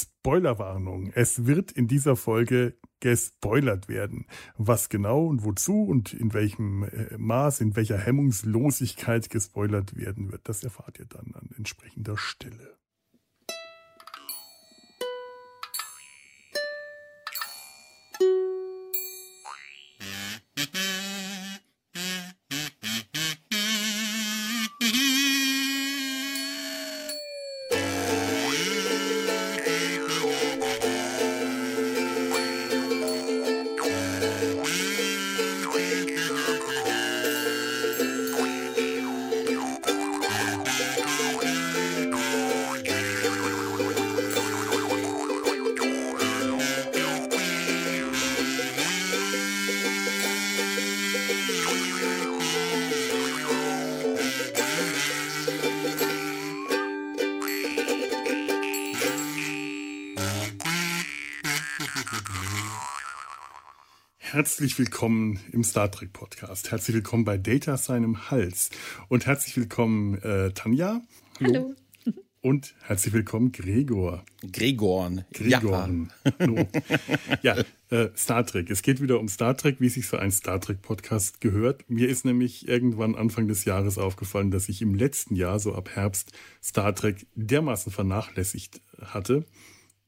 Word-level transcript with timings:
Spoilerwarnung. 0.00 1.12
Es 1.14 1.46
wird 1.46 1.72
in 1.72 1.88
dieser 1.88 2.16
Folge 2.16 2.76
gespoilert 3.00 3.88
werden. 3.88 4.26
Was 4.56 4.88
genau 4.88 5.26
und 5.26 5.44
wozu 5.44 5.84
und 5.84 6.14
in 6.14 6.32
welchem 6.32 6.84
äh, 6.84 7.16
Maß, 7.18 7.60
in 7.60 7.76
welcher 7.76 7.98
Hemmungslosigkeit 7.98 9.28
gespoilert 9.28 9.96
werden 9.96 10.32
wird, 10.32 10.48
das 10.48 10.64
erfahrt 10.64 10.98
ihr 10.98 11.06
dann 11.06 11.34
an 11.34 11.50
entsprechender 11.56 12.16
Stelle. 12.16 12.78
Herzlich 64.74 64.88
willkommen 64.88 65.38
im 65.52 65.62
Star 65.62 65.88
Trek 65.88 66.12
Podcast. 66.12 66.72
Herzlich 66.72 66.96
willkommen 66.96 67.24
bei 67.24 67.38
Data 67.38 67.76
seinem 67.76 68.28
Hals. 68.32 68.70
Und 69.06 69.24
herzlich 69.24 69.56
willkommen 69.56 70.20
äh, 70.20 70.50
Tanja. 70.50 71.00
Hallo. 71.38 71.76
Hallo. 72.04 72.14
Und 72.40 72.74
herzlich 72.82 73.14
willkommen 73.14 73.52
Gregor. 73.52 74.24
Gregorn. 74.50 75.26
Gregorn. 75.32 76.12
Ja, 77.40 77.54
ja 77.60 77.64
äh, 77.90 78.10
Star 78.16 78.44
Trek. 78.44 78.68
Es 78.68 78.82
geht 78.82 79.00
wieder 79.00 79.20
um 79.20 79.28
Star 79.28 79.56
Trek, 79.56 79.76
wie 79.78 79.88
sich 79.88 80.08
so 80.08 80.16
ein 80.16 80.32
Star 80.32 80.60
Trek 80.60 80.82
Podcast 80.82 81.40
gehört. 81.40 81.88
Mir 81.88 82.08
ist 82.08 82.24
nämlich 82.24 82.66
irgendwann 82.66 83.14
Anfang 83.14 83.46
des 83.46 83.64
Jahres 83.64 83.96
aufgefallen, 83.96 84.50
dass 84.50 84.68
ich 84.68 84.82
im 84.82 84.96
letzten 84.96 85.36
Jahr, 85.36 85.60
so 85.60 85.72
ab 85.72 85.90
Herbst, 85.94 86.32
Star 86.60 86.92
Trek 86.96 87.28
dermaßen 87.36 87.92
vernachlässigt 87.92 88.80
hatte 89.00 89.46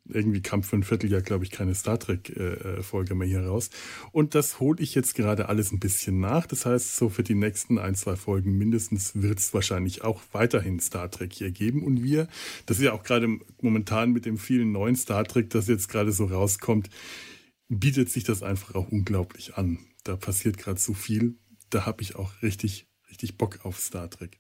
irgendwie 0.09 0.43
kam 0.43 0.63
für 0.63 0.77
ein 0.77 0.83
Vierteljahr, 0.83 1.23
glaube 1.23 1.45
ich, 1.45 1.51
keine 1.51 1.75
Star 1.75 1.99
Trek-Folge 1.99 3.15
mehr 3.15 3.29
hier 3.29 3.47
raus. 3.47 3.71
Und 4.13 4.35
das 4.35 4.61
hole 4.61 4.83
ich 4.83 4.95
jetzt 4.95 5.15
gerade 5.15 5.49
alles 5.49 5.73
ein 5.73 5.81
bisschen 5.81 6.21
nach. 6.21 6.47
Das 6.47 6.67
heißt, 6.67 6.97
so 6.97 7.09
für 7.09 7.23
die 7.23 7.35
nächsten 7.35 7.79
ein, 7.79 7.95
zwei 7.95 8.17
Folgen 8.17 8.57
mindestens 8.57 9.13
wird 9.15 9.39
es 9.39 9.55
wahrscheinlich 9.55 10.03
auch 10.03 10.23
weiterhin 10.33 10.81
Star 10.81 11.11
Trek 11.11 11.33
hier 11.33 11.51
geben. 11.51 11.83
Und 11.83 12.03
wir, 12.03 12.29
das 12.67 12.79
ist 12.79 12.85
ja 12.85 12.93
auch 12.93 13.03
gerade 13.03 13.39
momentan 13.61 14.13
mit 14.13 14.27
dem 14.27 14.39
vielen 14.39 14.73
neuen 14.73 14.97
Star 14.97 15.25
Trek, 15.25 15.51
das 15.51 15.69
jetzt 15.69 15.89
gerade 15.89 16.13
so 16.13 16.27
rauskommt, 16.27 16.91
bietet 17.69 18.11
sich 18.11 18.25
das 18.25 18.43
einfach 18.43 18.75
auch 18.75 18.89
unglaublich 18.89 19.57
an. 19.57 19.79
Da 20.05 20.17
passiert 20.17 20.59
gerade 20.59 20.79
so 20.79 20.95
viel. 20.95 21.37
Da 21.71 21.85
habe 21.85 22.03
ich 22.03 22.17
auch 22.17 22.43
richtig, 22.43 22.87
richtig 23.11 23.39
Bock 23.39 23.65
auf 23.65 23.79
Star 23.81 24.09
Trek. 24.09 24.39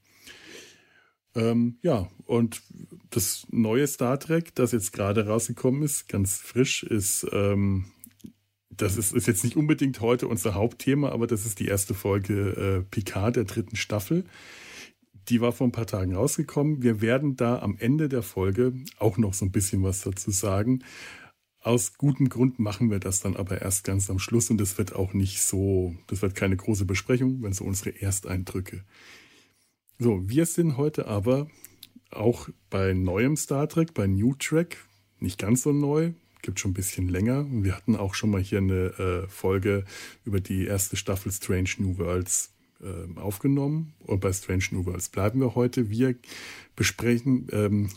Ähm, 1.37 1.79
ja, 1.83 2.09
und 2.25 2.62
das 3.11 3.47
neue 3.51 3.87
Star 3.87 4.19
Trek, 4.19 4.55
das 4.55 4.73
jetzt 4.73 4.92
gerade 4.92 5.27
rausgekommen 5.27 5.83
ist, 5.83 6.09
ganz 6.09 6.39
frisch, 6.39 6.83
ist, 6.83 7.27
ähm, 7.31 7.84
das 8.70 8.97
ist, 8.97 9.12
ist, 9.12 9.27
jetzt 9.27 9.45
nicht 9.45 9.57
unbedingt 9.57 10.01
heute 10.01 10.29
unser 10.29 10.55
Hauptthema, 10.55 11.11
aber 11.11 11.27
das 11.27 11.45
ist 11.45 11.61
die 11.61 11.67
erste 11.67 11.92
Folge 11.92 12.85
äh, 12.85 12.91
Picard 12.91 13.36
der 13.36 13.45
dritten 13.45 13.77
Staffel. 13.77 14.25
Die 15.29 15.41
war 15.41 15.52
vor 15.52 15.67
ein 15.67 15.73
paar 15.73 15.86
Tagen 15.86 16.14
rausgekommen. 16.14 16.83
Wir 16.83 17.01
werden 17.01 17.36
da 17.36 17.58
am 17.58 17.77
Ende 17.79 18.08
der 18.08 18.23
Folge 18.23 18.73
auch 18.98 19.19
noch 19.19 19.35
so 19.35 19.45
ein 19.45 19.52
bisschen 19.52 19.83
was 19.83 20.02
dazu 20.02 20.30
sagen. 20.30 20.85
Aus 21.61 21.98
gutem 21.98 22.29
Grund 22.29 22.58
machen 22.61 22.91
wir 22.91 23.01
das 23.01 23.20
dann 23.20 23.36
aber 23.36 23.61
erst 23.61 23.85
ganz 23.85 24.08
am 24.08 24.20
Schluss 24.20 24.51
und 24.51 24.58
das 24.58 24.79
wird 24.79 24.95
auch 24.95 25.13
nicht 25.13 25.42
so, 25.42 25.95
das 26.07 26.23
wird 26.23 26.35
keine 26.35 26.57
große 26.57 26.85
Besprechung, 26.85 27.42
wenn 27.42 27.52
so 27.52 27.64
unsere 27.64 28.01
Ersteindrücke. 28.01 28.85
So, 29.98 30.29
wir 30.29 30.45
sind 30.45 30.77
heute 30.77 31.07
aber 31.07 31.48
auch 32.11 32.51
bei 32.68 32.92
neuem 32.92 33.34
Star 33.34 33.67
Trek, 33.67 33.95
bei 33.95 34.07
New 34.07 34.34
Trek, 34.34 34.77
nicht 35.20 35.39
ganz 35.39 35.62
so 35.62 35.73
neu, 35.73 36.12
gibt 36.42 36.61
schon 36.61 36.73
ein 36.73 36.74
bisschen 36.74 37.08
länger. 37.08 37.46
Wir 37.48 37.74
hatten 37.74 37.96
auch 37.96 38.12
schon 38.12 38.29
mal 38.29 38.42
hier 38.42 38.58
eine 38.58 39.24
äh, 39.24 39.29
Folge 39.29 39.86
über 40.27 40.40
die 40.40 40.67
erste 40.67 40.96
Staffel 40.96 41.33
Strange 41.33 41.70
New 41.79 41.96
Worlds 41.96 42.52
äh, 42.83 43.18
aufgenommen. 43.18 43.95
Und 44.01 44.20
bei 44.20 44.34
Strange 44.34 44.64
New 44.73 44.84
Worlds 44.84 45.08
bleiben 45.08 45.40
wir 45.40 45.55
heute. 45.55 45.89
Wir 45.89 46.14
besprechen, 46.77 47.48
ähm, 47.52 47.89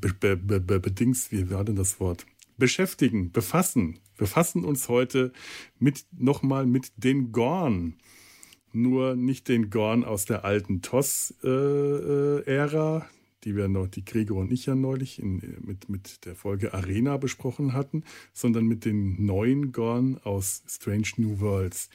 be 0.00 0.14
be 0.14 0.36
be 0.36 0.78
bedings, 0.78 1.32
wie 1.32 1.50
war 1.50 1.64
denn 1.64 1.74
das 1.76 1.98
Wort? 1.98 2.24
Beschäftigen, 2.56 3.32
befassen. 3.32 3.98
Befassen 4.16 4.64
uns 4.64 4.88
heute 4.88 5.32
mit 5.80 6.06
nochmal 6.16 6.66
mit 6.66 6.92
den 6.96 7.32
Gorn 7.32 7.96
nur 8.72 9.16
nicht 9.16 9.48
den 9.48 9.70
Gorn 9.70 10.04
aus 10.04 10.24
der 10.24 10.44
alten 10.44 10.82
TOS-Ära, 10.82 12.98
äh, 12.98 13.02
die 13.44 13.56
wir 13.56 13.68
noch, 13.68 13.86
die 13.86 14.04
Gregor 14.04 14.40
und 14.40 14.52
ich 14.52 14.66
ja 14.66 14.74
neulich 14.74 15.20
in, 15.20 15.40
mit, 15.60 15.88
mit 15.88 16.26
der 16.26 16.34
Folge 16.34 16.74
Arena 16.74 17.16
besprochen 17.16 17.72
hatten, 17.72 18.04
sondern 18.32 18.66
mit 18.66 18.84
den 18.84 19.24
neuen 19.24 19.72
Gorn 19.72 20.18
aus 20.24 20.62
Strange 20.66 21.08
New 21.16 21.40
Worlds. 21.40 21.88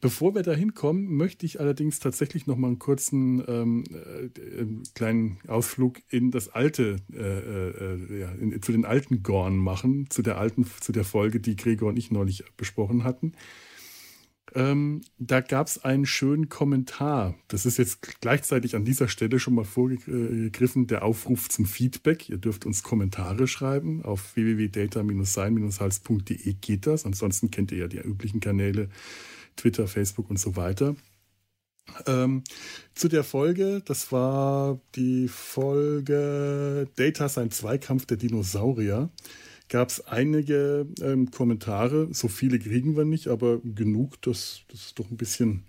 Bevor 0.00 0.34
wir 0.34 0.42
da 0.42 0.52
hinkommen, 0.52 1.14
möchte 1.14 1.44
ich 1.44 1.60
allerdings 1.60 1.98
tatsächlich 1.98 2.46
noch 2.46 2.56
mal 2.56 2.68
einen 2.68 2.78
kurzen 2.78 3.44
ähm, 3.46 3.84
äh, 3.92 4.64
kleinen 4.94 5.38
Ausflug 5.46 6.00
in 6.08 6.30
das 6.30 6.48
alte, 6.48 6.96
äh, 7.12 7.18
äh, 7.18 8.20
ja, 8.20 8.30
in, 8.32 8.62
zu 8.62 8.72
den 8.72 8.86
alten 8.86 9.22
Gorn 9.22 9.58
machen, 9.58 10.08
zu 10.08 10.22
der 10.22 10.38
alten, 10.38 10.66
zu 10.80 10.92
der 10.92 11.04
Folge, 11.04 11.38
die 11.38 11.54
Gregor 11.54 11.90
und 11.90 11.98
ich 11.98 12.10
neulich 12.10 12.44
besprochen 12.56 13.04
hatten. 13.04 13.34
Ähm, 14.54 15.02
da 15.18 15.40
gab 15.40 15.68
es 15.68 15.84
einen 15.84 16.06
schönen 16.06 16.48
Kommentar. 16.48 17.34
Das 17.48 17.66
ist 17.66 17.78
jetzt 17.78 18.20
gleichzeitig 18.20 18.74
an 18.74 18.84
dieser 18.84 19.08
Stelle 19.08 19.38
schon 19.38 19.54
mal 19.54 19.64
vorgegriffen, 19.64 20.86
der 20.86 21.04
Aufruf 21.04 21.48
zum 21.48 21.66
Feedback. 21.66 22.28
Ihr 22.28 22.38
dürft 22.38 22.66
uns 22.66 22.82
Kommentare 22.82 23.46
schreiben. 23.46 24.04
Auf 24.04 24.36
www.data-sein-hals.de 24.36 26.54
geht 26.60 26.86
das. 26.86 27.06
Ansonsten 27.06 27.50
kennt 27.50 27.72
ihr 27.72 27.78
ja 27.78 27.88
die 27.88 27.98
üblichen 27.98 28.40
Kanäle, 28.40 28.88
Twitter, 29.56 29.86
Facebook 29.86 30.30
und 30.30 30.38
so 30.38 30.56
weiter. 30.56 30.96
Ähm, 32.06 32.44
zu 32.94 33.08
der 33.08 33.24
Folge, 33.24 33.82
das 33.84 34.12
war 34.12 34.80
die 34.94 35.28
Folge 35.28 36.88
Data 36.96 37.28
sein 37.28 37.50
Zweikampf 37.50 38.06
der 38.06 38.16
Dinosaurier 38.16 39.10
gab 39.70 39.88
es 39.88 40.06
einige 40.06 40.86
ähm, 41.00 41.30
Kommentare. 41.30 42.08
So 42.12 42.28
viele 42.28 42.58
kriegen 42.58 42.96
wir 42.96 43.06
nicht, 43.06 43.28
aber 43.28 43.60
genug, 43.60 44.20
dass 44.20 44.62
das 44.68 44.94
doch 44.94 45.10
ein 45.10 45.16
bisschen, 45.16 45.62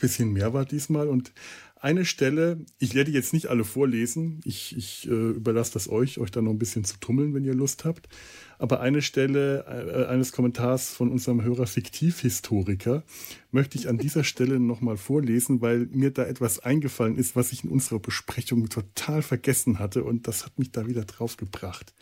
bisschen 0.00 0.32
mehr 0.32 0.52
war 0.52 0.64
diesmal. 0.64 1.08
Und 1.08 1.32
eine 1.76 2.06
Stelle, 2.06 2.64
ich 2.78 2.94
werde 2.94 3.10
jetzt 3.10 3.34
nicht 3.34 3.48
alle 3.48 3.62
vorlesen, 3.62 4.40
ich, 4.44 4.74
ich 4.74 5.06
äh, 5.06 5.10
überlasse 5.10 5.74
das 5.74 5.86
euch, 5.90 6.18
euch 6.18 6.30
da 6.30 6.40
noch 6.40 6.52
ein 6.52 6.58
bisschen 6.58 6.84
zu 6.84 6.96
tummeln, 6.98 7.34
wenn 7.34 7.44
ihr 7.44 7.52
Lust 7.52 7.84
habt. 7.84 8.08
Aber 8.58 8.80
eine 8.80 9.02
Stelle 9.02 9.66
äh, 9.66 10.06
eines 10.06 10.32
Kommentars 10.32 10.94
von 10.94 11.10
unserem 11.10 11.42
Hörer 11.42 11.66
Fiktivhistoriker 11.66 13.04
möchte 13.50 13.76
ich 13.76 13.86
an 13.86 13.98
dieser 13.98 14.24
Stelle 14.24 14.58
nochmal 14.60 14.96
vorlesen, 14.96 15.60
weil 15.60 15.86
mir 15.92 16.10
da 16.10 16.24
etwas 16.24 16.58
eingefallen 16.58 17.18
ist, 17.18 17.36
was 17.36 17.52
ich 17.52 17.64
in 17.64 17.70
unserer 17.70 17.98
Besprechung 17.98 18.70
total 18.70 19.20
vergessen 19.20 19.78
hatte 19.78 20.04
und 20.04 20.26
das 20.26 20.46
hat 20.46 20.58
mich 20.58 20.72
da 20.72 20.86
wieder 20.86 21.04
drauf 21.04 21.36
gebracht. 21.36 21.92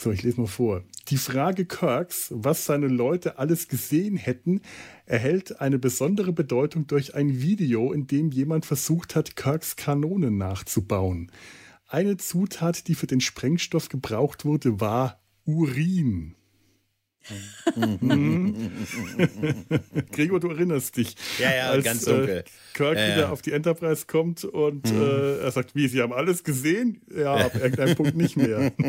So, 0.00 0.12
ich 0.12 0.22
lese 0.22 0.40
mal 0.40 0.46
vor. 0.46 0.84
Die 1.08 1.16
Frage 1.16 1.64
Kirks, 1.64 2.28
was 2.32 2.64
seine 2.64 2.86
Leute 2.86 3.40
alles 3.40 3.66
gesehen 3.66 4.16
hätten, 4.16 4.60
erhält 5.06 5.60
eine 5.60 5.80
besondere 5.80 6.32
Bedeutung 6.32 6.86
durch 6.86 7.16
ein 7.16 7.42
Video, 7.42 7.92
in 7.92 8.06
dem 8.06 8.30
jemand 8.30 8.64
versucht 8.64 9.16
hat, 9.16 9.34
Kirks 9.34 9.74
Kanone 9.74 10.30
nachzubauen. 10.30 11.32
Eine 11.88 12.16
Zutat, 12.16 12.86
die 12.86 12.94
für 12.94 13.08
den 13.08 13.20
Sprengstoff 13.20 13.88
gebraucht 13.88 14.44
wurde, 14.44 14.80
war 14.80 15.20
Urin. 15.44 16.36
Mhm. 17.76 18.70
Gregor, 20.12 20.40
du 20.40 20.48
erinnerst 20.48 20.96
dich. 20.96 21.16
Ja, 21.38 21.54
ja, 21.54 21.70
als, 21.70 21.84
ganz 21.84 22.04
dunkel. 22.04 22.38
Äh, 22.38 22.44
Kirk 22.74 22.96
ja, 22.96 23.14
wieder 23.14 23.32
auf 23.32 23.42
die 23.42 23.52
Enterprise 23.52 24.06
kommt 24.06 24.44
und 24.44 24.90
mhm. 24.90 25.00
äh, 25.00 25.38
er 25.38 25.50
sagt, 25.50 25.74
wie, 25.74 25.88
Sie 25.88 26.00
haben 26.00 26.12
alles 26.12 26.44
gesehen? 26.44 27.02
Ja, 27.14 27.34
ab 27.34 27.54
irgendeinem 27.54 27.96
Punkt 27.96 28.16
nicht 28.16 28.36
mehr. 28.36 28.72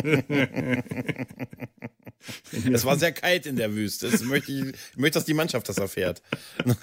Es 2.71 2.85
war 2.85 2.97
sehr 2.97 3.11
kalt 3.11 3.45
in 3.45 3.55
der 3.55 3.73
Wüste. 3.73 4.09
Das 4.09 4.23
möchte 4.23 4.51
ich, 4.51 4.61
ich 4.91 4.97
möchte, 4.97 5.19
dass 5.19 5.25
die 5.25 5.33
Mannschaft 5.33 5.69
das 5.69 5.77
erfährt. 5.77 6.21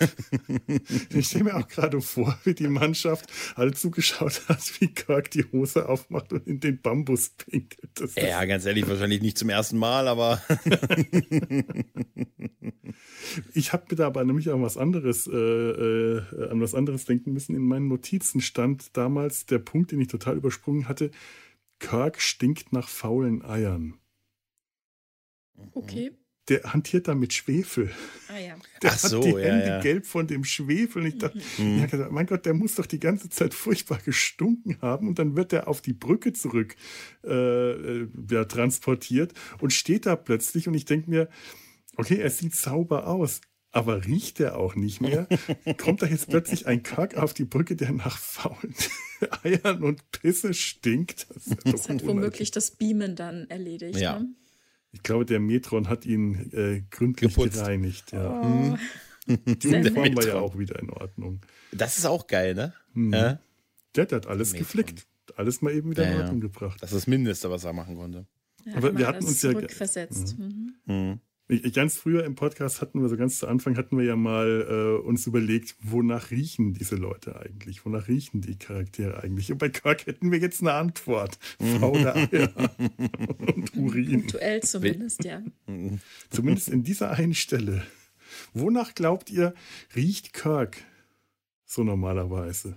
Ich 1.11 1.29
stelle 1.29 1.45
mir 1.45 1.57
auch 1.57 1.69
gerade 1.69 2.01
vor, 2.01 2.39
wie 2.45 2.55
die 2.55 2.69
Mannschaft 2.69 3.27
alle 3.55 3.73
zugeschaut 3.73 4.43
hat, 4.49 4.61
wie 4.81 4.89
Kirk 4.89 5.31
die 5.31 5.45
Hose 5.53 5.89
aufmacht 5.89 6.33
und 6.33 6.47
in 6.47 6.61
den 6.61 6.81
Bambus 6.81 7.31
pinkelt. 7.31 7.91
Das 7.95 8.15
Ja, 8.15 8.45
ganz 8.45 8.67
ehrlich, 8.67 8.89
wahrscheinlich 8.89 9.23
nicht 9.23 9.39
zum 9.39 9.49
ersten 9.49 9.79
Mal, 9.79 10.09
aber 10.09 10.43
Ich 13.55 13.73
habe 13.73 13.85
mir 13.91 13.97
da 13.97 14.07
aber 14.07 14.25
nämlich 14.25 14.51
an 14.51 14.63
was 14.63 14.77
anderes, 14.77 15.27
äh, 15.27 15.37
äh, 15.37 16.51
an 16.51 16.61
was 16.61 16.75
anderes 16.75 17.05
denken 17.05 17.33
müssen. 17.33 17.55
In 17.55 17.67
meinen 17.67 17.89
Notizen 17.89 18.41
stand 18.41 18.97
damals 18.97 19.47
der 19.47 19.59
Punkt, 19.59 19.93
den 19.93 20.01
ich 20.01 20.09
total 20.09 20.37
übersprungen 20.37 20.89
hatte. 20.89 21.11
Kirk 21.79 22.21
stinkt 22.21 22.73
nach 22.73 22.89
faulen 22.89 23.45
Eiern. 23.45 23.99
Okay. 25.73 26.13
Der 26.49 26.63
hantiert 26.73 27.09
da 27.09 27.15
mit 27.17 27.33
Schwefel. 27.33 27.91
Ah 28.29 28.39
ja. 28.39 28.55
Der 28.83 28.93
Ach 28.93 28.99
so, 28.99 29.19
hat 29.19 29.25
die 29.25 29.31
ja, 29.31 29.39
Hände 29.39 29.67
ja. 29.67 29.81
gelb 29.81 30.07
von 30.07 30.27
dem 30.29 30.45
Schwefel. 30.45 31.03
Und 31.03 31.09
ich 31.09 31.19
dachte, 31.19 31.39
Mhm. 31.59 31.91
gedacht, 31.91 32.11
mein 32.13 32.27
Gott, 32.27 32.47
der 32.47 32.55
muss 32.55 32.77
doch 32.77 32.87
die 32.87 33.01
ganze 33.01 33.29
Zeit 33.29 33.53
furchtbar 33.53 33.99
gestunken 34.05 34.81
haben. 34.81 35.09
Und 35.09 35.19
dann 35.19 35.35
wird 35.37 35.53
er 35.53 35.67
auf 35.67 35.81
die 35.81 35.93
Brücke 35.93 36.33
zurück 36.33 36.77
äh, 37.25 38.03
ja, 38.31 38.45
transportiert 38.45 39.33
und 39.61 39.73
steht 39.73 40.07
da 40.07 40.15
plötzlich. 40.17 40.69
Und 40.69 40.75
ich 40.75 40.85
denke 40.85 41.11
mir, 41.11 41.29
okay, 41.97 42.19
er 42.19 42.31
sieht 42.31 42.55
sauber 42.55 43.07
aus. 43.09 43.41
Aber 43.73 44.07
riecht 44.07 44.41
er 44.41 44.57
auch 44.57 44.75
nicht 44.75 45.01
mehr? 45.03 45.29
Kommt 45.77 46.01
da 46.01 46.07
jetzt 46.07 46.29
plötzlich 46.29 46.67
ein 46.67 46.83
Kack 46.83 47.17
auf 47.17 47.35
die 47.35 47.45
Brücke, 47.45 47.77
der 47.77 47.93
nach 47.93 48.17
faulen 48.17 48.75
Eiern 49.43 49.83
und 49.83 50.11
Pisse 50.13 50.55
stinkt? 50.55 51.27
Das, 51.35 51.47
ist 51.49 51.65
ja 51.65 51.73
Das 51.73 51.89
hat 51.89 52.07
womöglich 52.07 52.53
das 52.53 52.71
Beamen 52.71 53.17
dann 53.17 53.47
erledigt. 53.51 53.99
Ja. 53.99 54.21
Ne? 54.21 54.29
Ich 54.97 55.03
glaube, 55.03 55.27
der 55.27 55.41
Metron 55.41 55.89
hat 55.91 56.07
ihn 56.07 56.51
äh, 56.53 56.83
gründlich 56.91 57.35
Geputzt. 57.35 57.55
gereinigt. 57.61 58.13
Ja. 58.13 58.41
Oh. 58.41 58.77
Die 59.29 59.69
Sehr 59.69 59.81
Uniform 59.81 60.17
war 60.17 60.27
ja 60.27 60.35
auch 60.37 60.57
wieder 60.59 60.79
in 60.81 60.89
Ordnung. 60.91 61.41
das 61.71 61.99
ist 61.99 62.07
auch 62.07 62.27
geil, 62.27 62.55
ne? 62.55 62.73
Mhm. 62.95 63.13
Ja, 63.13 63.39
Der 63.95 64.07
hat 64.11 64.27
alles 64.27 64.53
Metron. 64.53 64.65
geflickt. 64.67 65.07
Alles 65.37 65.61
mal 65.61 65.75
eben 65.75 65.91
wieder 65.91 66.05
Ja, 66.05 66.11
in 66.13 66.17
ja. 66.17 66.23
Ordnung 66.23 66.41
gebracht. 66.41 66.81
das 66.83 66.93
ist 66.93 66.97
das 67.03 67.07
Mindeste, 67.09 67.51
was 67.51 67.65
er 67.65 67.73
machen 67.75 67.97
konnte. 67.97 68.27
Ja, 68.65 68.77
Aber 68.77 68.97
wir 68.97 69.07
hatten 69.07 69.25
uns 69.27 69.43
ja 69.43 69.51
zurückversetzt. 69.53 70.39
Mhm. 70.39 70.75
Mhm. 70.87 71.21
Ganz 71.75 71.97
früher 71.97 72.25
im 72.25 72.35
Podcast 72.35 72.81
hatten 72.81 73.01
wir, 73.01 73.09
so 73.09 73.17
ganz 73.17 73.39
zu 73.39 73.47
Anfang 73.47 73.77
hatten 73.77 73.97
wir 73.97 74.05
ja 74.05 74.17
mal 74.17 74.67
äh, 75.01 75.07
uns 75.07 75.29
überlegt, 75.29 75.77
wonach 75.81 76.33
riechen 76.33 76.75
diese 76.75 76.97
Leute 76.97 77.39
eigentlich? 77.41 77.85
Wonach 77.87 78.09
riechen 78.09 78.41
die 78.41 78.59
Charaktere 78.59 79.23
eigentlich? 79.23 79.53
Und 79.53 79.59
bei 79.59 79.69
Kirk 79.69 80.07
hätten 80.07 80.33
wir 80.33 80.41
jetzt 80.41 80.61
eine 80.61 80.73
Antwort. 80.73 81.39
Faule 81.79 82.15
Eier 82.17 82.53
und 83.39 83.77
Urin. 83.77 84.23
Aktuell 84.25 84.61
zumindest, 84.65 85.23
ja. 85.25 85.41
Zumindest 86.31 86.69
in 86.69 86.83
dieser 86.83 87.13
einen 87.13 87.35
Stelle. 87.35 87.85
Wonach 88.53 88.95
glaubt 88.97 89.31
ihr, 89.31 89.55
riecht 89.95 90.33
Kirk 90.33 90.79
so 91.65 91.85
normalerweise? 91.85 92.77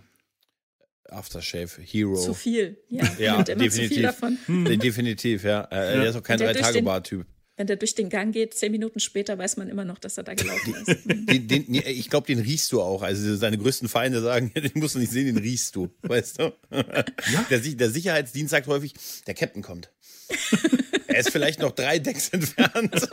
Aftershave, 1.09 1.81
Hero. 1.81 2.13
Zu 2.15 2.35
viel. 2.35 2.77
Ja, 2.87 3.03
Ja, 3.17 3.43
viel 3.43 3.55
definitiv. 3.55 4.01
davon. 4.03 4.37
Nee, 4.47 4.77
Definitiv, 4.77 5.43
ja. 5.43 5.63
Äh, 5.71 5.95
Der 6.01 6.09
ist 6.09 6.15
auch 6.17 6.21
kein 6.21 6.37
Drei-Tage-Bar-Typ. 6.37 7.25
Wenn 7.59 7.67
der 7.67 7.75
durch 7.75 7.93
den 7.93 8.07
Gang 8.07 8.31
geht, 8.31 8.53
zehn 8.53 8.71
Minuten 8.71 9.01
später 9.01 9.37
weiß 9.37 9.57
man 9.57 9.67
immer 9.67 9.83
noch, 9.83 9.99
dass 9.99 10.17
er 10.17 10.23
da 10.23 10.33
gelaufen 10.33 10.73
ist. 10.75 10.97
Den, 11.05 11.49
den, 11.49 11.65
ich 11.73 12.09
glaube, 12.09 12.25
den 12.25 12.39
riechst 12.39 12.71
du 12.71 12.81
auch. 12.81 13.01
Also 13.01 13.35
seine 13.35 13.57
größten 13.57 13.89
Feinde 13.89 14.21
sagen, 14.21 14.53
den 14.55 14.71
musst 14.75 14.95
du 14.95 14.99
nicht 14.99 15.11
sehen, 15.11 15.25
den 15.25 15.35
riechst 15.37 15.75
du. 15.75 15.89
Weißt 16.03 16.39
du? 16.39 16.53
Der, 17.49 17.59
Si- 17.59 17.75
der 17.75 17.89
Sicherheitsdienst 17.89 18.51
sagt 18.51 18.67
häufig, 18.67 18.93
der 19.27 19.33
Captain 19.33 19.61
kommt. 19.61 19.91
er 21.07 21.19
ist 21.19 21.31
vielleicht 21.31 21.59
noch 21.59 21.71
drei 21.71 21.99
Decks 21.99 22.29
entfernt. 22.29 23.09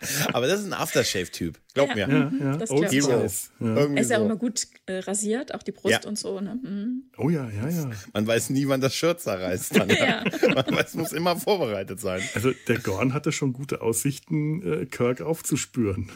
Aber 0.32 0.46
das 0.46 0.60
ist 0.60 0.66
ein 0.66 0.72
Aftershave-Typ. 0.72 1.58
Glaub 1.74 1.94
Ja. 1.94 2.06
mir. 2.06 2.30
Ja, 2.40 2.44
ja. 2.46 2.56
Das. 2.56 2.70
Irgendwie 2.70 2.96
Er 2.96 4.00
ist 4.00 4.10
ja 4.10 4.16
auch 4.16 4.20
so. 4.20 4.24
immer 4.26 4.36
gut 4.36 4.66
äh, 4.86 4.98
rasiert, 5.00 5.54
auch 5.54 5.62
die 5.62 5.72
Brust 5.72 6.04
Ja. 6.04 6.08
und 6.08 6.18
so. 6.18 6.40
Ne? 6.40 6.58
Mhm. 6.62 7.02
Oh 7.18 7.28
ja, 7.30 7.48
ja, 7.50 7.68
ja. 7.68 7.90
Man 8.12 8.26
weiß 8.26 8.50
nie, 8.50 8.66
wann 8.68 8.80
das 8.80 8.94
Shirt 8.94 9.20
zerreißt. 9.20 9.76
Dann, 9.76 9.88
Ja. 9.90 10.24
Man 10.54 10.66
weiß, 10.76 10.94
muss 10.94 11.12
immer 11.12 11.36
vorbereitet 11.36 12.00
sein. 12.00 12.22
Also 12.34 12.52
der 12.68 12.78
Gorn 12.78 13.12
hatte 13.14 13.30
schon 13.32 13.52
gute 13.52 13.82
Aussichten, 13.82 14.62
äh, 14.82 14.86
Kirk 14.86 15.20
aufzuspüren. 15.20 16.10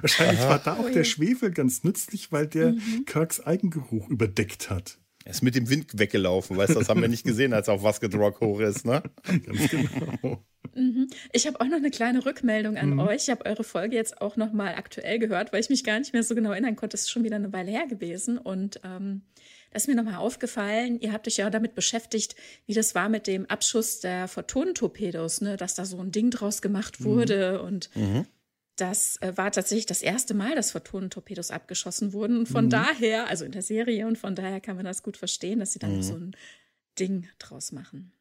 Wahrscheinlich 0.00 0.40
war 0.40 0.58
da 0.58 0.74
auch 0.74 0.84
Oh 0.88 0.88
der. 0.88 1.04
Schwefel 1.04 1.50
ganz 1.50 1.84
nützlich, 1.84 2.32
weil 2.32 2.46
der 2.46 2.74
Kirks 3.06 3.40
Eigengeruch 3.40 4.08
überdeckt 4.08 4.70
hat. 4.70 4.98
Er 5.24 5.30
ist 5.30 5.42
mit 5.42 5.54
dem 5.54 5.68
Wind 5.70 5.98
weggelaufen, 5.98 6.56
weißt 6.56 6.74
du, 6.74 6.78
das 6.78 6.88
haben 6.88 7.00
wir 7.00 7.08
nicht 7.08 7.24
gesehen, 7.24 7.52
als 7.52 7.68
er 7.68 7.74
auf 7.74 7.82
Basket 7.82 8.14
Rock 8.14 8.40
hoch 8.40 8.60
ist, 8.60 8.84
ne? 8.84 9.02
Ganz 9.24 9.70
genau. 9.70 10.44
Ich 11.32 11.46
habe 11.46 11.60
auch 11.60 11.66
noch 11.66 11.76
eine 11.76 11.90
kleine 11.90 12.24
Rückmeldung 12.24 12.74
Mhm. 12.74 12.78
an 12.78 13.00
euch. 13.00 13.24
Ich 13.24 13.30
habe 13.30 13.44
eure 13.46 13.62
Folge 13.64 13.94
jetzt 13.94 14.20
auch 14.22 14.36
noch 14.36 14.52
mal 14.52 14.74
aktuell 14.74 15.18
gehört, 15.18 15.52
weil 15.52 15.60
ich 15.60 15.68
mich 15.68 15.84
gar 15.84 15.98
nicht 15.98 16.12
mehr 16.12 16.22
so 16.22 16.34
genau 16.34 16.50
erinnern 16.52 16.76
konnte. 16.76 16.96
Es 16.96 17.02
ist 17.02 17.10
schon 17.10 17.24
wieder 17.24 17.36
eine 17.36 17.52
Weile 17.52 17.70
her 17.70 17.86
gewesen. 17.86 18.38
Und 18.38 18.80
ähm, 18.84 19.22
da 19.70 19.76
ist 19.76 19.86
mir 19.88 19.94
noch 19.94 20.04
mal 20.04 20.16
aufgefallen, 20.16 20.98
ihr 21.00 21.12
habt 21.12 21.26
euch 21.28 21.36
ja 21.36 21.50
damit 21.50 21.74
beschäftigt, 21.74 22.36
wie 22.66 22.74
das 22.74 22.94
war 22.94 23.08
mit 23.10 23.26
dem 23.26 23.44
Abschuss 23.46 24.00
der 24.00 24.28
Photonentorpedos, 24.28 25.40
ne? 25.42 25.56
dass 25.56 25.74
da 25.74 25.84
so 25.84 25.98
ein 26.00 26.10
Ding 26.10 26.30
draus 26.30 26.62
gemacht 26.62 27.04
wurde. 27.04 27.60
Und 27.62 27.90
das 28.76 29.16
äh, 29.20 29.36
war 29.36 29.50
tatsächlich 29.52 29.86
das 29.86 30.02
erste 30.02 30.34
Mal, 30.34 30.54
dass 30.54 30.72
Photonentorpedos 30.72 31.50
abgeschossen 31.50 32.12
wurden. 32.12 32.38
Und 32.38 32.48
von 32.48 32.70
daher, 32.70 33.28
also 33.28 33.44
in 33.44 33.52
der 33.52 33.62
Serie, 33.62 34.06
und 34.06 34.18
von 34.18 34.34
daher 34.34 34.60
kann 34.60 34.76
man 34.76 34.84
das 34.84 35.02
gut 35.02 35.16
verstehen, 35.16 35.60
dass 35.60 35.72
sie 35.72 35.78
dann 35.78 35.96
noch 35.96 36.02
so 36.02 36.14
ein 36.14 36.36
Ding 36.98 37.28
draus 37.38 37.72
machen. 37.72 38.12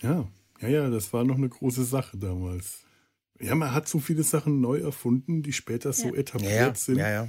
Ja, 0.00 0.28
ja, 0.60 0.68
ja, 0.68 0.90
das 0.90 1.12
war 1.12 1.24
noch 1.24 1.36
eine 1.36 1.48
große 1.48 1.84
Sache 1.84 2.16
damals. 2.16 2.84
Ja, 3.40 3.54
man 3.54 3.72
hat 3.72 3.88
so 3.88 3.98
viele 3.98 4.22
Sachen 4.22 4.60
neu 4.60 4.78
erfunden, 4.78 5.42
die 5.42 5.52
später 5.52 5.92
so 5.92 6.08
Ja. 6.08 6.20
etabliert 6.20 6.50
Ja, 6.52 6.74
sind. 6.74 6.98
ja, 6.98 7.10
ja. 7.10 7.28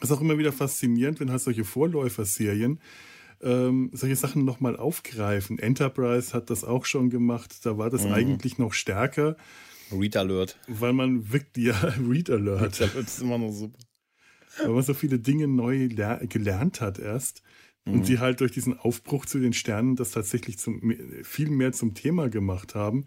Das 0.00 0.10
ist 0.10 0.16
auch 0.16 0.20
immer 0.20 0.38
wieder 0.38 0.52
faszinierend, 0.52 1.20
wenn 1.20 1.30
halt 1.30 1.40
solche 1.40 1.64
Vorläuferserien 1.64 2.80
ähm, 3.42 3.90
solche 3.92 4.16
Sachen 4.16 4.44
nochmal 4.44 4.76
aufgreifen. 4.76 5.58
Enterprise 5.58 6.32
hat 6.32 6.48
das 6.50 6.64
auch 6.64 6.84
schon 6.86 7.10
gemacht. 7.10 7.64
Da 7.66 7.76
war 7.78 7.90
das 7.90 8.04
Mhm. 8.06 8.12
eigentlich 8.12 8.58
noch 8.58 8.72
stärker, 8.72 9.36
Read 9.92 10.16
Alert. 10.16 10.58
weil 10.68 10.92
man 10.92 11.32
wirklich, 11.32 11.66
ja, 11.66 11.74
Read 12.08 12.30
Alert, 12.30 12.80
Das 12.80 12.94
ist 12.94 13.20
immer 13.22 13.38
noch 13.38 13.52
super. 13.52 13.78
weil 14.58 14.70
man 14.70 14.82
so 14.82 14.94
viele 14.94 15.18
Dinge 15.18 15.46
neu 15.48 15.86
ler 15.86 16.18
gelernt 16.26 16.80
hat 16.80 16.98
erst. 16.98 17.42
Und 17.84 18.08
die 18.08 18.18
halt 18.18 18.40
durch 18.40 18.50
diesen 18.50 18.76
Aufbruch 18.76 19.26
zu 19.26 19.38
den 19.38 19.52
Sternen 19.52 19.94
das 19.94 20.10
tatsächlich 20.10 20.58
zum, 20.58 20.92
viel 21.22 21.48
mehr 21.50 21.70
zum 21.70 21.94
Thema 21.94 22.28
gemacht 22.28 22.74
haben. 22.74 23.04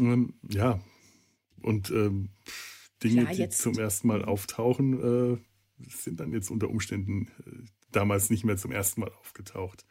Ähm, 0.00 0.34
ja, 0.50 0.80
und 1.60 1.90
ähm, 1.90 2.30
Dinge, 3.04 3.22
Ja, 3.22 3.30
die 3.30 3.36
jetzt- 3.38 3.62
zum 3.62 3.78
ersten 3.78 4.08
Mal 4.08 4.24
auftauchen, 4.24 5.34
äh, 5.38 5.86
sind 5.88 6.18
dann 6.18 6.32
jetzt 6.32 6.50
unter 6.50 6.68
Umständen 6.68 7.28
äh, 7.46 7.64
damals 7.92 8.28
nicht 8.28 8.42
mehr 8.44 8.56
zum 8.56 8.72
ersten 8.72 9.02
Mal 9.02 9.12
aufgetaucht. 9.20 9.84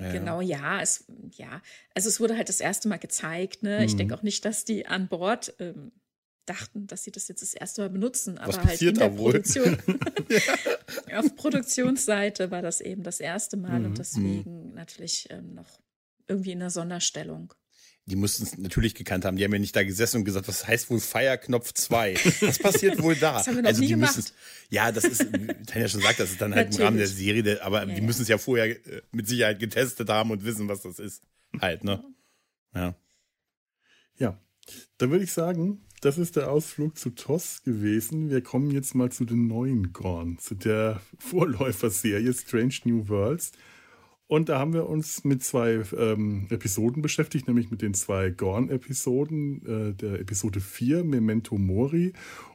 Ja, 0.00 0.12
Genau, 0.12 0.40
ja, 0.40 0.80
es, 0.80 1.04
ja. 1.36 1.62
Also 1.94 2.08
es 2.08 2.20
wurde 2.20 2.36
halt 2.36 2.48
das 2.48 2.60
erste 2.60 2.88
Mal 2.88 2.98
gezeigt, 2.98 3.62
ne? 3.62 3.84
Ich 3.84 3.92
Mhm. 3.92 3.98
denke 3.98 4.14
auch 4.16 4.22
nicht, 4.22 4.44
dass 4.44 4.64
die 4.64 4.86
an 4.86 5.08
Bord 5.08 5.54
ähm, 5.58 5.92
dachten, 6.46 6.86
dass 6.86 7.04
sie 7.04 7.12
das 7.12 7.28
jetzt 7.28 7.42
das 7.42 7.54
erste 7.54 7.82
Mal 7.82 7.90
benutzen, 7.90 8.38
aber 8.38 8.64
halt 8.64 8.80
in 8.82 8.94
der 8.94 9.16
wohl? 9.18 9.32
Produktion. 9.32 9.76
Auf 11.14 11.34
Produktionsseite 11.36 12.50
war 12.50 12.62
das 12.62 12.80
eben 12.80 13.02
das 13.02 13.20
erste 13.20 13.56
Mal 13.56 13.80
Mhm. 13.80 13.86
und 13.86 13.98
deswegen 13.98 14.74
natürlich 14.74 15.28
ähm, 15.30 15.54
noch 15.54 15.80
irgendwie 16.26 16.52
in 16.52 16.60
einer 16.60 16.70
Sonderstellung. 16.70 17.54
Die 18.08 18.16
mussten 18.16 18.44
es 18.44 18.56
natürlich 18.56 18.94
gekannt 18.94 19.24
haben. 19.26 19.36
Die 19.36 19.44
haben 19.44 19.52
ja 19.52 19.58
nicht 19.58 19.76
da 19.76 19.82
gesessen 19.84 20.18
und 20.18 20.24
gesagt, 20.24 20.48
was 20.48 20.66
heißt 20.66 20.88
wohl 20.88 20.98
Feierknopf 20.98 21.74
2? 21.74 22.14
Was 22.40 22.58
passiert 22.58 23.02
wohl 23.02 23.14
da? 23.14 23.34
Das 23.34 23.46
haben 23.48 23.56
wir 23.56 23.62
noch 23.62 23.78
nie 23.78 23.86
die 23.88 23.96
müssen's- 23.96 24.32
Ja, 24.70 24.90
das 24.92 25.04
ist, 25.04 25.26
Tanja 25.66 25.88
schon 25.88 26.00
sagt, 26.00 26.18
das 26.18 26.30
ist 26.30 26.40
dann 26.40 26.54
halt 26.54 26.74
im 26.74 26.82
Rahmen 26.82 26.96
der. 26.96 27.06
Serie, 27.06 27.62
aber 27.62 27.80
Ja, 27.80 27.86
die 27.94 28.00
ja. 28.00 28.06
müssen 28.06 28.22
es 28.22 28.28
ja 28.28 28.38
vorher 28.38 28.70
äh, 28.70 29.02
mit 29.12 29.28
Sicherheit 29.28 29.58
getestet 29.60 30.08
haben 30.08 30.30
und 30.30 30.42
wissen, 30.44 30.68
was 30.68 30.82
das 30.82 30.98
ist. 30.98 31.22
Halt, 31.60 31.84
ne? 31.84 32.02
Ja. 32.74 32.94
Ja, 34.16 34.40
dann 34.96 35.10
würde 35.10 35.24
ich 35.24 35.32
sagen, 35.32 35.84
das 36.00 36.16
ist 36.18 36.36
der 36.36 36.50
Ausflug 36.50 36.96
zu 36.98 37.10
TOS 37.10 37.62
gewesen. 37.62 38.30
Wir 38.30 38.42
kommen 38.42 38.70
jetzt 38.70 38.94
mal 38.94 39.10
zu 39.12 39.24
den 39.26 39.46
neuen 39.48 39.92
Gorn, 39.92 40.38
zu 40.38 40.54
der 40.54 41.00
Vorläuferserie 41.18 42.32
Strange 42.32 42.74
New 42.84 43.08
Worlds. 43.08 43.52
Und 44.28 44.50
da 44.50 44.58
haben 44.58 44.74
wir 44.74 44.86
uns 44.86 45.24
mit 45.24 45.42
zwei 45.42 45.82
ähm, 45.96 46.46
Episoden 46.50 47.00
beschäftigt, 47.00 47.46
nämlich 47.48 47.70
mit 47.70 47.80
den 47.80 47.94
zwei 47.94 48.28
Gorn-Episoden, 48.28 49.90
äh, 49.90 49.94
der 49.94 50.20
Episode 50.20 50.60
4, 50.60 51.02
Memento 51.02 51.56
Mori, 51.56 52.12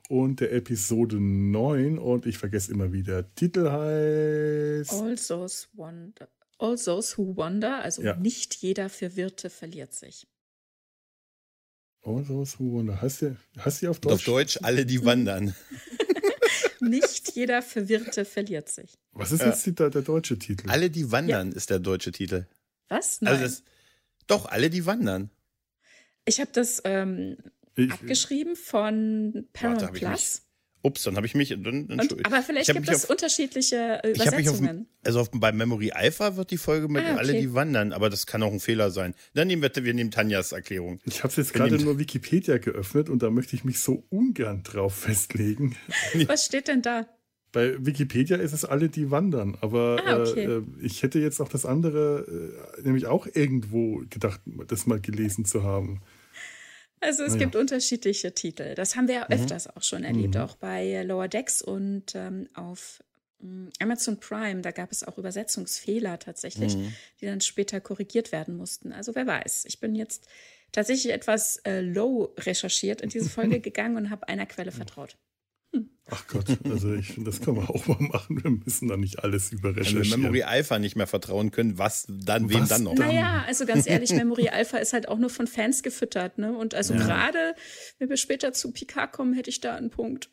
und 0.08 0.39
der 0.39 0.53
Episode 0.53 1.20
9. 1.20 1.98
Und 1.98 2.27
ich 2.27 2.38
vergesse 2.38 2.72
immer, 2.72 2.94
wie 2.94 3.01
der 3.01 3.34
Titel 3.34 3.70
heißt. 3.72 4.94
All 4.94 5.15
those, 5.15 5.65
wonder, 5.74 6.30
all 6.60 6.77
those 6.77 7.18
who 7.18 7.36
wonder, 7.36 7.80
also 7.82 8.03
Ja. 8.03 8.15
nicht 8.18 8.53
jeder 8.56 8.88
Verwirrte 8.89 9.50
verliert 9.50 9.94
sich. 9.94 10.27
All 12.03 12.24
those 12.24 12.60
who 12.60 12.72
wonder. 12.74 13.01
Heißt 13.01 13.25
heißt 13.58 13.82
die 13.82 13.88
auf 13.88 13.98
Und 13.98 14.12
auf 14.12 14.24
Deutsch? 14.24 14.58
Deutsch, 14.58 14.60
alle, 14.62 14.86
die 14.86 15.03
wandern. 15.03 15.56
Nicht 16.90 17.36
jeder 17.36 17.62
Verwirrte 17.62 18.25
verliert 18.25 18.70
sich. 18.70 18.94
Was 19.12 19.32
ist 19.32 19.42
jetzt 19.42 19.66
die, 19.66 19.74
der, 19.74 19.90
der 19.90 20.02
deutsche 20.02 20.38
Titel? 20.38 20.70
Alle, 20.70 20.90
die 20.90 21.12
wandern, 21.12 21.52
ist 21.52 21.70
der 21.70 21.80
deutsche 21.80 22.12
Titel. 22.12 22.48
Was? 22.90 23.22
Nein. 23.22 23.34
Also 23.34 23.44
das, 23.44 23.63
doch, 24.28 24.46
alle, 24.46 24.70
die 24.70 24.86
wandern. 24.86 25.30
Ich 26.25 26.40
habe 26.40 26.52
das 26.54 26.82
ähm, 26.86 27.38
ich, 27.75 27.92
abgeschrieben 27.92 28.56
von 28.56 29.48
Paramount 29.54 29.94
Plus. 29.94 30.44
Ups, 30.84 31.04
dann 31.04 31.16
habe 31.16 31.25
ich 31.25 31.34
mich. 31.34 31.50
Dann, 31.50 31.88
dann 31.88 32.00
Und, 32.00 32.25
aber 32.25 32.42
vielleicht 32.42 32.72
gibt 32.72 32.90
es 32.90 33.06
unterschiedliche 33.06 34.02
Übersetzungen. 34.04 34.82
Auf, 34.82 35.08
also 35.08 35.20
auf, 35.22 35.32
bei 35.32 35.54
Memory 35.54 35.92
Alpha 35.92 36.36
wird 36.36 36.52
die 36.52 36.58
Folge 36.58 36.90
mit 36.90 37.04
ah, 37.04 37.12
okay. 37.12 37.20
alle, 37.20 37.34
die 37.40 37.54
wandern, 37.54 37.94
aber 37.94 38.10
das 38.10 38.28
kann 38.28 38.44
auch 38.44 38.52
ein 38.52 38.60
Fehler 38.60 38.92
sein. 38.92 39.16
Dann 39.34 39.48
nehmen 39.48 39.62
wir, 39.62 39.72
wir 39.74 39.94
nehmen 39.94 40.12
Tanjas 40.12 40.52
Erklärung. 40.52 41.00
Ich 41.06 41.24
habe 41.24 41.34
jetzt 41.38 41.54
gerade 41.54 41.78
nur 41.80 42.00
Wikipedia 42.00 42.58
geöffnet 42.58 43.10
und 43.10 43.24
da 43.24 43.30
möchte 43.30 43.56
ich 43.56 43.63
mich 43.63 43.80
so 43.80 44.04
ungern 44.10 44.63
drauf 44.63 44.94
festlegen. 44.94 45.78
Was 46.28 46.46
steht 46.46 46.68
denn 46.68 46.82
da? 46.82 47.08
Bei 47.54 47.86
Wikipedia 47.86 48.38
ist 48.38 48.52
es 48.52 48.66
alle, 48.66 48.90
die 48.90 49.12
wandern, 49.12 49.56
aber 49.62 50.02
ah, 50.06 50.24
okay. 50.24 50.44
äh, 50.44 50.63
ich 50.82 51.04
hätte 51.04 51.20
jetzt 51.20 51.40
auch 51.40 51.48
das 51.48 51.66
andere, 51.66 52.56
äh, 52.78 52.82
nämlich 52.82 53.06
auch 53.06 53.28
irgendwo 53.32 54.02
gedacht, 54.10 54.42
das 54.68 54.88
mal 54.88 55.00
gelesen 55.00 55.46
zu 55.46 55.63
haben. 55.63 56.02
Also 57.03 57.24
es 57.24 57.33
ja. 57.33 57.39
gibt 57.39 57.55
unterschiedliche 57.55 58.33
Titel. 58.33 58.75
Das 58.75 58.95
haben 58.95 59.07
wir 59.07 59.15
ja 59.15 59.27
mhm. 59.27 59.36
öfters 59.36 59.67
auch 59.67 59.83
schon 59.83 60.03
erlebt, 60.03 60.36
mhm. 60.36 60.41
auch 60.41 60.55
bei 60.55 61.03
Lower 61.03 61.27
Decks 61.27 61.62
und 61.62 62.15
ähm, 62.15 62.48
auf 62.53 63.03
ähm, 63.41 63.69
Amazon 63.79 64.19
Prime. 64.19 64.62
Da 64.62 64.72
gab 64.72 64.91
es 64.91 65.03
auch 65.03 65.17
Übersetzungsfehler 65.17 66.19
tatsächlich, 66.19 66.75
mhm. 66.75 66.93
die 67.22 67.25
dann 67.25 67.41
später 67.41 67.81
korrigiert 67.81 68.31
werden 68.31 68.55
mussten. 68.55 68.93
Also 68.93 69.15
wer 69.15 69.27
weiß. 69.27 69.65
Ich 69.67 69.79
bin 69.79 69.95
jetzt 69.95 70.27
tatsächlich 70.72 71.13
etwas 71.13 71.57
äh, 71.65 71.81
low 71.81 72.33
recherchiert 72.39 73.01
in 73.01 73.10
diese 73.10 73.29
Folge 73.29 73.60
gegangen 73.62 73.98
und 73.98 74.10
habe 74.10 74.27
einer 74.27 74.45
Quelle 74.45 74.72
vertraut. 74.72 75.17
Ach 76.10 76.27
Gott, 76.27 76.46
also 76.65 76.94
ich 76.94 77.13
finde, 77.13 77.32
das 77.32 77.42
kann 77.42 77.56
man 77.56 77.68
auch 77.68 77.88
mal 77.88 77.98
machen. 78.00 78.44
Wir 78.44 78.51
müssen 78.51 78.89
da 78.89 78.98
nicht 78.98 79.24
alles 79.24 79.51
überrecherchieren. 79.51 80.03
Wenn 80.03 80.12
wir 80.12 80.18
Memory 80.18 80.44
Alpha 80.44 80.77
nicht 80.77 80.96
mehr 80.96 81.08
vertrauen 81.08 81.51
können, 81.51 81.77
was 81.77 82.06
dann, 82.10 82.50
wem 82.50 82.62
was 82.62 82.70
dann 82.70 82.84
noch? 82.84 82.94
Naja, 82.94 83.44
also 83.48 83.65
ganz 83.65 83.88
ehrlich, 83.88 84.12
Memory 84.12 84.50
Alpha 84.50 84.77
ist 84.77 84.94
halt 84.94 85.08
auch 85.08 85.18
nur 85.18 85.30
von 85.30 85.48
Fans 85.48 85.82
gefüttert, 85.82 86.38
ne? 86.38 86.56
Und 86.56 86.75
also 86.75 86.94
ja. 86.94 87.00
gerade, 87.00 87.56
wenn 88.00 88.10
wir 88.10 88.18
später 88.18 88.51
zu 88.53 88.72
Picard 88.72 89.13
kommen, 89.13 89.34
hätte 89.34 89.50
ich 89.50 89.62
da 89.62 89.75
einen 89.75 89.89
Punkt. 89.89 90.30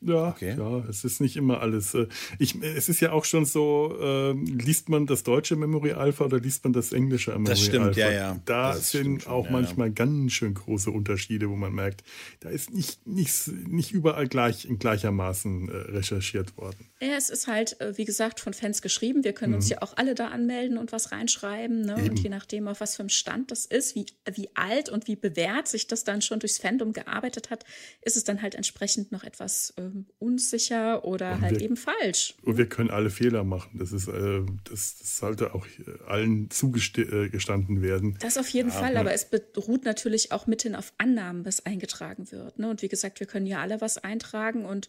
Ja, 0.00 0.28
okay. 0.28 0.54
ja, 0.56 0.84
es 0.88 1.02
ist 1.02 1.20
nicht 1.20 1.36
immer 1.36 1.60
alles. 1.60 1.94
Äh, 1.94 2.06
ich, 2.38 2.54
es 2.62 2.88
ist 2.88 3.00
ja 3.00 3.10
auch 3.10 3.24
schon 3.24 3.44
so, 3.44 3.96
äh, 4.00 4.32
liest 4.32 4.88
man 4.88 5.06
das 5.06 5.24
deutsche 5.24 5.56
Memory 5.56 5.92
Alpha 5.92 6.24
oder 6.24 6.38
liest 6.38 6.62
man 6.62 6.72
das 6.72 6.92
englische 6.92 7.32
Memory 7.32 7.50
das 7.50 7.60
stimmt, 7.60 7.86
Alpha? 7.86 8.00
Ja, 8.00 8.10
ja. 8.10 8.40
Da 8.44 8.74
das 8.74 8.92
sind 8.92 9.26
auch 9.26 9.46
ja, 9.46 9.50
manchmal 9.50 9.88
ja. 9.88 9.94
ganz 9.94 10.32
schön 10.32 10.54
große 10.54 10.90
Unterschiede, 10.90 11.50
wo 11.50 11.56
man 11.56 11.72
merkt, 11.72 12.04
da 12.40 12.48
ist 12.48 12.72
nicht, 12.72 13.06
nicht, 13.06 13.48
nicht 13.66 13.90
überall 13.90 14.28
gleich 14.28 14.66
in 14.66 14.78
gleichermaßen 14.78 15.68
äh, 15.68 15.72
recherchiert 15.72 16.56
worden. 16.56 16.88
Ja, 17.00 17.16
es 17.16 17.28
ist 17.28 17.48
halt, 17.48 17.80
äh, 17.80 17.96
wie 17.98 18.04
gesagt, 18.04 18.38
von 18.38 18.54
Fans 18.54 18.82
geschrieben. 18.82 19.24
Wir 19.24 19.32
können 19.32 19.52
mhm. 19.52 19.58
uns 19.58 19.68
ja 19.68 19.82
auch 19.82 19.96
alle 19.96 20.14
da 20.14 20.28
anmelden 20.28 20.78
und 20.78 20.92
was 20.92 21.10
reinschreiben. 21.10 21.82
Ne? 21.82 21.96
Und 21.96 22.20
je 22.20 22.28
nachdem, 22.28 22.68
auf 22.68 22.80
was 22.80 22.94
für 22.94 23.00
einem 23.00 23.08
Stand 23.08 23.50
das 23.50 23.66
ist, 23.66 23.96
wie, 23.96 24.06
wie 24.32 24.48
alt 24.54 24.90
und 24.90 25.08
wie 25.08 25.16
bewährt 25.16 25.66
sich 25.66 25.88
das 25.88 26.04
dann 26.04 26.22
schon 26.22 26.38
durchs 26.38 26.58
Fandom 26.58 26.92
gearbeitet 26.92 27.50
hat, 27.50 27.64
ist 28.02 28.16
es 28.16 28.22
dann 28.22 28.42
halt 28.42 28.54
entsprechend 28.54 29.10
noch 29.10 29.24
etwas 29.24 29.74
äh, 29.76 29.87
ähm, 29.88 30.06
unsicher 30.18 31.04
oder 31.04 31.32
und 31.34 31.40
halt 31.40 31.58
wir, 31.58 31.62
eben 31.62 31.76
falsch. 31.76 32.34
Und 32.42 32.56
wir 32.56 32.68
können 32.68 32.90
alle 32.90 33.10
Fehler 33.10 33.44
machen. 33.44 33.78
Das 33.78 33.92
ist, 33.92 34.08
äh, 34.08 34.42
das, 34.64 34.98
das, 34.98 35.18
sollte 35.18 35.54
auch 35.54 35.66
allen 36.06 36.50
zugestanden 36.50 37.78
äh, 37.78 37.82
werden. 37.82 38.16
Das 38.20 38.38
auf 38.38 38.48
jeden 38.48 38.70
aber, 38.70 38.80
Fall, 38.80 38.96
aber 38.96 39.12
es 39.12 39.28
beruht 39.30 39.84
natürlich 39.84 40.32
auch 40.32 40.46
mithin 40.46 40.74
auf 40.74 40.92
Annahmen, 40.98 41.44
was 41.44 41.64
eingetragen 41.64 42.30
wird. 42.30 42.58
Ne? 42.58 42.68
Und 42.68 42.82
wie 42.82 42.88
gesagt, 42.88 43.20
wir 43.20 43.26
können 43.26 43.46
ja 43.46 43.60
alle 43.60 43.80
was 43.80 43.98
eintragen 43.98 44.64
und 44.64 44.88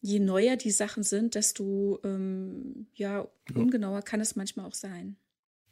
je 0.00 0.18
neuer 0.18 0.56
die 0.56 0.70
Sachen 0.70 1.02
sind, 1.02 1.34
desto 1.34 2.00
ähm, 2.04 2.86
ja, 2.94 3.28
ungenauer 3.54 3.98
ja. 3.98 4.02
kann 4.02 4.20
es 4.20 4.36
manchmal 4.36 4.66
auch 4.66 4.74
sein. 4.74 5.16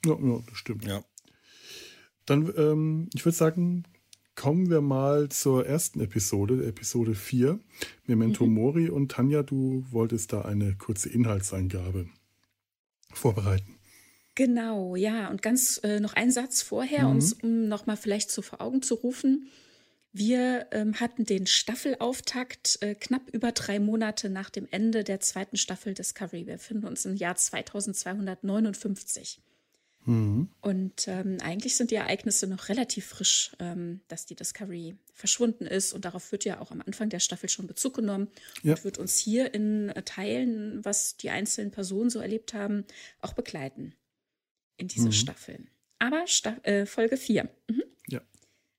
Ja, 0.05 0.19
ja 0.21 0.43
das 0.47 0.59
stimmt. 0.59 0.85
Ja. 0.85 1.03
Dann, 2.27 2.53
ähm, 2.57 3.11
ich 3.15 3.25
würde 3.25 3.37
sagen, 3.37 3.85
kommen 4.39 4.71
wir 4.71 4.81
mal 4.81 5.29
zur 5.31 5.67
ersten 5.67 6.01
Episode, 6.01 6.65
Episode 6.65 7.17
4, 7.17 7.59
Memento 8.07 8.47
mhm. 8.47 8.55
Mori. 8.55 8.89
Und 8.89 9.11
Tanja, 9.11 9.43
du 9.43 9.85
wolltest 9.91 10.33
da 10.33 10.43
eine 10.43 10.77
kurze 10.77 11.09
Inhaltsangabe 11.09 12.07
vorbereiten. 13.13 13.75
Genau, 14.37 14.95
ja. 14.95 15.29
Und 15.29 15.43
ganz 15.43 15.81
äh, 15.83 15.99
noch 15.99 16.15
ein 16.15 16.31
Satz 16.31 16.63
vorher, 16.63 17.09
mhm. 17.09 17.35
um 17.43 17.67
nochmal 17.67 17.97
vielleicht 17.97 18.31
so 18.31 18.41
vor 18.41 18.61
Augen 18.61 18.81
zu 18.81 18.95
rufen. 18.95 19.49
Wir 20.13 20.69
ähm, 20.71 21.01
hatten 21.01 21.25
den 21.25 21.49
Staffelauftakt 21.49 22.79
äh, 22.81 22.95
knapp 22.95 23.29
über 23.33 23.51
drei 23.51 23.81
Monate 23.81 24.31
nach 24.31 24.51
dem 24.51 24.69
Ende 24.71 25.03
der 25.03 25.19
zweiten 25.19 25.57
Staffel 25.57 25.95
Discovery. 25.95 26.47
Wir 26.47 26.55
befinden 26.55 26.87
uns 26.87 27.05
im 27.05 27.17
Jahr 27.17 27.35
2259. 27.35 29.41
Mhm. 30.05 30.49
Und 30.61 31.07
ähm, 31.09 31.39
eigentlich 31.43 31.77
sind 31.77 31.91
die 31.91 31.97
Ereignisse 31.97 32.47
noch 32.47 32.69
relativ 32.69 33.07
frisch, 33.07 33.53
ähm, 33.59 34.01
dass 34.09 34.27
die 34.27 34.35
Discovery 34.35 34.97
verschwunden 35.13 35.67
ist. 35.67 35.93
Und 35.93 36.05
darauf 36.05 36.33
wird 36.33 36.45
ja 36.45 36.61
auch 36.61 36.71
am 36.71 36.81
Anfang 36.81 37.11
der 37.11 37.21
Staffel 37.21 37.49
schon 37.49 37.67
Bezug 37.67 37.95
genommen 37.95 38.29
ja. 38.63 38.75
und 38.75 38.85
wird 38.85 38.99
uns 38.99 39.19
hier 39.19 39.53
in 39.55 39.91
äh, 39.91 40.03
Teilen, 40.03 40.85
was 40.85 41.17
die 41.17 41.31
einzelnen 41.31 41.71
Personen 41.71 42.11
so 42.11 42.21
erlebt 42.21 42.55
haben, 42.55 42.85
auch 43.21 43.35
begleiten 43.35 43.95
in 44.77 44.89
dieser 44.89 45.07
mhm. 45.07 45.13
Staffel. 45.13 45.67
Aber 45.99 46.27
Sta 46.27 46.57
äh, 46.63 46.87
Folge 46.87 47.17
4. 47.17 47.49
Mhm. 47.69 47.83
Ja. 48.09 48.21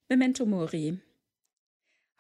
Memento 0.08 0.46
Mori. 0.46 1.00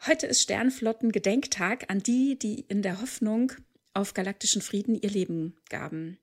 Heute 0.05 0.27
ist 0.27 0.41
Sternflotten-Gedenktag 0.41 1.89
an 1.89 1.99
die, 1.99 2.37
die 2.37 2.61
in 2.61 2.81
der 2.81 3.01
Hoffnung 3.01 3.51
auf 3.93 4.13
galaktischen 4.13 4.61
Frieden 4.61 4.95
ihr 4.95 5.09
Leben 5.09 5.57
gaben. 5.69 6.19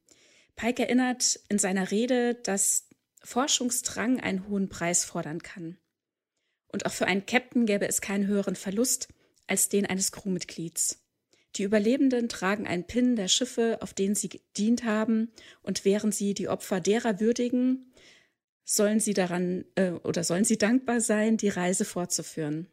Pike 0.57 0.83
erinnert 0.83 1.39
in 1.49 1.59
seiner 1.59 1.91
Rede, 1.91 2.35
dass 2.35 2.89
Forschungsdrang 3.23 4.21
einen 4.21 4.49
hohen 4.49 4.69
Preis 4.69 5.05
fordern 5.05 5.43
kann. 5.43 5.77
Und 6.69 6.87
auch 6.87 6.93
für 6.93 7.07
einen 7.07 7.27
Captain 7.27 7.67
gäbe 7.67 7.87
es 7.87 8.01
keinen 8.01 8.27
höheren 8.27 8.57
Verlust 8.57 9.09
als 9.47 9.69
den 9.69 9.87
eines 9.87 10.13
Crewmitglieds. 10.13 11.03
Die 11.57 11.63
Überlebenden 11.63 12.29
tragen 12.29 12.67
einen 12.67 12.85
Pin 12.85 13.17
der 13.17 13.29
Schiffe, 13.29 13.79
auf 13.81 13.95
denen 13.95 14.15
sie 14.15 14.29
gedient 14.29 14.85
haben, 14.85 15.33
und 15.63 15.85
während 15.85 16.15
sie 16.15 16.35
die 16.35 16.49
Opfer 16.49 16.81
derer 16.81 17.19
würdigen, 17.21 17.93
sollen 18.65 19.01
sie 19.01 19.15
daran 19.15 19.65
äh, 19.77 19.93
oder 19.93 20.25
sollen 20.25 20.45
sie 20.45 20.59
dankbar 20.59 21.01
sein, 21.01 21.37
die 21.37 21.49
Reise 21.49 21.85
fortzuführen. 21.85 22.67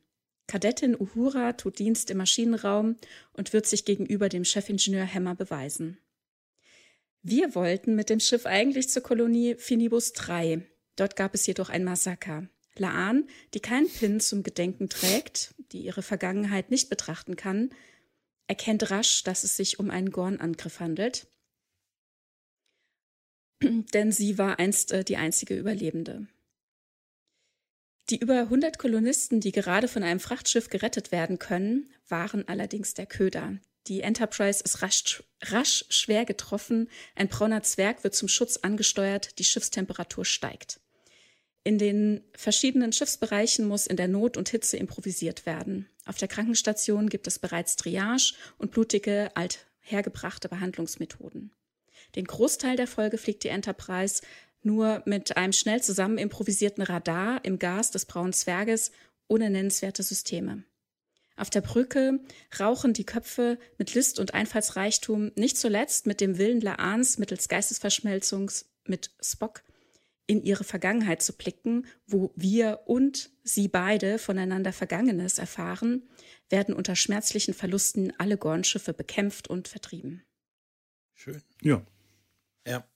Kadettin 0.47 0.99
Uhura 0.99 1.53
tut 1.53 1.79
Dienst 1.79 2.09
im 2.09 2.17
Maschinenraum 2.17 2.97
und 3.31 3.53
wird 3.53 3.67
sich 3.67 3.85
gegenüber 3.85 4.27
dem 4.27 4.43
Chefingenieur 4.43 5.11
Hammer 5.11 5.35
beweisen. 5.35 5.97
Wir 7.25 7.55
wollten 7.55 7.95
mit 7.95 8.09
dem 8.09 8.19
Schiff 8.19 8.45
eigentlich 8.45 8.89
zur 8.89 9.01
Kolonie 9.01 9.55
Finibus 9.55 10.11
3. 10.11 10.67
Dort 10.97 11.15
gab 11.15 11.33
es 11.33 11.47
jedoch 11.47 11.69
ein 11.69 11.85
Massaker. 11.85 12.49
Laan, 12.75 13.29
die 13.53 13.61
keinen 13.61 13.87
Pin 13.87 14.19
zum 14.19 14.43
Gedenken 14.43 14.89
trägt, 14.89 15.55
die 15.71 15.85
ihre 15.85 16.01
Vergangenheit 16.01 16.69
nicht 16.69 16.89
betrachten 16.89 17.37
kann, 17.37 17.69
erkennt 18.47 18.91
rasch, 18.91 19.23
dass 19.23 19.45
es 19.45 19.55
sich 19.55 19.79
um 19.79 19.89
einen 19.89 20.11
Gornangriff 20.11 20.81
handelt. 20.81 21.27
Denn 23.63 24.11
sie 24.11 24.37
war 24.37 24.59
einst 24.59 24.91
äh, 24.91 25.05
die 25.05 25.15
einzige 25.15 25.57
Überlebende. 25.57 26.27
Die 28.09 28.19
über 28.19 28.37
100 28.37 28.77
Kolonisten, 28.77 29.39
die 29.39 29.53
gerade 29.53 29.87
von 29.87 30.03
einem 30.03 30.19
Frachtschiff 30.19 30.69
gerettet 30.69 31.13
werden 31.13 31.39
können, 31.39 31.89
waren 32.09 32.45
allerdings 32.49 32.95
der 32.95 33.05
Köder, 33.05 33.59
die 33.87 34.01
Enterprise 34.01 34.63
ist 34.63 34.81
rasch, 34.81 35.23
rasch 35.41 35.85
schwer 35.89 36.25
getroffen, 36.25 36.89
ein 37.15 37.27
brauner 37.27 37.63
Zwerg 37.63 38.03
wird 38.03 38.15
zum 38.15 38.27
Schutz 38.27 38.57
angesteuert, 38.57 39.37
die 39.39 39.43
Schiffstemperatur 39.43 40.25
steigt. 40.25 40.79
In 41.65 41.77
den 41.77 42.21
verschiedenen 42.35 42.91
Schiffsbereichen 42.91 43.65
muss 43.65 43.87
in 43.87 43.95
der 43.95 44.09
Not 44.09 44.35
und 44.35 44.49
Hitze 44.49 44.75
improvisiert 44.77 45.45
werden. 45.45 45.89
Auf 46.05 46.17
der 46.17 46.27
Krankenstation 46.27 47.09
gibt 47.09 47.27
es 47.27 47.39
bereits 47.39 47.77
Triage 47.77 48.33
und 48.57 48.71
blutige, 48.71 49.31
althergebrachte 49.35 50.49
Behandlungsmethoden. 50.49 51.51
Den 52.15 52.25
Großteil 52.25 52.75
der 52.75 52.87
Folge 52.87 53.17
fliegt 53.17 53.43
die 53.43 53.49
Enterprise 53.49 54.21
nur 54.61 55.03
mit 55.05 55.37
einem 55.37 55.53
schnell 55.53 55.81
zusammen 55.81 56.17
improvisierten 56.17 56.83
Radar 56.83 57.43
im 57.43 57.59
Gas 57.59 57.91
des 57.91 58.05
braunen 58.05 58.33
Zwerges 58.33 58.91
ohne 59.27 59.49
nennenswerte 59.49 60.03
Systeme. 60.03 60.63
Auf 61.35 61.49
der 61.49 61.61
Brücke 61.61 62.19
rauchen 62.59 62.93
die 62.93 63.05
Köpfe 63.05 63.57
mit 63.77 63.93
List 63.93 64.19
und 64.19 64.33
Einfallsreichtum, 64.33 65.31
nicht 65.35 65.57
zuletzt 65.57 66.05
mit 66.05 66.21
dem 66.21 66.37
Willen 66.37 66.61
Laans 66.61 67.17
mittels 67.17 67.47
Geistesverschmelzungs 67.47 68.69
mit 68.85 69.11
Spock 69.19 69.63
in 70.25 70.41
ihre 70.41 70.63
Vergangenheit 70.63 71.21
zu 71.21 71.33
blicken, 71.33 71.85
wo 72.07 72.31
wir 72.35 72.81
und 72.85 73.31
sie 73.43 73.67
beide 73.67 74.19
voneinander 74.19 74.71
Vergangenes 74.71 75.37
erfahren, 75.37 76.07
werden 76.49 76.73
unter 76.73 76.95
schmerzlichen 76.95 77.53
Verlusten 77.53 78.13
alle 78.19 78.37
Gornschiffe 78.37 78.93
bekämpft 78.93 79.49
und 79.49 79.67
vertrieben. 79.67 80.23
Schön. 81.13 81.41
Ja. 81.61 81.85
Ja. 82.67 82.87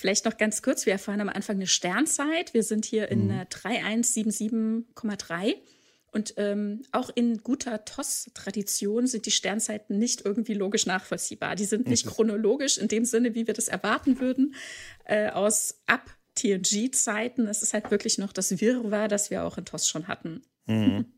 Vielleicht 0.00 0.24
noch 0.24 0.38
ganz 0.38 0.62
kurz, 0.62 0.86
wir 0.86 0.94
erfahren 0.94 1.20
am 1.20 1.28
Anfang 1.28 1.56
eine 1.56 1.66
Sternzeit. 1.66 2.54
Wir 2.54 2.62
sind 2.62 2.86
hier 2.86 3.10
in 3.10 3.26
mhm. 3.26 3.42
3177,3. 3.50 5.56
Und 6.10 6.32
ähm, 6.38 6.80
auch 6.90 7.10
in 7.14 7.42
guter 7.42 7.84
TOS-Tradition 7.84 9.06
sind 9.06 9.26
die 9.26 9.30
Sternzeiten 9.30 9.98
nicht 9.98 10.24
irgendwie 10.24 10.54
logisch 10.54 10.86
nachvollziehbar. 10.86 11.54
Die 11.54 11.66
sind 11.66 11.86
nicht 11.86 12.06
chronologisch 12.06 12.78
in 12.78 12.88
dem 12.88 13.04
Sinne, 13.04 13.34
wie 13.34 13.46
wir 13.46 13.52
das 13.52 13.68
erwarten 13.68 14.20
würden, 14.20 14.54
äh, 15.04 15.28
aus 15.28 15.82
ab 15.84 16.16
TNG-Zeiten. 16.34 17.46
Es 17.46 17.62
ist 17.62 17.74
halt 17.74 17.90
wirklich 17.90 18.16
noch 18.16 18.32
das 18.32 18.58
Wirrwarr, 18.58 19.08
das 19.08 19.30
wir 19.30 19.44
auch 19.44 19.58
in 19.58 19.66
TOS 19.66 19.86
schon 19.86 20.08
hatten. 20.08 20.40
Mhm. 20.64 21.04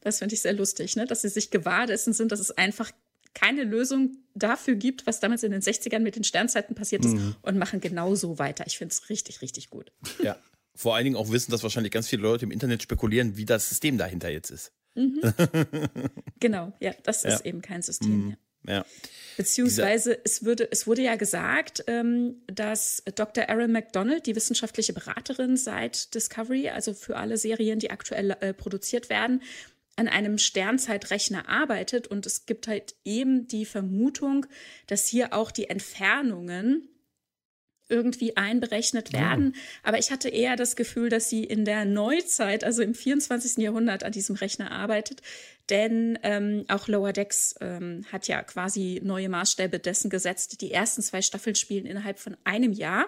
Das 0.00 0.20
finde 0.20 0.36
ich 0.36 0.42
sehr 0.42 0.52
lustig, 0.52 0.94
ne? 0.94 1.06
dass 1.06 1.22
sie 1.22 1.28
sich 1.28 1.50
gewahr 1.50 1.88
dessen 1.88 2.12
sind, 2.12 2.30
dass 2.30 2.38
es 2.38 2.52
einfach 2.52 2.92
keine 3.34 3.64
Lösung 3.64 4.16
dafür 4.34 4.74
gibt, 4.74 5.06
was 5.06 5.20
damals 5.20 5.42
in 5.42 5.52
den 5.52 5.62
60ern 5.62 6.00
mit 6.00 6.16
den 6.16 6.24
Sternzeiten 6.24 6.74
passiert 6.74 7.04
ist 7.04 7.14
mhm. 7.14 7.36
und 7.42 7.58
machen 7.58 7.80
genauso 7.80 8.38
weiter. 8.38 8.64
Ich 8.66 8.78
finde 8.78 8.92
es 8.92 9.08
richtig, 9.08 9.42
richtig 9.42 9.70
gut. 9.70 9.92
Ja, 10.22 10.36
vor 10.74 10.94
allen 10.94 11.04
Dingen 11.04 11.16
auch 11.16 11.30
wissen, 11.30 11.50
dass 11.50 11.62
wahrscheinlich 11.62 11.92
ganz 11.92 12.08
viele 12.08 12.22
Leute 12.22 12.44
im 12.44 12.50
Internet 12.50 12.82
spekulieren, 12.82 13.36
wie 13.36 13.44
das 13.44 13.68
System 13.68 13.98
dahinter 13.98 14.30
jetzt 14.30 14.50
ist. 14.50 14.72
Mhm. 14.94 15.20
genau, 16.40 16.72
ja, 16.80 16.92
das 17.02 17.24
ja. 17.24 17.34
ist 17.34 17.46
eben 17.46 17.62
kein 17.62 17.82
System. 17.82 18.26
Mhm. 18.26 18.36
Ja. 18.66 18.74
ja. 18.74 18.86
Beziehungsweise 19.36 20.18
es, 20.24 20.44
würde, 20.44 20.68
es 20.70 20.86
wurde 20.86 21.02
ja 21.02 21.16
gesagt, 21.16 21.84
ähm, 21.86 22.42
dass 22.48 23.02
Dr. 23.14 23.44
Erin 23.44 23.70
McDonald, 23.70 24.26
die 24.26 24.34
wissenschaftliche 24.34 24.92
Beraterin 24.92 25.56
seit 25.56 26.14
Discovery, 26.14 26.68
also 26.70 26.92
für 26.92 27.16
alle 27.16 27.36
Serien, 27.36 27.78
die 27.78 27.90
aktuell 27.90 28.32
äh, 28.40 28.52
produziert 28.52 29.10
werden, 29.10 29.42
an 29.98 30.08
einem 30.08 30.38
Sternzeitrechner 30.38 31.48
arbeitet. 31.48 32.06
Und 32.06 32.26
es 32.26 32.46
gibt 32.46 32.68
halt 32.68 32.94
eben 33.04 33.48
die 33.48 33.64
Vermutung, 33.64 34.46
dass 34.86 35.06
hier 35.06 35.32
auch 35.32 35.50
die 35.50 35.68
Entfernungen 35.68 36.88
irgendwie 37.90 38.36
einberechnet 38.36 39.12
werden. 39.12 39.54
Oh. 39.54 39.88
Aber 39.88 39.98
ich 39.98 40.10
hatte 40.10 40.28
eher 40.28 40.56
das 40.56 40.76
Gefühl, 40.76 41.08
dass 41.08 41.30
sie 41.30 41.44
in 41.44 41.64
der 41.64 41.84
Neuzeit, 41.84 42.62
also 42.62 42.82
im 42.82 42.94
24. 42.94 43.62
Jahrhundert, 43.62 44.04
an 44.04 44.12
diesem 44.12 44.36
Rechner 44.36 44.70
arbeitet. 44.70 45.22
Denn 45.70 46.18
ähm, 46.22 46.64
auch 46.68 46.88
Lower 46.88 47.12
Decks 47.12 47.54
ähm, 47.60 48.04
hat 48.12 48.28
ja 48.28 48.42
quasi 48.42 49.00
neue 49.02 49.28
Maßstäbe 49.28 49.78
dessen 49.78 50.10
gesetzt. 50.10 50.60
Die 50.60 50.70
ersten 50.70 51.02
zwei 51.02 51.22
Staffeln 51.22 51.56
spielen 51.56 51.86
innerhalb 51.86 52.18
von 52.18 52.36
einem 52.44 52.72
Jahr. 52.72 53.06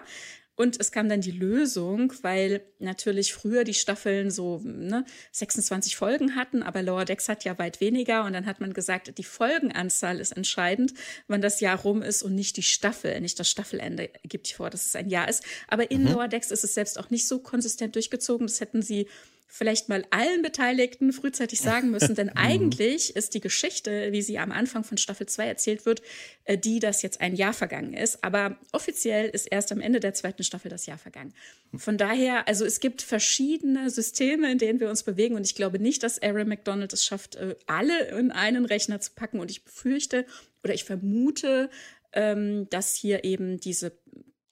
Und 0.55 0.79
es 0.79 0.91
kam 0.91 1.09
dann 1.09 1.21
die 1.21 1.31
Lösung, 1.31 2.13
weil 2.21 2.61
natürlich 2.79 3.33
früher 3.33 3.63
die 3.63 3.73
Staffeln 3.73 4.29
so 4.29 4.61
ne, 4.63 5.05
26 5.31 5.95
Folgen 5.95 6.35
hatten, 6.35 6.61
aber 6.61 6.83
Lower 6.83 7.05
Decks 7.05 7.29
hat 7.29 7.45
ja 7.45 7.57
weit 7.57 7.81
weniger. 7.81 8.25
Und 8.25 8.33
dann 8.33 8.45
hat 8.45 8.59
man 8.59 8.73
gesagt, 8.73 9.17
die 9.17 9.23
Folgenanzahl 9.23 10.19
ist 10.19 10.33
entscheidend, 10.33 10.93
wann 11.27 11.41
das 11.41 11.61
Jahr 11.61 11.79
rum 11.79 12.01
ist 12.01 12.21
und 12.21 12.35
nicht 12.35 12.57
die 12.57 12.63
Staffel, 12.63 13.19
nicht 13.21 13.39
das 13.39 13.49
Staffelende 13.49 14.09
gibt 14.23 14.49
vor, 14.49 14.69
dass 14.69 14.85
es 14.85 14.95
ein 14.95 15.09
Jahr 15.09 15.29
ist. 15.29 15.43
Aber 15.67 15.89
in 15.89 16.03
mhm. 16.03 16.11
Lower 16.11 16.27
Decks 16.27 16.51
ist 16.51 16.63
es 16.63 16.73
selbst 16.73 16.99
auch 16.99 17.09
nicht 17.09 17.27
so 17.27 17.39
konsistent 17.39 17.95
durchgezogen. 17.95 18.45
Das 18.45 18.59
hätten 18.59 18.81
sie 18.81 19.07
vielleicht 19.53 19.89
mal 19.89 20.05
allen 20.11 20.41
Beteiligten 20.41 21.11
frühzeitig 21.11 21.59
sagen 21.59 21.91
müssen, 21.91 22.15
denn 22.15 22.27
mhm. 22.33 22.37
eigentlich 22.37 23.15
ist 23.17 23.33
die 23.33 23.41
Geschichte, 23.41 24.13
wie 24.13 24.21
sie 24.21 24.39
am 24.39 24.51
Anfang 24.51 24.85
von 24.85 24.97
Staffel 24.97 25.27
2 25.27 25.45
erzählt 25.45 25.85
wird, 25.85 26.01
äh, 26.45 26.57
die, 26.57 26.79
dass 26.79 27.01
jetzt 27.01 27.19
ein 27.19 27.35
Jahr 27.35 27.53
vergangen 27.53 27.93
ist. 27.93 28.23
Aber 28.23 28.57
offiziell 28.71 29.29
ist 29.29 29.45
erst 29.45 29.73
am 29.73 29.81
Ende 29.81 29.99
der 29.99 30.13
zweiten 30.13 30.43
Staffel 30.43 30.69
das 30.69 30.85
Jahr 30.85 30.97
vergangen. 30.97 31.33
Von 31.75 31.97
daher, 31.97 32.47
also 32.47 32.63
es 32.63 32.79
gibt 32.79 33.01
verschiedene 33.01 33.89
Systeme, 33.89 34.49
in 34.49 34.57
denen 34.57 34.79
wir 34.79 34.89
uns 34.89 35.03
bewegen 35.03 35.35
und 35.35 35.45
ich 35.45 35.55
glaube 35.55 35.79
nicht, 35.79 36.01
dass 36.03 36.21
Aaron 36.21 36.47
McDonald 36.47 36.93
es 36.93 37.03
schafft, 37.03 37.35
äh, 37.35 37.55
alle 37.67 38.07
in 38.17 38.31
einen 38.31 38.63
Rechner 38.63 39.01
zu 39.01 39.11
packen 39.13 39.41
und 39.41 39.51
ich 39.51 39.65
befürchte 39.65 40.25
oder 40.63 40.73
ich 40.73 40.85
vermute, 40.85 41.69
ähm, 42.13 42.69
dass 42.69 42.95
hier 42.95 43.25
eben 43.25 43.59
diese 43.59 43.91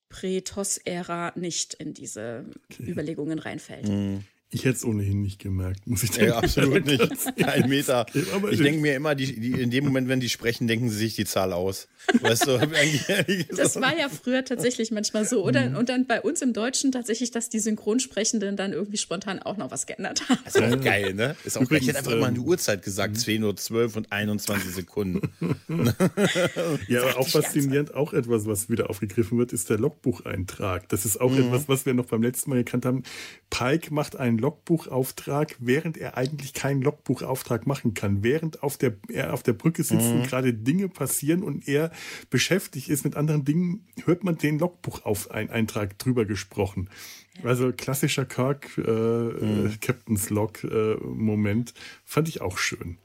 Prä-TOS-Ära 0.09 1.33
nicht 1.35 1.75
in 1.75 1.93
diese 1.93 2.45
okay. 2.69 2.91
Überlegungen 2.91 3.39
reinfällt. 3.39 3.87
Mhm. 3.87 4.25
Ich 4.51 4.65
hätte 4.65 4.77
es 4.77 4.85
ohnehin 4.85 5.21
nicht 5.21 5.37
gemerkt, 5.37 5.85
muss 5.85 6.01
ich 6.01 6.11
sagen. 6.11 6.19
Ja, 6.29 6.37
absolut 6.37 6.85
nicht. 6.85 7.37
Kein 7.37 7.69
Meter. 7.69 8.05
ich 8.51 8.59
denke 8.59 8.81
mir 8.81 8.95
immer, 8.95 9.13
die, 9.13 9.39
die, 9.39 9.61
in 9.61 9.69
dem 9.69 9.85
Moment, 9.85 10.07
wenn 10.07 10.19
die 10.19 10.29
sprechen, 10.29 10.67
denken 10.67 10.89
sie 10.89 10.97
sich 10.97 11.15
die 11.15 11.25
Zahl 11.25 11.53
aus. 11.53 11.87
Weißt 12.21 12.47
du, 12.47 12.57
das 13.55 13.75
war 13.79 13.95
ja 13.95 14.09
früher 14.09 14.43
tatsächlich 14.43 14.89
manchmal 14.89 15.25
so. 15.25 15.45
Oder, 15.45 15.69
mhm. 15.69 15.75
Und 15.75 15.89
dann 15.89 16.07
bei 16.07 16.19
uns 16.21 16.41
im 16.41 16.53
Deutschen 16.53 16.91
tatsächlich, 16.91 17.29
dass 17.29 17.49
die 17.49 17.59
Synchronsprechenden 17.59 18.57
dann 18.57 18.73
irgendwie 18.73 18.97
spontan 18.97 19.39
auch 19.39 19.57
noch 19.57 19.69
was 19.69 19.85
geändert 19.85 20.27
haben. 20.29 20.39
Das 20.43 20.55
ist 20.55 20.61
auch 20.63 20.81
geil, 20.81 21.13
ne? 21.13 21.35
Ist 21.45 21.57
auch 21.57 21.61
Übrigens, 21.61 21.83
ich 21.83 21.89
hätte 21.89 21.99
einfach 21.99 22.11
ähm, 22.13 22.19
mal 22.19 22.27
eine 22.27 22.39
Uhrzeit 22.39 22.81
gesagt, 22.81 23.17
10 23.19 23.43
Uhr 23.43 23.55
12 23.55 23.97
und 23.97 24.11
21 24.11 24.73
Sekunden. 24.73 25.29
ja, 26.87 27.03
aber 27.03 27.17
auch 27.19 27.27
faszinierend, 27.27 27.93
auch 27.93 28.13
etwas, 28.13 28.47
was 28.47 28.69
wieder 28.69 28.89
aufgegriffen 28.89 29.37
wird, 29.37 29.53
ist 29.53 29.69
der 29.69 29.77
Logbucheintrag. 29.77 30.89
Das 30.89 31.05
ist 31.05 31.21
auch 31.21 31.31
mhm. 31.31 31.45
etwas, 31.45 31.69
was 31.69 31.85
wir 31.85 31.93
noch 31.93 32.05
beim 32.05 32.23
letzten 32.23 32.49
Mal 32.49 32.57
gekannt 32.57 32.85
haben. 32.85 33.03
Pike 33.51 33.93
macht 33.93 34.15
einen 34.15 34.38
Logbuchauftrag, 34.39 35.55
während 35.59 35.97
er 35.97 36.17
eigentlich 36.17 36.53
keinen 36.53 36.81
Logbuchauftrag 36.81 37.67
machen 37.67 37.93
kann. 37.93 38.23
Während 38.23 38.63
auf 38.63 38.77
der, 38.77 38.95
er 39.09 39.33
auf 39.33 39.43
der 39.43 39.53
Brücke 39.53 39.83
sitzt 39.83 40.07
mhm. 40.07 40.21
und 40.21 40.27
gerade 40.27 40.53
Dinge 40.53 40.89
passieren 40.89 41.43
und 41.43 41.67
er 41.67 41.91
beschäftigt 42.29 42.89
ist 42.89 43.03
mit 43.03 43.15
anderen 43.15 43.45
Dingen, 43.45 43.87
hört 44.05 44.23
man 44.23 44.37
den 44.37 44.59
Logbucheintrag 44.59 45.97
drüber 45.99 46.25
gesprochen. 46.25 46.89
Also 47.43 47.71
klassischer 47.71 48.25
Kirk, 48.25 48.77
äh, 48.77 48.81
mhm. 48.81 49.67
Äh, 49.67 49.77
Captain's 49.79 50.29
Log 50.29 50.63
äh, 50.63 50.95
Moment, 50.95 51.73
fand 52.03 52.27
ich 52.27 52.41
auch 52.41 52.57
schön. 52.57 52.97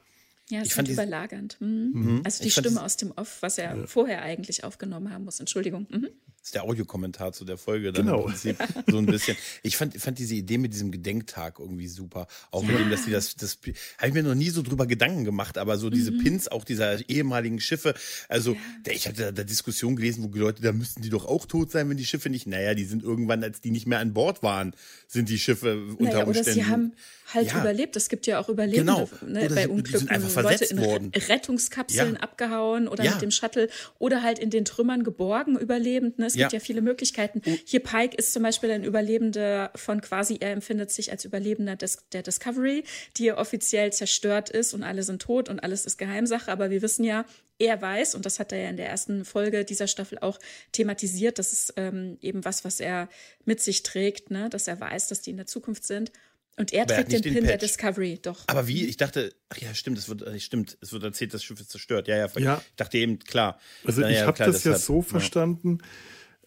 Ja, 0.51 0.61
es 0.61 0.77
ist 0.77 0.89
überlagernd. 0.89 1.57
Mhm. 1.61 1.91
Mhm. 1.95 2.21
Also 2.25 2.43
die 2.43 2.51
Stimme 2.51 2.83
aus 2.83 2.97
dem 2.97 3.13
Off, 3.13 3.39
was 3.41 3.59
er 3.59 3.77
ja. 3.77 3.87
vorher 3.87 4.23
eigentlich 4.23 4.65
aufgenommen 4.65 5.11
haben 5.11 5.25
muss. 5.25 5.41
Entschuldigung. 5.41 5.87
Mhm. 5.91 6.09
Das 6.45 6.49
ist 6.49 6.57
der 6.57 6.65
Audiokommentar 6.65 7.33
zu 7.33 7.47
der 7.47 7.57
Folge 7.57 7.91
dann 7.91 8.05
genau. 8.05 8.19
im 8.19 8.25
Prinzip 8.27 8.59
so 8.87 8.99
ein 8.99 9.07
bisschen. 9.07 9.35
Ich 9.63 9.79
fand, 9.79 9.99
fand 9.99 10.19
diese 10.19 10.35
Idee 10.35 10.59
mit 10.59 10.75
diesem 10.75 10.91
Gedenktag 10.91 11.59
irgendwie 11.59 11.89
super. 11.89 12.27
Auch 12.51 12.63
ja. 12.65 12.69
mit 12.69 12.81
dem, 12.81 12.91
dass 12.91 13.07
die 13.07 13.13
das, 13.13 13.35
das 13.37 13.57
habe 13.97 14.09
ich 14.09 14.13
mir 14.13 14.23
noch 14.23 14.35
nie 14.35 14.51
so 14.51 14.61
drüber 14.61 14.87
Gedanken 14.87 15.25
gemacht, 15.25 15.57
aber 15.57 15.79
so 15.79 15.89
diese 15.89 16.11
mhm. 16.11 16.19
Pins 16.19 16.49
auch 16.49 16.65
dieser 16.65 17.09
ehemaligen 17.09 17.61
Schiffe. 17.61 17.95
Also 18.29 18.53
ja. 18.53 18.59
der, 18.85 18.93
ich 18.93 19.09
hatte 19.09 19.23
da, 19.23 19.33
da 19.33 19.43
Diskussion 19.43 19.97
gelesen, 19.97 20.23
wo 20.23 20.29
die 20.29 20.39
Leute, 20.39 20.61
da 20.61 20.73
müssten 20.73 21.01
die 21.01 21.09
doch 21.09 21.25
auch 21.25 21.47
tot 21.47 21.71
sein, 21.71 21.89
wenn 21.89 21.97
die 21.97 22.05
Schiffe 22.05 22.29
nicht. 22.29 22.47
Naja, 22.47 22.75
die 22.75 22.85
sind 22.85 23.03
irgendwann, 23.03 23.43
als 23.43 23.63
die 23.63 23.71
nicht 23.71 23.87
mehr 23.87 24.01
an 24.01 24.13
Bord 24.13 24.43
waren, 24.43 24.75
sind 25.09 25.31
die 25.31 25.39
Schiffe 25.39 25.83
unter 25.97 26.13
naja, 26.13 26.25
Umständen. 26.25 26.51
Oder 26.51 26.53
sie 26.53 26.67
haben 26.67 26.93
halt 27.33 27.53
ja. 27.53 27.61
überlebt. 27.61 27.97
Es 27.97 28.11
gibt 28.11 28.27
ja 28.27 28.39
auch 28.39 28.51
Überlebende 28.51 28.93
genau. 28.93 29.09
ne, 29.27 29.49
bei 29.49 29.67
Unglücken. 29.67 30.09
Leute 30.43 30.65
in 30.67 30.79
worden. 30.79 31.11
Rettungskapseln 31.17 32.19
abgehauen 32.19 32.87
oder 32.87 33.03
mit 33.03 33.23
dem 33.23 33.31
Shuttle 33.31 33.71
oder 33.99 34.23
halt 34.23 34.39
in 34.39 34.51
den 34.51 34.67
Trümmern 34.67 35.05
geborgen 35.05 35.59
überlebend. 35.59 36.19
Ne? 36.19 36.34
Es 36.35 36.51
gibt 36.51 36.53
ja 36.53 36.61
viele 36.61 36.83
Möglichkeiten. 36.83 37.43
Oh. 37.45 37.57
Hier 37.65 37.81
Pike 37.81 38.17
ist 38.17 38.33
zum 38.33 38.43
Beispiel 38.43 38.71
ein 38.71 38.85
Überlebender 38.85 39.71
von 39.75 40.01
quasi, 40.01 40.39
er 40.41 40.53
empfindet 40.53 40.91
sich 40.91 41.11
als 41.11 41.25
Überlebender 41.25 41.77
des, 41.77 41.99
der 42.13 42.23
Discovery, 42.23 42.85
die 43.17 43.33
offiziell 43.33 43.93
zerstört 43.93 44.51
ist 44.51 44.75
und 44.75 44.83
alle 44.83 45.03
sind 45.03 45.23
tot 45.23 45.49
und 45.49 45.61
alles 45.61 45.87
ist 45.87 45.99
Geheimsache. 45.99 46.51
Aber 46.51 46.71
wir 46.71 46.83
wissen 46.83 47.05
ja, 47.05 47.25
er 47.59 47.81
weiß, 47.81 48.15
und 48.15 48.27
das 48.27 48.39
hat 48.39 48.53
er 48.53 48.59
ja 48.59 48.71
in 48.71 48.77
der 48.77 48.89
ersten 48.89 49.25
Folge 49.25 49.65
dieser 49.65 49.87
Staffel 49.87 50.19
auch 50.19 50.39
thematisiert, 50.73 51.39
das 51.39 51.53
ist 51.53 51.75
ähm, 51.77 52.19
eben 52.21 52.45
was, 52.45 52.65
was 52.65 52.81
er 52.81 53.09
mit 53.45 53.61
sich 53.61 53.83
trägt, 53.83 54.31
ne? 54.31 54.51
dass 54.51 54.67
er 54.67 54.81
weiß, 54.81 55.09
dass 55.09 55.21
die 55.21 55.31
in 55.31 55.37
der 55.37 55.47
Zukunft 55.47 55.85
sind. 55.85 56.11
Und 56.57 56.73
er 56.73 56.87
trägt 56.87 57.11
den, 57.11 57.23
den 57.23 57.33
Pin 57.35 57.43
Patch. 57.43 57.49
der 57.49 57.59
Discovery, 57.59 58.19
doch. 58.23 58.45
Aber 58.47 58.69
wie? 58.69 58.85
Ich 58.87 58.97
dachte, 58.97 59.35
ach 59.49 59.59
ja, 59.59 59.75
stimmt, 59.75 59.99
es 59.99 60.09
wird, 60.09 60.23
äh, 60.23 60.39
stimmt, 60.39 60.79
es 60.81 60.93
wird 60.93 61.03
erzählt, 61.03 61.35
das 61.35 61.43
Schiff 61.43 61.61
ist 61.61 61.71
zerstört. 61.71 62.07
Ja, 62.07 62.17
ja, 62.17 62.29
ja. 62.37 62.63
ich 62.65 62.77
dachte 62.77 62.99
eben, 62.99 63.19
klar. 63.19 63.59
Also 63.85 64.03
ich 64.03 64.19
ja, 64.19 64.27
habe 64.27 64.39
das 64.39 64.63
ja 64.63 64.79
so 64.79 65.03
verstanden, 65.03 65.79
ja 65.81 65.89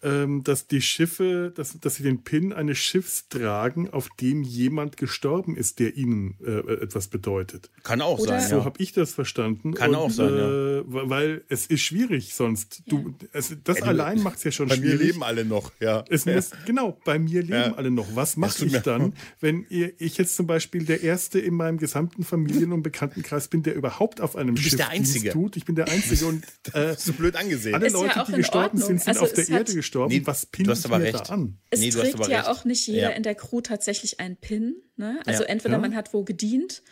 ähm, 0.02 0.44
dass 0.44 0.66
die 0.66 0.80
Schiffe, 0.80 1.52
dass, 1.54 1.78
dass 1.80 1.96
sie 1.96 2.02
den 2.02 2.22
Pin 2.22 2.52
eines 2.52 2.78
Schiffs 2.78 3.28
tragen, 3.28 3.90
auf 3.90 4.08
dem 4.20 4.42
jemand 4.42 4.96
gestorben 4.96 5.56
ist, 5.56 5.78
der 5.78 5.96
ihnen 5.96 6.36
äh, 6.44 6.82
etwas 6.82 7.08
bedeutet. 7.08 7.70
Kann 7.82 8.00
auch 8.00 8.18
Oder 8.18 8.40
sein. 8.40 8.50
So 8.50 8.56
ja. 8.58 8.64
habe 8.64 8.80
ich 8.80 8.92
das 8.92 9.12
verstanden. 9.12 9.74
Kann 9.74 9.90
Und, 9.90 9.96
auch 9.96 10.10
sein, 10.10 10.32
äh, 10.32 10.76
ja. 10.76 10.82
Weil 10.86 11.42
es 11.48 11.66
ist 11.66 11.80
schwierig 11.80 12.34
sonst. 12.34 12.82
Du, 12.86 13.14
es, 13.32 13.56
das 13.64 13.80
ja, 13.80 13.86
allein 13.86 14.22
macht 14.22 14.38
es 14.38 14.44
ja 14.44 14.52
schon 14.52 14.68
bei 14.68 14.76
schwierig. 14.76 14.98
Bei 14.98 15.04
mir 15.04 15.06
leben 15.12 15.22
alle 15.22 15.44
noch, 15.44 15.72
ja. 15.80 16.04
Es 16.08 16.26
muss, 16.26 16.50
genau, 16.66 16.98
bei 17.04 17.18
mir 17.18 17.42
leben 17.42 17.74
alle 17.74 17.90
noch. 17.90 18.06
Was 18.14 18.36
mache 18.36 18.64
ich 18.64 18.78
dann, 18.78 19.14
wenn 19.40 19.66
ihr, 19.68 19.92
ich 20.00 20.18
jetzt 20.18 20.36
zum 20.36 20.46
Beispiel 20.46 20.84
der 20.84 21.02
Erste 21.02 21.40
in 21.40 21.54
meinem 21.54 21.78
gesamten 21.78 22.24
Familien- 22.24 22.72
und 22.72 22.82
Bekanntenkreis 22.82 23.48
bin, 23.48 23.62
der 23.62 23.74
überhaupt 23.74 24.20
auf 24.20 24.36
einem 24.36 24.54
du 24.54 24.62
bist 24.62 24.70
Schiff 24.70 24.76
der 24.78 24.90
Einzige. 24.90 25.30
tut? 25.30 25.56
Ich 25.56 25.64
bin 25.64 25.74
der 25.74 25.88
Einzige. 25.88 26.26
Und 26.26 26.44
äh, 26.72 26.94
so 26.96 27.12
blöd 27.12 27.36
angesehen. 27.36 27.74
Alle 27.74 27.88
Leute, 27.88 28.24
die 28.28 28.32
gestorben 28.32 28.78
sind, 28.78 29.00
sind 29.00 29.08
also 29.08 29.22
auf 29.22 29.32
der 29.32 29.48
Erde 29.48 29.74
gestorben 29.74 29.87
gestorben. 29.88 30.14
Nee, 30.14 30.26
was 30.26 30.46
pinnt 30.46 30.68
mir 30.68 31.00
recht. 31.00 31.14
da 31.14 31.32
an? 31.32 31.58
Es 31.70 31.80
nee, 31.80 31.90
trägt 31.90 32.18
ja 32.28 32.40
recht. 32.40 32.48
auch 32.48 32.64
nicht 32.64 32.86
jeder 32.86 33.10
ja. 33.10 33.16
in 33.16 33.22
der 33.22 33.34
Crew 33.34 33.60
tatsächlich 33.60 34.20
einen 34.20 34.36
Pin. 34.36 34.76
Ne? 34.96 35.20
Also 35.26 35.42
ja. 35.42 35.48
entweder 35.48 35.74
ja. 35.74 35.80
man 35.80 35.94
hat 35.94 36.12
wo 36.12 36.24
gedient, 36.24 36.82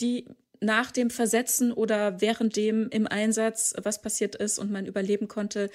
die 0.00 0.26
nach 0.60 0.90
dem 0.90 1.10
Versetzen 1.10 1.72
oder 1.72 2.20
während 2.20 2.56
dem 2.56 2.88
im 2.90 3.06
Einsatz 3.06 3.74
was 3.82 4.00
passiert 4.00 4.36
ist 4.36 4.58
und 4.58 4.70
man 4.70 4.86
überleben 4.86 5.28
konnte, 5.28 5.70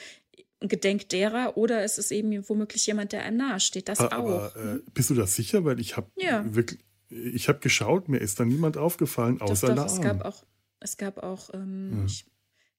gedenkt 0.60 1.12
derer 1.12 1.56
oder 1.56 1.84
es 1.84 1.98
ist 1.98 2.12
eben 2.12 2.48
womöglich 2.50 2.88
jemand, 2.88 3.12
der 3.12 3.24
einem 3.24 3.38
nahe 3.38 3.60
steht. 3.60 3.90
Das 3.90 4.00
aber, 4.00 4.48
auch. 4.48 4.56
äh, 4.56 4.80
bist 4.94 5.10
du 5.10 5.14
da 5.14 5.28
sicher? 5.28 5.66
Weil 5.66 5.80
ich 5.80 5.98
habe 5.98 6.10
wirklich, 6.16 6.80
ich 7.10 7.48
habe 7.48 7.60
geschaut, 7.60 8.10
mir 8.10 8.18
ist 8.18 8.40
da 8.40 8.46
niemand 8.46 8.78
aufgefallen, 8.78 9.40
außer 9.40 9.76
doch, 9.76 9.86
doch, 9.86 9.86
Es 9.86 10.02
gab 10.02 10.26
auch, 10.26 10.44
es 10.80 10.98
gab 10.98 11.24
auch, 11.24 11.54
ähm, 11.54 12.06
ich 12.08 12.26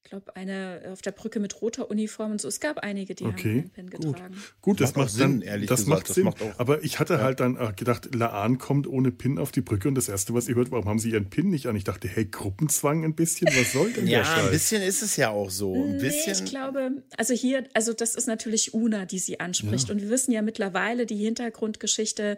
glaube, 0.09 0.35
eine 0.35 0.81
auf 0.91 1.01
der 1.01 1.11
Brücke 1.11 1.39
mit 1.39 1.61
roter 1.61 1.89
Uniform 1.89 2.31
und 2.33 2.41
so. 2.41 2.47
Es 2.47 2.59
gab 2.59 2.79
einige, 2.79 3.15
die 3.15 3.25
okay, 3.25 3.49
haben 3.49 3.59
einen 3.59 3.69
Pin 3.69 3.89
gut. 3.89 4.13
getragen. 4.13 4.43
Gut, 4.61 4.81
das, 4.81 4.89
Macht 4.89 4.95
auch 4.97 5.01
macht 5.03 5.11
Sinn, 5.11 5.39
dann, 5.39 5.41
ehrlich 5.41 5.69
das 5.69 5.81
gesagt. 5.81 5.89
macht 5.99 6.09
Das 6.09 6.15
Sinn. 6.15 6.23
macht 6.25 6.41
auch- 6.41 6.59
Aber 6.59 6.83
ich 6.83 6.99
hatte 6.99 7.13
Ja. 7.15 7.21
halt 7.21 7.39
dann 7.39 7.55
äh, 7.57 7.71
gedacht, 7.75 8.13
Laan 8.15 8.57
kommt 8.57 8.87
ohne 8.87 9.11
Pin 9.11 9.37
auf 9.37 9.51
die 9.51 9.61
Brücke 9.61 9.87
und 9.87 9.95
das 9.95 10.09
erste, 10.09 10.33
was 10.33 10.47
ihr 10.49 10.55
hört, 10.55 10.71
warum 10.71 10.85
haben 10.89 10.99
sie 10.99 11.11
ihren 11.11 11.29
Pin 11.29 11.49
nicht 11.49 11.67
an? 11.67 11.75
Ich 11.75 11.83
dachte, 11.83 12.07
hey, 12.07 12.25
Gruppenzwang 12.25 13.03
ein 13.05 13.15
bisschen, 13.15 13.47
was 13.47 13.71
soll 13.73 13.93
denn 13.93 14.05
der 14.07 14.21
Ja, 14.23 14.35
ein 14.45 14.51
bisschen 14.51 14.81
ist 14.81 15.01
es 15.01 15.15
ja 15.15 15.29
auch 15.29 15.49
so. 15.49 15.73
Ein 15.73 15.97
Nee, 15.97 16.01
bisschen. 16.03 16.33
ich 16.43 16.45
glaube, 16.49 16.91
also 17.17 17.33
hier, 17.33 17.65
also 17.73 17.93
das 17.93 18.15
ist 18.15 18.27
natürlich 18.27 18.73
Una, 18.73 19.05
die 19.05 19.19
sie 19.19 19.39
anspricht. 19.39 19.89
Und 19.89 20.01
wir 20.01 20.09
wissen 20.09 20.31
ja 20.31 20.41
mittlerweile 20.41 21.05
die 21.05 21.17
Hintergrundgeschichte. 21.17 22.37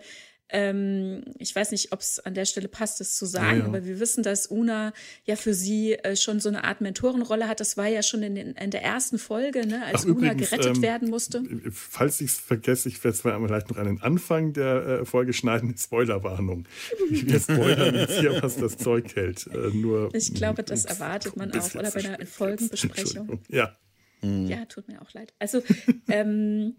Ähm, 0.52 1.24
ich 1.38 1.56
weiß 1.56 1.72
nicht, 1.72 1.92
ob 1.94 2.00
es 2.02 2.20
an 2.20 2.34
der 2.34 2.46
Stelle 2.46 2.68
passt, 2.68 3.00
das 3.00 3.16
zu 3.16 3.26
sagen, 3.26 3.58
Ja, 3.58 3.64
ja. 3.64 3.66
aber 3.66 3.86
wir 3.86 4.00
wissen, 4.00 4.22
dass 4.24 4.48
Una 4.48 4.94
ja 5.26 5.36
für 5.36 5.54
sie 5.54 5.94
äh, 5.94 6.16
schon 6.16 6.40
so 6.40 6.50
eine 6.50 6.64
Art 6.64 6.82
Mentorenrolle 6.82 7.48
hat. 7.48 7.60
Das 7.60 7.78
war 7.78 7.88
ja 7.88 8.04
schon 8.04 8.22
in, 8.24 8.36
den, 8.36 8.52
in 8.54 8.72
der 8.72 8.84
ersten 8.84 9.18
Folge, 9.18 9.66
ne, 9.66 9.86
als 9.86 10.02
Ach, 10.02 10.06
Una 10.06 10.32
übrigens, 10.32 10.50
gerettet 10.50 10.78
ähm, 10.78 10.82
werden 10.82 11.10
musste. 11.10 11.44
Falls 11.72 12.22
ich 12.22 12.32
es 12.32 12.38
vergesse, 12.38 12.90
ich 12.90 13.04
werde 13.04 13.18
vielleicht 13.18 13.70
noch 13.70 13.78
einen 13.78 14.02
Anfang 14.02 14.54
der 14.54 15.02
äh, 15.02 15.06
Folge 15.06 15.34
schneiden. 15.34 15.76
Spoilerwarnung. 15.78 16.66
Wir 17.10 17.40
spoilern 17.40 17.96
jetzt 17.96 18.20
hier, 18.20 18.42
was 18.44 18.58
das 18.58 18.78
Zeug 18.78 19.16
hält. 19.16 19.48
Äh, 19.48 19.70
nur, 19.74 20.14
Ich 20.14 20.34
glaube, 20.34 20.64
das 20.64 20.86
erwartet 20.86 21.38
man 21.38 21.52
auch, 21.54 21.76
oder 21.76 21.92
bei 21.92 22.04
einer. 22.04 22.26
Folgenbesprechung. 22.26 23.40
Ja. 23.50 23.78
Ja, 24.24 24.66
tut 24.66 24.88
mir 24.88 25.02
auch 25.02 25.12
leid. 25.14 25.34
Also 25.40 25.64
ähm, 26.10 26.76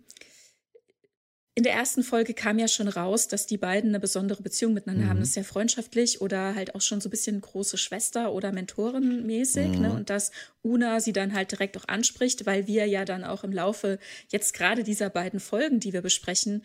in 1.55 1.65
der 1.65 1.75
ersten 1.75 2.03
Folge 2.03 2.33
kam 2.33 2.59
ja 2.59 2.67
schon 2.67 2.89
raus, 2.89 3.29
dass 3.29 3.47
die 3.47 3.59
beiden 3.59 3.91
eine 3.91 4.01
besondere 4.01 4.43
Beziehung 4.43 4.73
miteinander 4.73 5.09
haben. 5.09 5.19
Das 5.19 5.29
ist 5.29 5.35
sehr 5.35 5.45
freundschaftlich 5.45 6.23
oder 6.23 6.55
halt 6.55 6.75
auch 6.75 6.81
schon 6.81 7.03
so 7.03 7.09
ein 7.09 7.11
bisschen 7.11 7.39
große 7.41 7.77
Schwester 7.77 8.33
oder 8.33 8.53
Mentorenmäßig. 8.53 9.79
Ne? 9.79 9.93
Und 9.93 10.09
dass 10.09 10.31
Una 10.63 11.01
sie 11.01 11.13
dann 11.13 11.35
halt 11.35 11.53
direkt 11.53 11.77
auch 11.77 11.87
anspricht, 11.89 12.47
weil 12.47 12.67
wir 12.67 12.87
ja 12.87 13.05
dann 13.05 13.23
auch 13.23 13.45
im 13.45 13.53
Laufe 13.53 13.99
jetzt 14.29 14.55
gerade 14.55 14.83
dieser 14.83 15.11
beiden 15.11 15.41
Folgen, 15.41 15.79
die 15.79 15.93
wir 15.93 16.01
besprechen, 16.01 16.65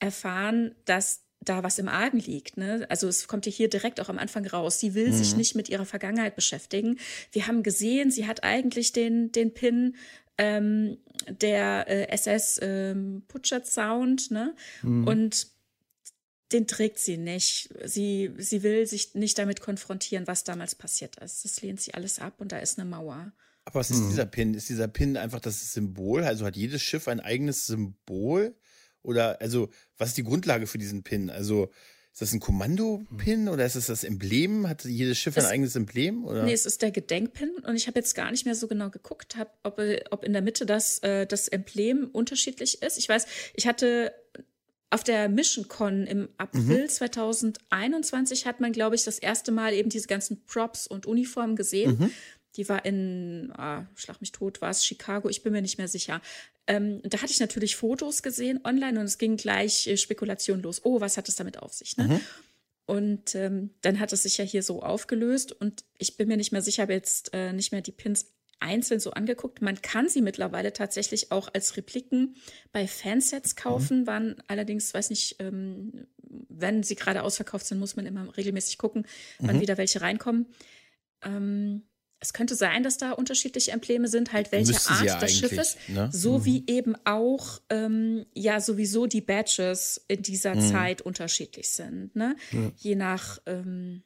erfahren, 0.00 0.74
dass 0.86 1.22
da 1.40 1.62
was 1.62 1.78
im 1.78 1.88
Argen 1.88 2.18
liegt. 2.18 2.56
Ne? 2.56 2.84
Also 2.88 3.06
es 3.06 3.28
kommt 3.28 3.46
ja 3.46 3.52
hier 3.52 3.68
direkt 3.68 4.00
auch 4.00 4.08
am 4.08 4.18
Anfang 4.18 4.44
raus. 4.44 4.80
Sie 4.80 4.94
will 4.94 5.12
sich 5.12 5.36
nicht 5.36 5.54
mit 5.54 5.68
ihrer 5.68 5.86
Vergangenheit 5.86 6.34
beschäftigen. 6.34 6.98
Wir 7.30 7.46
haben 7.46 7.62
gesehen, 7.62 8.10
sie 8.10 8.26
hat 8.26 8.42
eigentlich 8.42 8.92
den, 8.92 9.30
den 9.30 9.54
Pin 9.54 9.94
ähm, 10.38 10.98
der 11.28 11.86
äh, 11.88 12.08
SS 12.08 12.58
ähm, 12.62 13.22
Putschert 13.28 13.66
Sound, 13.66 14.30
ne? 14.30 14.54
Und 14.82 15.48
den 16.52 16.66
trägt 16.66 16.98
sie 16.98 17.16
nicht. 17.16 17.70
Sie, 17.84 18.30
sie 18.38 18.62
will 18.62 18.86
sich 18.86 19.14
nicht 19.14 19.38
damit 19.38 19.60
konfrontieren, 19.60 20.26
was 20.26 20.44
damals 20.44 20.74
passiert 20.74 21.16
ist. 21.16 21.44
Das 21.44 21.60
lehnt 21.60 21.80
sie 21.80 21.94
alles 21.94 22.18
ab 22.18 22.40
und 22.40 22.52
da 22.52 22.58
ist 22.58 22.78
eine 22.78 22.88
Mauer. 22.88 23.32
Aber 23.64 23.80
was 23.80 23.90
ist 23.90 24.08
dieser 24.08 24.26
Pin? 24.26 24.54
Ist 24.54 24.68
dieser 24.68 24.86
Pin 24.86 25.16
einfach 25.16 25.40
das 25.40 25.72
Symbol? 25.72 26.22
Also 26.22 26.46
hat 26.46 26.56
jedes 26.56 26.82
Schiff 26.82 27.08
ein 27.08 27.18
eigenes 27.18 27.66
Symbol? 27.66 28.54
Oder, 29.02 29.40
also, 29.40 29.70
was 29.98 30.10
ist 30.10 30.18
die 30.18 30.24
Grundlage 30.24 30.66
für 30.66 30.78
diesen 30.78 31.02
Pin? 31.02 31.30
Also, 31.30 31.70
ist 32.16 32.22
das 32.22 32.32
ein 32.32 32.40
Kommando-Pin 32.40 33.46
oder 33.50 33.66
ist 33.66 33.74
es 33.74 33.88
das 33.88 34.02
Emblem? 34.02 34.66
Hat 34.66 34.86
jedes 34.86 35.18
Schiff 35.18 35.36
ein 35.36 35.44
Es- 35.44 35.50
eigenes 35.50 35.76
Emblem? 35.76 36.24
Oder? 36.24 36.44
Nee, 36.44 36.54
es 36.54 36.64
ist 36.64 36.80
der 36.80 36.90
Gedenkpin 36.90 37.50
und 37.66 37.76
ich 37.76 37.88
habe 37.88 37.98
jetzt 37.98 38.14
gar 38.14 38.30
nicht 38.30 38.46
mehr 38.46 38.54
so 38.54 38.68
genau 38.68 38.88
geguckt, 38.88 39.36
hab, 39.36 39.58
ob, 39.64 39.78
ob 40.10 40.24
in 40.24 40.32
der 40.32 40.40
Mitte 40.40 40.64
das, 40.64 40.98
äh, 41.00 41.26
das 41.26 41.46
Emblem 41.48 42.08
unterschiedlich 42.10 42.80
ist. 42.80 42.96
Ich 42.96 43.06
weiß, 43.06 43.26
ich 43.52 43.66
hatte 43.66 44.14
auf 44.88 45.04
der 45.04 45.28
Mission 45.28 45.68
Con 45.68 46.06
im 46.06 46.30
April 46.38 46.88
2021 46.88 48.46
hat 48.46 48.60
man, 48.60 48.72
glaube 48.72 48.94
ich, 48.96 49.04
das 49.04 49.18
erste 49.18 49.52
Mal 49.52 49.74
eben 49.74 49.90
diese 49.90 50.06
ganzen 50.06 50.42
Props 50.46 50.86
und 50.86 51.04
Uniformen 51.04 51.54
gesehen. 51.56 52.12
Die 52.56 52.68
war 52.68 52.84
in, 52.84 53.52
ah, 53.56 53.86
schlag 53.94 54.20
mich 54.20 54.32
tot, 54.32 54.60
war 54.60 54.70
es 54.70 54.84
Chicago, 54.84 55.28
ich 55.28 55.42
bin 55.42 55.52
mir 55.52 55.62
nicht 55.62 55.78
mehr 55.78 55.88
sicher. 55.88 56.20
Ähm, 56.66 57.00
da 57.02 57.22
hatte 57.22 57.32
ich 57.32 57.40
natürlich 57.40 57.76
Fotos 57.76 58.22
gesehen 58.22 58.60
online 58.64 58.98
und 58.98 59.06
es 59.06 59.18
ging 59.18 59.36
gleich 59.36 59.86
äh, 59.86 59.96
Spekulation 59.96 60.62
los. 60.62 60.80
Oh, 60.84 61.00
was 61.00 61.16
hat 61.16 61.28
es 61.28 61.36
damit 61.36 61.58
auf 61.58 61.72
sich? 61.72 61.96
Ne? 61.96 62.20
Und 62.86 63.34
ähm, 63.34 63.70
dann 63.82 64.00
hat 64.00 64.12
es 64.12 64.22
sich 64.22 64.38
ja 64.38 64.44
hier 64.44 64.62
so 64.62 64.82
aufgelöst 64.82 65.52
und 65.52 65.84
ich 65.98 66.16
bin 66.16 66.28
mir 66.28 66.36
nicht 66.36 66.52
mehr 66.52 66.62
sicher, 66.62 66.82
habe 66.82 66.92
jetzt 66.92 67.34
äh, 67.34 67.52
nicht 67.52 67.72
mehr 67.72 67.82
die 67.82 67.92
Pins 67.92 68.32
einzeln 68.60 69.00
so 69.00 69.10
angeguckt. 69.10 69.60
Man 69.60 69.80
kann 69.82 70.08
sie 70.08 70.22
mittlerweile 70.22 70.72
tatsächlich 70.72 71.30
auch 71.30 71.48
als 71.52 71.76
Repliken 71.76 72.36
bei 72.72 72.86
Fansets 72.86 73.56
kaufen, 73.56 74.06
waren 74.06 74.42
allerdings, 74.48 74.94
weiß 74.94 75.10
nicht, 75.10 75.36
ähm, 75.40 76.06
wenn 76.48 76.82
sie 76.82 76.94
gerade 76.94 77.22
ausverkauft 77.22 77.66
sind, 77.66 77.78
muss 77.78 77.96
man 77.96 78.06
immer 78.06 78.34
regelmäßig 78.36 78.78
gucken, 78.78 79.06
wann 79.38 79.60
wieder 79.60 79.78
welche 79.78 80.00
reinkommen. 80.00 80.46
Ähm, 81.22 81.82
es 82.18 82.32
könnte 82.32 82.54
sein, 82.54 82.82
dass 82.82 82.96
da 82.98 83.12
unterschiedliche 83.12 83.72
Embleme 83.72 84.08
sind, 84.08 84.32
halt 84.32 84.50
welche 84.50 84.72
Müssten 84.72 84.92
Art 84.94 85.04
ja 85.04 85.18
des 85.18 85.36
Schiffes, 85.36 85.76
ne? 85.88 86.08
so 86.12 86.44
wie 86.44 86.64
eben 86.66 86.96
auch 87.04 87.60
ähm, 87.70 88.24
ja 88.34 88.60
sowieso 88.60 89.06
die 89.06 89.20
Badges 89.20 90.02
in 90.08 90.22
dieser 90.22 90.54
Mhm. 90.54 90.60
Zeit 90.72 91.02
unterschiedlich 91.02 91.68
sind, 91.70 92.16
ne? 92.16 92.34
Je 92.78 92.94
nach 92.94 93.38
ähm, 93.46 94.02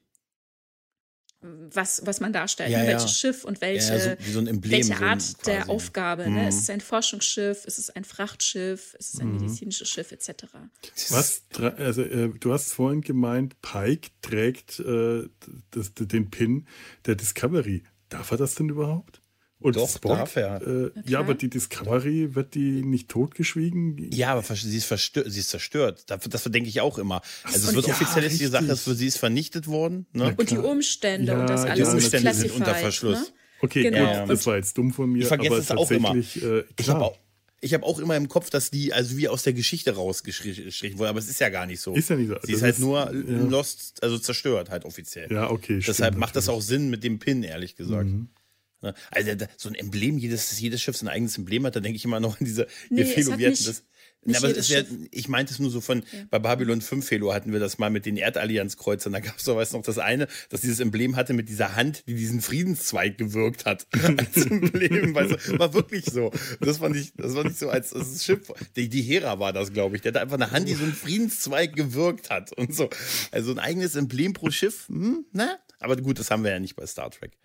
was, 1.43 2.03
was 2.05 2.21
man 2.21 2.35
darstellt, 2.35 2.69
Ja, 2.71 2.81
ne? 2.81 2.85
ja. 2.85 2.91
welches 2.93 3.19
Schiff 3.19 3.45
und 3.45 3.63
welche, 3.63 3.95
Ja, 3.95 4.17
so 4.27 4.33
so 4.33 4.39
ein 4.41 4.47
Emblem, 4.47 4.73
welche 4.73 4.89
so 4.89 4.93
ein 4.95 5.03
Art 5.05 5.47
der 5.47 5.59
quasi. 5.61 5.71
Aufgabe. 5.71 6.27
Mhm. 6.27 6.35
Ne? 6.35 6.49
Ist 6.49 6.59
es 6.63 6.69
ein 6.71 6.83
Forschungsschiff, 6.83 7.65
ist 7.65 7.79
es 7.79 7.89
ein 7.89 8.05
Frachtschiff, 8.05 8.93
ist 8.99 9.15
es 9.15 9.21
ein 9.21 9.33
medizinisches 9.39 9.89
Schiff 9.89 10.13
etc. 10.13 10.45
Was, 11.09 11.43
also 11.79 12.03
äh, 12.03 12.29
du 12.39 12.53
hast 12.53 12.73
vorhin 12.75 13.01
gemeint, 13.01 13.59
Pike 13.63 14.11
trägt 14.21 14.81
äh, 14.81 15.29
das, 15.71 15.95
den 15.95 16.31
Pin 16.31 16.67
der 17.07 17.15
Discovery. 17.15 17.85
Darf 18.11 18.31
er 18.31 18.37
das 18.37 18.55
denn 18.55 18.69
überhaupt? 18.69 19.23
Und 19.63 19.77
Doch, 19.77 19.99
darf 19.99 20.37
er. 20.37 20.63
Äh, 20.67 20.91
ja, 21.05 21.19
aber 21.21 21.35
die 21.35 21.51
Discovery, 21.51 22.35
wird 22.35 22.55
die 22.55 22.83
nicht 22.83 23.11
totgeschwiegen? 23.11 24.11
Ja, 24.11 24.33
aber 24.33 24.43
sie 24.43 24.75
ist, 24.77 24.87
verstört, 24.87 25.27
sie 25.31 25.41
ist 25.41 25.51
zerstört. 25.51 26.05
Das, 26.07 26.21
das 26.29 26.45
denke 26.45 26.69
ich 26.71 26.81
auch 26.81 26.97
immer. 26.99 27.21
Also 27.45 27.69
es 27.69 27.75
wird 27.75 27.87
ja, 27.87 27.93
offiziell 27.93 28.25
ist 28.25 28.41
die. 28.41 28.47
Sache, 28.47 28.65
es- 28.65 28.85
sie 28.87 29.07
ist 29.07 29.19
vernichtet 29.19 29.67
worden. 29.67 30.07
Ne? 30.15 30.35
Und 30.39 30.51
die 30.51 30.57
Umstände 30.57 31.33
Ja, 31.33 31.41
und 31.41 31.47
das 31.51 31.65
die 31.65 31.69
alles 31.71 31.89
ist 31.89 31.95
Umstände 31.95 32.33
sind 32.35 32.53
unter 32.53 32.75
Verschluss. 32.75 33.19
Ne? 33.21 33.27
Okay, 33.63 33.83
Genau. 33.83 34.21
gut, 34.23 34.31
das 34.31 34.47
war 34.47 34.57
jetzt 34.57 34.79
dumm 34.79 34.93
von 34.95 35.11
mir. 35.13 35.21
Ich 35.23 35.29
vergesse 35.29 35.51
aber 35.53 35.59
es 35.61 35.71
auch 35.73 35.91
immer. 35.91 36.15
tatsächlich, 36.15 36.43
Äh, 36.43 36.61
Ich 36.71 36.77
klar, 36.77 36.95
habe 36.97 37.05
auch, 37.05 37.19
ich 37.61 37.75
hab 37.75 37.83
auch 37.83 37.99
immer 37.99 38.17
im 38.17 38.29
Kopf, 38.29 38.51
dass 38.51 38.71
die 38.71 38.93
also 38.93 39.17
wie 39.17 39.29
aus 39.29 39.43
der 39.43 39.53
Geschichte 39.53 39.95
rausgestrichen 39.95 40.99
wurde, 40.99 41.11
aber 41.11 41.19
es 41.19 41.29
ist 41.29 41.41
ja 41.41 41.51
gar 41.51 41.67
nicht 41.67 41.81
so. 41.81 41.95
Ist 41.95 42.09
ja 42.09 42.17
nicht 42.17 42.29
so. 42.29 42.37
Sie 42.43 42.53
ist 42.53 42.63
halt 42.63 42.75
ist- 42.77 42.81
nur 42.81 43.13
ja. 43.13 43.43
lost, 43.49 44.03
also 44.03 44.19
zerstört 44.19 44.71
halt 44.71 44.85
offiziell. 44.85 45.31
Ja, 45.31 45.51
okay. 45.51 45.79
Deshalb 45.79 46.13
stimmt 46.15 46.19
macht 46.19 46.37
das 46.37 46.49
auch 46.49 46.55
natürlich. 46.55 46.69
Sinn 46.69 46.91
mit 46.91 47.05
dem 47.05 47.19
Pin, 47.19 47.43
ehrlich 47.43 47.77
gesagt. 47.77 48.09
Mhm. 48.09 48.29
Ne? 48.83 48.95
Also 49.11 49.33
so 49.57 49.69
ein 49.69 49.75
Emblem, 49.75 50.19
jedes, 50.19 50.59
jedes 50.59 50.81
Schiff 50.81 51.01
ein 51.03 51.09
eigenes 51.09 51.37
Emblem 51.37 51.67
hat, 51.67 51.77
da 51.77 51.81
denke 51.81 51.97
ich 51.97 52.05
immer 52.05 52.21
noch 52.21 52.41
an 52.41 52.47
diese 52.47 52.67
Nee, 52.89 53.05
Felo, 53.05 53.39
wir 53.39 53.51
hatten 53.51 53.65
das. 53.65 53.85
Na, 54.23 54.37
aber 54.37 54.55
wär, 54.55 54.85
ich 55.11 55.29
meinte 55.29 55.53
es 55.53 55.61
nur 55.61 55.71
so 55.71 55.81
von, 55.81 56.03
bei 56.29 56.39
Babylon 56.39 56.83
5 56.83 57.07
Felo 57.07 57.33
hatten 57.33 57.53
wir 57.53 57.61
das 57.61 57.79
mal 57.79 57.89
mit 57.89 58.05
den 58.05 58.19
Erdallianzkreuzern. 58.19 59.15
Da 59.15 59.21
gab 59.21 59.39
es 59.39 59.45
doch, 59.45 59.57
weißt 59.57 59.73
du 59.73 59.79
noch, 59.79 59.85
das 59.85 59.97
eine, 59.97 60.29
dass 60.51 60.61
dieses 60.61 60.79
Emblem 60.79 61.17
hatte 61.17 61.33
mit 61.33 61.49
dieser 61.49 61.75
Hand, 61.75 62.05
die 62.07 62.15
diesen 62.15 62.43
Friedenszweig 62.43 63.17
gewirkt 63.17 63.65
hat. 63.65 63.87
als 64.19 64.45
Emblem, 64.45 65.15
weißt 65.15 65.49
du, 65.49 65.59
war 65.59 65.73
wirklich 65.73 66.05
so. 66.05 66.31
Das 66.61 66.79
fand 66.79 66.97
ich, 66.97 67.15
das 67.15 67.33
fand 67.33 67.51
ich 67.51 67.57
so 67.57 67.71
als, 67.71 67.95
als 67.95 68.23
Schiff. 68.23 68.53
Die, 68.77 68.91
die 68.91 69.03
Hera 69.03 69.39
war 69.39 69.55
das, 69.55 69.73
glaube 69.73 69.97
ich. 69.97 70.03
Der 70.03 70.13
hatte 70.13 70.21
einfach 70.21 70.37
eine 70.37 70.51
Hand, 70.51 70.69
die 70.69 70.75
so 70.75 70.85
einen 70.85 70.93
Friedenszweig 70.93 71.75
gewirkt 71.75 72.29
hat 72.29 72.53
und 72.53 72.75
so. 72.75 72.91
Also 73.31 73.53
ein 73.53 73.59
eigenes 73.59 73.95
Emblem 73.95 74.35
pro 74.35 74.51
Schiff, 74.51 74.89
hm, 74.89 75.25
ne? 75.33 75.59
Aber 75.81 75.97
gut, 75.97 76.19
das 76.19 76.31
haben 76.31 76.45
wir 76.45 76.51
ja 76.53 76.59
nicht 76.61 76.77
bei 76.77 76.87
Star 76.87 77.11
Trek. 77.11 77.37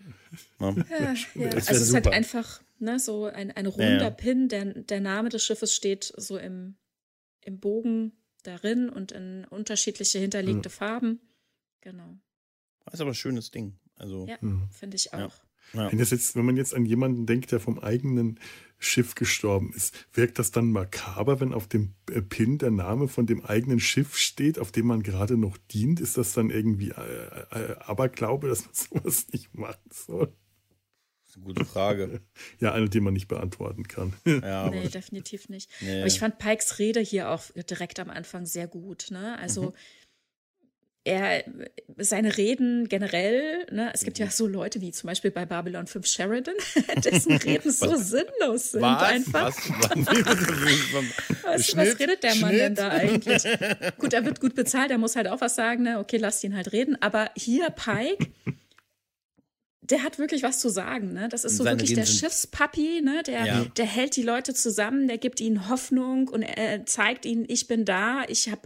Ne? 0.59 0.85
Ja, 0.89 1.13
ja. 1.35 1.49
Das 1.49 1.67
Also 1.69 1.81
es 1.81 1.87
ist 1.89 1.93
halt 1.93 2.07
einfach 2.07 2.61
ne, 2.79 2.99
so 2.99 3.25
ein, 3.25 3.51
ein 3.51 3.65
runder 3.65 4.01
Ja. 4.03 4.09
Pin. 4.11 4.49
Der, 4.49 4.65
der 4.65 4.99
Name 5.01 5.29
des 5.29 5.43
Schiffes 5.43 5.73
steht 5.73 6.13
so 6.17 6.37
im, 6.37 6.75
im 7.41 7.59
Bogen 7.59 8.11
darin 8.43 8.89
und 8.89 9.11
in 9.13 9.45
unterschiedliche 9.45 10.19
hinterlegte 10.19 10.69
Farben. 10.69 11.19
Genau. 11.81 12.17
Das 12.83 12.95
ist 12.95 13.01
aber 13.01 13.11
ein 13.11 13.15
schönes 13.15 13.51
Ding. 13.51 13.79
Also, 13.95 14.25
Ja, 14.27 14.37
Mhm. 14.41 14.69
finde 14.69 14.97
ich 14.97 15.13
auch. 15.13 15.33
Ja. 15.75 15.91
Wenn, 15.91 15.99
das 15.99 16.11
jetzt, 16.11 16.35
wenn 16.35 16.45
man 16.45 16.57
jetzt 16.57 16.73
an 16.73 16.85
jemanden 16.85 17.25
denkt, 17.25 17.51
der 17.51 17.59
vom 17.59 17.79
eigenen 17.79 18.39
Schiff 18.77 19.15
gestorben 19.15 19.71
ist, 19.73 19.93
wirkt 20.13 20.37
das 20.39 20.51
dann 20.51 20.71
makaber, 20.71 21.39
wenn 21.39 21.53
auf 21.53 21.67
dem 21.67 21.93
äh, 22.11 22.21
Pin 22.21 22.57
der 22.57 22.71
Name 22.71 23.07
von 23.07 23.25
dem 23.25 23.43
eigenen 23.43 23.79
Schiff 23.79 24.17
steht, 24.17 24.59
auf 24.59 24.71
dem 24.71 24.87
man 24.87 25.01
gerade 25.03 25.37
noch 25.37 25.57
dient? 25.57 25.99
Ist 25.99 26.17
das 26.17 26.33
dann 26.33 26.49
irgendwie 26.49 26.89
äh, 26.89 27.45
äh, 27.51 27.75
Aberglaube, 27.79 28.47
dass 28.47 28.65
man 28.65 28.73
sowas 29.03 29.27
nicht 29.31 29.53
machen 29.53 29.89
soll? 29.91 30.33
Das 31.23 31.29
ist 31.31 31.35
eine 31.37 31.45
gute 31.45 31.65
Frage. 31.65 32.21
Ja, 32.59 32.73
eine, 32.73 32.89
die 32.89 32.99
man 32.99 33.13
nicht 33.13 33.27
beantworten 33.27 33.87
kann. 33.87 34.13
Ja, 34.25 34.63
aber 34.63 34.75
Nee, 34.75 34.87
definitiv 34.89 35.49
nicht. 35.49 35.69
Nee. 35.81 35.99
Aber 35.99 36.07
ich 36.07 36.19
fand 36.19 36.37
Pikes 36.37 36.79
Rede 36.79 36.99
hier 36.99 37.29
auch 37.29 37.43
direkt 37.69 37.99
am 37.99 38.09
Anfang 38.09 38.45
sehr 38.45 38.67
gut. 38.67 39.07
Ne? 39.09 39.37
Also 39.39 39.63
Mhm. 39.63 39.73
Er, 41.05 41.43
seine 41.97 42.35
Reden 42.35 42.89
generell, 42.89 43.65
ne? 43.71 43.91
es 43.93 44.03
gibt 44.03 44.17
ja 44.17 44.29
so 44.29 44.47
Leute 44.47 44.81
wie 44.81 44.91
zum 44.91 45.07
Beispiel 45.07 45.29
bei 45.29 45.45
Babylon 45.45 45.85
5 45.85 46.05
Sheridan, 46.05 46.55
dessen 47.03 47.37
Reden 47.37 47.71
so 47.71 47.95
sinnlos 47.95 48.71
sind 48.71 48.81
was? 48.81 49.03
einfach. 49.03 49.45
Was? 49.45 49.69
was? 49.95 51.43
Was, 51.43 51.65
Schnitt, 51.67 51.91
was 51.91 51.99
redet 51.99 52.23
der 52.23 52.35
Mann 52.35 52.51
denn 52.51 52.75
Schnitt. 52.75 52.77
da 52.79 52.89
eigentlich? 52.89 53.43
Gut, 53.99 54.13
er 54.13 54.25
wird 54.25 54.41
gut 54.41 54.55
bezahlt, 54.55 54.89
er 54.89 54.97
muss 54.97 55.15
halt 55.15 55.27
auch 55.27 55.41
was 55.41 55.55
sagen, 55.55 55.83
ne? 55.83 55.99
Okay, 55.99 56.17
lasst 56.17 56.43
ihn 56.43 56.55
halt 56.55 56.73
reden. 56.73 56.97
Aber 56.99 57.29
hier 57.35 57.69
Pike, 57.69 58.25
der 59.81 60.01
hat 60.01 60.17
wirklich 60.17 60.41
was 60.41 60.59
zu 60.59 60.69
sagen. 60.69 61.13
Ne? 61.13 61.29
Das 61.29 61.45
ist 61.45 61.57
so 61.57 61.65
wirklich 61.65 61.91
Reden 61.91 62.01
der 62.01 62.07
Schiffspapi, 62.07 63.01
ne? 63.03 63.21
der, 63.21 63.45
ja. 63.45 63.65
der 63.77 63.85
hält 63.85 64.15
die 64.15 64.23
Leute 64.23 64.55
zusammen, 64.55 65.07
der 65.07 65.19
gibt 65.19 65.39
ihnen 65.39 65.69
Hoffnung 65.69 66.29
und 66.29 66.41
er 66.41 66.85
zeigt 66.87 67.25
ihnen, 67.25 67.45
ich 67.47 67.67
bin 67.67 67.85
da, 67.85 68.23
ich 68.27 68.49
habe 68.49 68.61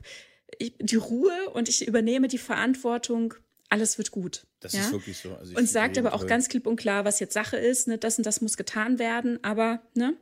die 0.59 0.95
Ruhe 0.95 1.49
und 1.53 1.69
ich 1.69 1.87
übernehme 1.87 2.27
die 2.27 2.37
Verantwortung. 2.37 3.33
Alles 3.69 3.97
wird 3.97 4.11
gut. 4.11 4.47
Das 4.61 4.73
ja? 4.73 4.81
ist 4.81 4.91
wirklich 4.91 5.17
so. 5.17 5.35
Also 5.35 5.55
und 5.55 5.69
sagt 5.69 5.97
aber 5.97 6.13
auch 6.13 6.25
ganz 6.25 6.49
klipp 6.49 6.65
und 6.65 6.75
klar, 6.75 7.05
was 7.05 7.19
jetzt 7.19 7.33
Sache 7.33 7.57
ist. 7.57 7.87
Ne? 7.87 7.97
Das 7.97 8.17
und 8.17 8.25
das 8.25 8.41
muss 8.41 8.57
getan 8.57 8.97
werden. 8.97 9.43
Aber 9.43 9.81
ne? 9.93 10.17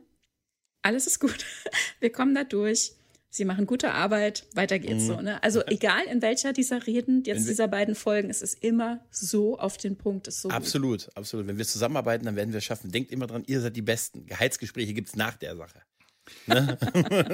alles 0.82 1.06
ist 1.06 1.18
gut. 1.18 1.46
Wir 2.00 2.12
kommen 2.12 2.34
da 2.34 2.44
durch. 2.44 2.92
Sie 3.30 3.44
machen 3.44 3.66
gute 3.66 3.92
Arbeit, 3.92 4.46
weiter 4.54 4.78
geht's 4.78 5.02
mhm. 5.02 5.06
so. 5.06 5.20
Ne? 5.20 5.42
Also 5.42 5.62
egal 5.66 6.04
in 6.10 6.22
welcher 6.22 6.52
dieser 6.52 6.86
Reden, 6.86 7.24
jetzt 7.24 7.46
dieser 7.46 7.68
beiden 7.68 7.94
Folgen, 7.94 8.30
es 8.30 8.40
ist 8.40 8.62
immer 8.64 9.04
so 9.10 9.58
auf 9.58 9.76
den 9.76 9.96
Punkt, 9.96 10.28
ist 10.28 10.40
so 10.40 10.48
Absolut, 10.48 11.04
gut. 11.04 11.16
absolut. 11.16 11.46
Wenn 11.46 11.58
wir 11.58 11.66
zusammenarbeiten, 11.66 12.24
dann 12.24 12.36
werden 12.36 12.52
wir 12.52 12.58
es 12.58 12.64
schaffen. 12.64 12.90
Denkt 12.90 13.12
immer 13.12 13.26
dran, 13.26 13.44
ihr 13.46 13.60
seid 13.60 13.76
die 13.76 13.82
Besten. 13.82 14.24
Gehaltsgespräche 14.26 14.94
gibt 14.94 15.08
es 15.08 15.16
nach 15.16 15.36
der 15.36 15.56
Sache. 15.56 15.82
Ne? 16.46 16.78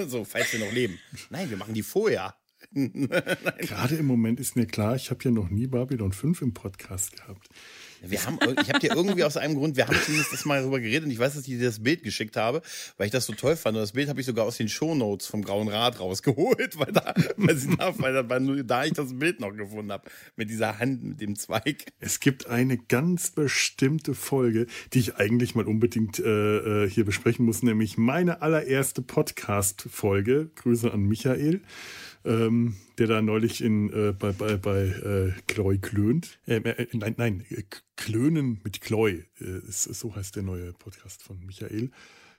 so, 0.08 0.24
falls 0.24 0.52
wir 0.52 0.60
noch 0.60 0.72
leben. 0.72 0.98
Nein, 1.30 1.48
wir 1.50 1.56
machen 1.56 1.74
die 1.74 1.82
vorher. 1.82 2.34
Gerade 2.74 3.96
im 3.96 4.06
Moment 4.06 4.40
ist 4.40 4.56
mir 4.56 4.66
klar, 4.66 4.96
ich 4.96 5.10
habe 5.10 5.20
ja 5.24 5.30
noch 5.30 5.50
nie 5.50 5.66
Babylon 5.66 6.12
5 6.12 6.42
im 6.42 6.54
Podcast 6.54 7.16
gehabt. 7.16 7.48
Wir 8.06 8.24
haben, 8.26 8.38
ich 8.60 8.68
habe 8.68 8.80
dir 8.80 8.94
irgendwie 8.94 9.24
aus 9.24 9.36
einem 9.36 9.54
Grund, 9.54 9.76
wir 9.76 9.86
haben 9.86 9.96
zumindest 9.96 10.32
das 10.32 10.44
mal 10.44 10.60
darüber 10.60 10.80
geredet 10.80 11.04
und 11.04 11.10
ich 11.10 11.18
weiß, 11.18 11.34
dass 11.34 11.42
ich 11.46 11.56
dir 11.56 11.64
das 11.64 11.82
Bild 11.82 12.02
geschickt 12.02 12.36
habe, 12.36 12.60
weil 12.96 13.06
ich 13.06 13.12
das 13.12 13.26
so 13.26 13.32
toll 13.32 13.56
fand. 13.56 13.76
Und 13.76 13.82
das 13.82 13.92
Bild 13.92 14.08
habe 14.08 14.20
ich 14.20 14.26
sogar 14.26 14.44
aus 14.44 14.56
den 14.56 14.68
Shownotes 14.68 15.26
vom 15.26 15.42
Grauen 15.42 15.68
Rad 15.68 16.00
rausgeholt, 16.00 16.78
weil 16.78 16.92
da, 16.92 17.14
weil, 17.36 17.56
sie 17.56 17.74
da, 17.76 17.98
weil, 17.98 18.28
weil 18.28 18.40
nur 18.40 18.62
da 18.62 18.84
ich 18.84 18.92
das 18.92 19.18
Bild 19.18 19.40
noch 19.40 19.54
gefunden 19.54 19.92
habe, 19.92 20.10
mit 20.36 20.50
dieser 20.50 20.78
Hand, 20.78 21.02
mit 21.02 21.20
dem 21.20 21.36
Zweig. 21.36 21.86
Es 22.00 22.20
gibt 22.20 22.46
eine 22.46 22.76
ganz 22.76 23.30
bestimmte 23.30 24.14
Folge, 24.14 24.66
die 24.92 24.98
ich 24.98 25.16
eigentlich 25.16 25.54
mal 25.54 25.66
unbedingt 25.66 26.18
äh, 26.18 26.84
äh 26.84 26.90
hier 26.90 27.04
besprechen 27.04 27.46
muss, 27.46 27.62
nämlich 27.62 27.96
meine 27.96 28.42
allererste 28.42 29.00
Podcast-Folge. 29.00 30.50
Grüße 30.56 30.92
an 30.92 31.02
Michael 31.02 31.62
ähm, 32.24 32.76
der 32.98 33.06
da 33.06 33.22
neulich 33.22 33.62
in, 33.62 33.90
äh, 33.92 34.12
bei, 34.12 34.32
bei, 34.32 34.56
bei 34.56 34.82
äh, 34.82 35.32
Kloy 35.46 35.78
klönt. 35.78 36.38
Äh, 36.46 36.56
äh, 36.56 36.86
nein, 36.92 37.14
nein, 37.16 37.44
äh, 37.50 37.62
Klönen 37.96 38.60
mit 38.64 38.80
Kloy, 38.80 39.24
äh, 39.40 39.60
so 39.68 40.16
heißt 40.16 40.36
der 40.36 40.42
neue 40.42 40.72
Podcast 40.72 41.22
von 41.22 41.38
Michael 41.44 41.90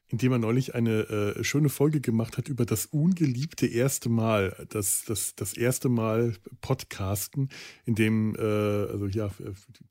in 0.08 0.19
dem 0.19 0.32
er 0.32 0.39
neulich 0.39 0.76
eine 0.76 1.36
äh, 1.36 1.43
schöne 1.43 1.69
Folge 1.69 2.00
gemacht 2.00 2.38
hat 2.38 2.48
über 2.48 2.65
das 2.65 2.86
ungeliebte 2.86 3.65
erste 3.65 4.10
Mal, 4.10 4.67
das, 4.69 5.04
das, 5.06 5.36
das 5.36 5.54
erste 5.54 5.89
Mal 5.89 6.36
Podcasten, 6.62 7.50
in 7.86 7.95
dem, 7.95 8.36
äh, 8.36 8.41
also 8.41 9.08
ja, 9.08 9.32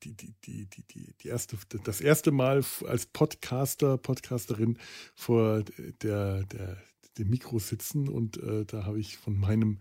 die, 0.05 0.15
die, 0.15 0.35
die, 0.45 0.67
die, 0.67 1.15
die 1.21 1.29
erste, 1.29 1.57
das 1.85 2.01
erste 2.01 2.31
Mal 2.31 2.63
als 2.87 3.07
Podcaster, 3.07 3.99
Podcasterin 3.99 4.79
vor 5.15 5.65
der, 6.03 6.45
der, 6.45 6.79
dem 7.19 7.31
Mikro 7.31 7.59
sitzen 7.59 8.09
und 8.09 8.37
äh, 8.43 8.65
da 8.65 8.85
habe 8.85 9.01
ich 9.01 9.17
von 9.17 9.39
meinem 9.39 9.79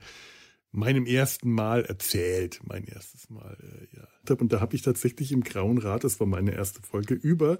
meinem 0.73 1.05
ersten 1.05 1.51
Mal 1.51 1.85
erzählt, 1.85 2.59
mein 2.63 2.83
erstes 2.83 3.29
Mal, 3.29 3.55
äh, 3.61 3.97
ja. 3.97 4.07
Und 4.39 4.53
da 4.53 4.61
habe 4.61 4.73
ich 4.73 4.81
tatsächlich 4.81 5.33
im 5.33 5.43
Grauen 5.43 5.77
Rat, 5.77 6.05
das 6.05 6.19
war 6.21 6.27
meine 6.27 6.53
erste 6.53 6.81
Folge, 6.81 7.13
über 7.13 7.59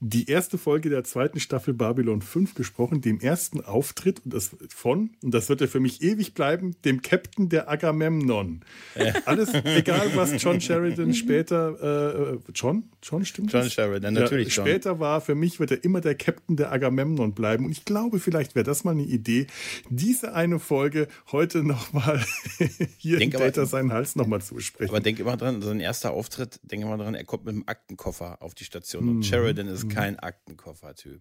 die 0.00 0.30
erste 0.30 0.56
Folge 0.56 0.88
der 0.88 1.04
zweiten 1.04 1.40
Staffel 1.40 1.74
Babylon 1.74 2.22
5 2.22 2.54
gesprochen, 2.54 3.02
dem 3.02 3.20
ersten 3.20 3.60
Auftritt 3.60 4.22
und 4.24 4.32
das 4.32 4.56
von, 4.74 5.10
und 5.22 5.34
das 5.34 5.50
wird 5.50 5.60
ja 5.60 5.66
für 5.66 5.78
mich 5.78 6.02
ewig 6.02 6.32
bleiben, 6.32 6.74
dem 6.86 7.02
Captain 7.02 7.50
der 7.50 7.70
Agamemnon. 7.70 8.62
Ja. 8.96 9.12
Alles, 9.26 9.52
egal 9.52 10.10
was 10.14 10.42
John 10.42 10.60
Sheridan 10.60 11.12
später, 11.12 12.32
äh, 12.32 12.38
John? 12.54 12.84
John 13.02 13.26
stimmt 13.26 13.52
John 13.52 13.64
das? 13.64 13.72
Sheridan, 13.74 14.14
natürlich 14.14 14.56
ja, 14.56 14.64
Später 14.64 15.00
war, 15.00 15.20
für 15.20 15.34
mich 15.34 15.60
wird 15.60 15.70
er 15.70 15.84
immer 15.84 16.00
der 16.00 16.14
Captain 16.14 16.56
der 16.56 16.72
Agamemnon 16.72 17.34
bleiben 17.34 17.66
und 17.66 17.72
ich 17.72 17.84
glaube, 17.84 18.20
vielleicht 18.20 18.54
wäre 18.54 18.64
das 18.64 18.84
mal 18.84 18.92
eine 18.92 19.02
Idee, 19.02 19.46
diese 19.90 20.32
eine 20.32 20.58
Folge 20.58 21.08
heute 21.30 21.62
nochmal 21.62 22.24
hier 22.98 23.18
denk 23.18 23.34
in 23.34 23.40
Data 23.40 23.66
seinen 23.66 23.92
Hals 23.92 24.16
nochmal 24.16 24.40
zu 24.40 24.54
besprechen. 24.54 24.90
Aber 24.90 25.00
denk 25.00 25.18
immer 25.18 25.36
dran, 25.36 25.62
so 25.62 25.70
ein 25.70 25.80
erster 25.80 26.12
Auftritt, 26.12 26.60
denk 26.62 26.82
immer 26.82 26.96
dran, 26.96 27.14
er 27.14 27.24
kommt 27.24 27.44
mit 27.44 27.54
einem 27.54 27.64
Aktenkoffer 27.66 28.42
auf 28.42 28.54
die 28.54 28.64
Station. 28.64 29.08
Und 29.08 29.16
mhm. 29.16 29.22
Sheridan 29.22 29.68
ist 29.68 29.84
mhm. 29.84 29.88
kein 29.88 30.18
Aktenkoffer-Typ. 30.18 31.20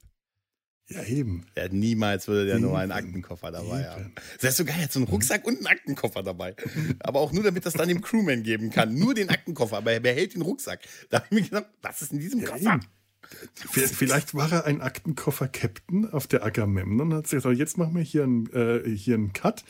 Ja, 0.90 1.04
eben. 1.04 1.46
Ja, 1.56 1.68
niemals 1.70 2.28
würde 2.28 2.46
der 2.46 2.56
eben. 2.56 2.66
nur 2.66 2.78
einen 2.78 2.92
Aktenkoffer 2.92 3.52
dabei 3.52 3.82
eben. 3.82 3.90
haben. 3.90 4.16
Das 4.42 4.52
ist 4.52 4.58
so 4.58 4.66
geil, 4.66 4.76
er 4.80 4.86
hat 4.86 4.92
so 4.92 5.00
einen 5.00 5.08
Rucksack 5.08 5.46
und 5.46 5.58
einen 5.58 5.68
Aktenkoffer 5.68 6.24
dabei. 6.24 6.56
Aber 7.00 7.20
auch 7.20 7.32
nur, 7.32 7.44
damit 7.44 7.66
das 7.66 7.74
dann 7.74 7.88
dem 7.90 8.02
Crewman 8.02 8.42
geben 8.42 8.72
kann. 8.72 8.96
Nur 8.96 9.14
den 9.14 9.30
Aktenkoffer, 9.30 9.78
aber 9.78 9.92
er 9.92 10.00
behält 10.00 10.34
den 10.34 10.42
Rucksack. 10.42 10.82
Da 11.10 11.18
habe 11.18 11.28
ich 11.30 11.36
mir 11.36 11.42
gedacht, 11.44 11.66
was 11.84 12.02
ist 12.02 12.12
in 12.12 12.20
diesem 12.20 12.42
ja, 12.42 12.48
Koffer? 12.48 12.74
Eben. 12.74 12.82
Vielleicht 13.70 14.34
war 14.34 14.52
er 14.52 14.66
ein 14.66 14.82
Aktenkoffer-Captain 14.82 16.10
auf 16.10 16.26
der 16.26 16.44
Agamemnon 16.44 17.12
und 17.12 17.14
hat 17.14 17.30
gesagt, 17.30 17.58
jetzt 17.58 17.78
machen 17.78 17.96
wir 17.96 18.02
hier 18.02 18.24
einen, 18.24 18.52
äh, 18.54 18.90
hier 18.90 19.16
einen 19.16 19.34
Cut 19.34 19.64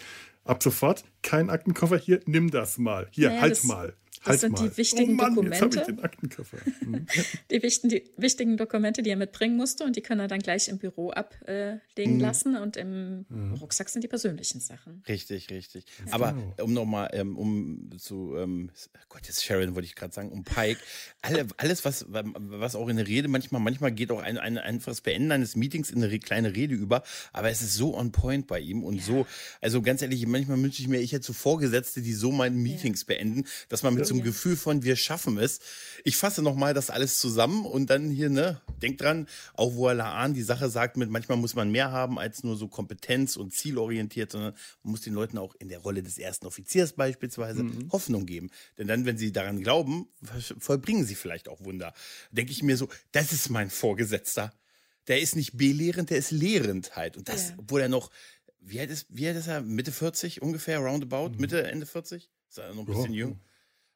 ab 0.50 0.64
sofort 0.64 1.04
kein 1.22 1.50
Aktenkoffer 1.50 1.98
hier, 1.98 2.22
nimm 2.26 2.52
das 2.52 2.78
mal. 2.78 3.08
Hier, 3.12 3.30
naja, 3.30 3.42
halt 3.42 3.52
das, 3.52 3.64
mal. 3.64 3.94
Das 4.20 4.28
halt 4.28 4.40
sind 4.42 4.52
mal. 4.54 4.70
die 4.70 4.78
wichtigen 4.78 5.14
oh 5.14 5.16
Mann, 5.16 5.36
Dokumente. 5.36 5.66
Jetzt 5.66 5.76
ich 5.78 5.96
den 5.96 6.04
Aktenkoffer. 6.04 6.58
Mhm. 6.82 7.06
die, 7.52 7.64
wichtigen, 7.64 7.90
die 7.90 8.04
wichtigen 8.18 8.58
Dokumente, 8.58 9.02
die 9.02 9.10
er 9.10 9.16
mitbringen 9.16 9.56
musste 9.56 9.86
und 9.86 9.96
die 9.96 10.02
kann 10.02 10.20
er 10.20 10.28
dann 10.28 10.40
gleich 10.40 10.68
im 10.68 10.78
Büro 10.78 11.12
ablegen 11.12 12.16
mhm. 12.16 12.20
lassen 12.20 12.58
und 12.58 12.76
im 12.76 13.26
mhm. 13.30 13.54
Rucksack 13.54 13.88
sind 13.90 14.04
die 14.04 14.10
persönlichen 14.10 14.60
Sachen. 14.60 15.04
Richtig, 15.08 15.50
richtig. 15.50 15.86
Ja. 16.06 16.14
Aber 16.14 16.34
genau. 16.34 16.64
um 16.64 16.74
nochmal, 16.74 17.10
ähm, 17.14 17.38
um 17.38 17.90
zu, 17.98 18.36
ähm, 18.36 18.72
Gott, 19.08 19.26
jetzt 19.28 19.44
Sharon 19.44 19.76
wollte 19.76 19.86
ich 19.86 19.96
gerade 19.96 20.14
sagen, 20.14 20.30
um 20.32 20.44
Pike, 20.44 20.80
alle, 21.22 21.48
alles, 21.56 21.86
was, 21.86 22.06
was 22.10 22.76
auch 22.76 22.90
in 22.90 22.98
der 22.98 23.08
Rede 23.08 23.30
manchmal, 23.30 23.62
manchmal 23.62 23.94
geht 23.94 24.12
auch 24.12 24.22
ein, 24.22 24.38
ein 24.38 24.58
einfaches 24.58 25.00
Beenden 25.00 25.32
eines 25.32 25.56
Meetings 25.56 25.92
in 25.92 26.04
eine 26.04 26.20
kleine 26.20 26.56
Rede 26.56 26.76
über, 26.76 27.04
aber 27.32 27.50
es 27.50 27.62
ist 27.62 27.76
so 27.76 27.96
on 27.96 28.12
point 28.12 28.48
bei 28.48 28.60
ihm 28.60 28.84
und 28.84 28.96
ja. 28.96 29.04
so, 29.04 29.28
also 29.62 29.82
ganz 29.82 30.02
ehrlich, 30.02 30.28
manchmal 30.28 30.62
wünsche 30.62 30.82
ich 30.82 30.90
mir, 30.90 31.00
ich 31.00 31.14
hätte 31.14 31.26
so 31.26 31.34
Vorgesetzte, 31.34 32.02
die 32.02 32.14
so 32.14 32.32
meine 32.32 32.56
Meetings 32.56 33.06
ja. 33.08 33.16
beenden, 33.16 33.46
dass 33.70 33.82
man 33.84 33.94
mit 33.94 34.09
einem 34.14 34.24
Gefühl 34.24 34.56
von, 34.56 34.84
wir 34.84 34.96
schaffen 34.96 35.38
es. 35.38 35.60
Ich 36.04 36.18
fasse 36.18 36.42
nochmal 36.42 36.74
das 36.74 36.90
alles 36.90 37.20
zusammen 37.20 37.66
und 37.66 37.90
dann 37.90 38.10
hier, 38.10 38.30
ne, 38.30 38.62
denkt 38.82 39.02
dran, 39.02 39.28
auch 39.54 39.76
wo 39.76 39.90
Laan 39.90 40.34
die 40.34 40.44
Sache 40.44 40.70
sagt 40.70 40.98
mit, 40.98 41.10
manchmal 41.10 41.38
muss 41.38 41.56
man 41.56 41.72
mehr 41.72 41.92
haben 41.92 42.20
als 42.20 42.44
nur 42.44 42.56
so 42.56 42.68
Kompetenz 42.68 43.36
und 43.36 43.54
zielorientiert, 43.54 44.32
sondern 44.32 44.54
man 44.84 44.92
muss 44.92 45.02
den 45.02 45.14
Leuten 45.14 45.38
auch 45.38 45.56
in 45.56 45.70
der 45.70 45.80
Rolle 45.80 46.04
des 46.04 46.18
ersten 46.18 46.46
Offiziers 46.48 46.94
beispielsweise 46.94 47.64
mhm. 47.64 47.92
Hoffnung 47.92 48.26
geben. 48.26 48.50
Denn 48.78 48.88
dann, 48.88 49.06
wenn 49.06 49.18
sie 49.18 49.32
daran 49.32 49.62
glauben, 49.62 50.08
vollbringen 50.60 51.06
sie 51.06 51.16
vielleicht 51.16 51.50
auch 51.50 51.64
Wunder. 51.64 51.94
Denke 52.32 52.52
ich 52.52 52.64
mir 52.64 52.78
so, 52.78 52.88
das 53.12 53.32
ist 53.32 53.50
mein 53.50 53.70
Vorgesetzter. 53.70 54.54
Der 55.08 55.20
ist 55.22 55.36
nicht 55.36 55.58
belehrend, 55.58 56.12
der 56.12 56.18
ist 56.18 56.32
lehrend 56.32 56.96
halt. 56.96 57.18
Und 57.18 57.30
das, 57.30 57.50
ja. 57.50 57.56
obwohl 57.58 57.82
er 57.82 57.90
noch, 57.90 58.12
wie 58.60 58.80
alt 58.80 58.92
ist, 58.92 59.08
wie 59.10 59.28
alt 59.28 59.38
ist 59.38 59.48
er? 59.48 59.62
Mitte 59.62 59.92
40 59.92 60.42
ungefähr, 60.42 60.80
roundabout? 60.80 61.30
Mhm. 61.30 61.42
Mitte, 61.42 61.64
Ende 61.64 61.86
40? 61.86 62.30
Ist 62.50 62.58
er 62.58 62.74
noch 62.74 62.80
ein 62.80 62.86
bisschen 62.86 63.14
ja. 63.14 63.26
jung? 63.26 63.40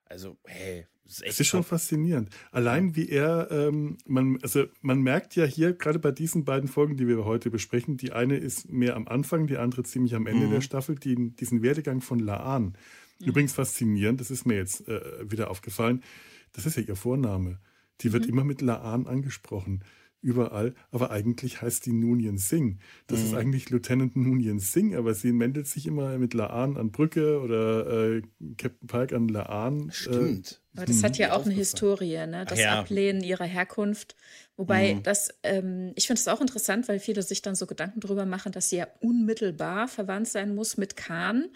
Also, 0.05 0.37
hey, 0.45 0.85
das 1.03 1.13
ist 1.13 1.21
echt. 1.21 1.31
Es 1.31 1.39
ist 1.41 1.47
schon 1.47 1.63
faszinierend. 1.63 2.29
Allein 2.51 2.95
wie 2.95 3.09
er, 3.09 3.49
ähm, 3.51 3.97
man, 4.05 4.39
also 4.41 4.65
man 4.81 5.01
merkt 5.01 5.35
ja 5.35 5.45
hier, 5.45 5.73
gerade 5.73 5.99
bei 5.99 6.11
diesen 6.11 6.45
beiden 6.45 6.69
Folgen, 6.69 6.97
die 6.97 7.07
wir 7.07 7.25
heute 7.25 7.49
besprechen, 7.49 7.97
die 7.97 8.11
eine 8.11 8.37
ist 8.37 8.71
mehr 8.71 8.95
am 8.95 9.07
Anfang, 9.07 9.47
die 9.47 9.57
andere 9.57 9.83
ziemlich 9.83 10.15
am 10.15 10.27
Ende 10.27 10.47
mhm. 10.47 10.51
der 10.51 10.61
Staffel, 10.61 10.95
die, 10.95 11.31
diesen 11.31 11.61
Werdegang 11.61 12.01
von 12.01 12.19
Laan. 12.19 12.77
Mhm. 13.19 13.27
Übrigens 13.27 13.53
faszinierend, 13.53 14.21
das 14.21 14.31
ist 14.31 14.45
mir 14.45 14.55
jetzt 14.55 14.87
äh, 14.87 15.29
wieder 15.29 15.49
aufgefallen. 15.49 16.03
Das 16.53 16.65
ist 16.65 16.77
ja 16.77 16.83
ihr 16.83 16.95
Vorname. 16.95 17.59
Die 18.01 18.13
wird 18.13 18.23
mhm. 18.23 18.29
immer 18.29 18.43
mit 18.43 18.61
Laan 18.61 19.07
angesprochen 19.07 19.83
überall, 20.23 20.73
aber 20.91 21.11
eigentlich 21.11 21.61
heißt 21.61 21.85
die 21.85 21.91
Nunien 21.91 22.37
Singh. 22.37 22.79
Das 23.07 23.19
mhm. 23.19 23.25
ist 23.25 23.33
eigentlich 23.35 23.69
Lieutenant 23.69 24.15
Nunien 24.15 24.59
Singh, 24.59 24.97
aber 24.97 25.13
sie 25.13 25.33
meldet 25.33 25.67
sich 25.67 25.85
immer 25.85 26.17
mit 26.17 26.33
Laan 26.33 26.77
an 26.77 26.91
Brücke 26.91 27.41
oder 27.41 28.15
äh, 28.15 28.21
Captain 28.57 28.87
Pike 28.87 29.15
an 29.15 29.27
Laan. 29.27 29.89
Äh, 29.89 29.91
Stimmt. 29.91 30.61
Äh, 30.75 30.77
aber 30.77 30.85
das 30.87 31.03
hat 31.03 31.17
ja 31.17 31.33
auch 31.33 31.45
eine 31.45 31.53
Historie, 31.53 32.25
ne? 32.25 32.45
das 32.47 32.59
ja. 32.59 32.79
Ablehnen 32.79 33.21
ihrer 33.21 33.45
Herkunft. 33.45 34.15
Wobei 34.55 34.95
mhm. 34.95 35.03
das, 35.03 35.29
ähm, 35.43 35.91
ich 35.95 36.07
finde 36.07 36.19
es 36.19 36.27
auch 36.27 36.41
interessant, 36.41 36.87
weil 36.87 36.99
viele 36.99 37.21
sich 37.21 37.41
dann 37.41 37.55
so 37.55 37.67
Gedanken 37.67 37.99
darüber 37.99 38.25
machen, 38.25 38.51
dass 38.51 38.69
sie 38.69 38.77
ja 38.77 38.87
unmittelbar 39.01 39.87
verwandt 39.87 40.29
sein 40.29 40.55
muss 40.55 40.77
mit 40.77 40.95
Khan. 40.95 41.49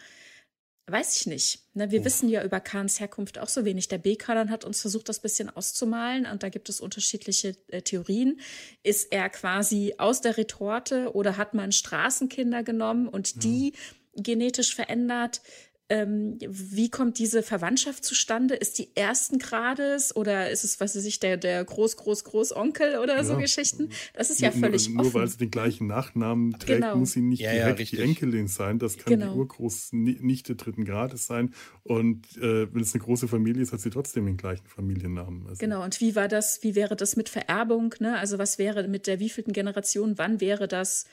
Weiß 0.89 1.19
ich 1.19 1.27
nicht. 1.27 1.59
Ne, 1.73 1.91
wir 1.91 2.01
oh. 2.01 2.05
wissen 2.05 2.29
ja 2.29 2.43
über 2.45 2.61
Kahns 2.61 3.01
Herkunft 3.01 3.39
auch 3.39 3.49
so 3.49 3.65
wenig. 3.65 3.89
Der 3.89 3.97
B-Kanon 3.97 4.49
hat 4.49 4.63
uns 4.63 4.79
versucht, 4.79 5.09
das 5.09 5.19
bisschen 5.19 5.49
auszumalen 5.49 6.25
und 6.25 6.43
da 6.43 6.49
gibt 6.49 6.69
es 6.69 6.79
unterschiedliche 6.79 7.57
äh, 7.67 7.81
Theorien. 7.81 8.39
Ist 8.83 9.11
er 9.11 9.29
quasi 9.29 9.95
aus 9.97 10.21
der 10.21 10.37
Retorte 10.37 11.13
oder 11.13 11.35
hat 11.35 11.53
man 11.53 11.73
Straßenkinder 11.73 12.63
genommen 12.63 13.09
und 13.09 13.43
die 13.43 13.73
genetisch 14.15 14.75
verändert? 14.75 15.41
Ähm, 15.89 16.37
wie 16.41 16.89
kommt 16.89 17.17
diese 17.17 17.41
Verwandtschaft 17.43 18.03
zustande? 18.03 18.55
Ist 18.55 18.77
die 18.77 18.89
ersten 18.95 19.39
Grades 19.39 20.13
oder 20.13 20.49
ist 20.49 20.65
es, 20.65 20.81
was 20.81 20.97
weiß 20.97 21.05
ich, 21.05 21.19
der, 21.19 21.37
der 21.37 21.63
Groß, 21.63 21.95
Groß, 21.95 22.25
Großonkel 22.25 22.97
oder 22.97 23.15
ja. 23.15 23.23
so 23.23 23.37
Geschichten? 23.37 23.89
Das 24.13 24.29
ist 24.29 24.41
ja 24.41 24.51
völlig 24.51 24.89
nur, 24.89 24.99
offen. 24.99 25.11
Nur 25.13 25.21
weil 25.21 25.27
sie 25.29 25.37
den 25.37 25.51
gleichen 25.51 25.87
Nachnamen 25.87 26.51
trägt, 26.59 26.81
genau. 26.81 26.97
muss 26.97 27.13
sie 27.13 27.21
nicht 27.21 27.39
ja, 27.39 27.53
direkt 27.53 27.79
ja, 27.79 27.85
die 27.85 28.03
Enkelin 28.03 28.47
sein. 28.49 28.79
Das 28.79 28.97
kann 28.97 29.13
genau. 29.13 29.31
die 29.31 29.39
Urgroßnichte 29.39 30.55
dritten 30.55 30.83
Grades 30.83 31.25
sein. 31.25 31.53
Und 31.83 32.35
äh, 32.37 32.73
wenn 32.73 32.81
es 32.81 32.93
eine 32.93 33.03
große 33.03 33.29
Familie 33.29 33.61
ist, 33.61 33.71
hat 33.71 33.79
sie 33.79 33.89
trotzdem 33.89 34.25
den 34.25 34.37
gleichen 34.37 34.67
Familiennamen. 34.67 35.47
Also 35.47 35.59
genau. 35.59 35.83
Und 35.85 36.01
wie 36.01 36.15
war 36.15 36.27
das, 36.27 36.63
wie 36.63 36.75
wäre 36.75 36.97
das 36.97 37.15
mit 37.15 37.29
Vererbung? 37.29 37.95
Ne? 37.99 38.17
Also 38.17 38.37
was 38.37 38.57
wäre 38.57 38.89
mit 38.89 39.07
der 39.07 39.21
wievielten 39.21 39.53
Generation? 39.53 40.17
Wann 40.17 40.41
wäre 40.41 40.67
das, 40.67 41.05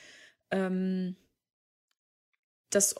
ähm, 0.51 1.15
das 2.71 2.95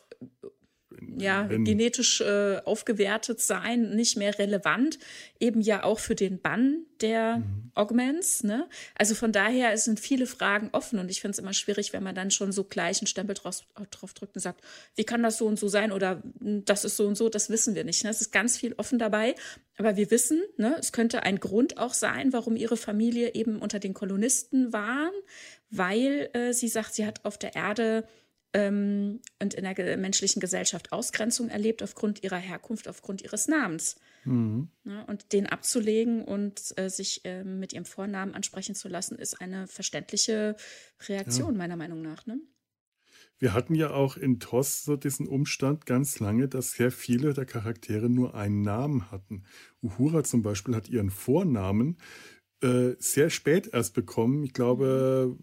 ja, 1.17 1.49
Wenn, 1.49 1.65
genetisch 1.65 2.21
äh, 2.21 2.57
aufgewertet 2.65 3.41
sein, 3.41 3.95
nicht 3.95 4.17
mehr 4.17 4.37
relevant, 4.37 4.99
eben 5.39 5.61
ja 5.61 5.83
auch 5.83 5.99
für 5.99 6.15
den 6.15 6.39
Bann 6.41 6.85
der 7.01 7.37
mhm. 7.37 7.71
Augments. 7.73 8.43
Ne? 8.43 8.67
Also 8.95 9.15
von 9.15 9.31
daher 9.31 9.77
sind 9.77 9.99
viele 9.99 10.27
Fragen 10.27 10.69
offen 10.71 10.99
und 10.99 11.09
ich 11.11 11.21
finde 11.21 11.33
es 11.33 11.39
immer 11.39 11.53
schwierig, 11.53 11.93
wenn 11.93 12.03
man 12.03 12.15
dann 12.15 12.31
schon 12.31 12.51
so 12.51 12.63
gleich 12.63 12.99
einen 12.99 13.07
Stempel 13.07 13.35
drauf, 13.35 13.63
drauf 13.91 14.13
drückt 14.13 14.35
und 14.35 14.41
sagt, 14.41 14.61
wie 14.95 15.03
kann 15.03 15.23
das 15.23 15.37
so 15.37 15.45
und 15.45 15.59
so 15.59 15.67
sein 15.67 15.91
oder 15.91 16.21
hm, 16.39 16.65
das 16.65 16.85
ist 16.85 16.97
so 16.97 17.07
und 17.07 17.15
so, 17.15 17.29
das 17.29 17.49
wissen 17.49 17.75
wir 17.75 17.83
nicht. 17.83 18.03
Ne? 18.03 18.09
Es 18.09 18.21
ist 18.21 18.31
ganz 18.31 18.57
viel 18.57 18.73
offen 18.77 18.99
dabei, 18.99 19.35
aber 19.77 19.97
wir 19.97 20.09
wissen, 20.11 20.41
ne, 20.57 20.77
es 20.79 20.91
könnte 20.91 21.23
ein 21.23 21.39
Grund 21.39 21.77
auch 21.77 21.93
sein, 21.93 22.31
warum 22.31 22.55
ihre 22.55 22.77
Familie 22.77 23.33
eben 23.33 23.59
unter 23.59 23.79
den 23.79 23.93
Kolonisten 23.93 24.71
waren, 24.71 25.13
weil 25.69 26.29
äh, 26.33 26.53
sie 26.53 26.69
sagt, 26.69 26.93
sie 26.93 27.05
hat 27.05 27.25
auf 27.25 27.37
der 27.37 27.55
Erde 27.55 28.07
ähm, 28.55 29.19
und 29.41 29.53
in 29.53 29.65
der 29.65 29.97
menschlichen 29.97 30.39
Gesellschaft 30.39 30.93
Ausgrenzung 30.93 31.49
erlebt 31.49 31.83
aufgrund 31.83 32.23
ihrer 32.23 32.37
Herkunft, 32.37 32.87
aufgrund 32.87 33.21
ihres 33.21 33.49
Namens. 33.49 33.97
Mhm. 34.23 34.69
Ja, 34.85 35.03
und 35.03 35.33
den 35.33 35.45
abzulegen 35.45 36.23
und 36.23 36.73
äh, 36.77 36.89
sich 36.89 37.25
äh, 37.25 37.43
mit 37.43 37.73
ihrem 37.73 37.83
Vornamen 37.83 38.33
ansprechen 38.33 38.73
zu 38.73 38.87
lassen, 38.87 39.19
ist 39.19 39.41
eine 39.41 39.67
verständliche 39.67 40.55
Reaktion, 41.07 41.51
ja. 41.51 41.57
meiner 41.57 41.75
Meinung 41.75 42.01
nach. 42.01 42.25
Ne? 42.25 42.39
Wir 43.37 43.53
hatten 43.53 43.75
ja 43.75 43.91
auch 43.91 44.15
in 44.15 44.39
TOS 44.39 44.85
so 44.85 44.95
diesen 44.95 45.27
Umstand 45.27 45.85
ganz 45.85 46.19
lange, 46.19 46.47
dass 46.47 46.71
sehr 46.71 46.91
viele 46.91 47.33
der 47.33 47.45
Charaktere 47.45 48.09
nur 48.09 48.35
einen 48.35 48.61
Namen 48.61 49.11
hatten. 49.11 49.43
Uhura 49.81 50.23
zum 50.23 50.41
Beispiel 50.41 50.75
hat 50.75 50.87
ihren 50.87 51.09
Vornamen 51.09 51.97
äh, 52.61 52.93
sehr 52.99 53.29
spät 53.29 53.69
erst 53.73 53.93
bekommen. 53.93 54.45
Ich 54.45 54.53
glaube, 54.53 55.37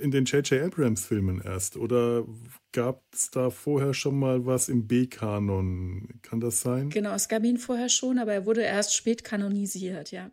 in 0.00 0.10
den 0.10 0.24
J.J. 0.24 0.62
Abrams-Filmen 0.62 1.40
erst? 1.40 1.76
Oder 1.76 2.24
gab 2.72 3.02
es 3.12 3.30
da 3.30 3.50
vorher 3.50 3.94
schon 3.94 4.18
mal 4.18 4.46
was 4.46 4.68
im 4.68 4.86
B-Kanon? 4.86 6.20
Kann 6.22 6.40
das 6.40 6.60
sein? 6.60 6.90
Genau, 6.90 7.14
es 7.14 7.28
gab 7.28 7.44
ihn 7.44 7.58
vorher 7.58 7.88
schon, 7.88 8.18
aber 8.18 8.32
er 8.32 8.46
wurde 8.46 8.62
erst 8.62 8.94
spät 8.94 9.24
kanonisiert, 9.24 10.10
ja. 10.10 10.30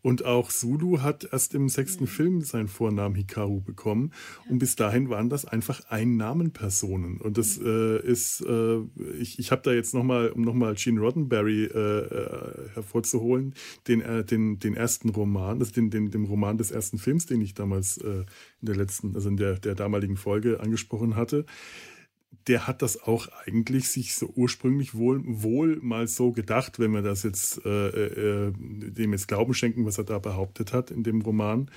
Und 0.00 0.24
auch 0.24 0.50
Zulu 0.50 1.00
hat 1.00 1.28
erst 1.32 1.54
im 1.54 1.68
sechsten 1.68 2.04
mhm. 2.04 2.08
Film 2.08 2.40
seinen 2.42 2.68
Vornamen 2.68 3.16
Hikaru 3.16 3.60
bekommen. 3.60 4.12
Ja. 4.44 4.52
Und 4.52 4.58
bis 4.60 4.76
dahin 4.76 5.10
waren 5.10 5.28
das 5.28 5.44
einfach 5.44 5.80
Ein-Namen-Personen. 5.88 7.18
Und 7.20 7.36
das 7.36 7.58
mhm. 7.58 7.66
äh, 7.66 7.98
ist, 8.06 8.40
äh, 8.42 8.78
ich, 9.18 9.38
ich 9.38 9.50
habe 9.50 9.62
da 9.62 9.72
jetzt 9.72 9.94
nochmal, 9.94 10.30
um 10.30 10.42
nochmal 10.42 10.74
Gene 10.76 11.00
Roddenberry 11.00 11.64
äh, 11.64 11.78
äh, 11.78 12.68
hervorzuholen, 12.74 13.54
den, 13.88 14.00
äh, 14.00 14.24
den, 14.24 14.58
den 14.58 14.74
ersten 14.74 15.08
Roman, 15.08 15.58
also 15.58 15.72
den, 15.72 15.90
den, 15.90 16.10
den 16.10 16.24
Roman 16.24 16.58
des 16.58 16.70
ersten 16.70 16.98
Films, 16.98 17.26
den 17.26 17.40
ich 17.40 17.54
damals 17.54 17.98
äh, 17.98 18.24
in 18.60 18.66
der 18.66 18.76
letzten, 18.76 19.14
also 19.16 19.28
in 19.28 19.36
der, 19.36 19.58
der 19.58 19.74
damaligen 19.74 20.16
Folge 20.16 20.60
angesprochen 20.60 21.16
hatte 21.16 21.44
der 22.46 22.66
hat 22.66 22.82
das 22.82 23.02
auch 23.02 23.28
eigentlich 23.46 23.88
sich 23.88 24.14
so 24.14 24.32
ursprünglich 24.34 24.94
wohl, 24.94 25.22
wohl 25.24 25.78
mal 25.82 26.08
so 26.08 26.32
gedacht, 26.32 26.78
wenn 26.78 26.92
wir 26.92 27.02
das 27.02 27.22
jetzt 27.22 27.64
äh, 27.64 28.48
äh, 28.48 28.52
dem 28.56 29.12
jetzt 29.12 29.28
Glauben 29.28 29.54
schenken, 29.54 29.84
was 29.84 29.98
er 29.98 30.04
da 30.04 30.18
behauptet 30.18 30.72
hat 30.72 30.90
in 30.90 31.02
dem 31.02 31.20
Roman, 31.20 31.70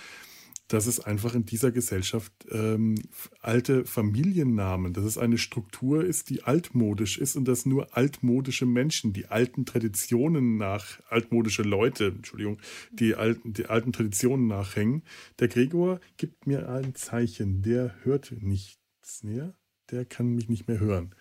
dass 0.70 0.86
es 0.86 1.02
einfach 1.02 1.36
in 1.36 1.46
dieser 1.46 1.72
Gesellschaft 1.72 2.32
ähm, 2.50 2.96
alte 3.42 3.86
Familiennamen, 3.86 4.94
dass 4.94 5.04
es 5.04 5.18
eine 5.18 5.38
Struktur 5.38 6.06
ist, 6.06 6.30
die 6.30 6.44
altmodisch 6.44 7.18
ist 7.18 7.36
und 7.36 7.46
dass 7.48 7.66
nur 7.66 7.98
altmodische 7.98 8.66
Menschen, 8.66 9.12
die 9.12 9.28
alten 9.28 9.66
Traditionen 9.66 10.58
nach, 10.58 11.02
altmodische 11.10 11.64
Leute, 11.64 12.08
Entschuldigung, 12.08 12.60
die 12.92 13.16
alten, 13.16 13.52
die 13.52 13.66
alten 13.66 13.92
Traditionen 13.92 14.48
nachhängen. 14.48 15.04
Der 15.40 15.50
Gregor 15.50 16.00
gibt 16.16 16.48
mir 16.48 16.70
ein 16.70 16.96
Zeichen, 16.96 17.62
der 17.62 17.94
hört 18.04 18.32
nichts 18.42 19.24
mehr 19.24 19.54
der 19.92 20.06
kann 20.06 20.28
mich 20.28 20.50
nicht 20.50 20.68
mehr 20.68 20.80
hören. 20.80 21.14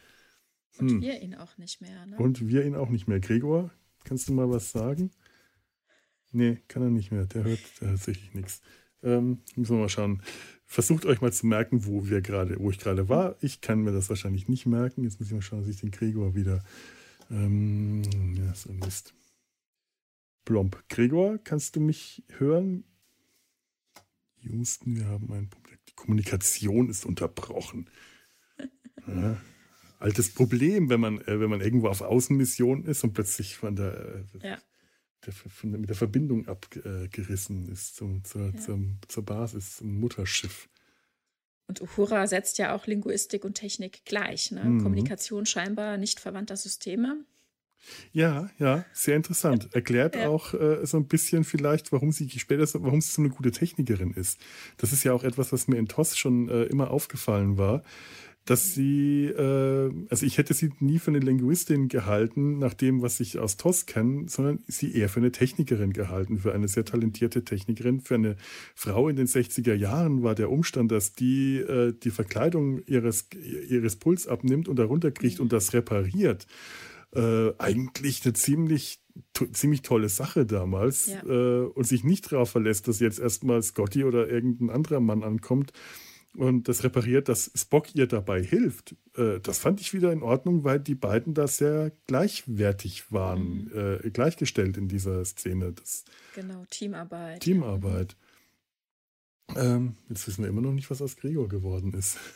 Hm. 0.77 0.89
Und 0.89 1.01
wir 1.01 1.21
ihn 1.21 1.35
auch 1.35 1.59
nicht 1.59 1.81
mehr. 1.81 2.07
Ne? 2.07 2.17
Und 2.17 2.47
wir 2.47 2.65
ihn 2.65 2.75
auch 2.75 2.89
nicht 2.89 3.09
mehr. 3.09 3.21
Gregor, 3.21 3.71
kannst 4.05 4.29
du 4.29 4.33
mal 4.33 4.49
was 4.51 4.73
sagen? 4.73 5.11
Nee, 6.33 6.59
kann 6.69 6.83
er 6.83 6.91
nicht 6.91 7.11
mehr. 7.11 7.27
Der 7.27 7.45
hört 7.45 7.61
tatsächlich 7.79 8.35
nichts. 8.35 8.63
Ähm, 9.03 9.41
müssen 9.57 9.77
wir 9.77 9.83
mal 9.83 9.89
schauen. 9.89 10.23
Versucht 10.65 11.05
euch 11.07 11.21
mal 11.21 11.33
zu 11.33 11.47
merken, 11.47 11.87
wo 11.87 12.09
wir 12.09 12.21
gerade, 12.21 12.61
wo 12.61 12.71
ich 12.71 12.79
gerade 12.79 13.09
war. 13.09 13.37
Ich 13.41 13.61
kann 13.61 13.81
mir 13.81 13.93
das 13.93 14.09
wahrscheinlich 14.09 14.49
nicht 14.49 14.67
merken. 14.67 15.03
Jetzt 15.03 15.19
muss 15.19 15.29
ich 15.29 15.35
mal 15.35 15.43
schauen, 15.43 15.61
dass 15.61 15.69
ich 15.69 15.81
den 15.81 15.91
Gregor 15.91 16.35
wieder. 16.35 16.63
Ähm, 17.31 18.03
ja, 18.37 18.55
so 18.55 18.71
ein 18.71 18.79
Mist. 18.79 19.15
Plomp. 20.45 20.85
Gregor, 20.89 21.39
kannst 21.39 21.77
du 21.77 21.81
mich 21.81 22.23
hören? 22.39 22.85
Houston, 24.43 24.97
wir 24.97 25.07
haben 25.07 25.33
ein 25.33 25.49
Problem. 25.49 25.79
Die 25.89 25.95
Kommunikation 25.95 26.89
ist 26.89 27.05
unterbrochen. 27.05 27.91
Ja. 29.15 29.37
Altes 29.99 30.33
Problem, 30.33 30.89
wenn 30.89 31.01
man, 31.01 31.21
äh, 31.23 31.41
wenn 31.41 31.51
man 31.51 31.61
irgendwo 31.61 31.89
auf 31.89 32.01
Außenmission 32.01 32.85
ist 32.85 33.05
und 33.05 33.13
plötzlich 33.13 33.57
von 33.57 33.77
der, 33.77 34.25
äh, 34.43 34.49
ja. 34.49 34.59
der, 35.27 35.33
von 35.33 35.73
der 35.73 35.81
mit 35.81 35.91
der 35.91 35.97
Verbindung 35.97 36.49
abgerissen 36.49 37.69
ist 37.71 37.97
zum, 37.97 38.25
zur, 38.25 38.53
ja. 38.55 38.57
zum, 38.57 38.99
zur 39.09 39.25
Basis, 39.25 39.77
zum 39.77 40.01
Mutterschiff. 40.01 40.69
Und 41.69 41.83
Uhura 41.83 42.27
setzt 42.27 42.59
ja 42.59 42.75
auch 42.75 42.87
Linguistik 42.87 43.45
und 43.45 43.55
Technik 43.55 44.05
gleich. 44.05 44.51
Ne? 44.51 44.65
Mhm. 44.65 44.83
Kommunikation 44.83 45.47
scheinbar 45.47 45.99
nicht 45.99 46.19
verwandter 46.19 46.57
Systeme. 46.57 47.25
Ja, 48.13 48.51
ja, 48.59 48.85
sehr 48.93 49.17
interessant. 49.17 49.69
Erklärt 49.73 50.17
ja. 50.17 50.29
auch 50.29 50.53
äh, 50.55 50.85
so 50.85 50.97
ein 50.97 51.07
bisschen 51.07 51.45
vielleicht, 51.45 51.93
warum 51.93 52.13
sie 52.13 52.29
später 52.31 52.67
so, 52.67 52.83
warum 52.83 53.01
sie 53.01 53.11
so 53.11 53.23
eine 53.23 53.31
gute 53.31 53.53
Technikerin 53.53 54.13
ist. 54.13 54.41
Das 54.79 54.93
ist 54.93 55.05
ja 55.05 55.13
auch 55.13 55.25
etwas, 55.25 55.53
was 55.53 55.69
mir 55.69 55.79
in 55.79 55.89
TOS 55.89 56.17
schon 56.17 56.49
äh, 56.49 56.65
immer 56.65 56.91
aufgefallen 56.91 57.57
war 57.57 57.83
dass 58.51 58.75
sie, 58.75 59.27
äh, 59.27 59.93
also 60.09 60.27
ich 60.27 60.37
hätte 60.37 60.55
sie 60.55 60.71
nie 60.81 60.99
für 60.99 61.13
eine 61.13 61.21
Linguistin 61.21 61.87
gehalten, 61.87 62.59
nach 62.59 62.75
dem, 62.75 63.01
was 63.01 63.21
ich 63.21 63.39
aus 63.39 63.57
TOS 63.57 63.87
kenne, 63.87 64.29
sondern 64.29 64.59
sie 64.67 64.93
eher 64.93 65.09
für 65.09 65.21
eine 65.21 65.31
Technikerin 65.31 65.93
gehalten, 65.93 66.39
für 66.39 66.53
eine 66.53 66.67
sehr 66.67 66.85
talentierte 66.85 67.45
Technikerin. 67.45 68.01
Für 68.01 68.17
eine 68.17 68.35
Frau 68.75 69.09
in 69.09 69.15
den 69.15 69.29
60er 69.29 69.75
Jahren 69.75 70.25
war 70.25 70.35
der 70.35 70.51
Umstand, 70.51 70.91
dass 70.91 71.13
die 71.13 71.59
äh, 71.59 71.93
die 71.93 72.11
Verkleidung 72.11 72.83
ihres, 72.87 73.29
ihres 73.69 73.95
Puls 73.95 74.27
abnimmt 74.27 74.67
und 74.67 74.81
darunter 74.81 75.13
kriegt 75.13 75.39
und 75.39 75.53
das 75.53 75.73
repariert, 75.73 76.49
äh, 77.15 77.53
eigentlich 77.57 78.25
eine 78.25 78.33
ziemlich 78.33 78.99
ziemlich 79.53 79.83
tolle 79.83 80.09
Sache 80.09 80.45
damals 80.45 81.07
ja. 81.07 81.23
äh, 81.25 81.67
und 81.67 81.87
sich 81.87 82.03
nicht 82.03 82.33
darauf 82.33 82.51
verlässt, 82.51 82.89
dass 82.89 82.99
jetzt 82.99 83.21
erstmal 83.21 83.63
Scotty 83.63 84.03
oder 84.03 84.29
irgendein 84.29 84.71
anderer 84.71 84.99
Mann 84.99 85.23
ankommt 85.23 85.73
und 86.37 86.69
das 86.69 86.85
repariert, 86.85 87.29
dass 87.29 87.51
Spock 87.55 87.95
ihr 87.95 88.07
dabei 88.07 88.43
hilft. 88.43 88.95
Äh, 89.17 89.41
das 89.41 89.59
fand 89.59 89.81
ich 89.81 89.93
wieder 89.93 90.13
in 90.13 90.23
Ordnung, 90.23 90.65
weil 90.65 90.79
die 90.79 90.95
beiden 90.95 91.35
da 91.35 91.47
sehr 91.47 91.93
gleichwertig 92.07 93.11
waren, 93.13 93.65
mhm. 93.65 93.99
äh, 94.05 94.11
gleichgestellt 94.11 94.77
in 94.77 94.89
dieser 94.89 95.25
Szene. 95.25 95.73
Das 95.73 96.05
genau, 96.35 96.65
Teamarbeit. 96.71 97.41
Teamarbeit. 97.41 98.17
Ähm, 99.57 99.97
jetzt 100.09 100.27
wissen 100.29 100.43
wir 100.43 100.49
immer 100.49 100.61
noch 100.61 100.73
nicht, 100.73 100.91
was 100.91 101.03
aus 101.03 101.17
Gregor 101.17 101.49
geworden 101.49 101.93
ist. 101.95 102.19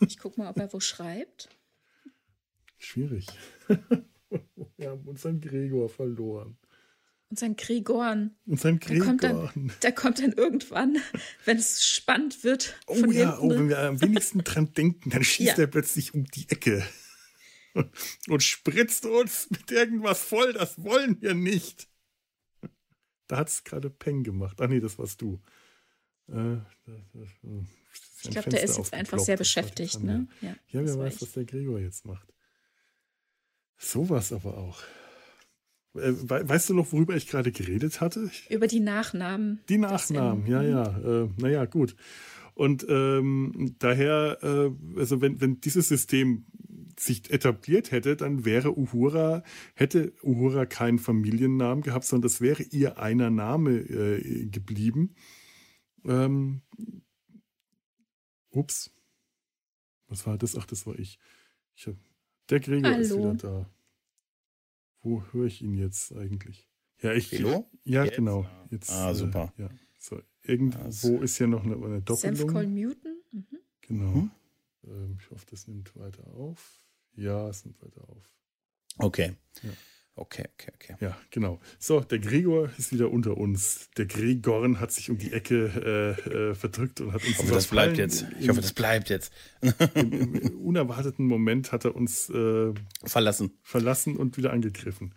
Ich 0.00 0.18
guck 0.18 0.36
mal, 0.36 0.50
ob 0.50 0.58
er 0.58 0.70
wo 0.72 0.80
schreibt. 0.80 1.48
Schwierig. 2.78 3.26
wir 4.76 4.90
haben 4.90 5.06
unseren 5.06 5.40
Gregor 5.40 5.88
verloren. 5.88 6.58
Und 7.30 7.38
sein 7.38 7.56
Gregorn. 7.56 8.36
Und 8.46 8.60
sein 8.60 8.78
Gregorn. 8.78 9.18
Der 9.18 9.30
kommt, 9.30 9.56
dann, 9.56 9.72
der 9.82 9.92
kommt 9.92 10.18
dann 10.20 10.32
irgendwann, 10.32 10.98
wenn 11.44 11.56
es 11.56 11.86
spannend 11.86 12.44
wird. 12.44 12.76
Oh 12.86 13.10
ja, 13.10 13.38
oh, 13.40 13.50
wenn 13.50 13.68
wir 13.68 13.78
am 13.80 14.00
wenigsten 14.00 14.44
dran 14.44 14.72
denken, 14.72 15.10
dann 15.10 15.24
schießt 15.24 15.58
ja. 15.58 15.64
er 15.64 15.66
plötzlich 15.66 16.14
um 16.14 16.24
die 16.26 16.48
Ecke. 16.48 16.86
Und 18.28 18.42
spritzt 18.42 19.04
uns 19.06 19.50
mit 19.50 19.70
irgendwas 19.70 20.22
voll. 20.22 20.52
Das 20.52 20.82
wollen 20.82 21.20
wir 21.20 21.34
nicht. 21.34 21.88
Da 23.26 23.38
hat 23.38 23.48
es 23.48 23.64
gerade 23.64 23.90
Peng 23.90 24.22
gemacht. 24.22 24.60
Ach 24.60 24.68
nee, 24.68 24.80
das 24.80 24.98
warst 24.98 25.20
du. 25.20 25.40
Äh, 26.28 26.58
das, 26.86 27.00
das, 27.12 27.28
ich 28.22 28.30
glaube, 28.30 28.50
der 28.50 28.62
ist 28.62 28.76
jetzt 28.76 28.92
einfach 28.92 29.18
sehr 29.18 29.36
beschäftigt. 29.36 30.02
Ne? 30.02 30.28
Ja, 30.40 30.54
ja 30.68 30.84
wer 30.84 30.98
weiß, 30.98 31.20
was 31.20 31.32
der 31.32 31.44
Gregor 31.44 31.80
jetzt 31.80 32.04
macht. 32.04 32.32
Sowas 33.76 34.32
aber 34.32 34.56
auch. 34.56 34.82
Äh, 35.94 36.12
weißt 36.28 36.70
du 36.70 36.74
noch, 36.74 36.92
worüber 36.92 37.14
ich 37.14 37.26
gerade 37.26 37.52
geredet 37.52 38.00
hatte? 38.00 38.30
Über 38.48 38.66
die 38.66 38.80
Nachnamen. 38.80 39.60
Die 39.68 39.78
Nachnamen, 39.78 40.46
ja, 40.46 40.62
ja. 40.62 41.22
Äh, 41.24 41.28
naja, 41.38 41.64
gut. 41.66 41.96
Und 42.54 42.86
ähm, 42.88 43.74
daher, 43.78 44.38
äh, 44.42 44.98
also 44.98 45.20
wenn, 45.20 45.40
wenn 45.40 45.60
dieses 45.60 45.88
System 45.88 46.46
sich 46.98 47.30
etabliert 47.30 47.90
hätte, 47.90 48.16
dann 48.16 48.44
wäre 48.44 48.78
Uhura, 48.78 49.42
hätte 49.74 50.12
Uhura 50.22 50.64
keinen 50.66 50.98
Familiennamen 50.98 51.82
gehabt, 51.82 52.04
sondern 52.04 52.28
das 52.28 52.40
wäre 52.40 52.62
ihr 52.62 52.98
einer 52.98 53.30
Name 53.30 53.78
äh, 53.78 54.46
geblieben. 54.46 55.14
Ähm, 56.04 56.62
ups. 58.50 58.92
Was 60.06 60.26
war 60.26 60.38
das? 60.38 60.56
Ach, 60.56 60.66
das 60.66 60.86
war 60.86 60.98
ich. 60.98 61.18
ich 61.74 61.86
hab, 61.86 61.96
der 62.50 62.60
Gregor 62.60 62.92
Hallo. 62.92 63.02
ist 63.02 63.16
wieder 63.16 63.34
da. 63.34 63.70
Wo 65.04 65.22
höre 65.32 65.44
ich 65.44 65.60
ihn 65.60 65.76
jetzt 65.76 66.12
eigentlich? 66.16 66.66
Ja, 67.02 67.12
ich. 67.12 67.30
Hallo? 67.32 67.70
Ja, 67.84 68.04
jetzt? 68.04 68.16
genau. 68.16 68.46
Jetzt, 68.70 68.90
ah, 68.90 69.12
super. 69.14 69.52
Äh, 69.58 69.62
ja. 69.62 69.70
So, 69.98 70.20
irgendwo 70.42 71.20
ist 71.20 71.38
ja 71.38 71.46
noch 71.46 71.62
eine, 71.62 71.76
eine 71.76 72.00
Doppelung. 72.00 72.36
Senf 72.36 72.68
Muten? 72.68 73.22
Mhm. 73.30 73.46
Genau. 73.82 74.10
Mhm. 74.10 74.30
Ähm, 74.84 75.18
ich 75.20 75.30
hoffe, 75.30 75.44
das 75.50 75.68
nimmt 75.68 75.94
weiter 75.94 76.26
auf. 76.34 76.80
Ja, 77.16 77.48
es 77.50 77.66
nimmt 77.66 77.82
weiter 77.82 78.08
auf. 78.08 78.34
Okay. 78.96 79.36
Ja. 79.62 79.70
Okay, 80.16 80.44
okay, 80.54 80.72
okay. 80.74 80.96
Ja, 81.00 81.16
genau. 81.30 81.58
So, 81.78 81.98
der 81.98 82.20
Gregor 82.20 82.70
ist 82.78 82.92
wieder 82.92 83.10
unter 83.10 83.36
uns. 83.36 83.90
Der 83.96 84.06
Gregorn 84.06 84.78
hat 84.78 84.92
sich 84.92 85.10
um 85.10 85.18
die 85.18 85.32
Ecke 85.32 86.16
äh, 86.24 86.50
äh, 86.50 86.54
verdrückt 86.54 87.00
und 87.00 87.12
hat 87.12 87.22
uns. 87.22 87.30
Ich 87.30 87.38
hoffe, 87.38 87.52
das 87.52 87.66
bleibt 87.66 87.98
jetzt. 87.98 88.24
Ich 88.38 88.48
hoffe, 88.48 88.60
das 88.60 88.72
bleibt 88.72 89.10
jetzt. 89.10 89.32
Im, 89.94 90.12
im, 90.12 90.60
unerwarteten 90.60 91.26
Moment 91.26 91.72
hat 91.72 91.84
er 91.84 91.96
uns 91.96 92.30
äh, 92.30 92.72
verlassen. 93.02 93.58
Verlassen 93.62 94.16
und 94.16 94.36
wieder 94.36 94.52
angegriffen. 94.52 95.14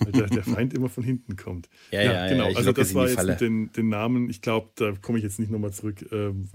Weil 0.00 0.12
der, 0.12 0.26
der 0.28 0.44
Feind 0.44 0.72
immer 0.72 0.88
von 0.88 1.02
hinten 1.02 1.36
kommt. 1.36 1.68
Ja, 1.90 2.02
ja, 2.02 2.12
ja 2.12 2.28
genau. 2.28 2.50
Ja, 2.50 2.56
also 2.56 2.72
das 2.72 2.94
war 2.94 3.08
jetzt 3.08 3.24
mit 3.24 3.40
den, 3.40 3.72
den 3.72 3.88
Namen. 3.88 4.30
Ich 4.30 4.40
glaube, 4.40 4.70
da 4.76 4.92
komme 4.92 5.18
ich 5.18 5.24
jetzt 5.24 5.40
nicht 5.40 5.50
nochmal 5.50 5.72
zurück. 5.72 6.06
Ähm, 6.12 6.48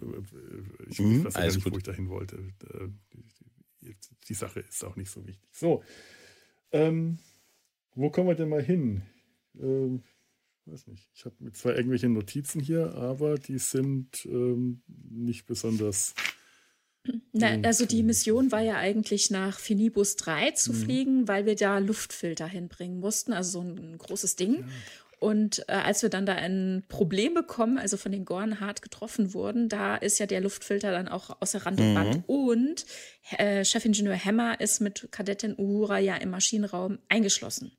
ich 0.89 0.99
mhm, 0.99 1.25
weiß 1.25 1.55
nicht, 1.55 1.63
gut. 1.63 1.73
wo 1.73 1.77
ich 1.77 1.83
dahin 1.83 2.07
wollte. 2.07 2.37
Äh, 2.37 3.89
die 4.29 4.33
Sache 4.33 4.61
ist 4.61 4.85
auch 4.85 4.95
nicht 4.95 5.11
so 5.11 5.25
wichtig. 5.27 5.49
So. 5.51 5.83
Ähm, 6.71 7.19
wo 7.95 8.09
kommen 8.09 8.27
wir 8.27 8.35
denn 8.35 8.49
mal 8.49 8.63
hin? 8.63 9.03
Ähm, 9.59 10.03
weiß 10.65 10.87
nicht. 10.87 11.09
Ich 11.13 11.25
habe 11.25 11.35
mit 11.39 11.55
zwei 11.55 11.71
irgendwelche 11.71 12.09
Notizen 12.09 12.61
hier, 12.61 12.93
aber 12.95 13.37
die 13.37 13.59
sind 13.59 14.25
ähm, 14.25 14.81
nicht 14.87 15.45
besonders. 15.45 16.15
Na, 17.33 17.59
also 17.63 17.85
die 17.85 18.03
Mission 18.03 18.51
war 18.51 18.61
ja 18.61 18.77
eigentlich 18.77 19.29
nach 19.29 19.59
Finibus 19.59 20.15
3 20.15 20.51
zu 20.51 20.71
mhm. 20.71 20.77
fliegen, 20.77 21.27
weil 21.27 21.45
wir 21.45 21.55
da 21.55 21.79
Luftfilter 21.79 22.47
hinbringen 22.47 22.99
mussten, 22.99 23.33
also 23.33 23.59
so 23.59 23.61
ein, 23.61 23.77
ein 23.77 23.97
großes 23.97 24.35
Ding. 24.35 24.59
Ja. 24.59 24.65
Und 25.19 25.63
äh, 25.69 25.73
als 25.73 26.01
wir 26.01 26.09
dann 26.09 26.25
da 26.25 26.35
ein 26.35 26.83
Problem 26.89 27.33
bekommen, 27.33 27.77
also 27.77 27.95
von 27.95 28.11
den 28.11 28.25
Gorn 28.25 28.59
hart 28.59 28.81
getroffen 28.81 29.33
wurden, 29.33 29.69
da 29.69 29.95
ist 29.95 30.19
ja 30.19 30.25
der 30.25 30.41
Luftfilter 30.41 30.91
dann 30.91 31.07
auch 31.07 31.41
außer 31.41 31.65
Rand 31.65 31.79
und 31.79 31.91
mhm. 31.91 31.93
Band. 31.93 32.23
Und 32.27 32.85
äh, 33.37 33.63
Chefingenieur 33.63 34.17
Hammer 34.17 34.59
ist 34.59 34.81
mit 34.81 35.07
Kadettin 35.11 35.55
Uhura 35.57 35.97
ja 35.99 36.17
im 36.17 36.29
Maschinenraum 36.29 36.99
eingeschlossen. 37.07 37.71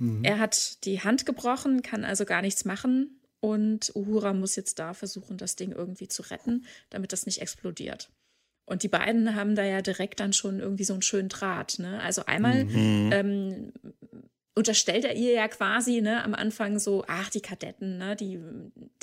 Mhm. 0.00 0.24
Er 0.24 0.38
hat 0.40 0.84
die 0.84 1.00
Hand 1.00 1.26
gebrochen, 1.26 1.82
kann 1.82 2.04
also 2.04 2.24
gar 2.24 2.42
nichts 2.42 2.64
machen. 2.64 3.20
Und 3.38 3.92
Uhura 3.94 4.34
muss 4.34 4.56
jetzt 4.56 4.78
da 4.78 4.92
versuchen, 4.92 5.38
das 5.38 5.56
Ding 5.56 5.72
irgendwie 5.72 6.08
zu 6.08 6.22
retten, 6.22 6.66
damit 6.90 7.12
das 7.12 7.24
nicht 7.24 7.40
explodiert. 7.40 8.10
Und 8.66 8.82
die 8.82 8.88
beiden 8.88 9.34
haben 9.34 9.54
da 9.54 9.64
ja 9.64 9.82
direkt 9.82 10.20
dann 10.20 10.32
schon 10.32 10.60
irgendwie 10.60 10.84
so 10.84 10.92
einen 10.92 11.02
schönen 11.02 11.28
Draht. 11.28 11.78
Ne? 11.78 12.00
Also 12.02 12.26
einmal 12.26 12.64
mhm. 12.64 13.10
ähm, 13.12 13.72
unterstellt 14.54 15.04
er 15.04 15.14
ihr 15.14 15.32
ja 15.32 15.48
quasi 15.48 16.00
ne, 16.00 16.22
am 16.24 16.34
Anfang 16.34 16.78
so, 16.78 17.04
ach, 17.06 17.30
die 17.30 17.40
Kadetten, 17.40 17.98
ne, 17.98 18.16
die 18.16 18.40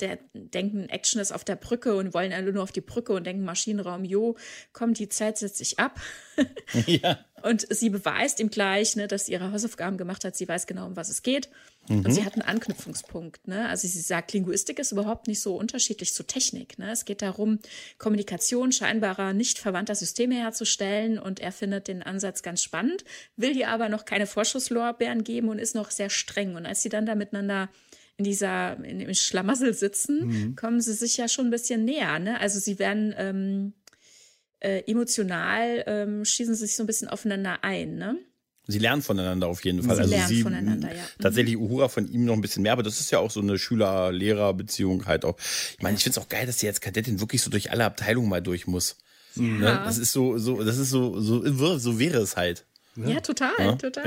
der, 0.00 0.18
denken, 0.32 0.88
Action 0.88 1.20
ist 1.20 1.32
auf 1.32 1.44
der 1.44 1.56
Brücke 1.56 1.96
und 1.96 2.12
wollen 2.12 2.32
alle 2.32 2.52
nur 2.52 2.62
auf 2.62 2.72
die 2.72 2.82
Brücke 2.82 3.12
und 3.14 3.26
denken, 3.26 3.44
Maschinenraum, 3.44 4.04
jo, 4.04 4.36
komm, 4.72 4.94
die 4.94 5.08
Zeit 5.08 5.38
setzt 5.38 5.56
sich 5.56 5.78
ab. 5.78 6.00
ja. 6.86 7.18
Und 7.42 7.66
sie 7.70 7.88
beweist 7.88 8.40
ihm 8.40 8.50
gleich, 8.50 8.96
ne, 8.96 9.08
dass 9.08 9.26
sie 9.26 9.32
ihre 9.32 9.52
Hausaufgaben 9.52 9.96
gemacht 9.96 10.24
hat. 10.24 10.36
Sie 10.36 10.48
weiß 10.48 10.66
genau, 10.66 10.86
um 10.86 10.96
was 10.96 11.08
es 11.08 11.22
geht. 11.22 11.48
Mhm. 11.88 12.04
Und 12.04 12.12
sie 12.12 12.24
hat 12.24 12.34
einen 12.34 12.42
Anknüpfungspunkt. 12.42 13.48
Ne? 13.48 13.68
Also 13.68 13.88
sie 13.88 14.00
sagt, 14.00 14.32
Linguistik 14.32 14.78
ist 14.78 14.92
überhaupt 14.92 15.26
nicht 15.26 15.40
so 15.40 15.56
unterschiedlich 15.56 16.14
zu 16.14 16.22
Technik. 16.22 16.78
Ne? 16.78 16.90
Es 16.90 17.04
geht 17.04 17.22
darum, 17.22 17.58
Kommunikation 17.98 18.72
scheinbarer 18.72 19.32
nicht 19.32 19.58
verwandter 19.58 19.94
Systeme 19.94 20.36
herzustellen. 20.36 21.18
Und 21.18 21.40
er 21.40 21.52
findet 21.52 21.88
den 21.88 22.02
Ansatz 22.02 22.42
ganz 22.42 22.62
spannend, 22.62 23.04
will 23.36 23.56
ihr 23.56 23.68
aber 23.68 23.88
noch 23.88 24.04
keine 24.04 24.26
Vorschusslorbeeren 24.26 25.24
geben 25.24 25.48
und 25.48 25.58
ist 25.58 25.74
noch 25.74 25.90
sehr 25.90 26.10
streng. 26.10 26.56
Und 26.56 26.66
als 26.66 26.82
sie 26.82 26.88
dann 26.88 27.06
da 27.06 27.14
miteinander 27.14 27.68
in 28.16 28.24
dieser 28.24 28.82
in 28.84 28.98
dem 28.98 29.14
Schlamassel 29.14 29.74
sitzen, 29.74 30.26
mhm. 30.26 30.56
kommen 30.56 30.80
sie 30.80 30.94
sich 30.94 31.16
ja 31.16 31.28
schon 31.28 31.46
ein 31.46 31.50
bisschen 31.50 31.84
näher. 31.84 32.18
Ne? 32.18 32.40
Also 32.40 32.58
sie 32.58 32.78
werden 32.78 33.14
ähm, 33.16 33.74
äh, 34.60 34.82
emotional 34.86 35.84
ähm, 35.86 36.24
schießen 36.24 36.54
sie 36.54 36.66
sich 36.66 36.76
so 36.76 36.82
ein 36.82 36.86
bisschen 36.86 37.08
aufeinander 37.08 37.62
ein, 37.62 37.96
ne? 37.96 38.18
Sie 38.70 38.78
lernen 38.78 39.00
voneinander 39.00 39.46
auf 39.46 39.64
jeden 39.64 39.82
Fall. 39.82 39.96
Sie 39.96 40.02
also 40.02 40.14
lernen 40.14 40.28
sie, 40.28 40.42
voneinander, 40.42 40.88
ja. 40.88 41.02
Mhm. 41.02 41.22
Tatsächlich 41.22 41.56
Uhura 41.56 41.88
von 41.88 42.06
ihm 42.06 42.26
noch 42.26 42.34
ein 42.34 42.42
bisschen 42.42 42.62
mehr, 42.62 42.72
aber 42.72 42.82
das 42.82 43.00
ist 43.00 43.10
ja 43.10 43.18
auch 43.18 43.30
so 43.30 43.40
eine 43.40 43.58
Schüler-Lehrer-Beziehung 43.58 45.06
halt 45.06 45.24
auch. 45.24 45.38
Ich 45.38 45.82
meine, 45.82 45.96
ich 45.96 46.04
finde 46.04 46.20
es 46.20 46.24
auch 46.24 46.28
geil, 46.28 46.44
dass 46.44 46.60
sie 46.60 46.66
jetzt 46.66 46.82
Kadettin 46.82 47.18
wirklich 47.18 47.40
so 47.40 47.50
durch 47.50 47.70
alle 47.70 47.86
Abteilungen 47.86 48.28
mal 48.28 48.42
durch 48.42 48.66
muss. 48.66 48.98
Ja. 49.36 49.42
Ne? 49.42 49.82
Das 49.84 49.96
ist 49.96 50.12
so, 50.12 50.36
so, 50.36 50.62
das 50.62 50.76
ist 50.76 50.90
so, 50.90 51.18
so, 51.18 51.78
so 51.78 51.98
wäre 51.98 52.18
es 52.18 52.36
halt. 52.36 52.66
Ja, 52.96 53.08
ja 53.08 53.20
total, 53.20 53.52
ja. 53.58 53.72
total. 53.76 54.06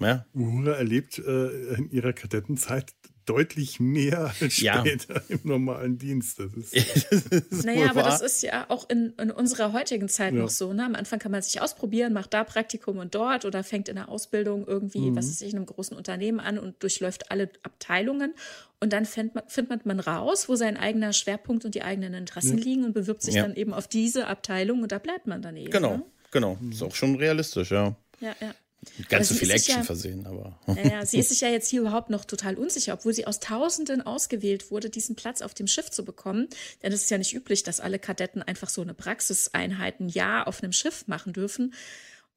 Ja. 0.00 0.06
Ja. 0.06 0.26
Uhura 0.32 0.72
erlebt 0.72 1.18
äh, 1.18 1.74
in 1.74 1.90
ihrer 1.90 2.14
Kadettenzeit 2.14 2.94
deutlich 3.28 3.78
mehr 3.78 4.34
ja. 4.56 4.80
später 4.80 5.22
im 5.28 5.40
normalen 5.44 5.98
Dienst. 5.98 6.38
Das 6.38 6.52
ist, 6.54 6.74
das 7.10 7.42
ist 7.42 7.64
naja, 7.64 7.90
aber 7.90 8.02
das 8.02 8.20
ist 8.20 8.42
ja 8.42 8.66
auch 8.68 8.88
in, 8.88 9.12
in 9.20 9.30
unserer 9.30 9.72
heutigen 9.72 10.08
Zeit 10.08 10.32
ja. 10.34 10.40
noch 10.40 10.48
so. 10.48 10.72
Ne? 10.72 10.84
Am 10.84 10.94
Anfang 10.94 11.18
kann 11.18 11.32
man 11.32 11.42
sich 11.42 11.60
ausprobieren, 11.60 12.12
macht 12.12 12.32
da 12.32 12.44
Praktikum 12.44 12.98
und 12.98 13.14
dort 13.14 13.44
oder 13.44 13.62
fängt 13.62 13.88
in 13.88 13.96
der 13.96 14.08
Ausbildung 14.08 14.66
irgendwie, 14.66 15.10
mhm. 15.10 15.16
was 15.16 15.26
ist 15.26 15.42
ich, 15.42 15.50
in 15.50 15.56
einem 15.56 15.66
großen 15.66 15.96
Unternehmen 15.96 16.40
an 16.40 16.58
und 16.58 16.82
durchläuft 16.82 17.30
alle 17.30 17.50
Abteilungen. 17.62 18.34
Und 18.80 18.92
dann 18.92 19.04
findet 19.04 19.34
man, 19.34 19.44
findet 19.48 19.86
man 19.86 20.00
raus, 20.00 20.48
wo 20.48 20.54
sein 20.54 20.76
eigener 20.76 21.12
Schwerpunkt 21.12 21.64
und 21.64 21.74
die 21.74 21.82
eigenen 21.82 22.14
Interessen 22.14 22.58
ja. 22.58 22.64
liegen 22.64 22.84
und 22.84 22.92
bewirbt 22.92 23.22
sich 23.22 23.34
dann 23.34 23.54
eben 23.56 23.74
auf 23.74 23.88
diese 23.88 24.28
Abteilung 24.28 24.82
und 24.82 24.92
da 24.92 24.98
bleibt 24.98 25.26
man 25.26 25.42
dann 25.42 25.56
eben. 25.56 25.70
Genau, 25.70 25.96
ne? 25.96 26.02
genau. 26.30 26.58
Ist 26.70 26.82
auch 26.82 26.94
schon 26.94 27.16
realistisch, 27.16 27.72
ja. 27.72 27.96
Ja, 28.20 28.34
ja. 28.40 28.54
Ganz 29.08 29.28
so 29.28 29.34
viel 29.34 29.50
Action 29.50 29.78
ja, 29.78 29.82
versehen, 29.82 30.26
aber. 30.26 30.58
Ja, 30.84 31.04
sie 31.04 31.18
ist 31.18 31.30
sich 31.30 31.40
ja 31.40 31.48
jetzt 31.48 31.68
hier 31.68 31.80
überhaupt 31.80 32.10
noch 32.10 32.24
total 32.24 32.54
unsicher, 32.56 32.94
obwohl 32.94 33.12
sie 33.12 33.26
aus 33.26 33.40
Tausenden 33.40 34.02
ausgewählt 34.02 34.70
wurde, 34.70 34.88
diesen 34.88 35.16
Platz 35.16 35.42
auf 35.42 35.52
dem 35.52 35.66
Schiff 35.66 35.90
zu 35.90 36.04
bekommen. 36.04 36.48
Denn 36.82 36.92
es 36.92 37.02
ist 37.02 37.10
ja 37.10 37.18
nicht 37.18 37.34
üblich, 37.34 37.64
dass 37.64 37.80
alle 37.80 37.98
Kadetten 37.98 38.42
einfach 38.42 38.68
so 38.68 38.80
eine 38.80 38.94
Praxiseinheit 38.94 40.00
ein 40.00 40.08
Jahr 40.08 40.46
auf 40.46 40.62
einem 40.62 40.72
Schiff 40.72 41.06
machen 41.06 41.32
dürfen 41.32 41.74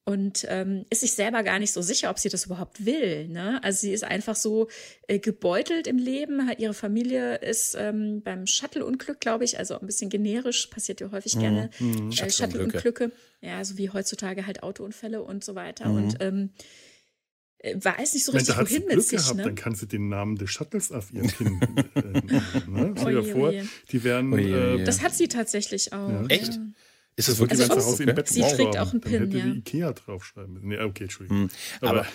und 0.04 0.46
ähm, 0.50 0.86
ist 0.90 1.02
sich 1.02 1.14
selber 1.14 1.44
gar 1.44 1.60
nicht 1.60 1.72
so 1.72 1.82
sicher, 1.82 2.10
ob 2.10 2.18
sie 2.18 2.30
das 2.30 2.46
überhaupt 2.46 2.86
will. 2.86 3.28
Ne? 3.28 3.64
Also 3.64 3.82
sie 3.82 3.94
ist 3.94 4.04
einfach 4.04 4.36
so 4.36 4.68
äh, 5.08 5.20
gebeutelt 5.20 5.86
im 5.86 5.98
Leben. 5.98 6.50
Ihre 6.58 6.74
Familie 6.74 7.36
ist 7.36 7.76
ähm, 7.78 8.22
beim 8.24 8.48
Shuttle-Unglück, 8.48 9.20
glaube 9.20 9.44
ich, 9.44 9.60
also 9.60 9.80
ein 9.80 9.86
bisschen 9.86 10.10
generisch, 10.10 10.68
passiert 10.68 11.02
ja 11.02 11.12
häufig 11.12 11.36
mhm. 11.36 11.40
gerne. 11.40 11.70
Mhm. 11.80 12.12
Äh, 12.12 12.32
Shuttle-Unglücke, 12.32 13.12
ja, 13.42 13.64
so 13.64 13.78
wie 13.78 13.92
heutzutage 13.92 14.48
halt 14.48 14.64
Autounfälle 14.64 15.22
und 15.22 15.44
so 15.44 15.54
weiter. 15.54 15.88
Mhm. 15.90 15.96
Und 15.96 16.18
ähm, 16.20 16.50
äh, 17.60 17.76
weiß 17.80 18.16
nicht 18.16 18.26
so 18.26 18.32
richtig, 18.32 18.58
Wenn, 18.58 18.66
wohin 18.66 18.78
Glück 18.88 18.96
mit 18.96 19.06
sich. 19.06 19.20
Gehabt, 19.20 19.38
ne? 19.38 19.44
Dann 19.44 19.56
kannst 19.56 19.84
du 19.84 19.86
den 19.86 20.10
Namen 20.10 20.36
des 20.36 20.50
Shuttles 20.50 20.92
auf 20.92 21.14
ihren 21.14 21.28
Kind 21.28 21.64
äh, 21.96 22.02
ne? 22.68 22.96
Stell 22.98 23.22
dir 23.22 23.24
vor, 23.24 23.54
die 23.92 24.04
werden. 24.04 24.34
Oje, 24.34 24.80
äh, 24.80 24.84
das 24.84 25.04
hat 25.04 25.14
sie 25.14 25.28
tatsächlich 25.28 25.94
auch. 25.94 26.10
Ja. 26.10 26.26
Echt? 26.28 26.56
Ja. 26.56 26.60
Ist 27.16 27.28
das 27.28 27.40
wirklich 27.40 27.60
also 27.62 27.76
zu 27.76 27.86
Hause 27.86 28.04
im 28.04 28.16
Bett 28.16 28.28
Sie 28.28 28.42
trägt 28.42 28.78
auch 28.78 28.92
einen 28.92 29.02
Pin, 29.02 29.12
Dann 29.12 29.22
hätte 29.22 29.38
ja. 29.38 29.46
die 29.46 29.60
Ikea 29.60 29.94
draufschreiben 29.94 30.54
müssen. 30.54 30.68
Nee, 30.68 30.80
okay, 30.80 31.04
Entschuldigung. 31.04 31.44
Hm. 31.44 31.50
Aber, 31.82 31.90
aber 32.00 32.08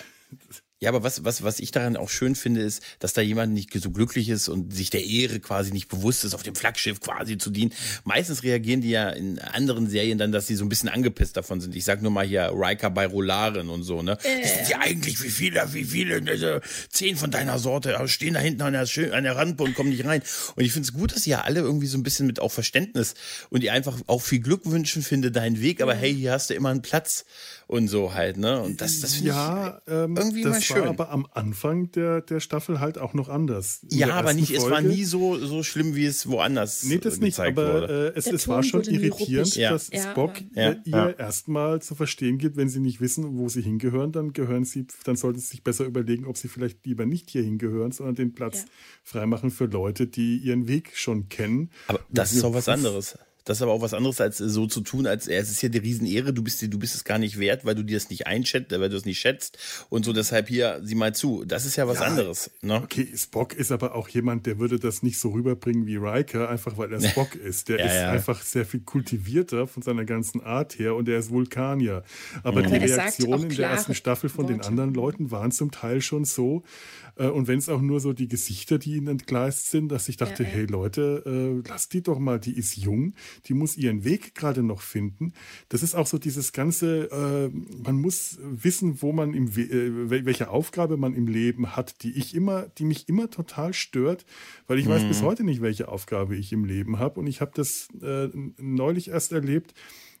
ja, 0.79 0.89
aber 0.89 1.01
was, 1.01 1.23
was, 1.23 1.41
was 1.41 1.59
ich 1.59 1.71
daran 1.71 1.97
auch 1.97 2.09
schön 2.09 2.35
finde, 2.35 2.61
ist, 2.61 2.83
dass 2.99 3.13
da 3.13 3.21
jemand 3.21 3.51
nicht 3.51 3.73
so 3.73 3.89
glücklich 3.89 4.29
ist 4.29 4.47
und 4.47 4.71
sich 4.71 4.91
der 4.91 5.03
Ehre 5.03 5.39
quasi 5.39 5.71
nicht 5.71 5.87
bewusst 5.87 6.23
ist, 6.23 6.35
auf 6.35 6.43
dem 6.43 6.53
Flaggschiff 6.53 6.99
quasi 6.99 7.39
zu 7.39 7.49
dienen. 7.49 7.73
Meistens 8.03 8.43
reagieren 8.43 8.81
die 8.81 8.91
ja 8.91 9.09
in 9.09 9.39
anderen 9.39 9.89
Serien 9.89 10.19
dann, 10.19 10.31
dass 10.31 10.45
sie 10.45 10.55
so 10.55 10.63
ein 10.63 10.69
bisschen 10.69 10.89
angepisst 10.89 11.35
davon 11.35 11.61
sind. 11.61 11.75
Ich 11.75 11.83
sag 11.83 12.03
nur 12.03 12.11
mal 12.11 12.27
hier 12.27 12.51
Riker 12.53 12.91
bei 12.91 13.07
Rolaren 13.07 13.69
und 13.69 13.81
so, 13.81 14.03
ne? 14.03 14.19
Äh. 14.23 14.43
Wissen 14.43 14.65
Sie 14.65 14.75
eigentlich, 14.75 15.23
wie 15.23 15.29
viele, 15.29 15.73
wie 15.73 15.83
viele, 15.83 16.21
also 16.29 16.59
zehn 16.89 17.17
von 17.17 17.31
deiner 17.31 17.57
Sorte 17.57 17.97
stehen 18.07 18.35
da 18.35 18.39
hinten 18.39 18.61
an 18.61 18.73
der, 18.73 18.87
an 19.13 19.23
der 19.23 19.35
Rampe 19.35 19.63
und 19.63 19.73
kommen 19.73 19.89
nicht 19.89 20.05
rein. 20.05 20.21
Und 20.55 20.63
ich 20.63 20.73
finde 20.73 20.87
es 20.87 20.93
gut, 20.93 21.15
dass 21.15 21.23
sie 21.23 21.31
ja 21.31 21.41
alle 21.41 21.61
irgendwie 21.61 21.87
so 21.87 21.97
ein 21.97 22.03
bisschen 22.03 22.27
mit 22.27 22.39
auch 22.39 22.51
Verständnis 22.51 23.15
und 23.49 23.63
die 23.63 23.71
einfach 23.71 23.97
auch 24.05 24.21
viel 24.21 24.41
Glück 24.41 24.61
wünschen, 24.65 25.01
finde 25.01 25.31
deinen 25.31 25.59
Weg, 25.59 25.81
aber 25.81 25.95
hey, 25.95 26.13
hier 26.13 26.33
hast 26.33 26.51
du 26.51 26.53
immer 26.53 26.69
einen 26.69 26.83
Platz 26.83 27.25
und 27.67 27.89
so 27.89 28.13
halt, 28.13 28.37
ne? 28.37 28.61
Und 28.61 28.79
das, 28.81 29.01
das 29.01 29.15
finde 29.15 29.29
ja, 29.29 29.81
ich 29.85 29.91
ähm, 29.93 30.15
irgendwie 30.17 30.41
das 30.43 30.51
mal 30.53 30.61
schön. 30.61 30.77
war 30.81 30.87
aber 30.87 31.09
am 31.11 31.27
Anfang 31.33 31.91
der, 31.91 32.21
der 32.21 32.39
Staffel 32.39 32.79
halt 32.79 32.97
auch 32.97 33.13
noch 33.13 33.27
anders. 33.29 33.81
In 33.91 33.97
ja, 33.99 34.13
aber 34.15 34.33
nicht, 34.33 34.51
es 34.51 34.63
war 34.63 34.69
Folge- 34.79 34.87
nie 34.89 35.03
so, 35.03 35.37
so 35.37 35.63
schlimm, 35.63 35.93
wie 35.95 36.05
es 36.05 36.27
woanders 36.29 36.83
Nee, 36.83 36.97
das 36.99 37.17
äh, 37.17 37.21
nicht, 37.21 37.39
aber 37.39 37.73
wurde. 37.81 38.13
äh, 38.15 38.17
es, 38.17 38.27
es 38.27 38.47
war 38.47 38.63
schon 38.63 38.83
irritierend. 38.83 39.55
Ja. 39.57 39.71
dass 39.71 39.89
Ja, 39.91 40.11
Spock 40.11 40.31
aber- 40.37 40.61
äh, 40.61 40.75
ihr 40.85 40.91
Ja. 40.91 41.09
erstmal 41.09 41.81
zu 41.81 41.93
verstehen 41.93 42.37
gibt, 42.37 42.55
wenn 42.57 42.69
sie 42.69 42.79
nicht 42.79 43.01
wissen, 43.01 43.37
wo 43.37 43.49
sie 43.49 43.61
hingehören, 43.61 44.11
dann 44.13 44.31
gehören 44.33 44.63
sie, 44.63 44.87
dann 45.03 45.15
sollten 45.17 45.39
sie 45.39 45.47
sich 45.47 45.63
besser 45.63 45.83
überlegen, 45.85 46.25
ob 46.25 46.37
sie 46.37 46.47
vielleicht 46.47 46.85
lieber 46.85 47.05
nicht 47.05 47.29
hier 47.29 47.43
hingehören, 47.43 47.91
sondern 47.91 48.15
den 48.15 48.33
Platz 48.33 48.59
Ja. 48.61 48.65
freimachen 49.03 49.51
für 49.51 49.65
Leute, 49.65 50.07
die 50.07 50.37
ihren 50.37 50.67
Weg 50.67 50.91
schon 50.95 51.27
kennen. 51.29 51.69
Aber 51.87 51.99
das 52.09 52.31
ist 52.31 52.43
doch 52.43 52.53
was 52.53 52.69
anderes. 52.69 53.17
Das 53.47 53.59
ist 53.59 53.61
aber 53.61 53.71
auch 53.71 53.81
was 53.81 53.93
anderes, 53.93 54.19
als 54.19 54.39
so 54.39 54.67
zu 54.67 54.81
tun, 54.81 55.07
als 55.07 55.25
es 55.25 55.49
ist 55.49 55.61
ja 55.61 55.69
die 55.69 55.77
Riesenehre, 55.77 56.33
du 56.33 56.43
bist, 56.43 56.61
du 56.61 56.77
bist 56.77 56.95
es 56.95 57.05
gar 57.05 57.17
nicht 57.17 57.39
wert, 57.39 57.63
weil 57.63 57.75
du 57.75 57.83
dir 57.83 57.95
das 57.95 58.09
nicht 58.09 58.27
einschätzt, 58.27 58.77
weil 58.77 58.89
du 58.89 58.97
es 58.97 59.05
nicht 59.05 59.19
schätzt. 59.19 59.57
Und 59.87 60.03
so 60.03 60.11
deshalb 60.11 60.49
hier, 60.49 60.81
sieh 60.83 60.95
mal 60.95 61.15
zu. 61.15 61.45
Das 61.45 61.65
ist 61.65 61.77
ja 61.77 61.87
was 61.87 61.99
ja, 61.99 62.07
anderes. 62.07 62.51
Ne? 62.61 62.81
Okay, 62.83 63.07
Spock 63.15 63.53
ist 63.53 63.71
aber 63.71 63.95
auch 63.95 64.09
jemand, 64.09 64.47
der 64.47 64.59
würde 64.59 64.79
das 64.79 65.01
nicht 65.01 65.17
so 65.17 65.29
rüberbringen 65.29 65.87
wie 65.87 65.95
Riker, 65.95 66.49
einfach 66.49 66.77
weil 66.77 66.91
er 66.91 66.99
Spock 67.09 67.35
ist. 67.35 67.69
Der 67.69 67.79
ja, 67.79 67.85
ist 67.85 67.95
ja. 67.95 68.11
einfach 68.11 68.41
sehr 68.41 68.65
viel 68.65 68.81
kultivierter 68.81 69.65
von 69.65 69.81
seiner 69.81 70.03
ganzen 70.03 70.41
Art 70.41 70.77
her 70.77 70.95
und 70.95 71.07
er 71.07 71.17
ist 71.17 71.29
Vulkanier. 71.29 72.03
Aber 72.43 72.61
mhm. 72.61 72.67
die 72.67 72.75
Reaktionen 72.79 73.49
in 73.49 73.55
der 73.55 73.69
ersten 73.69 73.95
Staffel 73.95 74.29
von 74.29 74.43
Worte. 74.43 74.57
den 74.57 74.61
anderen 74.61 74.93
Leuten 74.93 75.31
waren 75.31 75.51
zum 75.51 75.71
Teil 75.71 76.01
schon 76.01 76.25
so, 76.25 76.63
äh, 77.05 77.06
und 77.25 77.47
wenn 77.47 77.57
es 77.57 77.69
auch 77.69 77.81
nur 77.81 77.99
so 77.99 78.13
die 78.13 78.27
Gesichter, 78.27 78.77
die 78.77 78.95
ihnen 78.95 79.07
entgleist 79.07 79.71
sind, 79.71 79.89
dass 79.89 80.09
ich 80.09 80.17
dachte, 80.17 80.43
ja, 80.43 80.49
hey 80.49 80.65
Leute, 80.65 81.23
äh, 81.25 81.67
lasst 81.67 81.93
die 81.93 82.01
doch 82.01 82.19
mal, 82.19 82.39
die 82.39 82.57
ist 82.57 82.77
jung, 82.77 83.13
die 83.45 83.53
muss 83.53 83.77
ihren 83.77 84.03
Weg 84.03 84.35
gerade 84.35 84.63
noch 84.63 84.81
finden. 84.81 85.33
Das 85.69 85.83
ist 85.83 85.95
auch 85.95 86.07
so 86.07 86.17
dieses 86.17 86.53
ganze, 86.53 87.11
äh, 87.11 87.49
man 87.83 87.99
muss 87.99 88.37
wissen, 88.41 89.01
wo 89.01 89.11
man 89.11 89.33
im, 89.33 89.47
äh, 89.47 90.25
welche 90.25 90.49
Aufgabe 90.49 90.97
man 90.97 91.15
im 91.15 91.27
Leben 91.27 91.75
hat, 91.75 92.03
die 92.03 92.11
ich 92.11 92.35
immer, 92.35 92.67
die 92.77 92.85
mich 92.85 93.09
immer 93.09 93.29
total 93.29 93.73
stört, 93.73 94.25
weil 94.67 94.79
ich 94.79 94.85
mhm. 94.85 94.91
weiß 94.91 95.03
bis 95.05 95.21
heute 95.21 95.43
nicht, 95.43 95.61
welche 95.61 95.87
Aufgabe 95.87 96.35
ich 96.35 96.51
im 96.53 96.65
Leben 96.65 96.99
habe. 96.99 97.19
Und 97.19 97.27
ich 97.27 97.41
habe 97.41 97.51
das 97.55 97.87
äh, 98.01 98.29
neulich 98.57 99.09
erst 99.09 99.31
erlebt 99.31 99.73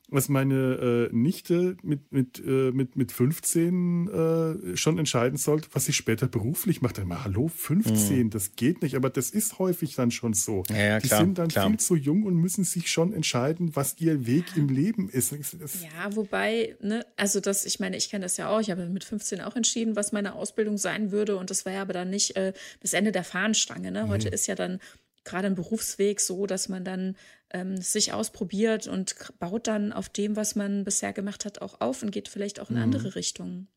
was 0.09 0.29
meine 0.29 1.09
äh, 1.11 1.15
Nichte 1.15 1.75
mit, 1.83 2.11
mit, 2.11 2.39
äh, 2.39 2.71
mit, 2.71 2.95
mit 2.95 3.11
15 3.11 4.07
äh, 4.07 4.77
schon 4.77 4.97
entscheiden 4.97 5.37
sollte, 5.37 5.67
was 5.73 5.85
sie 5.85 5.93
später 5.93 6.27
beruflich 6.27 6.81
macht. 6.81 6.97
Dann 6.97 7.07
mal, 7.07 7.25
hallo, 7.25 7.49
15, 7.49 8.17
mhm. 8.17 8.29
das 8.29 8.55
geht 8.55 8.81
nicht, 8.81 8.95
aber 8.95 9.09
das 9.09 9.29
ist 9.29 9.59
häufig 9.59 9.95
dann 9.95 10.11
schon 10.11 10.33
so. 10.33 10.63
Ja, 10.69 10.77
ja, 10.77 10.99
Die 10.99 11.09
klar, 11.09 11.19
sind 11.19 11.37
dann 11.37 11.49
klar. 11.49 11.67
viel 11.67 11.77
zu 11.77 11.95
jung 11.95 12.23
und 12.23 12.35
müssen 12.35 12.63
sich 12.63 12.89
schon 12.89 13.11
entscheiden, 13.11 13.75
was 13.75 13.95
ihr 13.99 14.25
Weg 14.25 14.45
im 14.55 14.69
Leben 14.69 15.09
ist. 15.09 15.33
Das 15.59 15.81
ja, 15.81 16.15
wobei, 16.15 16.77
ne, 16.81 17.05
also 17.17 17.41
das, 17.41 17.65
ich 17.65 17.79
meine, 17.79 17.97
ich 17.97 18.09
kenne 18.09 18.23
das 18.23 18.37
ja 18.37 18.49
auch, 18.49 18.61
ich 18.61 18.71
habe 18.71 18.87
mit 18.87 19.03
15 19.03 19.41
auch 19.41 19.57
entschieden, 19.57 19.97
was 19.97 20.13
meine 20.13 20.35
Ausbildung 20.35 20.77
sein 20.77 21.11
würde 21.11 21.35
und 21.35 21.49
das 21.49 21.65
war 21.65 21.73
ja 21.73 21.81
aber 21.81 21.93
dann 21.93 22.09
nicht 22.09 22.37
äh, 22.37 22.53
das 22.79 22.93
Ende 22.93 23.11
der 23.11 23.25
Fahnenstange. 23.25 23.91
Ne? 23.91 24.07
Heute 24.07 24.27
mhm. 24.27 24.33
ist 24.33 24.47
ja 24.47 24.55
dann 24.55 24.79
gerade 25.27 25.47
ein 25.47 25.55
Berufsweg 25.55 26.21
so, 26.21 26.47
dass 26.47 26.69
man 26.69 26.83
dann 26.83 27.15
ähm, 27.51 27.77
sich 27.77 28.13
ausprobiert 28.13 28.87
und 28.87 29.15
baut 29.39 29.67
dann 29.67 29.93
auf 29.93 30.09
dem, 30.09 30.35
was 30.35 30.55
man 30.55 30.83
bisher 30.83 31.13
gemacht 31.13 31.45
hat, 31.45 31.61
auch 31.61 31.81
auf 31.81 32.03
und 32.03 32.11
geht 32.11 32.27
vielleicht 32.27 32.59
auch 32.59 32.69
in 32.69 32.75
mhm. 32.75 32.83
andere 32.83 33.15
Richtungen. 33.15 33.67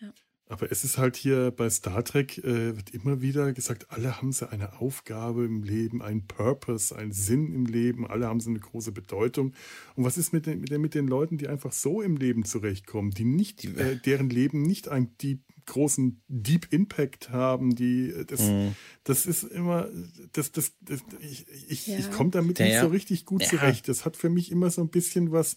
Ja. 0.00 0.12
Aber 0.50 0.72
es 0.72 0.82
ist 0.82 0.98
halt 0.98 1.14
hier 1.14 1.52
bei 1.52 1.70
Star 1.70 2.02
Trek, 2.04 2.38
äh, 2.38 2.76
wird 2.76 2.90
immer 2.90 3.22
wieder 3.22 3.52
gesagt, 3.52 3.86
alle 3.90 4.16
haben 4.16 4.32
sie 4.32 4.50
eine 4.50 4.80
Aufgabe 4.80 5.44
im 5.44 5.62
Leben, 5.62 6.02
einen 6.02 6.26
Purpose, 6.26 6.94
einen 6.94 7.12
Sinn 7.12 7.54
im 7.54 7.66
Leben, 7.66 8.04
alle 8.04 8.26
haben 8.26 8.40
sie 8.40 8.50
eine 8.50 8.58
große 8.58 8.90
Bedeutung. 8.90 9.54
Und 9.94 10.04
was 10.04 10.18
ist 10.18 10.32
mit 10.32 10.46
den, 10.46 10.60
mit 10.60 10.70
den, 10.70 10.80
mit 10.80 10.96
den 10.96 11.06
Leuten, 11.06 11.38
die 11.38 11.46
einfach 11.46 11.70
so 11.70 12.02
im 12.02 12.16
Leben 12.16 12.44
zurechtkommen, 12.44 13.12
die 13.12 13.24
nicht, 13.24 13.64
äh, 13.64 13.96
deren 13.96 14.28
Leben 14.28 14.62
nicht 14.62 14.88
ein 14.88 15.16
Deep 15.18 15.44
großen 15.70 16.22
Deep 16.28 16.72
Impact 16.72 17.30
haben, 17.30 17.74
die 17.74 18.12
das, 18.26 18.42
mhm. 18.42 18.74
das 19.04 19.24
ist 19.24 19.44
immer, 19.44 19.88
das, 20.32 20.52
das, 20.52 20.72
das 20.80 21.00
ich, 21.20 21.46
ich, 21.68 21.86
ja. 21.86 21.98
ich 21.98 22.10
komme 22.10 22.30
damit 22.30 22.58
ja, 22.58 22.66
nicht 22.66 22.80
so 22.80 22.88
richtig 22.88 23.24
gut 23.24 23.42
ja. 23.42 23.48
zurecht. 23.48 23.88
Das 23.88 24.04
hat 24.04 24.16
für 24.16 24.28
mich 24.28 24.50
immer 24.50 24.70
so 24.70 24.82
ein 24.82 24.90
bisschen 24.90 25.32
was. 25.32 25.56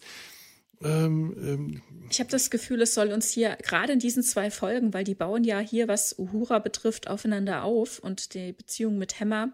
Ähm, 0.81 1.35
ähm, 1.37 1.81
ich 2.09 2.19
habe 2.19 2.29
das 2.29 2.49
Gefühl, 2.49 2.81
es 2.81 2.93
soll 2.93 3.11
uns 3.11 3.31
hier 3.31 3.57
gerade 3.61 3.93
in 3.93 3.99
diesen 3.99 4.23
zwei 4.23 4.51
Folgen, 4.51 4.93
weil 4.93 5.03
die 5.03 5.15
bauen 5.15 5.43
ja 5.43 5.59
hier, 5.59 5.87
was 5.87 6.17
Uhura 6.17 6.59
betrifft, 6.59 7.07
aufeinander 7.07 7.63
auf 7.63 7.99
und 7.99 8.33
die 8.33 8.53
Beziehung 8.53 8.97
mit 8.97 9.19
Hammer, 9.19 9.53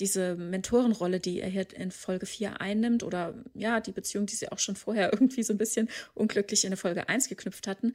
diese 0.00 0.36
Mentorenrolle, 0.36 1.20
die 1.20 1.40
er 1.40 1.48
hier 1.48 1.66
in 1.74 1.90
Folge 1.90 2.26
4 2.26 2.60
einnimmt, 2.60 3.02
oder 3.02 3.34
ja, 3.54 3.80
die 3.80 3.92
Beziehung, 3.92 4.26
die 4.26 4.34
sie 4.34 4.50
auch 4.50 4.58
schon 4.58 4.76
vorher 4.76 5.12
irgendwie 5.12 5.42
so 5.42 5.52
ein 5.52 5.58
bisschen 5.58 5.88
unglücklich 6.14 6.64
in 6.64 6.70
der 6.70 6.78
Folge 6.78 7.08
1 7.08 7.28
geknüpft 7.28 7.66
hatten, 7.66 7.94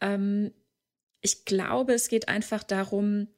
ähm, 0.00 0.52
ich 1.20 1.44
glaube, 1.44 1.94
es 1.94 2.08
geht 2.08 2.28
einfach 2.28 2.62
darum, 2.62 3.28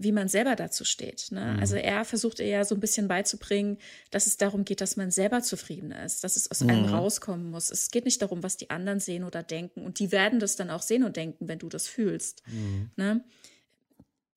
wie 0.00 0.12
man 0.12 0.28
selber 0.28 0.56
dazu 0.56 0.84
steht. 0.84 1.30
Ne? 1.30 1.52
Mhm. 1.54 1.60
Also 1.60 1.76
er 1.76 2.06
versucht 2.06 2.40
eher 2.40 2.64
so 2.64 2.74
ein 2.74 2.80
bisschen 2.80 3.06
beizubringen, 3.06 3.76
dass 4.10 4.26
es 4.26 4.38
darum 4.38 4.64
geht, 4.64 4.80
dass 4.80 4.96
man 4.96 5.10
selber 5.10 5.42
zufrieden 5.42 5.92
ist, 5.92 6.24
dass 6.24 6.36
es 6.36 6.50
aus 6.50 6.60
mhm. 6.60 6.70
einem 6.70 6.84
rauskommen 6.86 7.50
muss. 7.50 7.70
Es 7.70 7.90
geht 7.90 8.06
nicht 8.06 8.22
darum, 8.22 8.42
was 8.42 8.56
die 8.56 8.70
anderen 8.70 8.98
sehen 8.98 9.24
oder 9.24 9.42
denken. 9.42 9.84
Und 9.84 9.98
die 9.98 10.10
werden 10.10 10.40
das 10.40 10.56
dann 10.56 10.70
auch 10.70 10.80
sehen 10.80 11.04
und 11.04 11.16
denken, 11.16 11.48
wenn 11.48 11.58
du 11.58 11.68
das 11.68 11.86
fühlst. 11.86 12.42
Mhm. 12.46 12.90
Ne? 12.96 13.22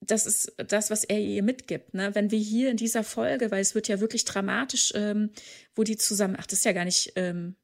Das 0.01 0.25
ist 0.25 0.51
das, 0.57 0.91
was 0.91 1.05
er 1.05 1.21
ihr 1.21 1.43
mitgibt. 1.43 1.93
Ne? 1.93 2.13
Wenn 2.13 2.29
wir 2.29 2.39
hier 2.39 2.69
in 2.69 2.75
dieser 2.75 3.05
Folge, 3.05 3.49
weil 3.49 3.61
es 3.61 3.73
wird 3.73 3.87
ja 3.87 4.01
wirklich 4.01 4.25
dramatisch, 4.25 4.91
ähm, 4.95 5.29
wo 5.75 5.83
die 5.83 5.95
zusammen, 5.95 6.35
ach, 6.37 6.45
das 6.45 6.59
ist 6.59 6.65
ja 6.65 6.73
gar 6.73 6.83
nicht 6.83 7.13
ähm, 7.15 7.55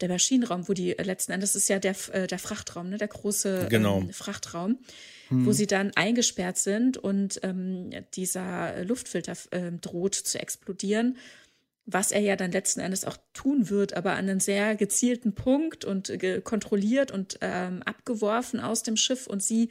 der 0.00 0.08
Maschinenraum, 0.08 0.68
wo 0.68 0.72
die 0.72 0.98
äh, 0.98 1.02
letzten 1.02 1.32
Endes 1.32 1.54
ist 1.54 1.68
ja 1.68 1.78
der, 1.78 1.94
äh, 2.12 2.26
der 2.26 2.38
Frachtraum, 2.38 2.90
ne, 2.90 2.98
der 2.98 3.08
große 3.08 3.66
genau. 3.68 4.00
ähm, 4.00 4.12
Frachtraum, 4.12 4.78
hm. 5.28 5.46
wo 5.46 5.52
sie 5.52 5.66
dann 5.66 5.92
eingesperrt 5.94 6.58
sind 6.58 6.96
und 6.96 7.40
ähm, 7.42 7.90
dieser 8.14 8.84
Luftfilter 8.84 9.34
äh, 9.50 9.72
droht 9.72 10.14
zu 10.14 10.40
explodieren, 10.40 11.16
was 11.86 12.12
er 12.12 12.20
ja 12.20 12.36
dann 12.36 12.52
letzten 12.52 12.80
Endes 12.80 13.04
auch 13.04 13.16
tun 13.32 13.68
wird, 13.68 13.94
aber 13.94 14.12
an 14.12 14.28
einem 14.28 14.40
sehr 14.40 14.76
gezielten 14.76 15.34
Punkt 15.34 15.84
und 15.84 16.10
äh, 16.10 16.40
kontrolliert 16.40 17.10
und 17.10 17.38
ähm, 17.40 17.82
abgeworfen 17.84 18.60
aus 18.60 18.82
dem 18.82 18.96
Schiff 18.96 19.26
und 19.26 19.42
sie 19.42 19.70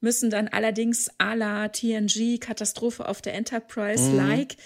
müssen 0.00 0.30
dann 0.30 0.46
allerdings 0.46 1.10
à 1.18 1.34
la 1.34 1.68
TNG 1.68 2.38
Katastrophe 2.38 3.08
auf 3.08 3.20
der 3.20 3.34
Enterprise 3.34 4.12
like 4.14 4.52
hm 4.52 4.58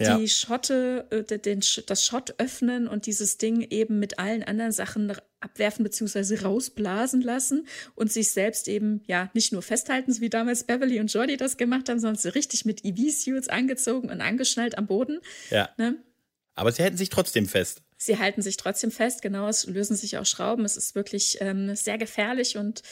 ja. 0.00 0.18
die 0.18 0.28
Schotte, 0.28 1.06
äh, 1.10 1.38
den, 1.38 1.60
das 1.86 2.04
Schott 2.04 2.34
öffnen 2.38 2.88
und 2.88 3.06
dieses 3.06 3.38
Ding 3.38 3.62
eben 3.62 3.98
mit 3.98 4.18
allen 4.18 4.42
anderen 4.42 4.72
Sachen 4.72 5.12
abwerfen 5.40 5.84
bzw. 5.84 6.42
rausblasen 6.42 7.22
lassen 7.22 7.66
und 7.94 8.12
sich 8.12 8.30
selbst 8.30 8.68
eben 8.68 9.02
ja 9.06 9.30
nicht 9.34 9.52
nur 9.52 9.62
festhalten, 9.62 10.12
so 10.12 10.20
wie 10.20 10.30
damals 10.30 10.64
Beverly 10.64 11.00
und 11.00 11.12
Jordi 11.12 11.36
das 11.36 11.56
gemacht 11.56 11.88
haben, 11.88 11.98
sondern 11.98 12.16
so 12.16 12.30
richtig 12.30 12.64
mit 12.64 12.84
EV-Suits 12.84 13.48
angezogen 13.48 14.10
und 14.10 14.20
angeschnallt 14.20 14.76
am 14.76 14.86
Boden. 14.86 15.20
Ja. 15.50 15.70
Ne? 15.78 15.96
Aber 16.54 16.72
sie 16.72 16.82
halten 16.82 16.96
sich 16.96 17.08
trotzdem 17.08 17.46
fest. 17.48 17.82
Sie 17.96 18.18
halten 18.18 18.42
sich 18.42 18.56
trotzdem 18.56 18.90
fest, 18.90 19.22
genau. 19.22 19.48
Es 19.48 19.66
lösen 19.66 19.96
sich 19.96 20.18
auch 20.18 20.26
Schrauben. 20.26 20.64
Es 20.64 20.76
ist 20.76 20.94
wirklich 20.94 21.38
ähm, 21.40 21.74
sehr 21.76 21.98
gefährlich 21.98 22.56
und 22.56 22.82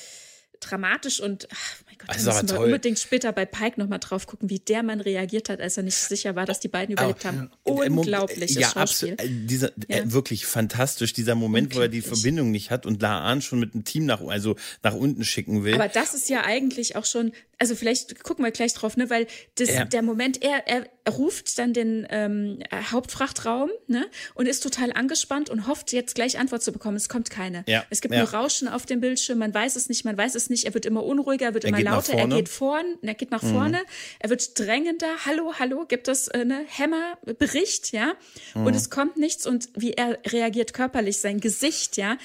dramatisch 0.60 1.20
und 1.20 1.48
ach 1.52 1.76
mein 1.86 1.96
Gott, 1.98 2.08
da 2.08 2.14
müssen 2.14 2.48
wir 2.48 2.56
toll. 2.56 2.64
unbedingt 2.66 2.98
später 2.98 3.32
bei 3.32 3.46
Pike 3.46 3.80
nochmal 3.80 3.98
drauf 3.98 4.26
gucken, 4.26 4.50
wie 4.50 4.58
der 4.58 4.82
Mann 4.82 5.00
reagiert 5.00 5.48
hat, 5.48 5.60
als 5.60 5.76
er 5.76 5.82
nicht 5.82 5.96
sicher 5.96 6.36
war, 6.36 6.46
dass 6.46 6.60
die 6.60 6.68
beiden 6.68 6.92
überlebt 6.92 7.24
haben. 7.24 7.50
Unglaublich. 7.64 8.52
Ja, 8.52 8.72
absolut. 8.72 9.20
Äh, 9.20 9.28
dieser, 9.28 9.70
ja. 9.88 9.98
Äh, 9.98 10.12
wirklich 10.12 10.46
fantastisch, 10.46 11.12
dieser 11.12 11.34
Moment, 11.34 11.74
wo 11.74 11.80
er 11.80 11.88
die 11.88 12.02
Verbindung 12.02 12.50
nicht 12.50 12.70
hat 12.70 12.86
und 12.86 13.02
Laan 13.02 13.42
schon 13.42 13.60
mit 13.60 13.74
einem 13.74 13.84
Team 13.84 14.06
nach, 14.06 14.20
also 14.20 14.56
nach 14.82 14.94
unten 14.94 15.24
schicken 15.24 15.64
will. 15.64 15.74
Aber 15.74 15.88
das 15.88 16.14
ist 16.14 16.28
ja 16.28 16.44
eigentlich 16.44 16.96
auch 16.96 17.04
schon, 17.04 17.32
also 17.58 17.74
vielleicht 17.74 18.22
gucken 18.22 18.44
wir 18.44 18.52
gleich 18.52 18.72
drauf, 18.72 18.96
ne, 18.96 19.10
weil 19.10 19.26
das, 19.56 19.70
ja. 19.70 19.84
der 19.84 20.02
Moment, 20.02 20.42
er, 20.42 20.66
er 20.68 20.86
ruft 21.10 21.58
dann 21.58 21.72
den 21.72 22.06
ähm, 22.10 22.60
Hauptfrachtraum 22.72 23.70
ne, 23.88 24.06
und 24.34 24.46
ist 24.46 24.62
total 24.62 24.92
angespannt 24.92 25.50
und 25.50 25.66
hofft 25.66 25.92
jetzt 25.92 26.14
gleich 26.14 26.38
Antwort 26.38 26.62
zu 26.62 26.70
bekommen. 26.70 26.96
Es 26.96 27.08
kommt 27.08 27.30
keine. 27.30 27.64
Ja. 27.66 27.84
Es 27.90 28.00
gibt 28.00 28.14
ja. 28.14 28.20
nur 28.20 28.30
Rauschen 28.30 28.68
auf 28.68 28.86
dem 28.86 29.00
Bildschirm, 29.00 29.38
man 29.38 29.52
weiß 29.52 29.74
es 29.76 29.88
nicht, 29.88 30.04
man 30.04 30.16
weiß 30.16 30.36
es 30.36 30.50
nicht. 30.50 30.66
Er 30.66 30.74
wird 30.74 30.86
immer 30.86 31.04
unruhiger, 31.04 31.46
er 31.46 31.54
wird 31.54 31.64
er 31.64 31.70
immer 31.70 31.82
lauter, 31.82 32.14
er 32.14 32.28
geht 32.28 32.48
vorn, 32.48 32.84
er 33.02 33.14
geht 33.14 33.30
nach 33.30 33.42
mhm. 33.42 33.52
vorne, 33.52 33.80
er 34.20 34.30
wird 34.30 34.58
drängender. 34.58 35.08
Hallo, 35.26 35.54
hallo, 35.58 35.84
gibt 35.86 36.06
es 36.08 36.28
äh, 36.28 36.44
ne 36.44 36.64
Hämmerbericht, 36.68 37.92
ja? 37.92 38.14
Mhm. 38.54 38.66
Und 38.66 38.76
es 38.76 38.88
kommt 38.88 39.16
nichts 39.16 39.46
und 39.46 39.68
wie 39.74 39.92
er 39.92 40.18
reagiert 40.26 40.74
körperlich, 40.74 41.18
sein 41.18 41.40
Gesicht, 41.40 41.96
ja 41.96 42.18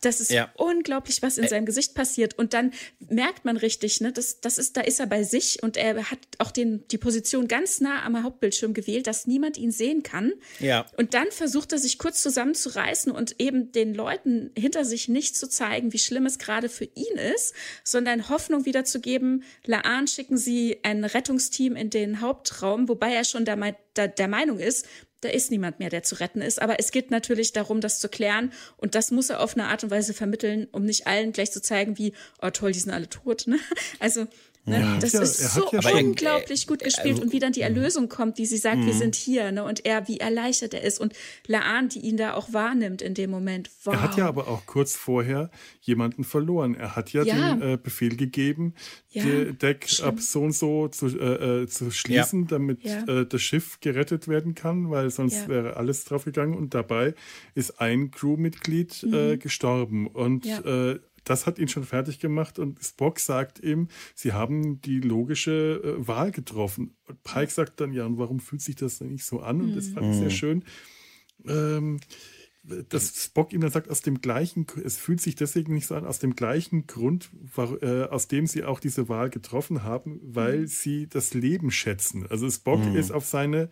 das 0.00 0.20
ist 0.20 0.30
ja. 0.30 0.50
unglaublich, 0.56 1.22
was 1.22 1.38
in 1.38 1.48
seinem 1.48 1.66
Gesicht 1.66 1.94
passiert. 1.94 2.38
Und 2.38 2.54
dann 2.54 2.72
merkt 2.98 3.44
man 3.44 3.56
richtig, 3.56 4.00
ne, 4.00 4.12
das, 4.12 4.40
das 4.40 4.58
ist, 4.58 4.76
da 4.76 4.80
ist 4.80 5.00
er 5.00 5.06
bei 5.06 5.22
sich 5.22 5.62
und 5.62 5.76
er 5.76 6.10
hat 6.10 6.18
auch 6.38 6.50
den, 6.50 6.86
die 6.88 6.98
Position 6.98 7.48
ganz 7.48 7.80
nah 7.80 8.04
am 8.04 8.22
Hauptbildschirm 8.22 8.74
gewählt, 8.74 9.06
dass 9.06 9.26
niemand 9.26 9.56
ihn 9.56 9.70
sehen 9.70 10.02
kann. 10.02 10.32
Ja. 10.58 10.86
Und 10.96 11.14
dann 11.14 11.30
versucht 11.30 11.72
er 11.72 11.78
sich 11.78 11.98
kurz 11.98 12.22
zusammenzureißen 12.22 13.12
und 13.12 13.40
eben 13.40 13.72
den 13.72 13.94
Leuten 13.94 14.50
hinter 14.56 14.84
sich 14.84 15.08
nicht 15.08 15.36
zu 15.36 15.48
zeigen, 15.48 15.92
wie 15.92 15.98
schlimm 15.98 16.26
es 16.26 16.38
gerade 16.38 16.68
für 16.68 16.84
ihn 16.84 17.16
ist, 17.34 17.54
sondern 17.84 18.28
Hoffnung 18.28 18.64
wiederzugeben. 18.64 19.44
Laan 19.64 20.06
schicken 20.06 20.36
sie 20.36 20.78
ein 20.82 21.04
Rettungsteam 21.04 21.76
in 21.76 21.90
den 21.90 22.20
Hauptraum, 22.20 22.88
wobei 22.88 23.14
er 23.14 23.24
schon 23.24 23.44
der, 23.44 23.56
der, 23.96 24.08
der 24.08 24.28
Meinung 24.28 24.58
ist, 24.58 24.86
da 25.22 25.28
ist 25.28 25.50
niemand 25.50 25.78
mehr, 25.78 25.88
der 25.88 26.02
zu 26.02 26.16
retten 26.16 26.42
ist. 26.42 26.60
Aber 26.60 26.78
es 26.78 26.90
geht 26.90 27.10
natürlich 27.10 27.52
darum, 27.52 27.80
das 27.80 27.98
zu 27.98 28.08
klären. 28.08 28.52
Und 28.76 28.94
das 28.94 29.10
muss 29.10 29.30
er 29.30 29.40
auf 29.40 29.56
eine 29.56 29.68
Art 29.68 29.84
und 29.84 29.90
Weise 29.90 30.14
vermitteln, 30.14 30.68
um 30.72 30.84
nicht 30.84 31.06
allen 31.06 31.32
gleich 31.32 31.50
zu 31.50 31.62
zeigen, 31.62 31.96
wie, 31.96 32.12
oh 32.42 32.50
toll, 32.50 32.72
die 32.72 32.80
sind 32.80 32.92
alle 32.92 33.08
tot. 33.08 33.46
Ne? 33.46 33.58
Also 34.00 34.26
Ne? 34.64 34.78
Ja. 34.78 34.96
Das 35.00 35.12
ja, 35.12 35.22
ist 35.22 35.54
so 35.54 35.68
unglaublich 35.70 36.68
gut 36.68 36.84
gespielt 36.84 37.14
also, 37.14 37.22
und 37.22 37.32
wie 37.32 37.40
dann 37.40 37.52
die 37.52 37.62
Erlösung 37.62 38.08
kommt, 38.08 38.38
die 38.38 38.46
sie 38.46 38.58
sagt, 38.58 38.78
wir 38.78 38.94
mhm. 38.94 38.98
sind 38.98 39.14
hier, 39.16 39.50
ne? 39.50 39.64
Und 39.64 39.84
er, 39.84 40.06
wie 40.06 40.18
erleichtert 40.18 40.72
er 40.72 40.82
ist 40.82 41.00
und 41.00 41.14
Laan, 41.48 41.88
die 41.88 41.98
ihn 41.98 42.16
da 42.16 42.34
auch 42.34 42.52
wahrnimmt 42.52 43.02
in 43.02 43.14
dem 43.14 43.30
Moment. 43.30 43.70
Wow. 43.82 43.94
Er 43.94 44.02
hat 44.02 44.16
ja 44.16 44.28
aber 44.28 44.46
auch 44.46 44.64
kurz 44.66 44.94
vorher 44.94 45.50
jemanden 45.80 46.22
verloren. 46.22 46.76
Er 46.76 46.94
hat 46.94 47.12
ja, 47.12 47.24
ja. 47.24 47.54
den 47.54 47.72
äh, 47.72 47.76
Befehl 47.76 48.16
gegeben, 48.16 48.74
ja, 49.10 49.24
die 49.24 49.52
Deck 49.52 49.88
stimmt. 49.88 50.08
ab 50.08 50.20
so 50.20 50.42
und 50.42 50.52
so 50.52 50.86
zu, 50.86 51.08
äh, 51.08 51.62
äh 51.62 51.66
zu 51.66 51.90
schließen, 51.90 52.46
damit 52.46 52.84
äh, 52.84 53.26
das 53.26 53.42
Schiff 53.42 53.80
gerettet 53.80 54.28
werden 54.28 54.54
kann, 54.54 54.90
weil 54.90 55.10
sonst 55.10 55.48
wäre 55.48 55.76
alles 55.76 56.04
drauf 56.04 56.24
gegangen. 56.24 56.54
Und 56.56 56.72
dabei 56.72 57.14
ist 57.56 57.80
ein 57.80 58.12
Crewmitglied 58.12 59.02
äh, 59.02 59.06
mhm. 59.06 59.38
gestorben. 59.40 60.06
Und 60.06 60.46
äh, 60.46 61.00
das 61.24 61.46
hat 61.46 61.58
ihn 61.58 61.68
schon 61.68 61.84
fertig 61.84 62.18
gemacht 62.18 62.58
und 62.58 62.82
Spock 62.82 63.18
sagt 63.18 63.60
ihm, 63.60 63.88
sie 64.14 64.32
haben 64.32 64.80
die 64.80 65.00
logische 65.00 65.80
äh, 65.82 66.06
Wahl 66.08 66.30
getroffen. 66.30 66.96
Und 67.06 67.22
Pike 67.22 67.50
sagt 67.50 67.80
dann, 67.80 67.92
ja, 67.92 68.06
und 68.06 68.18
warum 68.18 68.40
fühlt 68.40 68.62
sich 68.62 68.76
das 68.76 68.98
denn 68.98 69.08
nicht 69.08 69.24
so 69.24 69.40
an? 69.40 69.60
Und 69.60 69.76
das 69.76 69.88
fand 69.88 70.06
ich 70.06 70.16
sehr 70.16 70.24
mhm. 70.24 70.30
schön. 70.30 70.64
Ähm, 71.46 72.00
dass 72.88 73.24
Spock 73.24 73.52
ihm 73.52 73.60
dann 73.60 73.72
sagt, 73.72 73.90
aus 73.90 74.02
dem 74.02 74.20
gleichen, 74.20 74.66
es 74.84 74.96
fühlt 74.96 75.20
sich 75.20 75.34
deswegen 75.34 75.74
nicht 75.74 75.88
so 75.88 75.96
an, 75.96 76.06
aus 76.06 76.20
dem 76.20 76.36
gleichen 76.36 76.86
Grund, 76.86 77.30
äh, 77.56 78.04
aus 78.04 78.28
dem 78.28 78.46
sie 78.46 78.62
auch 78.62 78.78
diese 78.78 79.08
Wahl 79.08 79.30
getroffen 79.30 79.82
haben, 79.82 80.20
weil 80.22 80.60
mhm. 80.60 80.66
sie 80.68 81.08
das 81.08 81.34
Leben 81.34 81.70
schätzen. 81.72 82.26
Also 82.28 82.48
Spock 82.48 82.84
mhm. 82.84 82.94
ist 82.94 83.10
auf 83.10 83.26
seine 83.26 83.68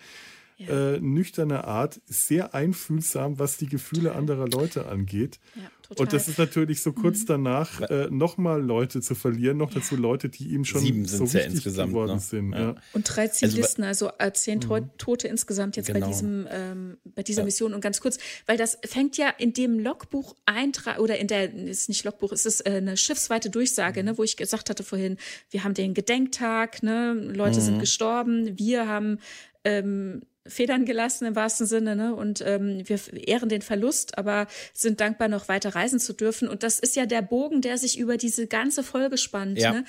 ja. 0.61 0.95
äh, 0.95 1.01
nüchterne 1.01 1.65
Art 1.65 2.01
sehr 2.07 2.55
einfühlsam, 2.55 3.39
was 3.39 3.57
die 3.57 3.67
Gefühle 3.67 4.15
anderer 4.15 4.49
Leute 4.49 4.87
angeht. 4.87 5.41
Ja. 5.57 5.71
Total. 5.91 6.05
Und 6.05 6.13
das 6.13 6.29
ist 6.29 6.39
natürlich 6.39 6.83
so 6.83 6.93
kurz 6.93 7.23
mhm. 7.23 7.27
danach 7.27 7.81
äh, 7.81 8.07
nochmal 8.11 8.63
Leute 8.63 9.01
zu 9.01 9.17
verlieren, 9.17 9.57
noch 9.57 9.73
dazu 9.73 9.97
Leute, 9.97 10.29
die 10.29 10.47
ihm 10.51 10.65
schon 10.65 10.83
Sieben 10.83 11.05
so 11.05 11.25
wichtig 11.25 11.35
ja 11.35 11.47
insgesamt, 11.51 11.91
geworden 11.91 12.13
ne? 12.13 12.21
sind. 12.21 12.53
Ja. 12.53 12.77
Und 12.93 13.03
drei 13.05 13.27
Zivilisten, 13.27 13.83
also, 13.83 14.07
also 14.11 14.33
zehn 14.33 14.61
mhm. 14.61 14.91
Tote 14.99 15.27
insgesamt 15.27 15.77
jetzt 15.77 15.89
genau. 15.89 15.99
bei, 15.99 16.07
diesem, 16.07 16.47
ähm, 16.49 16.97
bei 17.03 17.25
dieser 17.25 17.43
Mission. 17.43 17.75
Und 17.75 17.81
ganz 17.81 18.01
kurz, 18.01 18.19
weil 18.47 18.57
das 18.57 18.79
fängt 18.87 19.17
ja 19.17 19.31
in 19.31 19.53
dem 19.53 19.81
Logbuch 19.81 20.37
Eintrag 20.47 21.01
oder 21.01 21.19
in 21.19 21.27
der, 21.27 21.53
ist 21.53 21.89
nicht 21.89 22.05
Logbuch, 22.05 22.31
es 22.31 22.47
ist 22.47 22.65
äh, 22.67 22.75
eine 22.75 22.97
schiffsweite 22.97 23.51
Durchsage, 23.51 24.05
ne, 24.05 24.17
wo 24.17 24.23
ich 24.23 24.37
gesagt 24.37 24.71
hatte 24.71 24.85
vorhin, 24.85 25.17
wir 25.51 25.65
haben 25.65 25.75
den 25.75 25.93
Gedenktag, 25.93 26.85
ne, 26.85 27.15
Leute 27.15 27.59
mhm. 27.59 27.65
sind 27.65 27.81
gestorben, 27.81 28.57
wir 28.57 28.87
haben 28.87 29.19
ähm, 29.65 30.23
Federn 30.51 30.85
gelassen 30.85 31.27
im 31.27 31.37
wahrsten 31.37 31.67
Sinne, 31.67 31.97
ne? 31.97 32.15
Und 32.15 32.43
ähm, 32.47 32.83
wir 32.85 32.99
ehren 33.29 33.49
den 33.49 33.63
Verlust, 33.63 34.19
aber 34.19 34.47
sind 34.75 35.01
dankbar, 35.01 35.29
noch 35.29 35.49
weiter 35.49 35.75
reisen 35.75 35.99
zu 35.99 36.13
dürfen. 36.13 36.49
Und 36.49 36.63
das 36.63 36.79
ist 36.79 36.97
ja 36.97 37.07
der 37.07 37.23
Bogen, 37.23 37.61
der 37.61 37.79
sich 37.79 37.99
über 37.99 38.17
diese 38.17 38.47
ganze 38.47 38.83
Folge 38.83 39.19
spannt. 39.19 39.59
Ja. 39.59 39.73
Ne? 39.73 39.85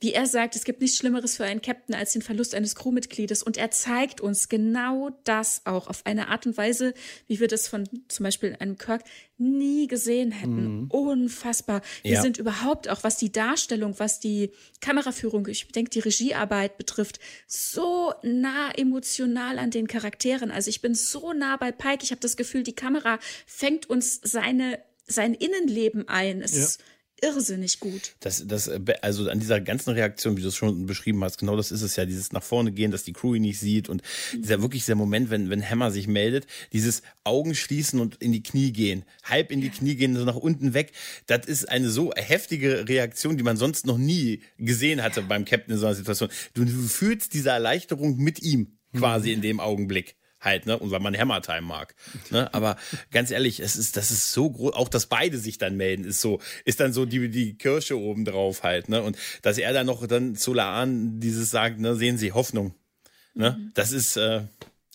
Wie 0.00 0.12
er 0.12 0.26
sagt, 0.26 0.56
es 0.56 0.64
gibt 0.64 0.80
nichts 0.80 0.96
Schlimmeres 0.96 1.36
für 1.36 1.44
einen 1.44 1.62
Captain 1.62 1.94
als 1.94 2.12
den 2.12 2.22
Verlust 2.22 2.54
eines 2.54 2.74
Crewmitgliedes. 2.74 3.42
Und 3.42 3.56
er 3.56 3.70
zeigt 3.70 4.20
uns 4.20 4.48
genau 4.48 5.10
das 5.24 5.62
auch 5.64 5.88
auf 5.88 6.04
eine 6.04 6.28
Art 6.28 6.46
und 6.46 6.56
Weise, 6.56 6.94
wie 7.26 7.40
wir 7.40 7.48
das 7.48 7.68
von 7.68 7.88
zum 8.08 8.24
Beispiel 8.24 8.56
einem 8.58 8.76
Kirk 8.76 9.02
nie 9.36 9.86
gesehen 9.86 10.30
hätten. 10.30 10.82
Mhm. 10.82 10.90
Unfassbar. 10.90 11.82
Wir 12.02 12.14
ja. 12.14 12.22
sind 12.22 12.38
überhaupt 12.38 12.88
auch, 12.88 13.02
was 13.02 13.16
die 13.16 13.32
Darstellung, 13.32 13.98
was 13.98 14.20
die 14.20 14.50
Kameraführung, 14.80 15.46
ich 15.48 15.66
denke, 15.68 15.90
die 15.90 16.00
Regiearbeit 16.00 16.76
betrifft, 16.76 17.18
so 17.46 18.12
nah 18.22 18.70
emotional 18.76 19.58
an 19.58 19.70
den 19.70 19.88
Charakteren. 19.88 20.50
Also 20.50 20.70
ich 20.70 20.80
bin 20.80 20.94
so 20.94 21.32
nah 21.32 21.56
bei 21.56 21.72
Pike. 21.72 22.04
Ich 22.04 22.10
habe 22.10 22.20
das 22.20 22.36
Gefühl, 22.36 22.62
die 22.62 22.74
Kamera 22.74 23.18
fängt 23.46 23.90
uns 23.90 24.20
seine, 24.22 24.80
sein 25.06 25.34
Innenleben 25.34 26.08
ein. 26.08 26.40
Es 26.40 26.78
ja 26.78 26.84
irrsinnig 27.20 27.80
gut. 27.80 28.14
Das, 28.20 28.46
das, 28.46 28.68
äh, 28.68 28.80
also 29.02 29.28
an 29.28 29.40
dieser 29.40 29.60
ganzen 29.60 29.90
Reaktion, 29.90 30.36
wie 30.36 30.42
du 30.42 30.48
es 30.48 30.56
schon 30.56 30.86
beschrieben 30.86 31.22
hast, 31.24 31.38
genau 31.38 31.56
das 31.56 31.70
ist 31.70 31.82
es 31.82 31.96
ja, 31.96 32.04
dieses 32.04 32.32
nach 32.32 32.42
vorne 32.42 32.72
gehen, 32.72 32.90
dass 32.90 33.04
die 33.04 33.12
Crew 33.12 33.34
ihn 33.34 33.42
nicht 33.42 33.58
sieht 33.58 33.88
und 33.88 34.02
mhm. 34.32 34.42
dieser 34.42 34.62
wirklich 34.62 34.82
dieser 34.82 34.94
Moment, 34.94 35.30
wenn, 35.30 35.50
wenn 35.50 35.68
Hammer 35.68 35.90
sich 35.90 36.06
meldet, 36.06 36.46
dieses 36.72 37.02
Augen 37.24 37.54
schließen 37.54 38.00
und 38.00 38.16
in 38.16 38.32
die 38.32 38.42
Knie 38.42 38.72
gehen, 38.72 39.04
halb 39.22 39.50
in 39.50 39.60
die 39.60 39.70
Knie 39.70 39.96
gehen, 39.96 40.16
so 40.16 40.24
nach 40.24 40.36
unten 40.36 40.74
weg, 40.74 40.92
das 41.26 41.46
ist 41.46 41.68
eine 41.68 41.88
so 41.88 42.12
heftige 42.14 42.88
Reaktion, 42.88 43.36
die 43.36 43.44
man 43.44 43.56
sonst 43.56 43.86
noch 43.86 43.98
nie 43.98 44.42
gesehen 44.58 45.02
hatte 45.02 45.22
beim 45.22 45.44
Captain 45.44 45.74
in 45.74 45.80
so 45.80 45.86
einer 45.86 45.94
Situation. 45.94 46.30
Du, 46.54 46.64
du 46.64 46.82
fühlst 46.88 47.34
diese 47.34 47.50
Erleichterung 47.50 48.16
mit 48.16 48.42
ihm 48.42 48.78
quasi 48.94 49.28
mhm. 49.28 49.34
in 49.34 49.42
dem 49.42 49.60
Augenblick 49.60 50.16
halt, 50.44 50.66
ne? 50.66 50.78
Und 50.78 50.90
weil 50.90 51.00
man 51.00 51.16
Hammer 51.16 51.42
Time 51.42 51.62
mag. 51.62 51.94
Ne? 52.30 52.52
Aber 52.52 52.76
ganz 53.10 53.30
ehrlich, 53.30 53.60
es 53.60 53.76
ist, 53.76 53.96
das 53.96 54.10
ist 54.10 54.32
so 54.32 54.50
groß, 54.50 54.74
auch 54.74 54.88
dass 54.88 55.06
beide 55.06 55.38
sich 55.38 55.58
dann 55.58 55.76
melden, 55.76 56.04
ist 56.04 56.20
so, 56.20 56.40
ist 56.64 56.80
dann 56.80 56.92
so 56.92 57.04
die, 57.06 57.28
die 57.28 57.56
Kirsche 57.56 57.98
oben 57.98 58.24
drauf 58.24 58.62
halt, 58.62 58.88
ne? 58.88 59.02
Und 59.02 59.16
dass 59.42 59.58
er 59.58 59.72
dann 59.72 59.86
noch 59.86 60.06
dann 60.06 60.36
zu 60.36 60.52
Laan 60.52 61.20
dieses 61.20 61.50
sagt, 61.50 61.80
ne, 61.80 61.96
sehen 61.96 62.18
Sie, 62.18 62.32
Hoffnung. 62.32 62.74
Ne? 63.34 63.56
Mhm. 63.58 63.70
Das 63.74 63.92
ist 63.92 64.16
äh, 64.16 64.42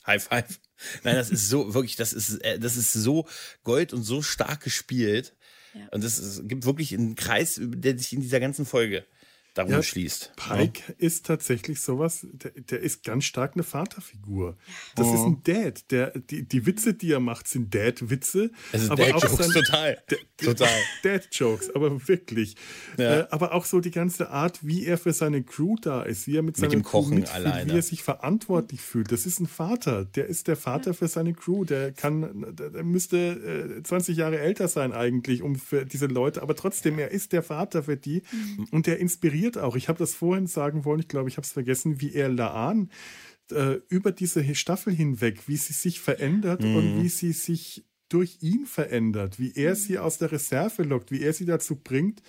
High 0.06 0.24
Five. 0.24 0.60
Nein, 1.04 1.16
das 1.16 1.30
ist 1.30 1.50
so, 1.50 1.74
wirklich, 1.74 1.96
das 1.96 2.14
ist, 2.14 2.38
äh, 2.44 2.58
das 2.60 2.78
ist 2.78 2.94
so 2.94 3.28
Gold 3.64 3.94
und 3.94 4.04
so 4.04 4.22
stark 4.22 4.62
gespielt. 4.62 5.36
Ja. 5.74 5.88
Und 5.92 6.04
es 6.04 6.42
gibt 6.46 6.66
wirklich 6.66 6.94
einen 6.94 7.16
Kreis, 7.16 7.60
der 7.62 7.98
sich 7.98 8.14
in 8.14 8.22
dieser 8.22 8.40
ganzen 8.40 8.66
Folge 8.66 9.06
darum 9.54 9.72
ja, 9.72 9.84
schließt. 9.84 10.34
Pike 10.36 10.82
ja. 10.88 10.94
ist 10.98 11.26
tatsächlich 11.26 11.82
sowas, 11.82 12.26
der, 12.32 12.52
der, 12.52 12.80
ist 12.80 13.04
ganz 13.04 13.26
stark 13.26 13.54
eine 13.56 13.64
Vaterfigur. 13.64 14.58
Das 14.96 15.08
oh. 15.08 15.14
ist 15.14 15.22
ein 15.22 15.44
Dad. 15.44 15.92
Der, 15.92 16.18
die, 16.18 16.48
die 16.48 16.66
Witze, 16.66 16.94
die 16.94 17.12
er 17.12 17.20
macht, 17.20 17.48
sind 17.48 17.74
Dad-Witze. 17.74 18.52
Es 18.72 18.84
ist 18.84 18.90
Dad-Jokes, 18.90 19.54
total. 19.54 19.98
total. 20.38 20.70
Dad-Jokes, 21.04 21.76
aber 21.76 22.08
wirklich. 22.08 22.56
Ja. 22.98 23.22
Äh, 23.22 23.28
aber 23.32 23.54
auch 23.54 23.66
so 23.66 23.80
die 23.80 23.92
ganze 23.92 24.30
Art, 24.30 24.66
wie 24.66 24.86
er 24.86 24.98
für 24.98 25.14
seine 25.14 25.44
Crew 25.44 25.76
da 25.82 26.04
ist, 26.04 26.28
wie 26.28 26.38
er 26.38 26.44
mit, 26.44 26.60
mit 26.60 26.72
dem 26.72 26.84
Kochen 26.84 27.26
alleine. 27.26 27.72
wie 27.72 27.78
er 27.78 27.82
sich 27.82 28.04
verantwortlich 28.04 28.82
fühlt. 28.82 29.12
Das 29.12 29.26
ist 29.26 29.40
ein 29.40 29.48
Vater. 29.48 30.06
Der 30.06 30.28
ist 30.28 30.48
der 30.48 30.56
Vater 30.56 30.94
für 30.94 31.08
seine 31.08 31.34
Crew. 31.34 31.66
Der 31.66 31.92
kann, 31.92 32.56
der 32.56 32.84
müsste 32.84 33.80
äh, 33.80 33.84
20 33.84 34.16
Jahre 34.16 34.40
älter 34.40 34.68
sein 34.68 34.94
eigentlich, 34.94 35.42
um 35.42 35.56
für 35.56 35.86
diese 35.86 36.06
Leute, 36.06 36.42
aber 36.42 36.56
trotzdem, 36.56 37.00
er 37.00 37.12
ist 37.12 37.34
der 37.34 37.44
Vater 37.44 37.84
für 37.84 37.98
die 37.98 38.22
mhm. 38.32 38.68
und 38.72 38.88
der 38.88 39.00
inspiriert 39.00 39.39
inspiriert 39.40 39.58
auch. 39.58 39.76
Ich 39.76 39.88
habe 39.90 40.00
das 40.00 40.16
vorhin 40.16 40.48
sagen 40.48 40.86
wollen, 40.86 41.00
ich 41.00 41.08
glaube, 41.08 41.30
ich 41.30 41.38
habe 41.38 41.46
es 41.46 41.52
vergessen, 41.52 42.02
wie 42.02 42.14
er 42.14 42.30
Laan 42.30 42.90
äh, 43.52 43.80
über 43.90 44.12
diese 44.12 44.44
Staffel 44.56 44.94
hinweg, 44.94 45.48
wie 45.48 45.58
sie 45.58 45.74
sich 45.74 46.00
verändert 46.00 46.62
mhm. 46.62 46.76
und 46.76 47.04
wie 47.04 47.10
sie 47.10 47.32
sich 47.32 47.86
durch 48.10 48.40
ihn 48.42 48.66
verändert, 48.66 49.40
wie 49.40 49.54
er 49.56 49.76
sie 49.76 50.00
aus 50.00 50.18
der 50.18 50.32
Reserve 50.32 50.84
lockt, 50.84 51.12
wie 51.12 51.22
er 51.22 51.34
sie 51.34 51.46
dazu 51.46 51.76
bringt, 51.76 52.22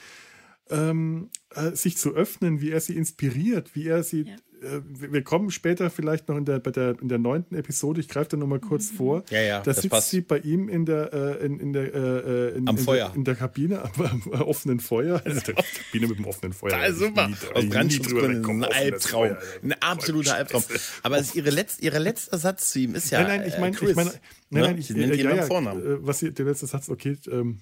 ähm, 0.69 1.31
äh, 1.55 1.75
sich 1.75 1.97
zu 1.97 2.15
öffnen, 2.15 2.61
wie 2.61 2.71
er 2.71 2.81
sie 2.81 2.97
inspiriert, 2.97 3.75
wie 3.75 3.87
er 3.87 4.03
sie 4.03 4.23
ja. 4.23 4.37
Äh, 4.63 4.81
wir 4.85 5.23
kommen 5.23 5.51
später 5.51 5.91
vielleicht 5.91 6.29
noch 6.29 6.37
in 6.37 6.45
der, 6.45 6.59
bei 6.59 6.71
der, 6.71 6.97
in 7.01 7.09
der 7.09 7.19
neunten 7.19 7.55
Episode, 7.55 8.01
ich 8.01 8.09
greife 8.09 8.31
da 8.31 8.37
nochmal 8.37 8.61
kurz 8.61 8.93
mhm. 8.93 8.97
vor. 8.97 9.25
Ja, 9.31 9.41
ja, 9.41 9.61
da 9.61 9.73
sitzt 9.73 9.91
passt. 9.91 10.11
sie 10.11 10.21
bei 10.21 10.39
ihm 10.39 10.69
in 10.69 10.85
der, 10.85 11.13
äh, 11.13 11.47
in, 11.47 11.59
in 11.59 11.73
der, 11.73 11.95
äh, 11.95 12.49
in, 12.51 12.69
am 12.69 12.77
in 12.77 12.83
Feuer. 12.83 13.09
Der, 13.09 13.17
in 13.17 13.25
der 13.25 13.35
Kabine, 13.35 13.83
am, 13.85 14.23
am 14.33 14.43
offenen 14.43 14.81
Feuer. 14.81 15.23
Also 15.31 15.41
der 15.41 15.55
Kabine 15.55 16.09
mit 16.09 16.19
dem 16.19 16.25
offenen 16.27 16.53
Feuer. 16.53 16.71
Da 16.71 16.85
ist 16.87 16.99
super. 16.99 17.31
Aus 17.55 17.69
Brandschutzgründen 17.69 18.65
ein 18.65 18.73
Albtraum. 18.73 19.37
ein 19.63 19.73
absoluter 19.81 20.35
Albtraum. 20.35 20.65
Aber 21.03 21.19
ist 21.19 21.37
ihre 21.37 21.51
letzte, 21.51 21.83
ihre 21.85 21.99
letzter 21.99 22.37
Satz 22.39 22.73
zu 22.73 22.81
ihm 22.81 22.95
ist 22.95 23.11
ja. 23.11 23.23
Nein, 23.23 23.41
nein, 23.41 23.49
ich 23.49 23.59
meine, 23.59 23.77
ich 23.77 23.95
meine, 23.95 24.11
nein, 24.51 24.63
nein, 24.63 24.79
ich, 24.79 24.91
äh, 24.91 25.15
ja, 25.15 25.35
ja, 25.35 25.49
was 25.49 26.19
sie, 26.19 26.33
der 26.33 26.47
letzte 26.47 26.67
Satz, 26.67 26.89
okay, 26.89 27.17
ähm, 27.31 27.61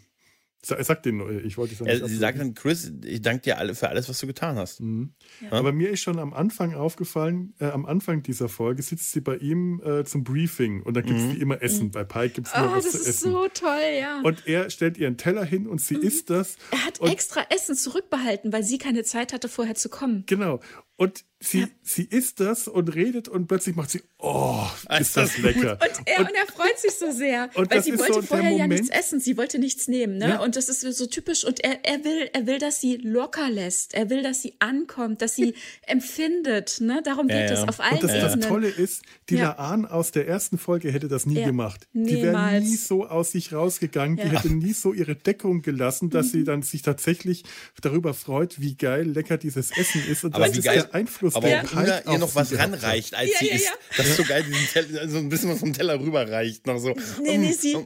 Sag 0.61 1.04
den, 1.04 1.44
ich 1.44 1.56
wollte 1.56 1.74
es 1.74 1.80
nicht. 1.80 2.06
Sie 2.09 2.16
sagt 2.16 2.40
dann, 2.40 2.52
Chris, 2.52 2.90
ich 3.04 3.22
danke 3.22 3.42
dir 3.42 3.59
alle 3.59 3.76
für 3.76 3.88
alles, 3.88 4.09
was 4.09 4.18
du 4.18 4.26
getan 4.26 4.56
hast. 4.56 4.80
Mhm. 4.80 5.12
Ja. 5.40 5.52
Aber 5.52 5.72
mir 5.72 5.90
ist 5.90 6.00
schon 6.00 6.18
am 6.18 6.34
Anfang 6.34 6.74
aufgefallen, 6.74 7.54
äh, 7.61 7.66
am 7.66 7.86
Anfang 7.86 8.24
dieser 8.24 8.48
Folge 8.48 8.82
sitzt 8.82 9.12
sie 9.12 9.20
bei 9.20 9.36
ihm 9.36 9.80
äh, 9.84 10.04
zum 10.04 10.24
Briefing 10.24 10.82
und 10.82 10.94
da 10.94 11.00
gibt 11.00 11.16
es 11.16 11.26
mhm. 11.26 11.36
wie 11.36 11.40
immer 11.40 11.62
Essen. 11.62 11.86
Mhm. 11.86 11.90
Bei 11.92 12.02
Pike 12.02 12.34
gibt 12.34 12.48
es 12.48 12.54
immer 12.54 12.72
oh, 12.72 12.76
was 12.76 12.90
zu 12.90 12.98
essen. 12.98 12.98
Das 12.98 13.14
ist 13.14 13.20
so 13.20 13.48
toll, 13.54 13.98
ja. 14.00 14.20
Und 14.22 14.48
er 14.48 14.68
stellt 14.70 14.98
ihren 14.98 15.16
Teller 15.16 15.44
hin 15.44 15.68
und 15.68 15.80
sie 15.80 15.96
mhm. 15.96 16.02
isst 16.02 16.28
das. 16.28 16.56
Er 16.72 16.84
hat 16.84 17.00
extra 17.02 17.46
Essen 17.50 17.76
zurückbehalten, 17.76 18.52
weil 18.52 18.64
sie 18.64 18.78
keine 18.78 19.04
Zeit 19.04 19.32
hatte, 19.32 19.48
vorher 19.48 19.76
zu 19.76 19.88
kommen. 19.88 20.24
Genau. 20.26 20.61
Und 20.96 21.24
sie, 21.41 21.61
ja. 21.61 21.66
sie 21.82 22.05
isst 22.05 22.41
das 22.41 22.66
und 22.66 22.95
redet 22.95 23.28
und 23.28 23.47
plötzlich 23.47 23.76
macht 23.76 23.91
sie, 23.91 24.03
oh, 24.18 24.66
ist 24.99 25.16
das 25.16 25.39
lecker. 25.39 25.72
Und 25.72 26.07
er, 26.07 26.20
und, 26.20 26.28
und, 26.28 26.34
er 26.34 26.47
freut 26.47 26.78
sich 26.78 26.93
so 26.93 27.12
sehr, 27.12 27.49
weil 27.55 27.82
sie 27.82 27.99
wollte 27.99 28.14
so 28.14 28.22
vorher 28.22 28.51
ja 28.51 28.66
nichts 28.66 28.89
essen, 28.89 29.20
sie 29.20 29.36
wollte 29.36 29.59
nichts 29.59 29.89
nehmen. 29.89 30.18
Ne? 30.18 30.30
Ja. 30.30 30.41
Und 30.41 30.57
das 30.57 30.68
ist 30.68 30.80
so 30.80 31.07
typisch. 31.07 31.45
Und 31.45 31.61
er, 31.61 31.84
er, 31.84 32.05
will, 32.05 32.28
er 32.32 32.47
will, 32.47 32.59
dass 32.59 32.80
sie 32.80 32.97
locker 32.97 33.51
lässt. 33.51 33.95
Er 33.95 34.11
will, 34.11 34.22
dass 34.22 34.43
sie 34.43 34.55
ankommt, 34.59 35.22
dass 35.22 35.36
sie 35.36 35.55
empfindet. 35.82 36.80
Ne? 36.80 37.03
Darum 37.05 37.28
geht 37.28 37.51
es 37.51 37.61
auf 37.61 37.80
allen 37.80 38.01
Und 38.01 38.03
das, 38.03 38.34
das 38.34 38.49
Tolle 38.49 38.68
ist, 38.68 39.03
die 39.28 39.36
ja. 39.36 39.55
Laan 39.57 39.86
aus 39.86 40.11
der 40.11 40.26
ersten 40.26 40.59
Folge 40.59 40.91
hätte 40.91 41.09
das 41.09 41.26
nie 41.26 41.43
gemacht. 41.43 41.86
Niemals. 41.93 42.11
Die 42.11 42.22
wäre 42.22 42.61
nie 42.61 42.76
so 42.76 43.07
aus 43.07 43.32
sich 43.32 43.53
rausgegangen. 43.53 44.16
Die 44.16 44.28
hätte 44.28 44.53
nie 44.53 44.72
so 44.72 44.93
ihre 44.93 45.14
Deckung 45.14 45.62
gelassen, 45.62 46.11
dass 46.11 46.26
mhm. 46.26 46.30
sie 46.30 46.45
dann 46.45 46.62
sich 46.62 46.82
tatsächlich 46.82 47.45
darüber 47.80 48.14
freut, 48.14 48.61
wie 48.61 48.76
geil 48.76 49.09
lecker 49.09 49.39
dieses 49.39 49.70
Essen 49.70 50.03
ist. 50.11 50.24
Und 50.24 50.34
Aber 50.34 50.49
das 50.49 50.57
wie 50.57 50.62
geil 50.62 50.89
Einfluss, 50.93 51.28
aber 51.37 51.49
der 51.49 51.62
Brüder 51.62 52.03
ihr 52.07 52.18
noch 52.18 52.35
was 52.35 52.57
ranreicht, 52.57 53.14
als 53.14 53.31
ja, 53.31 53.39
sie 53.39 53.49
ja, 53.49 53.55
isst. 53.55 53.70
Das 53.97 54.07
ist 54.07 54.16
so 54.16 54.24
geil, 54.24 54.45
diesen 54.45 54.66
Teller, 54.68 55.09
so 55.09 55.18
ein 55.18 55.29
bisschen 55.29 55.51
was 55.51 55.61
vom 55.61 55.72
Teller 55.72 55.99
rüberreicht. 56.01 56.66
Noch 56.66 56.79
so. 56.79 56.95
Nee, 57.22 57.39
nee, 57.39 57.53
sie, 57.53 57.76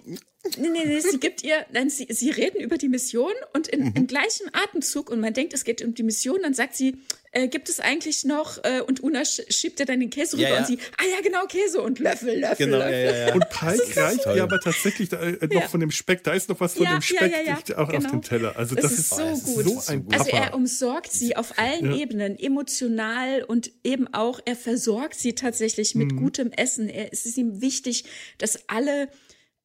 nee, 0.59 0.69
nee, 0.69 0.85
nee, 0.85 1.01
sie 1.01 1.21
gibt 1.21 1.45
ihr, 1.45 1.65
nein, 1.73 1.89
sie, 1.89 2.07
sie 2.11 2.31
reden 2.31 2.61
über 2.61 2.77
die 2.77 2.89
Mission 2.89 3.33
und 3.53 3.69
in, 3.69 3.85
mhm. 3.85 3.93
im 3.95 4.07
gleichen 4.07 4.47
Atemzug 4.53 5.11
und 5.11 5.21
man 5.21 5.33
denkt, 5.33 5.55
es 5.55 5.65
geht 5.65 5.83
um 5.83 5.95
die 5.95 6.03
Mission, 6.03 6.39
dann 6.43 6.53
sagt 6.53 6.75
sie, 6.75 6.97
äh, 7.31 7.49
gibt 7.49 7.69
es 7.69 7.81
eigentlich 7.81 8.25
noch, 8.25 8.63
äh, 8.65 8.81
und 8.81 9.03
Una 9.03 9.25
schiebt 9.25 9.81
ihr 9.81 9.87
dann 9.87 10.01
den 10.01 10.11
Käse 10.11 10.37
rüber 10.37 10.49
ja, 10.49 10.55
ja. 10.55 10.61
und 10.61 10.67
sie, 10.67 10.79
ah 10.99 11.05
ja, 11.11 11.21
genau, 11.23 11.47
Käse 11.47 11.81
und 11.81 11.99
Löffel, 12.01 12.41
Löffel, 12.41 12.67
genau, 12.67 12.79
Löffel. 12.79 13.27
Ja, 13.29 13.35
und 13.35 13.49
Pike 13.49 13.97
reicht 13.97 14.27
ihr 14.27 14.43
aber 14.43 14.61
tatsächlich 14.61 15.09
da, 15.09 15.21
äh, 15.21 15.47
noch 15.47 15.71
von 15.71 15.81
dem 15.81 15.91
Speck, 15.91 16.25
da 16.25 16.33
ist 16.33 16.49
noch 16.49 16.61
was 16.61 16.75
von 16.75 16.87
dem 16.87 17.01
Speck 17.01 17.33
auch 17.77 17.89
genau. 17.89 18.05
auf 18.05 18.11
dem 18.11 18.23
Teller. 18.23 18.57
Also 18.57 18.75
das, 18.75 18.85
das 18.85 18.99
ist, 18.99 19.11
so 19.11 19.53
gut. 19.55 19.65
So 19.65 19.93
ein 19.93 20.07
also 20.13 20.31
er 20.31 20.55
umsorgt 20.55 21.13
sie 21.13 21.37
auf 21.37 21.59
allen 21.59 21.95
Ebenen, 21.95 22.39
emotional 22.39 23.45
und 23.45 23.71
eben 23.85 24.13
auch, 24.13 24.41
er 24.45 24.57
versorgt 24.57 25.15
sie 25.15 25.35
tatsächlich 25.35 25.95
mit 25.95 26.13
mhm. 26.13 26.17
gutem 26.17 26.51
Essen. 26.53 26.89
Er, 26.89 27.13
es 27.13 27.27
ist 27.27 27.39
ihm 27.39 27.61
wichtig, 27.61 28.05
dass 28.39 28.69
alle 28.69 29.09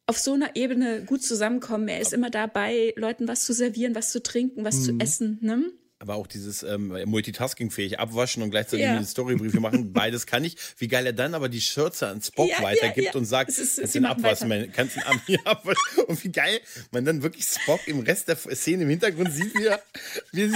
auf 0.07 0.17
so 0.17 0.33
einer 0.33 0.55
Ebene 0.55 1.03
gut 1.03 1.21
zusammenkommen. 1.21 1.89
Er 1.89 1.99
ist 1.99 2.13
immer 2.13 2.29
dabei, 2.29 2.93
Leuten 2.95 3.27
was 3.27 3.43
zu 3.43 3.53
servieren, 3.53 3.93
was 3.93 4.11
zu 4.11 4.23
trinken, 4.23 4.63
was 4.63 4.77
mhm. 4.77 4.83
zu 4.83 4.95
essen. 4.99 5.37
Ne? 5.41 5.71
Aber 5.99 6.15
auch 6.15 6.27
dieses 6.27 6.63
ähm, 6.63 6.95
Multitasking-fähig 7.05 7.99
abwaschen 7.99 8.43
und 8.43 8.51
gleichzeitig 8.51 8.85
ja. 8.85 9.03
Storybriefe 9.03 9.59
machen, 9.59 9.93
beides 9.93 10.27
kann 10.27 10.43
ich. 10.43 10.55
Wie 10.77 10.87
geil 10.87 11.05
er 11.05 11.13
dann 11.13 11.33
aber 11.33 11.49
die 11.49 11.61
Schürze 11.61 12.07
an 12.07 12.21
Spock 12.21 12.49
ja, 12.49 12.61
weitergibt 12.61 13.13
ja, 13.13 13.15
und 13.15 13.25
sagt, 13.25 13.49
ist, 13.49 13.77
kannst 13.77 13.95
du 13.95 13.99
ihn 13.99 14.05
abwaschen, 14.05 14.47
mein, 14.47 14.71
kannst 14.71 14.95
ihn 14.97 15.03
an 15.03 15.19
mir 15.27 15.39
abwaschen. 15.45 16.03
Und 16.07 16.23
wie 16.23 16.31
geil 16.31 16.59
man 16.91 17.03
dann 17.03 17.23
wirklich 17.23 17.45
Spock 17.45 17.79
im 17.87 18.01
Rest 18.01 18.27
der 18.27 18.37
Szene 18.37 18.83
im 18.83 18.89
Hintergrund 18.89 19.33
sieht, 19.33 19.55
wie 19.55 19.65
er, 19.65 19.81
wie 20.31 20.51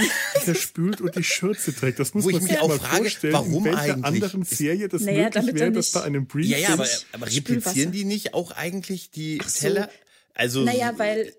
er 0.46 0.54
spült 0.54 1.00
und 1.00 1.16
die 1.16 1.24
Schürze 1.24 1.74
trägt. 1.74 1.98
Das 1.98 2.14
muss 2.14 2.24
Wo 2.24 2.30
man 2.30 2.42
ich 2.42 2.48
mich 2.48 2.60
auch 2.60 2.72
frage, 2.74 3.02
vorstellen, 3.02 3.32
warum 3.32 3.54
in 3.54 3.64
welcher 3.64 3.94
eigentlich? 3.94 4.04
anderen 4.04 4.44
Serie 4.44 4.88
das 4.88 5.02
naja, 5.02 5.24
möglich 5.24 5.54
wäre, 5.54 5.72
dass 5.72 5.90
bei 5.90 6.02
einem 6.02 6.26
Brief 6.26 6.46
Ja, 6.50 6.58
ja, 6.58 6.68
aber, 6.70 6.86
aber 7.12 7.26
replizieren 7.26 7.90
die 7.90 8.04
nicht 8.04 8.34
auch 8.34 8.52
eigentlich 8.52 9.10
die 9.10 9.40
so. 9.44 9.60
Teller? 9.60 9.90
Also, 10.34 10.64
naja, 10.64 10.94
weil 10.96 11.32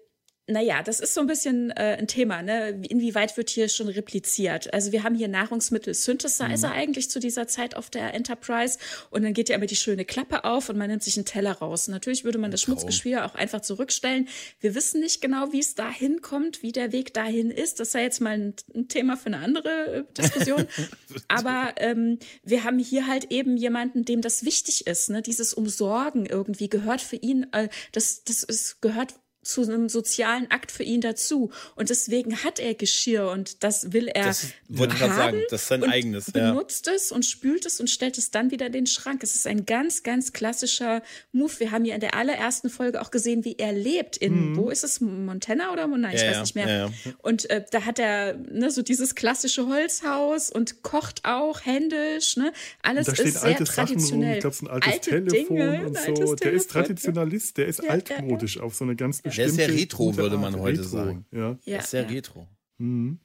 naja, 0.46 0.84
das 0.84 1.00
ist 1.00 1.14
so 1.14 1.22
ein 1.22 1.28
bisschen 1.28 1.72
äh, 1.72 1.96
ein 1.98 2.08
Thema, 2.08 2.41
ne? 2.41 2.82
Inwieweit 2.89 3.38
wird 3.38 3.50
hier 3.50 3.70
schon 3.70 3.88
repliziert? 3.88 4.74
Also 4.74 4.91
wir 4.91 5.04
haben 5.04 5.16
hier 5.16 5.30
Nahrungsmittel-Synthesizer 5.30 6.68
mhm. 6.68 6.74
eigentlich 6.74 7.10
zu 7.10 7.20
dieser 7.22 7.48
Zeit 7.48 7.78
auf 7.78 7.89
der 7.89 8.14
Enterprise 8.14 8.78
und 9.10 9.24
dann 9.24 9.34
geht 9.34 9.48
ja 9.48 9.56
immer 9.56 9.68
die 9.68 9.78
schöne 9.78 10.04
Klappe 10.04 10.44
auf 10.44 10.68
und 10.68 10.78
man 10.78 10.89
nimmt 10.89 11.02
sich 11.02 11.16
einen 11.16 11.26
Teller 11.26 11.54
raus. 11.54 11.88
Natürlich 11.88 12.26
würde 12.26 12.39
man 12.39 12.52
das 12.52 12.62
Schmutzgeschwür 12.62 13.26
auch 13.26 13.36
einfach 13.36 13.62
zurückstellen. 13.62 14.28
Wir 14.60 14.76
wissen 14.76 15.00
nicht 15.00 15.22
genau, 15.22 15.54
wie 15.54 15.60
es 15.60 15.76
dahin 15.76 16.22
kommt, 16.22 16.62
wie 16.62 16.74
der 16.74 16.91
Weg 16.91 17.14
dahin 17.14 17.50
ist. 17.50 17.80
Das 17.80 17.94
sei 17.94 18.04
jetzt 18.04 18.20
mal 18.20 18.32
ein, 18.32 18.54
ein 18.76 18.89
Thema 18.89 19.16
für 19.16 19.28
eine 19.28 19.38
andere 19.38 19.70
äh, 19.70 20.04
Diskussion. 20.18 20.68
Aber 21.30 21.74
ähm, 21.78 22.20
wir 22.44 22.66
haben 22.66 22.80
hier 22.80 23.08
halt 23.08 23.32
eben 23.32 23.56
jemanden, 23.56 24.04
dem 24.04 24.20
das 24.20 24.44
wichtig 24.44 24.88
ist. 24.88 25.10
Ne? 25.10 25.22
Dieses 25.22 25.54
Umsorgen 25.54 26.26
irgendwie 26.26 26.68
gehört 26.68 27.00
für 27.00 27.16
ihn, 27.16 27.48
äh, 27.54 27.70
das, 27.94 28.26
das 28.26 28.44
ist, 28.44 28.82
gehört 28.82 29.14
zu 29.44 29.64
einem 29.64 29.89
sozialen 29.89 30.50
Akt 30.50 30.72
für 30.72 30.84
ihn 30.84 31.02
dazu. 31.02 31.52
Und 31.76 31.89
deswegen 31.89 32.44
hat 32.44 32.60
er 32.60 32.74
Geschirr 32.74 33.30
und 33.30 33.64
das 33.64 33.94
will 33.94 34.08
er. 34.08 34.26
Das 34.26 34.48
wollte 34.70 34.94
ich 34.94 35.00
gerade 35.00 35.16
sagen, 35.16 35.41
das 35.50 35.62
ist 35.64 35.68
sein 35.68 35.84
eigenes. 35.84 36.32
Benutzt 36.32 36.88
ja. 36.88 36.94
es 36.94 37.12
und 37.12 37.26
spült 37.26 37.66
es 37.66 37.80
und 37.80 37.89
stellt 37.89 38.18
es 38.18 38.32
dann 38.32 38.52
wieder 38.52 38.68
in 38.68 38.72
den 38.72 38.88
Schrank. 38.88 39.22
Es 39.24 39.36
ist 39.36 39.46
ein 39.46 39.66
ganz, 39.66 40.04
ganz 40.04 40.34
klassischer 40.34 41.04
Move. 41.32 41.52
Wir 41.60 41.72
haben 41.72 41.86
ja 41.86 41.96
in 41.96 42.02
der 42.02 42.16
allerersten 42.16 42.70
Folge 42.70 43.02
auch 43.02 43.12
gesehen, 43.12 43.46
wie 43.46 43.58
er 43.58 43.74
lebt. 43.74 44.18
In, 44.18 44.52
mhm. 44.52 44.58
wo 44.58 44.70
ist 44.70 44.84
es? 44.84 45.02
Montana 45.02 45.72
oder 45.72 45.88
Nein, 45.88 46.16
ich 46.16 46.22
ja, 46.22 46.32
weiß 46.32 46.41
nicht 46.41 46.56
mehr. 46.56 46.68
Ja, 46.68 46.91
und 47.20 47.50
äh, 47.50 47.64
da 47.70 47.86
hat 47.86 48.00
er 48.00 48.34
ne, 48.36 48.72
so 48.72 48.82
dieses 48.82 49.16
klassische 49.16 49.68
Holzhaus 49.68 50.50
und 50.50 50.82
kocht 50.82 51.24
auch 51.24 51.66
händisch. 51.66 52.38
Ne? 52.38 52.52
Alles 52.82 53.08
ist 53.08 53.41
sehr 53.41 53.58
traditionell. 53.58 54.36
Ich 54.36 54.39
glaube, 54.39 54.56
es 54.56 54.62
ist 54.62 54.68
ein 54.68 54.70
altes 54.70 54.94
Alte 54.94 55.10
Telefon 55.10 55.58
Dinge, 55.58 55.86
und 55.86 55.98
so. 55.98 56.36
Der 56.36 56.52
ist 56.52 56.72
Traditionalist, 56.72 57.58
der 57.58 57.68
ist 57.68 57.88
altmodisch 57.88 58.60
auf 58.60 58.74
so 58.74 58.86
eine 58.86 58.96
ganz 58.96 59.22
bestimmte 59.22 59.33
der 59.36 59.46
ist 59.48 59.56
sehr 59.56 59.70
retro, 59.70 60.16
würde 60.16 60.38
man 60.38 60.60
heute 60.60 60.80
retro. 60.80 60.90
sagen. 60.90 61.26
Ja. 61.32 61.58
ja. 61.66 61.80
ist 61.80 61.92
sehr 61.92 62.10
retro. 62.10 62.48
Mhm. 62.78 63.20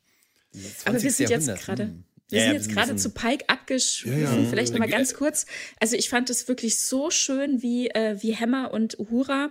Aber 0.84 1.02
wir 1.02 1.10
sind 1.10 1.30
jetzt 1.30 1.46
gerade. 1.46 1.84
Hm. 1.84 2.04
Wir 2.30 2.40
ja, 2.40 2.44
sind 2.46 2.54
jetzt 2.54 2.68
gerade 2.70 2.96
zu 2.96 3.10
Pike 3.10 3.44
abgeschwiffen. 3.48 4.22
Ja, 4.22 4.36
ja. 4.36 4.48
Vielleicht 4.50 4.72
nochmal 4.72 4.90
ganz 4.90 5.14
kurz. 5.14 5.46
Also 5.80 5.96
ich 5.96 6.10
fand 6.10 6.28
es 6.28 6.46
wirklich 6.46 6.78
so 6.78 7.10
schön, 7.10 7.62
wie, 7.62 7.88
äh, 7.88 8.18
wie 8.20 8.36
Hammer 8.36 8.70
und 8.74 8.98
Uhura 8.98 9.46
äh, 9.46 9.50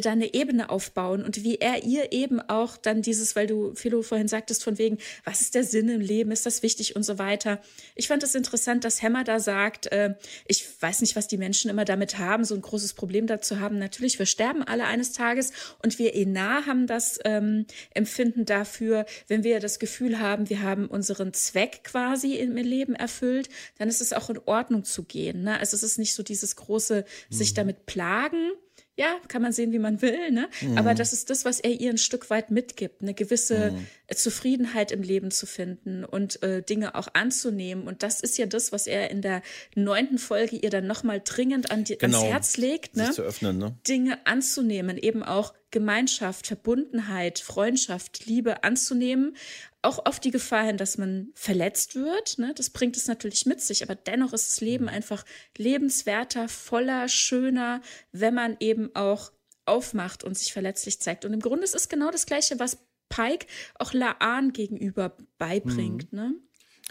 da 0.00 0.12
eine 0.12 0.34
Ebene 0.34 0.70
aufbauen 0.70 1.24
und 1.24 1.44
wie 1.44 1.56
er 1.56 1.84
ihr 1.84 2.12
eben 2.12 2.40
auch 2.40 2.76
dann 2.76 3.02
dieses, 3.02 3.36
weil 3.36 3.46
du, 3.46 3.74
Philo, 3.74 4.02
vorhin 4.02 4.28
sagtest, 4.28 4.64
von 4.64 4.78
wegen, 4.78 4.98
was 5.24 5.40
ist 5.40 5.54
der 5.54 5.64
Sinn 5.64 5.88
im 5.88 6.00
Leben, 6.00 6.30
ist 6.30 6.46
das 6.46 6.62
wichtig 6.62 6.96
und 6.96 7.02
so 7.02 7.18
weiter. 7.18 7.60
Ich 7.94 8.08
fand 8.08 8.22
es 8.22 8.34
interessant, 8.34 8.84
dass 8.84 9.02
Hammer 9.02 9.24
da 9.24 9.40
sagt, 9.40 9.86
äh, 9.86 10.14
ich 10.46 10.64
weiß 10.80 11.00
nicht, 11.00 11.16
was 11.16 11.28
die 11.28 11.36
Menschen 11.36 11.70
immer 11.70 11.84
damit 11.84 12.18
haben, 12.18 12.44
so 12.44 12.54
ein 12.54 12.62
großes 12.62 12.94
Problem 12.94 13.26
dazu 13.26 13.60
haben. 13.60 13.78
Natürlich, 13.78 14.18
wir 14.18 14.26
sterben 14.26 14.62
alle 14.62 14.84
eines 14.84 15.12
Tages 15.12 15.52
und 15.82 15.98
wir 15.98 16.14
Enar 16.14 16.66
haben 16.66 16.86
das 16.86 17.18
ähm, 17.24 17.66
Empfinden 17.90 18.44
dafür, 18.44 19.06
wenn 19.28 19.44
wir 19.44 19.60
das 19.60 19.78
Gefühl 19.78 20.20
haben, 20.20 20.48
wir 20.48 20.62
haben 20.62 20.86
unseren 20.86 21.32
Zweck 21.32 21.84
quasi 21.84 22.34
im 22.34 22.56
Leben 22.56 22.94
erfüllt, 22.94 23.48
dann 23.78 23.88
ist 23.88 24.00
es 24.00 24.12
auch 24.12 24.30
in 24.30 24.38
Ordnung 24.46 24.84
zu 24.84 25.04
gehen. 25.04 25.42
Ne? 25.42 25.58
Also 25.58 25.76
es 25.76 25.82
ist 25.82 25.98
nicht 25.98 26.14
so 26.14 26.22
dieses 26.22 26.56
große 26.56 27.04
sich 27.30 27.52
mhm. 27.52 27.56
damit 27.56 27.86
plagen, 27.86 28.52
ja, 28.96 29.16
kann 29.26 29.42
man 29.42 29.52
sehen, 29.52 29.72
wie 29.72 29.78
man 29.78 30.02
will, 30.02 30.30
ne? 30.30 30.48
Mhm. 30.60 30.78
Aber 30.78 30.94
das 30.94 31.12
ist 31.12 31.30
das, 31.30 31.44
was 31.44 31.58
er 31.58 31.72
ihr 31.72 31.90
ein 31.90 31.98
Stück 31.98 32.30
weit 32.30 32.50
mitgibt, 32.50 33.02
eine 33.02 33.12
gewisse 33.12 33.72
mhm. 33.72 33.86
Zufriedenheit 34.14 34.92
im 34.92 35.02
Leben 35.02 35.30
zu 35.32 35.46
finden 35.46 36.04
und 36.04 36.42
äh, 36.42 36.62
Dinge 36.62 36.94
auch 36.94 37.08
anzunehmen. 37.12 37.88
Und 37.88 38.04
das 38.04 38.20
ist 38.20 38.38
ja 38.38 38.46
das, 38.46 38.70
was 38.70 38.86
er 38.86 39.10
in 39.10 39.20
der 39.20 39.42
neunten 39.74 40.18
Folge 40.18 40.56
ihr 40.56 40.70
dann 40.70 40.86
nochmal 40.86 41.20
dringend 41.24 41.70
an 41.72 41.84
die, 41.84 41.98
genau. 41.98 42.18
ans 42.18 42.30
Herz 42.32 42.56
legt, 42.56 42.96
ne? 42.96 43.10
Öffnen, 43.18 43.58
ne? 43.58 43.76
Dinge 43.88 44.24
anzunehmen, 44.26 44.96
eben 44.96 45.22
auch 45.22 45.54
Gemeinschaft, 45.74 46.46
Verbundenheit, 46.46 47.40
Freundschaft, 47.40 48.26
Liebe 48.26 48.62
anzunehmen, 48.62 49.36
auch 49.82 50.06
auf 50.06 50.20
die 50.20 50.30
Gefahr 50.30 50.64
hin, 50.64 50.76
dass 50.76 50.98
man 50.98 51.32
verletzt 51.34 51.96
wird. 51.96 52.38
Ne? 52.38 52.54
Das 52.56 52.70
bringt 52.70 52.96
es 52.96 53.08
natürlich 53.08 53.44
mit 53.44 53.60
sich, 53.60 53.82
aber 53.82 53.96
dennoch 53.96 54.32
ist 54.32 54.48
das 54.48 54.60
Leben 54.60 54.84
mhm. 54.84 54.90
einfach 54.90 55.24
lebenswerter, 55.58 56.48
voller, 56.48 57.08
schöner, 57.08 57.82
wenn 58.12 58.34
man 58.34 58.56
eben 58.60 58.94
auch 58.94 59.32
aufmacht 59.66 60.22
und 60.22 60.38
sich 60.38 60.52
verletzlich 60.52 61.00
zeigt. 61.00 61.24
Und 61.24 61.32
im 61.32 61.40
Grunde 61.40 61.64
ist 61.64 61.74
es 61.74 61.88
genau 61.88 62.12
das 62.12 62.26
Gleiche, 62.26 62.60
was 62.60 62.78
Pike 63.08 63.46
auch 63.80 63.92
Laan 63.92 64.52
gegenüber 64.52 65.16
beibringt. 65.38 66.12
Mhm. 66.12 66.18
Ne? 66.18 66.34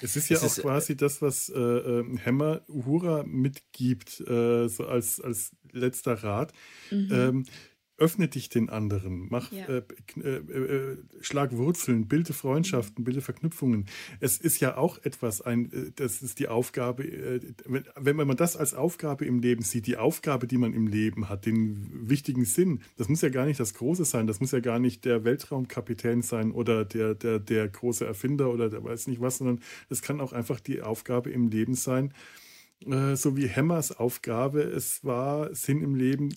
Es 0.01 0.17
ist 0.17 0.29
ja 0.29 0.35
es 0.35 0.43
auch 0.43 0.47
ist, 0.47 0.57
äh, 0.57 0.61
quasi 0.63 0.97
das, 0.97 1.21
was 1.21 1.47
äh, 1.47 1.57
äh, 1.57 2.17
Hammer 2.25 2.63
Uhura 2.67 3.23
mitgibt, 3.23 4.19
äh, 4.21 4.67
so 4.67 4.87
als, 4.87 5.21
als 5.21 5.51
letzter 5.71 6.15
Rat. 6.21 6.51
Mhm. 6.91 7.09
Ähm, 7.11 7.45
öffne 8.03 8.27
dich 8.27 8.49
den 8.49 8.69
anderen, 8.69 9.27
mach, 9.29 9.49
ja. 9.53 9.65
äh, 9.65 9.83
äh, 10.21 10.29
äh, 10.29 10.97
schlag 11.21 11.55
Wurzeln, 11.55 12.09
bilde 12.09 12.33
Freundschaften, 12.33 13.05
bilde 13.05 13.21
Verknüpfungen. 13.21 13.85
Es 14.19 14.37
ist 14.37 14.59
ja 14.59 14.75
auch 14.75 14.97
etwas, 15.05 15.41
ein, 15.41 15.71
äh, 15.71 15.91
das 15.95 16.21
ist 16.21 16.39
die 16.39 16.49
Aufgabe, 16.49 17.05
äh, 17.05 17.39
wenn, 17.65 18.17
wenn 18.17 18.27
man 18.27 18.35
das 18.35 18.57
als 18.57 18.73
Aufgabe 18.73 19.23
im 19.25 19.39
Leben 19.39 19.63
sieht, 19.63 19.87
die 19.87 19.95
Aufgabe, 19.95 20.47
die 20.47 20.57
man 20.57 20.73
im 20.73 20.85
Leben 20.85 21.29
hat, 21.29 21.45
den 21.45 22.09
wichtigen 22.09 22.43
Sinn, 22.43 22.81
das 22.97 23.07
muss 23.07 23.21
ja 23.21 23.29
gar 23.29 23.45
nicht 23.45 23.61
das 23.61 23.73
Große 23.73 24.03
sein, 24.03 24.27
das 24.27 24.41
muss 24.41 24.51
ja 24.51 24.59
gar 24.59 24.79
nicht 24.79 25.05
der 25.05 25.23
Weltraumkapitän 25.23 26.21
sein 26.23 26.51
oder 26.51 26.83
der, 26.83 27.15
der, 27.15 27.39
der 27.39 27.69
große 27.69 28.05
Erfinder 28.05 28.51
oder 28.51 28.69
der 28.69 28.83
weiß 28.83 29.07
nicht 29.07 29.21
was, 29.21 29.37
sondern 29.37 29.61
es 29.89 30.01
kann 30.01 30.19
auch 30.19 30.33
einfach 30.33 30.59
die 30.59 30.81
Aufgabe 30.81 31.29
im 31.29 31.47
Leben 31.47 31.75
sein, 31.75 32.13
äh, 32.85 33.15
so 33.15 33.37
wie 33.37 33.49
Hammers 33.49 33.97
Aufgabe 33.97 34.61
es 34.61 35.05
war, 35.05 35.55
Sinn 35.55 35.81
im 35.81 35.95
Leben 35.95 36.33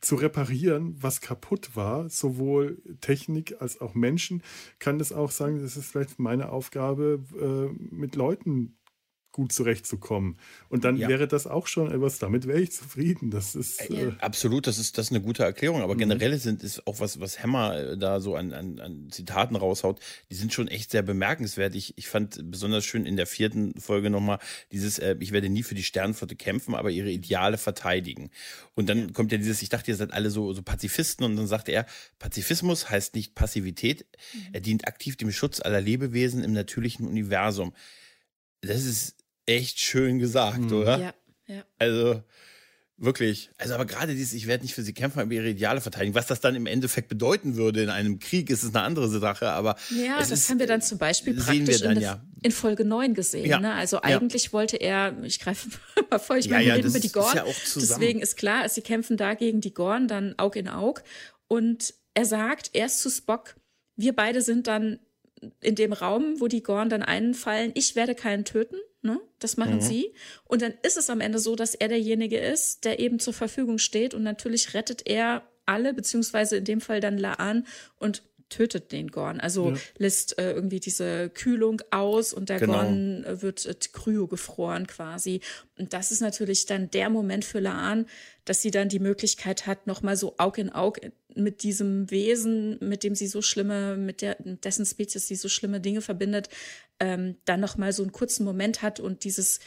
zu 0.00 0.16
reparieren, 0.16 0.96
was 1.00 1.20
kaputt 1.20 1.76
war, 1.76 2.08
sowohl 2.08 2.82
Technik 3.00 3.60
als 3.60 3.80
auch 3.80 3.94
Menschen, 3.94 4.42
kann 4.78 4.98
es 5.00 5.12
auch 5.12 5.30
sagen, 5.30 5.60
das 5.60 5.76
ist 5.76 5.86
vielleicht 5.86 6.18
meine 6.18 6.50
Aufgabe, 6.50 7.20
äh, 7.38 7.94
mit 7.94 8.16
Leuten 8.16 8.76
gut 9.32 9.52
zurechtzukommen. 9.52 10.36
Und 10.68 10.84
dann 10.84 10.96
ja. 10.96 11.08
wäre 11.08 11.28
das 11.28 11.46
auch 11.46 11.66
schon 11.66 11.90
etwas, 11.90 12.18
damit 12.18 12.46
wäre 12.46 12.60
ich 12.60 12.72
zufrieden. 12.72 13.30
Das 13.30 13.54
ist 13.54 13.88
äh, 13.90 14.12
absolut, 14.18 14.66
das 14.66 14.78
ist 14.78 14.98
das 14.98 15.06
ist 15.06 15.12
eine 15.12 15.20
gute 15.20 15.44
Erklärung. 15.44 15.82
Aber 15.82 15.94
mhm. 15.94 15.98
generell 15.98 16.38
sind 16.38 16.62
ist 16.62 16.86
auch 16.86 17.00
was, 17.00 17.20
was 17.20 17.42
Hammer 17.42 17.76
äh, 17.76 17.98
da 17.98 18.20
so 18.20 18.34
an, 18.34 18.52
an, 18.52 18.80
an 18.80 19.08
Zitaten 19.10 19.56
raushaut, 19.56 20.00
die 20.30 20.34
sind 20.34 20.52
schon 20.52 20.68
echt 20.68 20.90
sehr 20.90 21.02
bemerkenswert. 21.02 21.74
Ich, 21.74 21.96
ich 21.96 22.08
fand 22.08 22.50
besonders 22.50 22.84
schön 22.84 23.06
in 23.06 23.16
der 23.16 23.26
vierten 23.26 23.78
Folge 23.80 24.10
nochmal 24.10 24.38
dieses, 24.72 24.98
äh, 24.98 25.16
ich 25.20 25.32
werde 25.32 25.48
nie 25.48 25.62
für 25.62 25.74
die 25.74 25.84
Sternenflotte 25.84 26.34
kämpfen, 26.34 26.74
aber 26.74 26.90
ihre 26.90 27.10
Ideale 27.10 27.58
verteidigen. 27.58 28.30
Und 28.74 28.88
dann 28.88 29.12
kommt 29.12 29.30
ja 29.30 29.38
dieses, 29.38 29.62
ich 29.62 29.68
dachte, 29.68 29.90
ihr 29.90 29.96
seid 29.96 30.12
alle 30.12 30.30
so, 30.30 30.52
so 30.52 30.62
Pazifisten 30.62 31.24
und 31.24 31.36
dann 31.36 31.46
sagte 31.46 31.72
er, 31.72 31.86
Pazifismus 32.18 32.90
heißt 32.90 33.14
nicht 33.14 33.34
Passivität, 33.34 34.06
mhm. 34.34 34.40
er 34.52 34.60
dient 34.60 34.88
aktiv 34.88 35.16
dem 35.16 35.30
Schutz 35.30 35.60
aller 35.60 35.80
Lebewesen 35.80 36.42
im 36.42 36.52
natürlichen 36.52 37.06
Universum. 37.06 37.72
Das 38.62 38.84
ist 38.84 39.19
echt 39.50 39.80
schön 39.80 40.18
gesagt, 40.18 40.60
mhm. 40.60 40.72
oder? 40.72 40.98
Ja, 40.98 41.14
ja. 41.46 41.64
Also 41.78 42.22
wirklich. 43.00 43.50
Also 43.58 43.74
aber 43.74 43.86
gerade 43.86 44.14
dieses, 44.14 44.34
ich 44.34 44.46
werde 44.46 44.62
nicht 44.62 44.74
für 44.74 44.82
sie 44.82 44.92
kämpfen, 44.92 45.20
aber 45.20 45.32
ihre 45.32 45.48
Ideale 45.48 45.80
verteidigen. 45.80 46.14
Was 46.14 46.26
das 46.26 46.40
dann 46.40 46.54
im 46.54 46.66
Endeffekt 46.66 47.08
bedeuten 47.08 47.56
würde 47.56 47.82
in 47.82 47.88
einem 47.88 48.18
Krieg, 48.18 48.50
ist 48.50 48.62
es 48.62 48.74
eine 48.74 48.84
andere 48.84 49.08
Sache. 49.08 49.50
Aber 49.50 49.76
ja, 49.90 50.18
das 50.18 50.30
ist, 50.30 50.48
haben 50.50 50.58
wir 50.58 50.66
dann 50.66 50.82
zum 50.82 50.98
Beispiel 50.98 51.34
praktisch 51.34 51.80
dann, 51.80 51.96
in, 51.96 52.02
ja. 52.02 52.22
in, 52.42 52.52
Folge 52.52 52.84
9 52.84 53.14
gesehen. 53.14 53.46
Ja. 53.46 53.58
Ne? 53.58 53.72
Also 53.72 54.02
eigentlich 54.02 54.46
ja. 54.46 54.52
wollte 54.52 54.76
er, 54.76 55.16
ich 55.24 55.40
greife 55.40 55.70
mal 56.10 56.18
vor, 56.18 56.36
ich 56.36 56.48
meine, 56.48 56.66
wir 56.66 56.74
reden 56.74 56.88
über 56.88 57.00
die 57.00 57.12
Gorn. 57.12 57.38
Ist 57.48 57.76
Deswegen 57.76 58.20
ist 58.20 58.36
klar, 58.36 58.68
sie 58.68 58.82
kämpfen 58.82 59.16
da 59.16 59.34
gegen 59.34 59.60
die 59.60 59.74
Gorn, 59.74 60.06
dann 60.06 60.34
Aug 60.38 60.56
in 60.56 60.68
Aug. 60.68 61.02
Und 61.48 61.94
er 62.14 62.26
sagt 62.26 62.70
erst 62.74 63.00
zu 63.00 63.10
Spock, 63.10 63.56
wir 63.96 64.14
beide 64.14 64.42
sind 64.42 64.66
dann 64.66 65.00
in 65.60 65.74
dem 65.74 65.92
Raum, 65.92 66.34
wo 66.38 66.48
die 66.48 66.62
Gorn 66.62 66.90
dann 66.90 67.02
einfallen, 67.02 67.72
ich 67.74 67.96
werde 67.96 68.14
keinen 68.14 68.44
töten, 68.44 68.76
ne? 69.02 69.20
Das 69.38 69.56
machen 69.56 69.76
mhm. 69.76 69.80
sie. 69.80 70.14
Und 70.44 70.62
dann 70.62 70.74
ist 70.82 70.96
es 70.96 71.10
am 71.10 71.20
Ende 71.20 71.38
so, 71.38 71.56
dass 71.56 71.74
er 71.74 71.88
derjenige 71.88 72.38
ist, 72.38 72.84
der 72.84 72.98
eben 72.98 73.18
zur 73.18 73.32
Verfügung 73.32 73.78
steht. 73.78 74.14
Und 74.14 74.22
natürlich 74.22 74.74
rettet 74.74 75.06
er 75.06 75.48
alle, 75.66 75.94
beziehungsweise 75.94 76.56
in 76.56 76.64
dem 76.64 76.80
Fall 76.80 77.00
dann 77.00 77.18
Laan 77.18 77.66
und 77.98 78.22
tötet 78.50 78.92
den 78.92 79.08
Gorn. 79.08 79.40
Also 79.40 79.70
ja. 79.70 79.76
lässt 79.96 80.38
äh, 80.38 80.52
irgendwie 80.52 80.80
diese 80.80 81.30
Kühlung 81.30 81.80
aus 81.90 82.32
und 82.32 82.48
der 82.48 82.58
genau. 82.58 82.74
Gorn 82.74 83.24
äh, 83.24 83.40
wird 83.40 83.64
äh, 83.64 83.74
kryo 83.92 84.26
gefroren 84.26 84.86
quasi. 84.86 85.40
Und 85.78 85.92
das 85.92 86.12
ist 86.12 86.20
natürlich 86.20 86.66
dann 86.66 86.90
der 86.90 87.08
Moment 87.08 87.44
für 87.44 87.60
Laan, 87.60 88.06
dass 88.44 88.60
sie 88.60 88.70
dann 88.70 88.88
die 88.88 88.98
Möglichkeit 88.98 89.66
hat, 89.66 89.86
nochmal 89.86 90.16
so 90.16 90.34
Aug 90.38 90.58
in 90.58 90.70
Aug 90.70 90.98
mit 91.34 91.62
diesem 91.62 92.10
Wesen, 92.10 92.78
mit 92.80 93.04
dem 93.04 93.14
sie 93.14 93.28
so 93.28 93.40
schlimme, 93.40 93.96
mit 93.96 94.20
der, 94.20 94.36
dessen 94.40 94.84
Spezies 94.84 95.28
sie 95.28 95.36
so 95.36 95.48
schlimme 95.48 95.80
Dinge 95.80 96.00
verbindet, 96.02 96.48
ähm, 96.98 97.36
dann 97.44 97.60
nochmal 97.60 97.92
so 97.92 98.02
einen 98.02 98.12
kurzen 98.12 98.44
Moment 98.44 98.82
hat 98.82 99.00
und 99.00 99.24
dieses 99.24 99.60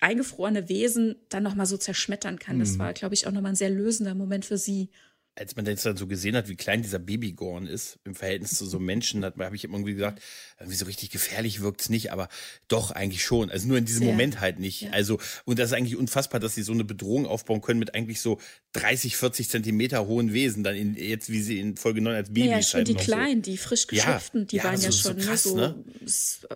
eingefrorene 0.00 0.68
Wesen 0.68 1.16
dann 1.28 1.44
nochmal 1.44 1.66
so 1.66 1.76
zerschmettern 1.76 2.38
kann. 2.38 2.56
Mhm. 2.56 2.60
Das 2.60 2.78
war, 2.78 2.92
glaube 2.92 3.14
ich, 3.14 3.26
auch 3.26 3.32
nochmal 3.32 3.52
ein 3.52 3.56
sehr 3.56 3.70
lösender 3.70 4.14
Moment 4.14 4.44
für 4.44 4.58
sie 4.58 4.90
als 5.38 5.56
man 5.56 5.64
das 5.64 5.82
dann 5.82 5.96
so 5.96 6.06
gesehen 6.06 6.36
hat, 6.36 6.48
wie 6.48 6.56
klein 6.56 6.82
dieser 6.82 6.98
Babygorn 6.98 7.66
ist 7.66 7.98
im 8.04 8.14
Verhältnis 8.14 8.52
zu 8.52 8.66
so 8.66 8.78
Menschen, 8.88 9.20
da 9.20 9.32
habe 9.38 9.56
ich 9.56 9.64
irgendwie 9.64 9.94
gesagt, 9.94 10.20
irgendwie 10.58 10.76
so 10.76 10.86
richtig 10.86 11.10
gefährlich 11.10 11.60
wirkt 11.60 11.82
es 11.82 11.88
nicht, 11.88 12.12
aber 12.12 12.28
doch 12.66 12.90
eigentlich 12.90 13.22
schon. 13.22 13.50
Also 13.50 13.68
nur 13.68 13.78
in 13.78 13.84
diesem 13.84 14.02
Sehr. 14.02 14.12
Moment 14.12 14.40
halt 14.40 14.58
nicht. 14.58 14.82
Ja. 14.82 14.90
Also, 14.90 15.18
und 15.44 15.58
das 15.58 15.70
ist 15.70 15.76
eigentlich 15.76 15.96
unfassbar, 15.96 16.40
dass 16.40 16.54
sie 16.54 16.62
so 16.62 16.72
eine 16.72 16.84
Bedrohung 16.84 17.26
aufbauen 17.26 17.60
können 17.60 17.78
mit 17.78 17.94
eigentlich 17.94 18.20
so 18.20 18.38
30, 18.72 19.16
40 19.16 19.48
Zentimeter 19.48 20.06
hohen 20.06 20.32
Wesen, 20.32 20.64
dann 20.64 20.74
in, 20.74 20.94
jetzt 20.94 21.30
wie 21.30 21.40
sie 21.40 21.60
in 21.60 21.76
Folge 21.76 22.00
9 22.00 22.14
als 22.14 22.28
Babys 22.28 22.50
ja, 22.50 22.56
ja 22.56 22.62
schon 22.62 22.84
die 22.84 22.94
kleinen, 22.94 23.44
so. 23.44 23.50
die 23.50 23.56
frisch 23.56 23.86
geschöpften, 23.86 24.40
ja, 24.40 24.46
die 24.46 24.64
waren 24.64 24.80
ja 24.80 24.92
schon 24.92 25.20
so, 25.20 25.26
krass, 25.26 25.42
so 25.44 25.56
ne? 25.56 25.84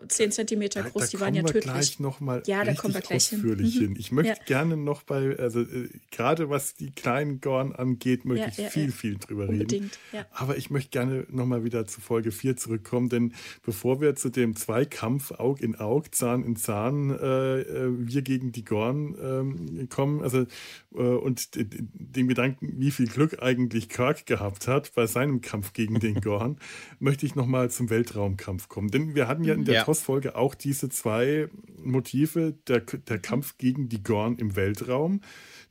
10 0.09 0.33
Zentimeter 0.33 0.83
groß, 0.83 0.93
da, 0.93 1.01
da 1.01 1.07
die 1.07 1.21
waren 1.21 1.35
ja 1.35 1.43
tödlich. 1.43 1.65
Da 1.65 1.73
gleich 1.73 2.01
noch 2.01 2.21
mal 2.21 2.43
ja, 2.47 2.65
da 2.65 2.75
kommen 2.75 2.95
wir 2.95 3.01
gleich 3.01 3.29
hin. 3.29 3.41
Mhm. 3.41 3.65
hin. 3.65 3.97
Ich 3.99 4.13
möchte 4.13 4.45
gerne 4.47 4.77
noch 4.77 5.03
bei, 5.03 5.37
also 5.39 5.61
äh, 5.61 5.89
gerade 6.11 6.51
was 6.51 6.75
die 6.75 6.91
kleinen 6.91 7.41
Gorn 7.41 7.73
angeht, 7.73 8.25
möchte 8.25 8.63
ich 8.63 8.72
viel, 8.73 8.93
viel 8.93 9.19
drüber 9.19 9.49
Unbedingt, 9.49 9.99
reden. 10.13 10.27
Aber 10.33 10.57
ich 10.57 10.71
möchte 10.71 10.91
gerne 10.91 11.27
noch 11.31 11.47
mal 11.47 11.65
wieder 11.65 11.87
zu 11.87 12.01
Folge 12.01 12.33
4 12.33 12.57
zurückkommen, 12.57 13.09
denn 13.09 13.35
bevor 13.65 14.01
wir 14.01 14.15
zu 14.15 14.31
dem 14.31 14.57
Zweikampf 14.57 15.33
Aug 15.33 15.61
in 15.61 15.77
Aug, 15.77 16.05
Zahn 16.13 16.45
in 16.45 16.57
Zahn, 16.57 17.11
äh, 17.11 17.61
äh 17.61 17.91
wir 17.99 18.23
gegen 18.23 18.53
die 18.53 18.65
Gorn 18.65 19.79
äh, 19.79 19.87
kommen, 19.87 20.23
also 20.23 20.47
äh, 20.95 20.99
und 20.99 21.51
den 21.55 22.29
Gedanken, 22.29 22.75
wie 22.79 22.91
viel 22.91 23.07
Glück 23.07 23.43
eigentlich 23.43 23.89
Kirk 23.89 24.27
gehabt 24.27 24.69
hat 24.69 24.93
bei 24.95 25.07
seinem 25.07 25.41
Kampf 25.41 25.73
gegen 25.73 26.01
den 26.01 26.15
Gorn, 26.21 26.59
möchte 26.99 27.27
ich 27.27 27.35
noch 27.35 27.47
mal 27.47 27.71
zum 27.71 27.91
Weltraumkampf 27.91 28.69
kommen. 28.69 28.91
Denn 28.91 29.15
wir 29.15 29.29
hatten 29.29 29.45
ja 29.45 29.55
in 29.55 29.65
der 29.65 29.75
ja. 29.75 29.85
TOS-Folge 29.85 30.37
auch 30.37 30.55
diese 30.55 30.89
zwei 30.89 31.49
Motive, 31.83 32.55
der, 32.67 32.81
der 32.81 33.19
Kampf 33.19 33.59
gegen 33.59 33.89
die 33.89 34.03
Gorn 34.03 34.37
im 34.37 34.57
Weltraum 34.57 35.21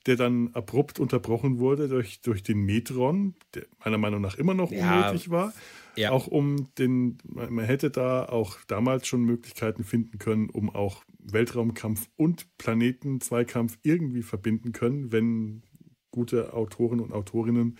der 0.05 0.15
dann 0.15 0.49
abrupt 0.53 0.99
unterbrochen 0.99 1.59
wurde 1.59 1.87
durch, 1.87 2.21
durch 2.21 2.43
den 2.43 2.65
Metron, 2.65 3.35
der 3.53 3.65
meiner 3.83 3.97
Meinung 3.97 4.21
nach 4.21 4.37
immer 4.37 4.53
noch 4.53 4.71
ja. 4.71 5.07
unnötig 5.07 5.29
war. 5.29 5.53
Ja. 5.95 6.11
Auch 6.11 6.27
um 6.27 6.69
den, 6.77 7.17
man 7.25 7.65
hätte 7.65 7.91
da 7.91 8.25
auch 8.25 8.57
damals 8.67 9.07
schon 9.07 9.23
Möglichkeiten 9.23 9.83
finden 9.83 10.19
können, 10.19 10.49
um 10.49 10.69
auch 10.69 11.03
Weltraumkampf 11.19 12.07
und 12.15 12.47
Planetenzweikampf 12.57 13.77
irgendwie 13.83 14.23
verbinden 14.23 14.71
können, 14.71 15.11
wenn 15.11 15.63
gute 16.11 16.53
Autoren 16.53 16.99
und 16.99 17.11
Autorinnen 17.11 17.77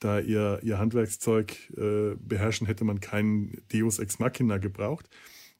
da 0.00 0.18
ihr, 0.18 0.60
ihr 0.62 0.78
Handwerkszeug 0.78 1.70
äh, 1.76 2.14
beherrschen, 2.18 2.66
hätte 2.66 2.84
man 2.84 3.00
keinen 3.00 3.62
Deus 3.72 3.98
Ex 3.98 4.18
Machina 4.18 4.58
gebraucht. 4.58 5.08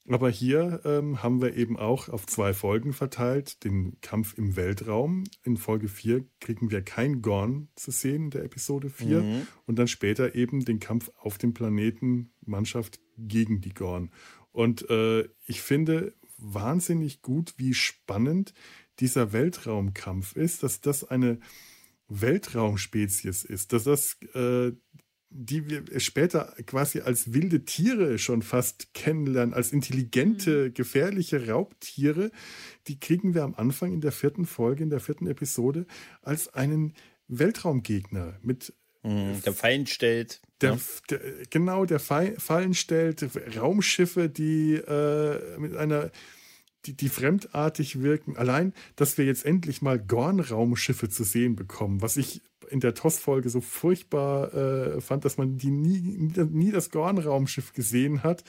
Aber 0.09 0.31
hier 0.31 0.81
ähm, 0.85 1.23
haben 1.23 1.41
wir 1.41 1.57
eben 1.57 1.79
auch 1.79 2.09
auf 2.09 2.27
zwei 2.27 2.53
Folgen 2.55 2.93
verteilt 2.93 3.65
den 3.65 4.01
Kampf 4.01 4.37
im 4.37 4.57
Weltraum. 4.57 5.25
In 5.45 5.57
Folge 5.57 5.89
4 5.89 6.25
kriegen 6.41 6.71
wir 6.71 6.83
kein 6.83 7.23
Gorn 7.23 7.69
zu 7.77 7.91
sehen 7.91 8.25
in 8.25 8.31
der 8.31 8.45
Episode 8.45 8.89
4 8.91 9.23
mhm. 9.23 9.47
und 9.67 9.79
dann 9.79 9.89
später 9.89 10.35
eben 10.35 10.65
den 10.65 10.81
Kampf 10.81 11.11
auf 11.19 11.39
dem 11.39 11.55
Planeten 11.55 12.33
Mannschaft 12.41 12.99
gegen 13.19 13.61
die 13.61 13.75
Gorn. 13.75 14.11
Und 14.53 14.89
äh, 14.91 15.29
ich 15.47 15.61
finde 15.61 16.15
wahnsinnig 16.39 17.23
gut, 17.23 17.55
wie 17.59 17.75
spannend 17.75 18.55
dieser 18.99 19.33
Weltraumkampf 19.33 20.35
ist, 20.35 20.63
dass 20.63 20.81
das 20.81 21.05
eine 21.05 21.39
Weltraumspezies 22.09 23.45
ist, 23.45 23.73
dass 23.73 23.85
das 23.85 24.17
äh, 24.35 24.73
die 25.31 25.71
wir 25.71 26.01
später 26.01 26.55
quasi 26.67 27.01
als 27.01 27.33
wilde 27.33 27.65
Tiere 27.65 28.19
schon 28.19 28.43
fast 28.43 28.93
kennenlernen, 28.95 29.55
als 29.55 29.73
intelligente, 29.73 30.67
mhm. 30.67 30.75
gefährliche 30.75 31.49
Raubtiere, 31.49 32.31
die 32.89 32.99
kriegen 32.99 33.35
wir 33.35 33.45
am 33.45 33.55
Anfang 33.55 33.93
in 33.93 34.01
der 34.01 34.13
vierten 34.13 34.45
Folge, 34.45 34.83
in 34.83 34.91
der 34.91 35.01
vierten 35.01 35.29
Episode, 35.29 35.87
als 36.23 36.53
einen 36.53 36.95
Weltraumgegner 37.29 38.39
mit 38.43 38.75
mhm, 39.05 39.41
der 39.45 39.53
Fallen 39.53 39.87
stellt. 39.87 40.43
Der, 40.61 40.73
ja. 40.73 40.79
der, 41.11 41.21
genau, 41.49 41.85
der 41.85 42.01
Fallen 42.01 42.75
stellt, 42.75 43.25
Raumschiffe, 43.57 44.29
die 44.29 44.75
äh, 44.75 45.59
mit 45.59 45.77
einer 45.77 46.11
die, 46.87 46.97
die 46.97 47.09
fremdartig 47.09 48.01
wirken. 48.01 48.37
Allein, 48.37 48.73
dass 48.97 49.19
wir 49.19 49.27
jetzt 49.27 49.45
endlich 49.45 49.83
mal 49.83 49.99
Gorn-Raumschiffe 49.99 51.11
zu 51.11 51.25
sehen 51.25 51.55
bekommen, 51.55 52.01
was 52.01 52.17
ich 52.17 52.43
in 52.71 52.81
der 52.81 52.95
TOS-Folge 52.95 53.51
so 53.51 53.61
furchtbar 53.61 54.55
äh, 54.55 55.01
fand, 55.01 55.25
dass 55.25 55.39
man 55.39 55.59
die 55.59 55.71
nie, 55.71 56.01
nie 56.01 56.71
das 56.71 56.91
Gorn-Raumschiff 56.91 57.73
gesehen 57.73 58.23
hat. 58.23 58.45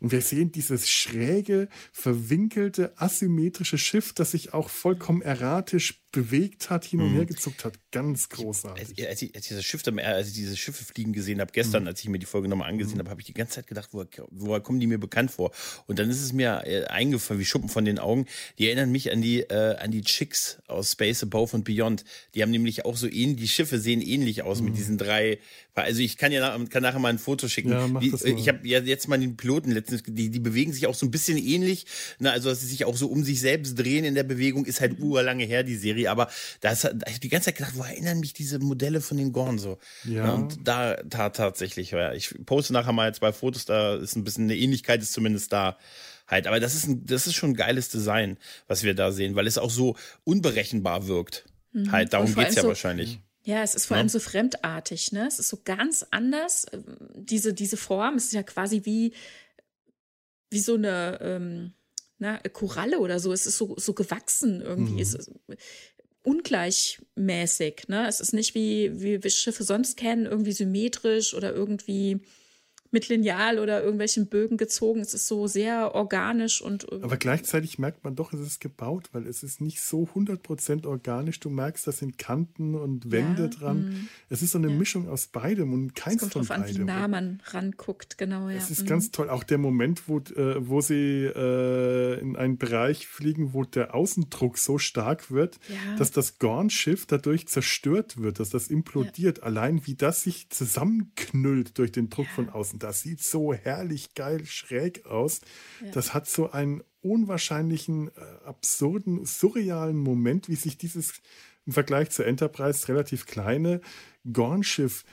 Und 0.00 0.12
wir 0.12 0.20
sehen 0.20 0.52
dieses 0.52 0.90
schräge, 0.90 1.68
verwinkelte, 1.90 2.92
asymmetrische 2.96 3.78
Schiff, 3.78 4.12
das 4.12 4.32
sich 4.32 4.52
auch 4.52 4.68
vollkommen 4.68 5.22
erratisch 5.22 6.02
bewegt 6.16 6.70
hat, 6.70 6.86
hin 6.86 7.02
und 7.02 7.10
mhm. 7.10 7.16
her 7.16 7.26
gezuckt 7.26 7.64
hat. 7.66 7.78
Ganz 7.92 8.30
großartig. 8.30 9.06
Als, 9.06 9.20
ich, 9.20 9.34
als 9.36 9.50
ich 9.50 9.56
das 9.56 9.64
Schiff, 9.64 9.82
als 9.86 10.28
ich 10.28 10.34
diese 10.34 10.56
Schiffe 10.56 10.82
fliegen 10.82 11.12
gesehen 11.12 11.40
habe, 11.42 11.52
gestern, 11.52 11.82
mhm. 11.82 11.88
als 11.88 12.00
ich 12.00 12.08
mir 12.08 12.18
die 12.18 12.26
Folge 12.26 12.48
nochmal 12.48 12.70
angesehen 12.70 12.94
mhm. 12.94 13.00
habe, 13.00 13.10
habe 13.10 13.20
ich 13.20 13.26
die 13.26 13.34
ganze 13.34 13.56
Zeit 13.56 13.66
gedacht, 13.66 13.90
woher, 13.92 14.08
woher, 14.30 14.60
kommen 14.60 14.80
die 14.80 14.86
mir 14.86 14.98
bekannt 14.98 15.30
vor? 15.30 15.52
Und 15.86 15.98
dann 15.98 16.08
ist 16.08 16.22
es 16.22 16.32
mir 16.32 16.62
äh, 16.64 16.84
eingefallen, 16.84 17.38
wie 17.38 17.44
Schuppen 17.44 17.68
von 17.68 17.84
den 17.84 17.98
Augen. 17.98 18.24
Die 18.58 18.66
erinnern 18.66 18.90
mich 18.90 19.12
an 19.12 19.20
die, 19.20 19.40
äh, 19.40 19.76
an 19.76 19.90
die 19.90 20.00
Chicks 20.00 20.58
aus 20.68 20.92
Space 20.92 21.22
Above 21.22 21.54
und 21.54 21.64
Beyond. 21.64 22.04
Die 22.34 22.42
haben 22.42 22.50
nämlich 22.50 22.86
auch 22.86 22.96
so 22.96 23.06
ähnlich, 23.06 23.36
die 23.36 23.48
Schiffe 23.48 23.78
sehen 23.78 24.00
ähnlich 24.00 24.42
aus 24.42 24.62
mit 24.62 24.72
mhm. 24.72 24.76
diesen 24.76 24.98
drei. 24.98 25.38
Also 25.74 26.00
ich 26.00 26.16
kann 26.16 26.32
ja 26.32 26.40
nach, 26.40 26.68
kann 26.70 26.82
nachher 26.82 26.98
mal 26.98 27.10
ein 27.10 27.18
Foto 27.18 27.48
schicken. 27.48 27.70
Ja, 27.70 27.86
mach 27.86 28.00
die, 28.00 28.10
das 28.10 28.24
mal. 28.24 28.38
Ich 28.38 28.48
habe 28.48 28.66
ja 28.66 28.80
jetzt 28.80 29.08
mal 29.08 29.18
den 29.18 29.36
Piloten 29.36 29.70
letztens, 29.70 30.02
die, 30.06 30.30
die 30.30 30.40
bewegen 30.40 30.72
sich 30.72 30.86
auch 30.86 30.94
so 30.94 31.04
ein 31.04 31.10
bisschen 31.10 31.36
ähnlich. 31.36 31.84
Ne? 32.18 32.32
Also 32.32 32.48
dass 32.48 32.62
sie 32.62 32.66
sich 32.66 32.86
auch 32.86 32.96
so 32.96 33.08
um 33.08 33.22
sich 33.22 33.40
selbst 33.40 33.74
drehen 33.78 34.04
in 34.04 34.14
der 34.14 34.22
Bewegung, 34.22 34.64
ist 34.64 34.80
halt 34.80 34.98
mhm. 34.98 35.04
urlange 35.04 35.44
her, 35.44 35.62
die 35.62 35.76
Serie. 35.76 36.05
Aber 36.08 36.28
da 36.60 36.70
ist 36.70 36.84
ich 36.84 36.90
habe 36.90 37.20
die 37.22 37.28
ganze 37.28 37.46
Zeit 37.46 37.56
gedacht, 37.56 37.76
wo 37.76 37.82
erinnern 37.82 38.20
mich 38.20 38.32
diese 38.32 38.58
Modelle 38.58 39.00
von 39.00 39.16
den 39.16 39.32
Gorn 39.32 39.58
so? 39.58 39.78
Ja. 40.04 40.32
Und 40.32 40.66
da, 40.66 40.96
da 41.04 41.30
tatsächlich, 41.30 41.90
ja, 41.92 42.12
ich 42.12 42.34
poste 42.44 42.72
nachher 42.72 42.92
mal 42.92 43.14
zwei 43.14 43.32
Fotos, 43.32 43.64
da 43.64 43.96
ist 43.96 44.16
ein 44.16 44.24
bisschen 44.24 44.44
eine 44.44 44.56
Ähnlichkeit, 44.56 45.02
ist 45.02 45.12
zumindest 45.12 45.52
da 45.52 45.76
halt. 46.26 46.46
Aber 46.46 46.60
das 46.60 46.74
ist, 46.74 46.86
ein, 46.86 47.06
das 47.06 47.26
ist 47.26 47.34
schon 47.34 47.50
ein 47.50 47.56
geiles 47.56 47.88
Design, 47.88 48.38
was 48.66 48.82
wir 48.82 48.94
da 48.94 49.12
sehen, 49.12 49.34
weil 49.34 49.46
es 49.46 49.58
auch 49.58 49.70
so 49.70 49.96
unberechenbar 50.24 51.06
wirkt. 51.06 51.46
Mhm. 51.72 51.92
Halt, 51.92 52.12
darum 52.12 52.34
geht 52.34 52.48
es 52.48 52.54
ja 52.54 52.62
so, 52.62 52.68
wahrscheinlich. 52.68 53.20
Ja, 53.44 53.62
es 53.62 53.74
ist 53.74 53.86
vor 53.86 53.96
ja. 53.96 54.00
allem 54.00 54.08
so 54.08 54.18
fremdartig, 54.18 55.12
ne? 55.12 55.26
Es 55.26 55.38
ist 55.38 55.48
so 55.48 55.60
ganz 55.64 56.04
anders. 56.10 56.66
Diese, 57.14 57.54
diese 57.54 57.76
Form, 57.76 58.16
es 58.16 58.26
ist 58.26 58.32
ja 58.32 58.42
quasi 58.42 58.82
wie, 58.84 59.12
wie 60.50 60.58
so 60.58 60.74
eine, 60.74 61.18
ähm, 61.20 61.72
na, 62.18 62.38
Koralle 62.38 62.98
oder 62.98 63.20
so. 63.20 63.32
Es 63.32 63.46
ist 63.46 63.58
so, 63.58 63.74
so 63.78 63.92
gewachsen 63.92 64.62
irgendwie. 64.62 64.94
Mhm. 64.94 64.98
Es 64.98 65.14
ist, 65.14 65.30
ungleichmäßig. 66.26 67.84
Ne? 67.88 68.06
Es 68.08 68.20
ist 68.20 68.32
nicht 68.34 68.54
wie, 68.54 69.00
wie 69.00 69.22
wir 69.22 69.30
Schiffe 69.30 69.62
sonst 69.62 69.96
kennen, 69.96 70.26
irgendwie 70.26 70.52
symmetrisch 70.52 71.34
oder 71.34 71.54
irgendwie 71.54 72.20
mit 72.96 73.10
Lineal 73.10 73.58
oder 73.58 73.82
irgendwelchen 73.82 74.26
Bögen 74.26 74.56
gezogen. 74.56 75.00
Es 75.00 75.12
ist 75.12 75.28
so 75.28 75.46
sehr 75.46 75.94
organisch 75.94 76.62
und. 76.62 76.90
Aber 77.02 77.18
gleichzeitig 77.18 77.78
merkt 77.78 78.04
man 78.04 78.16
doch, 78.16 78.32
es 78.32 78.40
ist 78.40 78.58
gebaut, 78.58 79.10
weil 79.12 79.26
es 79.26 79.42
ist 79.42 79.60
nicht 79.60 79.82
so 79.82 80.08
100% 80.14 80.86
organisch. 80.86 81.38
Du 81.40 81.50
merkst, 81.50 81.86
da 81.86 81.92
sind 81.92 82.16
Kanten 82.16 82.74
und 82.74 83.12
Wände 83.12 83.42
ja, 83.42 83.48
dran. 83.48 83.88
Mh. 83.90 83.94
Es 84.30 84.40
ist 84.40 84.52
so 84.52 84.58
eine 84.58 84.70
ja. 84.70 84.74
Mischung 84.74 85.10
aus 85.10 85.26
beidem 85.26 85.74
und 85.74 85.94
keins 85.94 86.26
von 86.26 86.46
beidem. 86.46 86.64
An, 86.64 86.74
wie 86.74 86.84
nah 86.84 87.06
man 87.06 87.42
ranguckt, 87.48 88.16
genau. 88.16 88.48
Ja. 88.48 88.56
Es 88.56 88.70
ist 88.70 88.84
mhm. 88.84 88.86
ganz 88.86 89.10
toll. 89.10 89.28
Auch 89.28 89.44
der 89.44 89.58
Moment, 89.58 90.08
wo, 90.08 90.20
äh, 90.20 90.66
wo 90.66 90.80
sie 90.80 91.26
äh, 91.26 92.18
in 92.18 92.34
einen 92.36 92.56
Bereich 92.56 93.06
fliegen, 93.06 93.52
wo 93.52 93.64
der 93.64 93.94
Außendruck 93.94 94.56
so 94.56 94.78
stark 94.78 95.30
wird, 95.30 95.58
dass 95.98 96.12
das 96.12 96.38
Gorn-Schiff 96.38 97.04
dadurch 97.04 97.46
zerstört 97.46 98.16
wird, 98.22 98.40
dass 98.40 98.48
das 98.48 98.68
implodiert. 98.68 99.42
Allein 99.42 99.86
wie 99.86 99.96
das 99.96 100.22
sich 100.22 100.48
zusammenknüllt 100.48 101.76
durch 101.76 101.92
den 101.92 102.08
Druck 102.08 102.28
von 102.28 102.48
außen 102.48 102.78
das 102.86 103.00
sieht 103.00 103.22
so 103.22 103.52
herrlich 103.52 104.14
geil 104.14 104.46
schräg 104.46 105.06
aus. 105.06 105.40
Ja. 105.84 105.90
Das 105.90 106.14
hat 106.14 106.28
so 106.28 106.50
einen 106.50 106.82
unwahrscheinlichen, 107.00 108.08
äh, 108.08 108.20
absurden, 108.44 109.24
surrealen 109.24 109.96
Moment, 109.96 110.48
wie 110.48 110.56
sich 110.56 110.78
dieses 110.78 111.14
im 111.66 111.72
Vergleich 111.72 112.10
zur 112.10 112.26
Enterprise 112.26 112.88
relativ 112.88 113.26
kleine 113.26 113.80
Gornschiff 114.32 115.04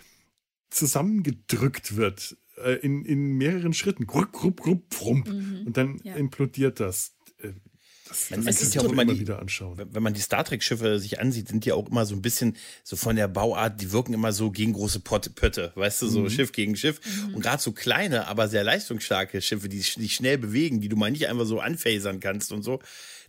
zusammengedrückt 0.69 1.95
wird 1.95 2.37
äh, 2.57 2.73
in, 2.73 3.05
in 3.05 3.37
mehreren 3.37 3.73
Schritten. 3.73 4.05
Grupp, 4.05 4.31
grupp, 4.31 4.61
grupp, 4.61 4.93
frump. 4.93 5.27
Mhm. 5.27 5.63
Und 5.65 5.77
dann 5.77 5.99
ja. 6.03 6.15
implodiert 6.15 6.79
das. 6.79 7.15
Das, 8.13 8.29
man, 8.29 8.43
man 8.43 8.53
sieht 8.53 8.75
ja 8.75 8.81
auch 8.81 8.91
immer 8.91 9.05
die, 9.05 9.19
wieder 9.19 9.39
anschauen. 9.39 9.87
Wenn 9.91 10.03
man 10.03 10.13
die 10.13 10.21
Star 10.21 10.43
Trek-Schiffe 10.43 10.99
sich 10.99 11.19
ansieht, 11.19 11.47
sind 11.47 11.65
die 11.65 11.71
auch 11.71 11.87
immer 11.89 12.05
so 12.05 12.15
ein 12.15 12.21
bisschen 12.21 12.55
so 12.83 12.95
von 12.95 13.15
der 13.15 13.27
Bauart, 13.27 13.81
die 13.81 13.91
wirken 13.91 14.13
immer 14.13 14.31
so 14.31 14.51
gegen 14.51 14.73
große 14.73 14.99
Pötte, 14.99 15.71
weißt 15.75 16.03
du, 16.03 16.07
so 16.07 16.19
mhm. 16.21 16.29
Schiff 16.29 16.51
gegen 16.51 16.75
Schiff. 16.75 17.01
Mhm. 17.05 17.35
Und 17.35 17.41
gerade 17.41 17.61
so 17.61 17.71
kleine, 17.71 18.27
aber 18.27 18.47
sehr 18.47 18.63
leistungsstarke 18.63 19.41
Schiffe, 19.41 19.67
die 19.67 19.79
sich 19.79 20.13
schnell 20.13 20.37
bewegen, 20.37 20.79
die 20.79 20.89
du 20.89 20.95
mal 20.95 21.11
nicht 21.11 21.27
einfach 21.27 21.45
so 21.45 21.59
anfasern 21.59 22.19
kannst 22.19 22.51
und 22.51 22.61
so. 22.61 22.79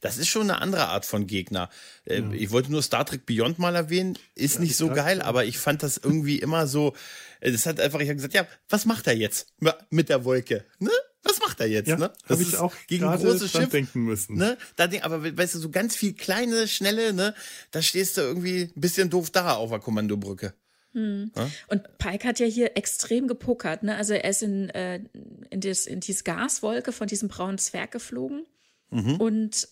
Das 0.01 0.19
ist 0.19 0.29
schon 0.29 0.51
eine 0.51 0.61
andere 0.61 0.89
Art 0.89 1.07
von 1.07 1.27
Gegner. 1.27 1.71
Äh, 2.05 2.21
ja. 2.21 2.33
Ich 2.33 2.51
wollte 2.51 2.71
nur 2.71 2.83
Star 2.83 3.07
Trek 3.07 3.25
Beyond 3.25 3.59
mal 3.59 3.75
erwähnen. 3.75 4.19
Ist 4.35 4.57
ja, 4.57 4.61
nicht 4.61 4.77
so 4.77 4.91
geil, 4.91 5.23
aber 5.23 5.47
ich 5.47 5.57
fand 5.57 5.83
das 5.83 5.97
irgendwie 5.97 6.39
immer 6.39 6.67
so. 6.67 6.93
Äh, 7.41 7.53
das 7.53 7.65
hat 7.65 7.81
einfach, 7.81 8.01
ich 8.01 8.09
habe 8.09 8.17
gesagt, 8.17 8.35
ja, 8.35 8.47
was 8.69 8.85
macht 8.85 9.07
er 9.07 9.17
jetzt 9.17 9.55
mit 9.89 10.11
der 10.11 10.27
Wolke? 10.27 10.67
Ne? 10.79 10.91
Was 11.25 11.41
macht 11.41 11.61
er 11.61 11.67
jetzt? 11.67 11.89
Ja, 11.89 11.97
ne? 11.97 12.13
Das 12.29 12.39
habe 12.39 12.43
ich 12.43 12.57
auch 12.57 12.75
gegen 12.87 13.05
ein 13.05 13.19
großes 13.19 13.51
Schiff 13.51 13.71
denken 13.71 14.05
müssen. 14.05 14.37
Ne? 14.37 14.57
Da, 14.77 14.89
aber 15.03 15.37
weißt 15.37 15.55
du, 15.55 15.59
so 15.59 15.71
ganz 15.71 15.97
viel 15.97 16.13
kleine, 16.13 16.69
schnelle, 16.69 17.13
ne? 17.13 17.35
Da 17.71 17.83
stehst 17.83 18.17
du 18.17 18.21
irgendwie 18.21 18.71
ein 18.77 18.81
bisschen 18.81 19.11
doof 19.11 19.31
da 19.31 19.55
auf 19.55 19.71
der 19.71 19.81
Kommandobrücke. 19.81 20.55
Hm. 20.93 21.33
Und 21.67 21.99
Pike 21.99 22.29
hat 22.29 22.39
ja 22.39 22.47
hier 22.47 22.77
extrem 22.77 23.27
gepokert. 23.27 23.83
Ne? 23.83 23.97
Also 23.97 24.15
er 24.15 24.31
ist 24.31 24.43
in, 24.43 24.71
äh, 24.71 25.01
in, 25.51 25.61
das, 25.61 25.87
in 25.87 26.01
diese 26.01 26.23
Gaswolke 26.23 26.93
von 26.93 27.09
diesem 27.09 27.29
braunen 27.29 27.59
Zwerg 27.59 27.91
geflogen 27.91 28.47
mhm. 28.91 29.17
und 29.17 29.69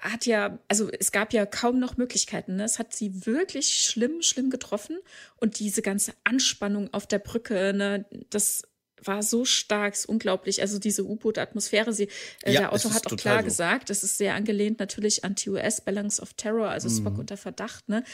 hat 0.00 0.24
ja, 0.24 0.58
also 0.68 0.90
es 0.90 1.12
gab 1.12 1.34
ja 1.34 1.44
kaum 1.44 1.78
noch 1.78 1.98
Möglichkeiten. 1.98 2.56
Ne? 2.56 2.64
Es 2.64 2.78
hat 2.78 2.94
sie 2.94 3.26
wirklich 3.26 3.78
schlimm, 3.78 4.22
schlimm 4.22 4.48
getroffen. 4.48 4.98
Und 5.36 5.58
diese 5.58 5.82
ganze 5.82 6.14
Anspannung 6.24 6.92
auf 6.94 7.06
der 7.06 7.18
Brücke, 7.18 7.74
ne, 7.74 8.06
das 8.30 8.62
war 9.04 9.22
so 9.22 9.44
stark, 9.44 9.94
ist 9.94 10.06
unglaublich. 10.06 10.60
Also 10.60 10.78
diese 10.78 11.04
U-Boot-Atmosphäre, 11.04 11.92
sie, 11.92 12.08
äh, 12.42 12.52
ja, 12.52 12.60
der 12.60 12.72
Autor 12.72 12.94
hat 12.94 13.06
auch 13.06 13.16
klar 13.16 13.40
so. 13.40 13.44
gesagt, 13.44 13.90
das 13.90 14.04
ist 14.04 14.18
sehr 14.18 14.34
angelehnt 14.34 14.78
natürlich 14.78 15.24
an 15.24 15.36
TOS, 15.36 15.80
Balance 15.82 16.20
of 16.20 16.34
Terror, 16.34 16.68
also 16.68 16.88
mhm. 16.88 16.96
Spock 16.96 17.18
unter 17.18 17.36
Verdacht, 17.36 17.88
ne? 17.88 18.04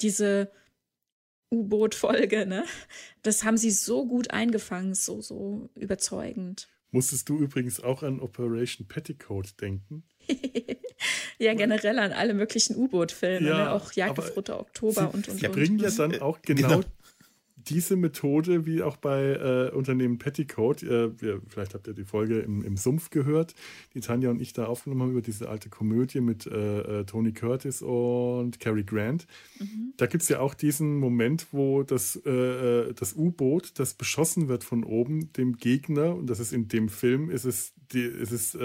Diese 0.00 0.50
U-Boot-Folge, 1.50 2.46
ne? 2.46 2.64
Das 3.22 3.44
haben 3.44 3.56
sie 3.56 3.70
so 3.70 4.06
gut 4.06 4.30
eingefangen, 4.30 4.94
so, 4.94 5.20
so 5.20 5.68
überzeugend. 5.74 6.68
Musstest 6.90 7.28
du 7.28 7.38
übrigens 7.38 7.80
auch 7.80 8.02
an 8.02 8.20
Operation 8.20 8.86
Petticoat 8.86 9.60
denken? 9.60 10.04
ja, 11.38 11.54
generell 11.54 11.98
an 11.98 12.12
alle 12.12 12.34
möglichen 12.34 12.76
U-Boot-Filme, 12.76 13.48
ja, 13.48 13.64
ne? 13.64 13.72
auch 13.72 13.92
Jagdgefrotter 13.92 14.60
Oktober 14.60 15.10
sie, 15.10 15.16
und 15.16 15.28
und. 15.28 15.40
Sie 15.40 15.48
bringen 15.48 15.78
ja 15.78 15.90
dann 15.90 16.20
auch 16.20 16.42
genau, 16.42 16.68
genau 16.68 16.84
diese 17.68 17.96
Methode, 17.96 18.66
wie 18.66 18.82
auch 18.82 18.96
bei 18.96 19.32
äh, 19.32 19.74
Unternehmen 19.74 20.18
Petticoat, 20.18 20.82
äh, 20.82 21.20
wir, 21.20 21.40
vielleicht 21.48 21.74
habt 21.74 21.86
ihr 21.86 21.94
die 21.94 22.04
Folge 22.04 22.40
im, 22.40 22.64
im 22.64 22.76
Sumpf 22.76 23.10
gehört, 23.10 23.54
die 23.94 24.00
Tanja 24.00 24.30
und 24.30 24.40
ich 24.40 24.52
da 24.52 24.66
aufgenommen 24.66 25.02
haben 25.02 25.10
über 25.12 25.22
diese 25.22 25.48
alte 25.48 25.68
Komödie 25.68 26.20
mit 26.20 26.46
äh, 26.46 27.00
äh 27.00 27.04
Tony 27.04 27.32
Curtis 27.32 27.82
und 27.82 28.60
Cary 28.60 28.84
Grant. 28.84 29.26
Mhm. 29.58 29.94
Da 29.96 30.06
gibt 30.06 30.22
es 30.22 30.28
ja 30.28 30.40
auch 30.40 30.54
diesen 30.54 30.98
Moment, 30.98 31.46
wo 31.52 31.82
das, 31.82 32.20
äh, 32.24 32.30
äh, 32.30 32.94
das 32.94 33.14
U-Boot, 33.14 33.78
das 33.78 33.94
beschossen 33.94 34.48
wird 34.48 34.64
von 34.64 34.84
oben, 34.84 35.32
dem 35.34 35.56
Gegner, 35.56 36.14
und 36.14 36.28
das 36.28 36.40
ist 36.40 36.52
in 36.52 36.68
dem 36.68 36.88
Film, 36.88 37.30
ist 37.30 37.44
es, 37.44 37.72
die, 37.92 38.02
ist 38.02 38.32
es 38.32 38.56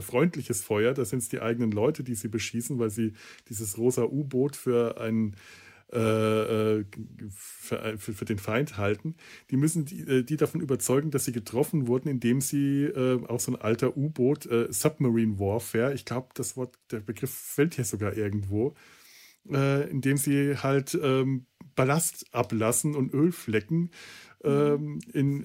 freundliches 0.00 0.62
Feuer, 0.62 0.92
das 0.92 1.10
sind 1.10 1.20
es 1.20 1.28
die 1.28 1.40
eigenen 1.40 1.70
Leute, 1.70 2.04
die 2.04 2.14
sie 2.14 2.28
beschießen, 2.28 2.78
weil 2.78 2.90
sie 2.90 3.14
dieses 3.48 3.78
rosa 3.78 4.04
U-Boot 4.04 4.56
für 4.56 5.00
einen 5.00 5.34
für, 5.90 6.84
für, 7.98 8.12
für, 8.14 8.24
den 8.24 8.38
Feind 8.38 8.78
halten, 8.78 9.14
die 9.50 9.56
müssen 9.56 9.84
die, 9.84 10.00
äh, 10.00 10.22
die, 10.22 10.36
davon 10.36 10.60
überzeugen, 10.60 11.10
dass 11.10 11.24
sie 11.24 11.32
getroffen 11.32 11.86
wurden, 11.86 12.08
indem 12.08 12.40
sie 12.40 12.84
äh, 12.84 13.24
auch 13.28 13.40
so 13.40 13.52
ein 13.52 13.60
alter 13.60 13.96
U-Boot, 13.96 14.46
äh, 14.46 14.72
Submarine 14.72 15.38
Warfare, 15.38 15.94
ich 15.94 16.04
glaube, 16.04 16.28
das 16.34 16.56
Wort, 16.56 16.76
der 16.90 17.00
Begriff 17.00 17.30
fällt 17.30 17.74
hier 17.74 17.84
sogar 17.84 18.16
irgendwo, 18.16 18.74
äh, 19.50 19.88
indem 19.88 20.16
sie 20.16 20.56
halt 20.56 20.98
ähm, 21.00 21.46
Ballast 21.76 22.26
ablassen 22.32 22.94
und 22.94 23.12
Ölflecken. 23.12 23.90
Ähm, 24.42 24.98
in 25.14 25.42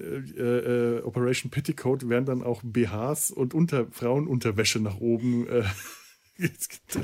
Operation 1.04 1.50
Petticoat 1.50 2.08
werden 2.08 2.26
dann 2.26 2.42
auch 2.42 2.60
BHs 2.62 3.30
und 3.30 3.54
Unter 3.54 3.86
Frauenunterwäsche 3.90 4.78
nach 4.78 5.00
oben 5.00 5.46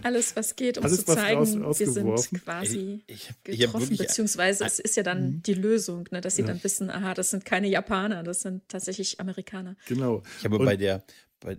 alles, 0.02 0.36
was 0.36 0.56
geht, 0.56 0.78
um 0.78 0.84
Alles, 0.84 1.04
zu 1.04 1.14
zeigen, 1.14 1.62
raus, 1.62 1.78
wir 1.78 1.90
sind 1.90 2.42
quasi 2.44 3.04
ich, 3.06 3.30
ich, 3.46 3.60
getroffen, 3.60 3.82
wirklich, 3.82 3.98
beziehungsweise 3.98 4.64
es 4.64 4.78
ist 4.78 4.96
ja 4.96 5.02
dann 5.02 5.26
mhm. 5.26 5.42
die 5.42 5.54
Lösung, 5.54 6.08
ne, 6.10 6.20
dass 6.20 6.36
sie 6.36 6.42
ja. 6.42 6.48
dann 6.48 6.62
wissen, 6.62 6.90
aha, 6.90 7.14
das 7.14 7.30
sind 7.30 7.44
keine 7.44 7.68
Japaner, 7.68 8.22
das 8.22 8.42
sind 8.42 8.68
tatsächlich 8.68 9.20
Amerikaner. 9.20 9.76
Genau. 9.86 10.22
Ich 10.38 10.44
habe 10.44 10.58
und, 10.58 10.64
bei 10.64 10.76
der, 10.76 11.04
bei, 11.40 11.58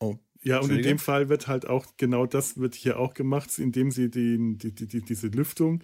oh, 0.00 0.16
ja, 0.42 0.60
und 0.60 0.70
in 0.70 0.82
dem 0.82 0.98
Fall 0.98 1.28
wird 1.28 1.48
halt 1.48 1.66
auch 1.66 1.86
genau 1.96 2.26
das 2.26 2.58
wird 2.58 2.74
hier 2.74 2.98
auch 2.98 3.14
gemacht, 3.14 3.58
indem 3.58 3.90
sie 3.90 4.10
die, 4.10 4.56
die, 4.56 4.72
die, 4.72 5.02
diese 5.02 5.28
Lüftung 5.28 5.82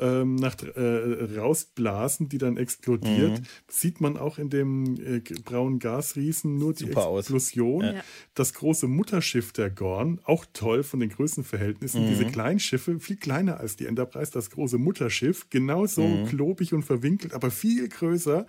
ähm, 0.00 0.36
nach, 0.36 0.56
äh, 0.62 1.38
rausblasen, 1.38 2.28
die 2.28 2.38
dann 2.38 2.56
explodiert. 2.56 3.40
Mhm. 3.40 3.44
Sieht 3.68 4.00
man 4.00 4.16
auch 4.16 4.38
in 4.38 4.50
dem 4.50 4.96
äh, 5.00 5.20
braunen 5.44 5.78
Gasriesen 5.78 6.58
nur 6.58 6.74
die 6.74 6.86
Super 6.86 7.18
Explosion. 7.18 7.84
Ja. 7.84 8.04
Das 8.34 8.54
große 8.54 8.88
Mutterschiff 8.88 9.52
der 9.52 9.70
Gorn, 9.70 10.20
auch 10.24 10.44
toll 10.52 10.82
von 10.82 11.00
den 11.00 11.10
Größenverhältnissen. 11.10 12.04
Mhm. 12.04 12.08
Diese 12.08 12.26
kleinen 12.26 12.60
Schiffe, 12.60 12.98
viel 12.98 13.16
kleiner 13.16 13.60
als 13.60 13.76
die 13.76 13.86
Enterprise, 13.86 14.32
das 14.32 14.50
große 14.50 14.78
Mutterschiff, 14.78 15.48
genauso 15.50 16.02
mhm. 16.02 16.26
klobig 16.26 16.72
und 16.72 16.82
verwinkelt, 16.82 17.34
aber 17.34 17.50
viel 17.50 17.88
größer 17.88 18.46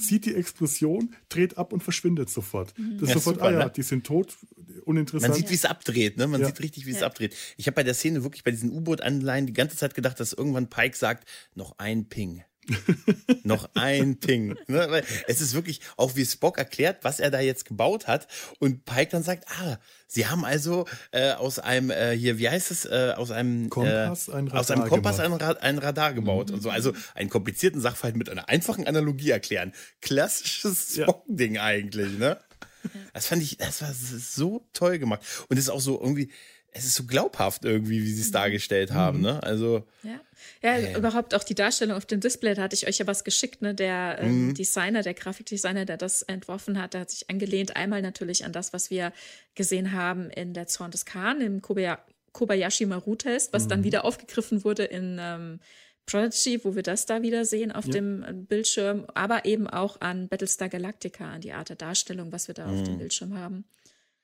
sieht 0.00 0.26
die 0.26 0.34
Explosion, 0.34 1.14
dreht 1.28 1.58
ab 1.58 1.72
und 1.72 1.82
verschwindet 1.82 2.30
sofort. 2.30 2.76
Mhm. 2.78 2.98
Das 2.98 3.02
ist 3.02 3.08
ja, 3.08 3.14
sofort, 3.14 3.36
super, 3.36 3.46
ah 3.46 3.52
ja, 3.52 3.64
ne? 3.66 3.72
die 3.74 3.82
sind 3.82 4.06
tot, 4.06 4.36
uninteressant. 4.84 5.30
Man 5.30 5.38
sieht, 5.38 5.50
wie 5.50 5.54
es 5.54 5.64
abdreht, 5.64 6.16
ne? 6.16 6.26
Man 6.26 6.40
ja. 6.40 6.46
sieht 6.46 6.60
richtig, 6.60 6.86
wie 6.86 6.90
es 6.90 7.02
abdreht. 7.02 7.34
Ich 7.56 7.66
habe 7.66 7.74
bei 7.74 7.82
der 7.82 7.94
Szene 7.94 8.22
wirklich 8.22 8.44
bei 8.44 8.50
diesen 8.50 8.70
U-Boot-Anleihen 8.70 9.46
die 9.46 9.52
ganze 9.52 9.76
Zeit 9.76 9.94
gedacht, 9.94 10.20
dass 10.20 10.32
irgendwann 10.32 10.68
Pike 10.68 10.96
sagt, 10.96 11.28
noch 11.54 11.78
ein 11.78 12.08
Ping. 12.08 12.42
noch 13.42 13.68
ein 13.74 14.18
Ping. 14.18 14.56
Ne? 14.66 15.02
Es 15.26 15.40
ist 15.40 15.54
wirklich, 15.54 15.80
auch 15.96 16.16
wie 16.16 16.24
Spock 16.24 16.58
erklärt, 16.58 16.98
was 17.02 17.20
er 17.20 17.30
da 17.30 17.40
jetzt 17.40 17.64
gebaut 17.64 18.06
hat. 18.06 18.28
Und 18.58 18.84
Pike 18.84 19.10
dann 19.10 19.22
sagt, 19.22 19.44
ah, 19.60 19.78
sie 20.06 20.26
haben 20.26 20.44
also 20.44 20.86
äh, 21.12 21.32
aus 21.32 21.58
einem, 21.58 21.90
äh, 21.90 22.16
hier, 22.16 22.38
wie 22.38 22.48
heißt 22.48 22.70
es, 22.70 22.84
äh, 22.84 23.14
aus 23.16 23.30
einem 23.30 23.66
äh, 23.66 23.68
Kompass 23.68 24.28
ein 24.28 24.48
Radar, 24.48 24.60
aus 24.60 24.70
einem 24.70 24.88
Kompass 24.88 25.20
ein, 25.20 25.32
Ra 25.32 25.50
ein, 25.60 25.78
Radar 25.78 26.12
gebaut. 26.12 26.48
Mhm. 26.48 26.54
Und 26.56 26.62
so. 26.62 26.70
Also 26.70 26.92
einen 27.14 27.30
komplizierten 27.30 27.80
Sachverhalt 27.80 28.16
mit 28.16 28.28
einer 28.28 28.48
einfachen 28.48 28.86
Analogie 28.86 29.30
erklären. 29.30 29.72
Klassisches 30.00 30.94
Spock-Ding 31.00 31.56
ja. 31.56 31.64
eigentlich, 31.64 32.18
ne? 32.18 32.38
Das 33.12 33.26
fand 33.26 33.42
ich, 33.42 33.58
das 33.58 33.82
war 33.82 33.92
so 33.92 34.66
toll 34.72 34.98
gemacht. 34.98 35.20
Und 35.48 35.58
es 35.58 35.64
ist 35.64 35.70
auch 35.70 35.80
so 35.80 36.00
irgendwie, 36.00 36.30
es 36.72 36.84
ist 36.84 36.94
so 36.94 37.04
glaubhaft 37.04 37.64
irgendwie, 37.64 38.02
wie 38.02 38.12
sie 38.12 38.22
es 38.22 38.28
mhm. 38.28 38.34
dargestellt 38.34 38.92
haben, 38.92 39.18
mhm. 39.18 39.24
ne? 39.24 39.42
Also. 39.42 39.84
Ja. 40.02 40.20
Ja, 40.62 40.76
äh. 40.76 40.96
überhaupt 40.96 41.34
auch 41.34 41.44
die 41.44 41.54
Darstellung 41.54 41.96
auf 41.96 42.06
dem 42.06 42.20
Display, 42.20 42.54
da 42.54 42.62
hatte 42.62 42.74
ich 42.74 42.86
euch 42.86 42.98
ja 42.98 43.06
was 43.06 43.24
geschickt, 43.24 43.62
ne? 43.62 43.74
Der 43.74 44.18
ähm, 44.20 44.48
mhm. 44.48 44.54
Designer, 44.54 45.02
der 45.02 45.14
Grafikdesigner, 45.14 45.84
der 45.84 45.96
das 45.96 46.22
entworfen 46.22 46.80
hat, 46.80 46.94
der 46.94 47.02
hat 47.02 47.10
sich 47.10 47.28
angelehnt 47.28 47.76
einmal 47.76 48.02
natürlich 48.02 48.44
an 48.44 48.52
das, 48.52 48.72
was 48.72 48.90
wir 48.90 49.12
gesehen 49.54 49.92
haben 49.92 50.30
in 50.30 50.54
der 50.54 50.66
Zorn 50.66 50.90
des 50.90 51.04
Khan, 51.04 51.40
im 51.40 51.62
Kobayashi 52.32 52.86
Maru-Test, 52.86 53.52
was 53.52 53.64
mhm. 53.64 53.68
dann 53.68 53.84
wieder 53.84 54.04
aufgegriffen 54.04 54.64
wurde 54.64 54.84
in 54.84 55.18
ähm, 55.20 55.60
Prodigy, 56.06 56.64
wo 56.64 56.74
wir 56.74 56.82
das 56.82 57.06
da 57.06 57.22
wieder 57.22 57.44
sehen 57.44 57.72
auf 57.72 57.86
ja. 57.86 57.92
dem 57.92 58.22
äh, 58.22 58.32
Bildschirm, 58.32 59.06
aber 59.14 59.44
eben 59.44 59.66
auch 59.66 60.00
an 60.00 60.28
Battlestar 60.28 60.68
Galactica, 60.68 61.30
an 61.32 61.40
die 61.40 61.52
Art 61.52 61.68
der 61.68 61.76
Darstellung, 61.76 62.32
was 62.32 62.48
wir 62.48 62.54
da 62.54 62.66
auf 62.66 62.82
dem 62.82 62.94
mhm. 62.94 62.98
Bildschirm 62.98 63.38
haben. 63.38 63.64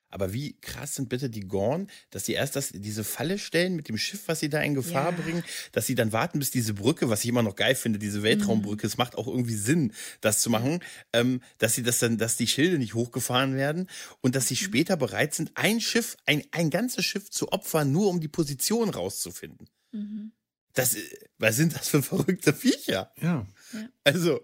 Aber 0.08 0.32
wie 0.32 0.56
krass 0.60 0.94
sind 0.94 1.08
bitte 1.08 1.28
die 1.28 1.40
Gorn, 1.40 1.88
dass 2.10 2.26
sie 2.26 2.32
erst 2.32 2.56
das, 2.56 2.70
diese 2.72 3.04
Falle 3.04 3.38
stellen 3.38 3.74
mit 3.74 3.88
dem 3.88 3.98
Schiff, 3.98 4.22
was 4.26 4.40
sie 4.40 4.48
da 4.48 4.60
in 4.62 4.74
Gefahr 4.74 5.10
ja. 5.10 5.20
bringen, 5.22 5.44
dass 5.72 5.86
sie 5.86 5.94
dann 5.94 6.12
warten, 6.12 6.38
bis 6.38 6.50
diese 6.50 6.74
Brücke, 6.74 7.08
was 7.08 7.24
ich 7.24 7.28
immer 7.28 7.42
noch 7.42 7.56
geil 7.56 7.74
finde, 7.74 7.98
diese 7.98 8.22
Weltraumbrücke, 8.22 8.86
mhm. 8.86 8.90
es 8.90 8.98
macht 8.98 9.16
auch 9.16 9.26
irgendwie 9.26 9.56
Sinn, 9.56 9.92
das 10.20 10.40
zu 10.40 10.50
machen, 10.50 10.80
ähm, 11.12 11.42
dass 11.58 11.74
sie 11.74 11.82
das 11.82 11.98
dann, 11.98 12.18
dass 12.18 12.36
die 12.36 12.46
Schilde 12.46 12.78
nicht 12.78 12.94
hochgefahren 12.94 13.56
werden 13.56 13.88
und 14.20 14.36
dass 14.36 14.48
sie 14.48 14.54
mhm. 14.54 14.58
später 14.58 14.96
bereit 14.96 15.34
sind, 15.34 15.52
ein 15.54 15.80
Schiff, 15.80 16.16
ein, 16.26 16.42
ein 16.52 16.70
ganzes 16.70 17.04
Schiff 17.04 17.30
zu 17.30 17.52
opfern, 17.52 17.92
nur 17.92 18.08
um 18.08 18.20
die 18.20 18.28
Position 18.28 18.90
rauszufinden. 18.90 19.68
Mhm. 19.92 20.32
Das, 20.72 20.94
äh, 20.94 21.00
was 21.38 21.56
sind 21.56 21.74
das 21.74 21.88
für 21.88 22.02
verrückte 22.02 22.52
Viecher? 22.52 23.12
Ja. 23.20 23.46
ja. 23.72 23.88
Also, 24.04 24.40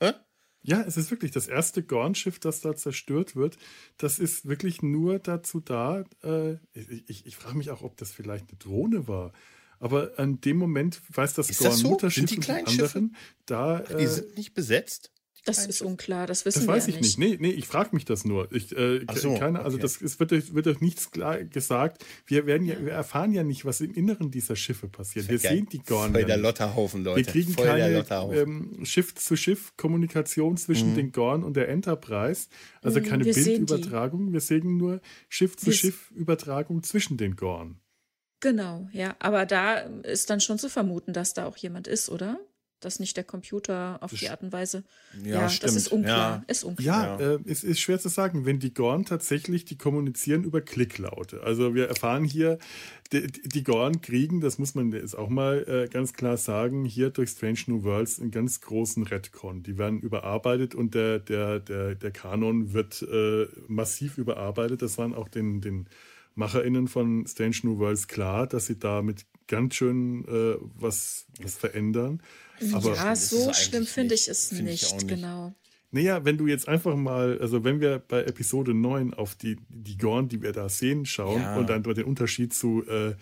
äh? 0.00 0.12
Ja, 0.62 0.82
es 0.82 0.96
ist 0.96 1.10
wirklich 1.10 1.30
das 1.30 1.48
erste 1.48 1.82
Gorn-Schiff, 1.82 2.38
das 2.38 2.60
da 2.60 2.76
zerstört 2.76 3.34
wird. 3.34 3.56
Das 3.96 4.18
ist 4.18 4.46
wirklich 4.46 4.82
nur 4.82 5.18
dazu 5.18 5.60
da. 5.60 6.04
Äh, 6.22 6.54
ich 6.74 7.08
ich, 7.08 7.26
ich 7.26 7.36
frage 7.36 7.56
mich 7.56 7.70
auch, 7.70 7.82
ob 7.82 7.96
das 7.96 8.12
vielleicht 8.12 8.50
eine 8.50 8.58
Drohne 8.58 9.08
war. 9.08 9.32
Aber 9.78 10.12
an 10.18 10.40
dem 10.42 10.58
Moment 10.58 11.00
weiß 11.08 11.34
das 11.34 11.56
Gorn-Mutterschiff 11.56 12.30
so? 12.30 12.40
die 12.40 12.50
anderen, 12.50 13.16
da. 13.46 13.82
Ach, 13.82 13.88
die 13.88 14.04
äh, 14.04 14.06
sind 14.06 14.36
nicht 14.36 14.52
besetzt? 14.52 15.10
Das 15.46 15.66
ist 15.66 15.80
unklar, 15.80 16.26
das 16.26 16.44
wissen 16.44 16.60
das 16.60 16.66
wir 16.68 16.74
weiß 16.74 16.86
ja 16.88 16.94
ich 16.94 17.00
nicht. 17.00 17.18
Nee, 17.18 17.36
nee, 17.40 17.50
ich 17.50 17.66
frage 17.66 17.90
mich 17.92 18.04
das 18.04 18.24
nur. 18.26 18.52
Ich, 18.52 18.76
äh, 18.76 19.00
so, 19.14 19.38
keine, 19.38 19.60
Also 19.62 19.76
okay. 19.76 19.82
das 19.82 20.00
es 20.02 20.20
wird, 20.20 20.32
euch- 20.32 20.52
wird 20.54 20.66
euch 20.66 20.80
nichts 20.80 21.10
klar 21.10 21.42
gesagt. 21.44 22.04
Wir, 22.26 22.44
werden 22.46 22.66
ja, 22.66 22.74
wir 22.84 22.92
erfahren 22.92 23.32
ja 23.32 23.42
nicht, 23.42 23.64
was 23.64 23.80
im 23.80 23.94
Inneren 23.94 24.30
dieser 24.30 24.54
Schiffe 24.56 24.86
passiert. 24.88 25.28
Wir 25.28 25.38
Geil. 25.38 25.52
sehen 25.52 25.68
die 25.72 25.78
Gorn 25.78 26.12
Voll 26.12 26.20
ja 26.20 26.26
der 26.26 26.36
nicht. 26.36 26.44
Lotterhaufen, 26.44 27.04
Leute. 27.04 27.24
Wir 27.24 27.32
kriegen 27.32 27.52
Voll 27.54 27.66
keine 27.66 28.04
ähm, 28.34 28.84
Schiff-zu-Schiff-Kommunikation 28.84 30.56
zwischen 30.56 30.94
den 30.94 31.12
Gorn 31.12 31.42
und 31.44 31.54
der 31.56 31.68
Enterprise. 31.68 32.48
Also 32.82 33.00
keine 33.00 33.24
Mm, 33.24 33.26
wir. 33.26 33.34
Bildübertragung. 33.34 34.32
Wir 34.32 34.40
sehen 34.40 34.76
nur 34.76 35.00
Schiff-zu-Schiff-Übertragung 35.28 36.82
zwischen 36.82 37.16
den 37.16 37.36
Gorn. 37.36 37.80
Genau, 38.40 38.88
ja. 38.92 39.16
Aber 39.18 39.44
da 39.46 39.78
ist 39.78 40.30
dann 40.30 40.40
schon 40.40 40.58
zu 40.58 40.68
vermuten, 40.68 41.12
dass 41.12 41.34
da 41.34 41.46
auch 41.46 41.56
jemand 41.56 41.86
ist, 41.86 42.08
oder? 42.08 42.38
Dass 42.80 42.98
nicht 42.98 43.16
der 43.16 43.24
Computer 43.24 43.98
auf 44.00 44.12
die 44.12 44.30
Art 44.30 44.42
und 44.42 44.52
Weise. 44.52 44.84
Ja, 45.22 45.42
das 45.42 45.56
stimmt. 45.56 45.76
ist 45.76 45.88
unklar. 45.88 46.36
Ja. 46.36 46.44
Ist 46.46 46.64
unklar. 46.64 47.20
Ja, 47.20 47.34
Äh, 47.34 47.38
es 47.46 47.62
ist 47.62 47.80
schwer 47.80 47.98
zu 47.98 48.08
sagen, 48.08 48.46
wenn 48.46 48.58
die 48.58 48.72
Gorn 48.72 49.04
tatsächlich, 49.04 49.64
die 49.64 49.76
kommunizieren 49.76 50.44
über 50.44 50.60
Klicklaute. 50.60 51.42
Also 51.42 51.74
wir 51.74 51.88
erfahren 51.88 52.24
hier, 52.24 52.58
die, 53.12 53.26
die 53.26 53.64
Gorn 53.64 54.00
kriegen, 54.00 54.40
das 54.40 54.58
muss 54.58 54.74
man 54.74 54.92
jetzt 54.92 55.16
auch 55.16 55.28
mal 55.28 55.64
äh, 55.68 55.88
ganz 55.88 56.12
klar 56.12 56.36
sagen, 56.36 56.84
hier 56.84 57.10
durch 57.10 57.30
Strange 57.30 57.60
New 57.66 57.84
Worlds 57.84 58.20
einen 58.20 58.30
ganz 58.30 58.60
großen 58.60 59.02
Redcon. 59.02 59.62
Die 59.62 59.78
werden 59.78 60.00
überarbeitet 60.00 60.74
und 60.74 60.94
der, 60.94 61.18
der, 61.18 61.60
der, 61.60 61.94
der 61.94 62.10
Kanon 62.10 62.72
wird 62.72 63.02
äh, 63.02 63.46
massiv 63.68 64.16
überarbeitet. 64.16 64.82
Das 64.82 64.96
waren 64.96 65.14
auch 65.14 65.28
den, 65.28 65.60
den 65.60 65.86
MacherInnen 66.34 66.88
von 66.88 67.26
Strange 67.26 67.56
New 67.64 67.78
Worlds 67.78 68.08
klar, 68.08 68.46
dass 68.46 68.66
sie 68.66 68.78
damit 68.78 69.26
ganz 69.48 69.74
schön 69.74 70.24
äh, 70.26 70.56
was, 70.78 71.26
was 71.42 71.56
verändern. 71.56 72.22
Aber 72.72 72.94
ja, 72.94 73.16
so 73.16 73.52
schlimm 73.52 73.86
finde 73.86 74.14
ich 74.14 74.28
es 74.28 74.48
Finde 74.48 74.72
ich 74.72 74.82
nicht, 74.82 74.94
nicht. 74.94 75.08
genau. 75.08 75.54
Naja, 75.92 76.24
wenn 76.24 76.38
du 76.38 76.46
jetzt 76.46 76.68
einfach 76.68 76.94
mal, 76.94 77.38
also 77.40 77.64
wenn 77.64 77.80
wir 77.80 77.98
bei 77.98 78.22
Episode 78.22 78.74
9 78.74 79.12
auf 79.12 79.34
die, 79.34 79.56
die 79.68 79.98
Gorn, 79.98 80.28
die 80.28 80.40
wir 80.40 80.52
da 80.52 80.68
sehen, 80.68 81.04
schauen 81.04 81.42
Ja. 81.42 81.56
und 81.56 81.68
dann 81.68 81.82
den 81.82 82.04
Unterschied 82.04 82.54
zu 82.54 82.84
äh, 82.86 83.16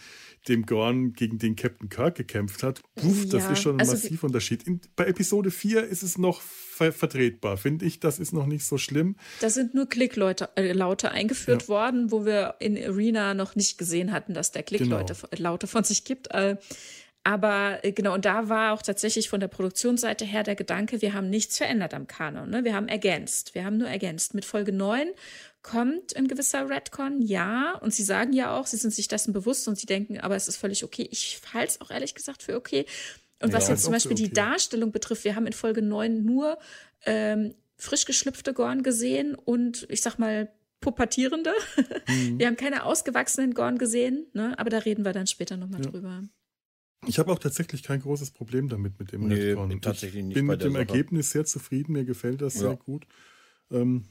dem 0.48 0.66
Gorn, 0.66 1.14
gegen 1.14 1.38
den 1.38 1.56
Captain 1.56 1.88
Kirk 1.88 2.16
gekämpft 2.16 2.62
hat, 2.62 2.82
puff, 2.94 3.26
das 3.30 3.44
Ja, 3.44 3.52
ist 3.52 3.62
schon 3.62 3.76
ein 3.76 3.80
also 3.80 3.92
massiver 3.92 4.26
Unterschied. 4.26 4.64
In, 4.64 4.82
bei 4.96 5.06
Episode 5.06 5.50
4 5.50 5.84
ist 5.84 6.02
es 6.02 6.18
noch 6.18 6.42
ver 6.42 6.92
vertretbar, 6.92 7.56
finde 7.56 7.86
ich, 7.86 8.00
das 8.00 8.18
ist 8.18 8.34
noch 8.34 8.44
nicht 8.46 8.64
so 8.66 8.76
schlimm. 8.76 9.16
Da 9.40 9.48
sind 9.48 9.74
nur 9.74 9.88
Klicklaute 9.88 10.50
äh, 10.56 10.72
Laute 10.72 11.10
eingeführt 11.10 11.68
worden, 11.70 12.10
wo 12.10 12.26
wir 12.26 12.56
in 12.60 12.76
Arena 12.76 13.32
noch 13.32 13.56
nicht 13.56 13.78
gesehen 13.78 14.12
hatten, 14.12 14.34
dass 14.34 14.52
der 14.52 14.62
Klicklaute 14.62 15.14
Genau. 15.14 15.42
Laute 15.42 15.66
von 15.68 15.84
sich 15.84 16.04
gibt. 16.04 16.30
Äh, 16.32 16.56
aber 17.28 17.80
äh, 17.84 17.92
genau, 17.92 18.14
und 18.14 18.24
da 18.24 18.48
war 18.48 18.72
auch 18.72 18.80
tatsächlich 18.80 19.28
von 19.28 19.38
der 19.38 19.48
Produktionsseite 19.48 20.24
her 20.24 20.44
der 20.44 20.54
Gedanke, 20.54 21.02
wir 21.02 21.12
haben 21.12 21.28
nichts 21.28 21.58
verändert 21.58 21.92
am 21.92 22.06
Kanon. 22.06 22.48
Ne? 22.48 22.64
Wir 22.64 22.74
haben 22.74 22.88
ergänzt. 22.88 23.54
Wir 23.54 23.66
haben 23.66 23.76
nur 23.76 23.86
ergänzt. 23.86 24.32
Mit 24.32 24.46
Folge 24.46 24.72
9 24.72 25.10
kommt 25.60 26.16
ein 26.16 26.26
gewisser 26.26 26.70
Redcon, 26.70 27.20
ja. 27.20 27.76
Und 27.82 27.92
sie 27.92 28.02
sagen 28.02 28.32
ja 28.32 28.56
auch, 28.56 28.66
sie 28.66 28.78
sind 28.78 28.94
sich 28.94 29.08
dessen 29.08 29.34
bewusst 29.34 29.68
und 29.68 29.76
sie 29.76 29.84
denken, 29.84 30.18
aber 30.18 30.36
es 30.36 30.48
ist 30.48 30.56
völlig 30.56 30.84
okay. 30.84 31.06
Ich 31.10 31.38
halte 31.52 31.72
es 31.72 31.80
auch 31.82 31.90
ehrlich 31.90 32.14
gesagt 32.14 32.42
für 32.42 32.56
okay. 32.56 32.86
Und 33.42 33.52
was 33.52 33.64
Ja, 33.68 33.74
jetzt 33.74 33.82
zum 33.84 33.92
Beispiel 33.92 34.16
die 34.16 34.24
okay. 34.24 34.34
Darstellung 34.34 34.90
betrifft, 34.90 35.24
wir 35.24 35.36
haben 35.36 35.46
in 35.46 35.52
Folge 35.52 35.82
9 35.82 36.24
nur 36.24 36.58
ähm, 37.04 37.54
frisch 37.76 38.06
geschlüpfte 38.06 38.54
Gorn 38.54 38.82
gesehen 38.82 39.34
und 39.34 39.86
ich 39.90 40.00
sag 40.00 40.18
mal 40.18 40.50
pubertierende. 40.80 41.52
Mhm. 42.06 42.38
Wir 42.38 42.46
haben 42.46 42.56
keine 42.56 42.84
ausgewachsenen 42.84 43.52
Gorn 43.52 43.76
gesehen, 43.76 44.28
ne? 44.32 44.58
aber 44.58 44.70
da 44.70 44.78
reden 44.78 45.04
wir 45.04 45.12
dann 45.12 45.26
später 45.26 45.56
nochmal 45.56 45.84
Ja. 45.84 45.90
drüber. 45.90 46.22
Ich 47.06 47.18
habe 47.18 47.32
auch 47.32 47.38
tatsächlich 47.38 47.82
kein 47.82 48.00
großes 48.00 48.32
Problem 48.32 48.68
damit, 48.68 48.98
mit 48.98 49.12
dem 49.12 49.28
Nee, 49.28 49.34
Redcon. 49.34 49.80
tatsächlich 49.80 50.20
ich 50.20 50.24
nicht 50.26 50.34
bin 50.34 50.46
bei 50.46 50.54
mit 50.54 50.62
der 50.62 50.68
dem 50.68 50.74
Sache. 50.74 50.88
Ergebnis 50.88 51.30
sehr 51.30 51.44
zufrieden, 51.44 51.92
mir 51.92 52.04
gefällt 52.04 52.42
das 52.42 52.54
Ja. 52.54 52.60
sehr 52.60 52.76
gut. 52.76 53.06
Ähm, 53.70 54.04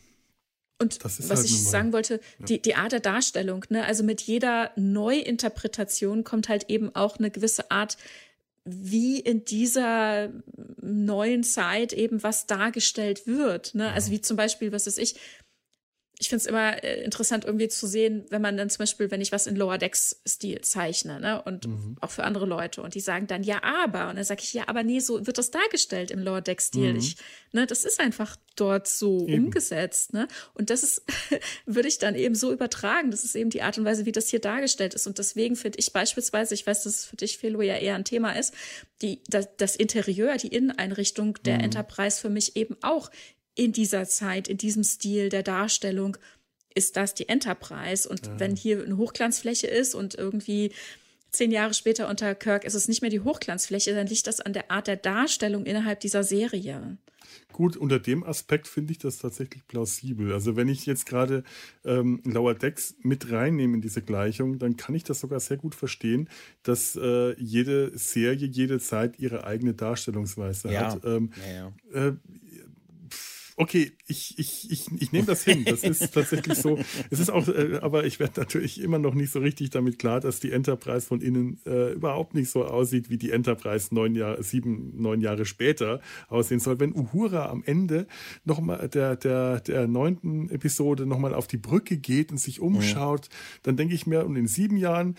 Und 0.79 1.03
Das 1.03 1.19
ist 1.19 1.29
was 1.29 1.39
halt 1.39 1.47
ich 1.49 1.55
nun 1.55 1.63
mal- 1.63 1.69
sagen 1.71 1.93
wollte, 1.93 2.21
die, 2.47 2.61
die 2.61 2.75
Art 2.75 2.91
der 2.91 2.99
Darstellung, 2.99 3.65
ne? 3.69 3.83
also 3.85 4.03
mit 4.03 4.21
jeder 4.21 4.71
Neuinterpretation 4.75 6.23
kommt 6.23 6.49
halt 6.49 6.69
eben 6.69 6.93
auch 6.95 7.17
eine 7.17 7.31
gewisse 7.31 7.71
Art, 7.71 7.97
wie 8.63 9.19
in 9.19 9.43
dieser 9.43 10.29
neuen 10.81 11.43
Zeit 11.43 11.93
eben 11.93 12.21
was 12.21 12.45
dargestellt 12.45 13.25
wird. 13.25 13.73
Ne? 13.75 13.91
Also 13.91 14.11
wie 14.11 14.21
zum 14.21 14.37
Beispiel, 14.37 14.71
was 14.71 14.85
weiß 14.85 14.97
ich, 14.99 15.15
ich 16.19 16.29
finde 16.29 16.41
es 16.41 16.45
immer 16.47 16.83
äh, 16.83 17.03
interessant 17.03 17.45
irgendwie 17.45 17.67
zu 17.67 17.85
sehen, 17.85 18.25
wenn 18.29 18.41
man 18.41 18.57
dann 18.57 18.69
zum 18.69 18.79
Beispiel, 18.79 19.11
wenn 19.11 19.21
ich 19.21 19.31
was 19.31 19.45
in 19.45 19.55
Lower 19.55 19.77
Decks 19.77 20.19
Stil 20.27 20.61
zeichne, 20.61 21.19
ne, 21.19 21.41
und 21.43 21.67
auch 22.01 22.09
für 22.09 22.23
andere 22.23 22.45
Leute 22.45 22.81
und 22.81 22.95
die 22.95 23.01
sagen 23.01 23.27
dann 23.27 23.43
ja, 23.43 23.63
aber 23.63 24.09
und 24.09 24.15
dann 24.15 24.23
sage 24.23 24.41
ich 24.43 24.53
ja, 24.53 24.63
aber 24.67 24.83
nee, 24.83 24.99
so 24.99 25.27
wird 25.27 25.37
das 25.37 25.51
dargestellt 25.51 26.09
im 26.09 26.19
Lower 26.19 26.41
Decks 26.41 26.67
Stil. 26.67 26.97
Ich, 26.97 27.17
ne, 27.51 27.67
das 27.67 27.85
ist 27.85 27.99
einfach 27.99 28.35
dort 28.55 28.87
so 28.87 29.27
Eben. 29.27 29.45
umgesetzt, 29.45 30.13
ne, 30.13 30.27
und 30.55 30.71
das 30.71 30.81
ist 30.81 31.03
würde 31.67 31.87
ich 31.87 31.99
dann 31.99 32.15
eben 32.15 32.33
so 32.33 32.51
übertragen. 32.51 33.11
Das 33.11 33.23
ist 33.23 33.35
eben 33.35 33.51
die 33.51 33.61
Art 33.61 33.77
und 33.77 33.85
Weise, 33.85 34.05
wie 34.05 34.11
das 34.11 34.29
hier 34.29 34.39
dargestellt 34.39 34.95
ist 34.95 35.05
und 35.05 35.19
deswegen 35.19 35.55
finde 35.55 35.77
ich 35.77 35.93
beispielsweise, 35.93 36.55
ich 36.55 36.65
weiß, 36.65 36.83
dass 36.83 36.95
es 36.95 37.05
für 37.05 37.15
dich 37.15 37.37
Philo 37.37 37.61
ja 37.61 37.75
eher 37.75 37.95
ein 37.95 38.05
Thema 38.05 38.31
ist, 38.31 38.55
die 39.03 39.21
das, 39.27 39.49
das 39.57 39.75
Interieur, 39.75 40.37
die 40.37 40.47
Inneneinrichtung 40.47 41.37
der 41.43 41.59
Enterprise 41.59 42.19
für 42.19 42.29
mich 42.29 42.55
eben 42.55 42.75
auch 42.81 43.11
in 43.57 43.73
dieser 43.73 44.05
Zeit, 44.07 44.47
in 44.47 44.57
diesem 44.57 44.83
Stil 44.83 45.29
der 45.29 45.43
Darstellung, 45.43 46.17
ist 46.75 46.95
das 46.95 47.15
die 47.15 47.27
Enterprise. 47.27 48.07
Und 48.07 48.29
wenn 48.39 48.55
hier 48.55 48.83
eine 48.83 48.97
Hochglanzfläche 48.97 49.67
ist 49.67 49.95
und 49.95 50.13
irgendwie 50.13 50.71
zehn 51.31 51.51
Jahre 51.51 51.73
später 51.73 52.07
unter 52.07 52.35
Kirk 52.35 52.63
ist 52.63 52.75
es 52.75 52.87
nicht 52.87 53.01
mehr 53.01 53.09
die 53.09 53.21
Hochglanzfläche, 53.21 53.93
dann 53.93 54.07
liegt 54.07 54.27
das 54.27 54.39
an 54.39 54.53
der 54.53 54.69
Art 54.71 54.87
der 54.87 54.95
Darstellung 54.95 55.65
innerhalb 55.65 55.99
dieser 55.99 56.23
Serie. 56.23 56.97
Gut, 57.51 57.75
unter 57.75 57.99
dem 57.99 58.23
Aspekt 58.23 58.67
finde 58.67 58.91
ich 58.91 58.99
das 58.99 59.17
tatsächlich 59.17 59.65
plausibel. 59.67 60.31
Also 60.31 60.55
wenn 60.55 60.67
ich 60.69 60.85
jetzt 60.85 61.05
gerade 61.05 61.43
ähm, 61.83 62.21
Lower 62.23 62.53
Decks 62.53 62.95
mit 63.01 63.31
reinnehme 63.31 63.75
in 63.75 63.81
diese 63.81 64.01
Gleichung, 64.01 64.59
dann 64.59 64.77
kann 64.77 64.95
ich 64.95 65.03
das 65.03 65.19
sogar 65.19 65.39
sehr 65.39 65.57
gut 65.57 65.73
verstehen, 65.73 66.29
dass 66.63 66.95
äh, 66.95 67.33
jede 67.39 67.97
Serie, 67.97 68.47
jede 68.47 68.79
Zeit 68.79 69.19
ihre 69.19 69.45
eigene 69.45 69.73
Darstellungsweise 69.73 70.71
Ja. 70.71 70.93
hat. 70.93 71.05
Ähm, 71.05 71.31
Ja, 71.37 71.73
ja. 71.93 72.07
äh, 72.07 72.13
okay, 73.57 73.91
ich, 74.05 74.37
ich, 74.37 74.71
ich, 74.71 74.87
ich 74.99 75.11
nehme 75.11 75.25
das 75.25 75.43
hin. 75.43 75.65
Das 75.65 75.83
ist 75.83 76.13
tatsächlich 76.13 76.57
so. 76.59 76.79
Es 77.09 77.19
ist 77.19 77.31
auch, 77.31 77.47
äh, 77.47 77.79
aber 77.81 78.05
ich 78.05 78.19
werde 78.19 78.39
natürlich 78.39 78.79
immer 78.79 78.99
noch 78.99 79.15
nicht 79.15 79.31
so 79.31 79.39
richtig 79.39 79.71
damit 79.71 79.99
klar, 79.99 80.19
dass 80.19 80.39
die 80.39 80.51
Enterprise 80.51 81.07
von 81.07 81.21
innen 81.21 81.59
äh, 81.65 81.93
überhaupt 81.93 82.35
nicht 82.35 82.49
so 82.49 82.63
aussieht, 82.65 83.09
wie 83.09 83.17
die 83.17 83.31
Enterprise 83.31 83.93
neun 83.93 84.15
Jahre, 84.15 84.41
sieben, 84.43 84.93
neun 85.01 85.21
Jahre 85.21 85.45
später 85.45 86.01
aussehen 86.29 86.59
soll. 86.59 86.79
Wenn 86.79 86.95
Uhura 86.95 87.49
am 87.49 87.63
Ende 87.65 88.07
nochmal 88.45 88.87
der, 88.89 89.15
der, 89.15 89.59
der 89.59 89.87
neunten 89.87 90.49
Episode 90.49 91.07
nochmal 91.07 91.33
auf 91.33 91.47
die 91.47 91.57
Brücke 91.57 91.97
geht 91.97 92.31
und 92.31 92.37
sich 92.37 92.61
umschaut, 92.61 93.29
dann 93.63 93.75
denke 93.75 93.95
ich 93.95 94.05
mir, 94.05 94.25
und 94.25 94.35
in 94.35 94.47
sieben 94.47 94.77
Jahren 94.77 95.15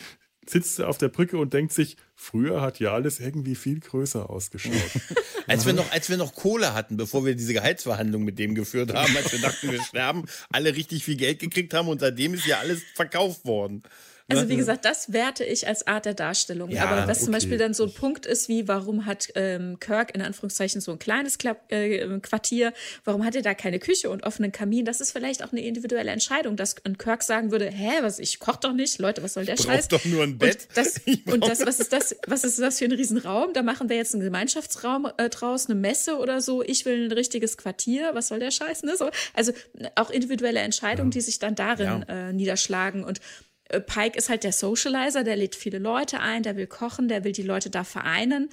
sitzt 0.51 0.79
er 0.79 0.89
auf 0.89 0.99
der 0.99 1.09
Brücke 1.09 1.39
und 1.39 1.53
denkt 1.53 1.73
sich, 1.73 1.97
früher 2.15 2.61
hat 2.61 2.81
ja 2.81 2.93
alles 2.93 3.21
irgendwie 3.21 3.55
viel 3.55 3.81
größer 3.81 4.29
ausgeschaut. 4.29 4.73
Als 5.47 5.65
wir, 5.65 5.73
noch, 5.73 5.91
als 5.93 6.11
wir 6.11 6.19
noch 6.19 6.35
Kohle 6.35 6.75
hatten, 6.75 6.99
bevor 6.99 7.25
wir 7.25 7.35
diese 7.35 7.55
Gehaltsverhandlung 7.55 8.23
mit 8.23 8.39
dem 8.39 8.55
geführt 8.55 8.93
haben, 8.93 9.17
als 9.17 9.33
wir 9.33 9.41
dachten, 9.41 9.73
wir 9.73 9.83
sterben, 9.83 10.27
alle 10.51 10.77
richtig 10.77 11.05
viel 11.05 11.17
Geld 11.17 11.39
gekriegt 11.39 11.73
haben 11.73 11.89
und 11.89 12.01
seitdem 12.01 12.35
ist 12.35 12.45
ja 12.45 12.59
alles 12.59 12.83
verkauft 12.95 13.47
worden. 13.47 13.83
Also 14.31 14.49
wie 14.51 14.57
gesagt, 14.57 14.85
das 14.85 15.13
werte 15.13 15.43
ich 15.43 15.67
als 15.67 15.87
Art 15.87 16.05
der 16.05 16.13
Darstellung. 16.13 16.69
Ja, 16.71 16.85
Aber 16.85 17.09
was 17.09 17.21
zum 17.21 17.29
okay. 17.29 17.37
Beispiel 17.37 17.59
dann 17.59 17.73
so 17.73 17.85
ein 17.85 17.95
Punkt 17.95 18.27
ist, 18.27 18.49
wie 18.51 18.69
warum 18.69 19.07
hat 19.07 19.29
ähm, 19.35 19.81
Kirk 19.81 20.15
in 20.15 20.21
Anführungszeichen 20.21 20.83
so 20.83 20.93
ein 20.93 20.99
kleines 20.99 21.39
Kla 21.39 21.57
äh, 21.69 22.07
Quartier, 22.21 22.75
warum 23.05 23.25
hat 23.25 23.37
er 23.37 23.43
da 23.43 23.55
keine 23.55 23.79
Küche 23.79 24.11
und 24.11 24.25
offenen 24.25 24.53
Kamin? 24.53 24.85
Das 24.85 25.01
ist 25.01 25.13
vielleicht 25.13 25.43
auch 25.43 25.53
eine 25.53 25.63
individuelle 25.63 26.11
Entscheidung, 26.11 26.57
dass 26.57 26.77
ein 26.85 26.99
Kirk 26.99 27.23
sagen 27.23 27.51
würde, 27.53 27.71
hä, 27.71 28.03
was, 28.03 28.19
ich 28.19 28.39
koch 28.39 28.57
doch 28.57 28.75
nicht, 28.75 28.99
Leute, 28.99 29.23
was 29.23 29.33
soll 29.33 29.47
der 29.47 29.55
Braucht 29.55 29.69
Scheiß? 29.69 29.89
doch 29.89 30.05
nur 30.05 30.23
ein 30.23 30.37
Bett. 30.37 30.69
Und 30.69 30.77
das, 30.77 31.01
Ich 31.07 31.27
und 31.27 31.49
das, 31.49 31.65
was 31.65 31.81
ist 31.81 31.95
das, 31.95 32.15
was 32.27 32.45
ist 32.45 32.59
das 32.59 32.79
für 32.79 32.85
ein 32.85 32.93
Riesenraum? 32.93 33.55
Da 33.55 33.63
machen 33.63 33.89
wir 33.89 33.97
jetzt 33.97 34.15
einen 34.15 34.25
Gemeinschaftsraum 34.25 35.09
äh, 35.17 35.31
draus, 35.31 35.71
eine 35.71 35.75
Messe 35.75 36.19
oder 36.19 36.43
so. 36.43 36.63
Ich 36.63 36.85
will 36.85 37.07
ein 37.07 37.13
richtiges 37.13 37.57
Quartier. 37.57 38.11
Was 38.13 38.29
soll 38.29 38.41
der 38.41 38.51
Scheiß? 38.51 38.83
Ne? 38.83 38.95
So, 38.97 39.09
also 39.33 39.53
auch 39.95 40.11
individuelle 40.11 40.61
Entscheidungen, 40.61 41.11
die 41.11 41.23
sich 41.23 41.39
dann 41.39 41.55
darin 41.55 42.03
äh, 42.09 42.33
niederschlagen. 42.35 43.05
Und 43.05 43.21
Pike 43.69 44.17
ist 44.17 44.29
halt 44.29 44.45
der 44.45 44.53
Socializer, 44.53 45.25
der 45.25 45.37
lädt 45.37 45.55
viele 45.55 45.79
Leute 45.79 46.21
ein, 46.21 46.43
der 46.43 46.57
will 46.57 46.67
kochen, 46.67 47.09
der 47.09 47.25
will 47.25 47.33
die 47.33 47.43
Leute 47.43 47.71
da 47.71 47.85
vereinen. 47.85 48.51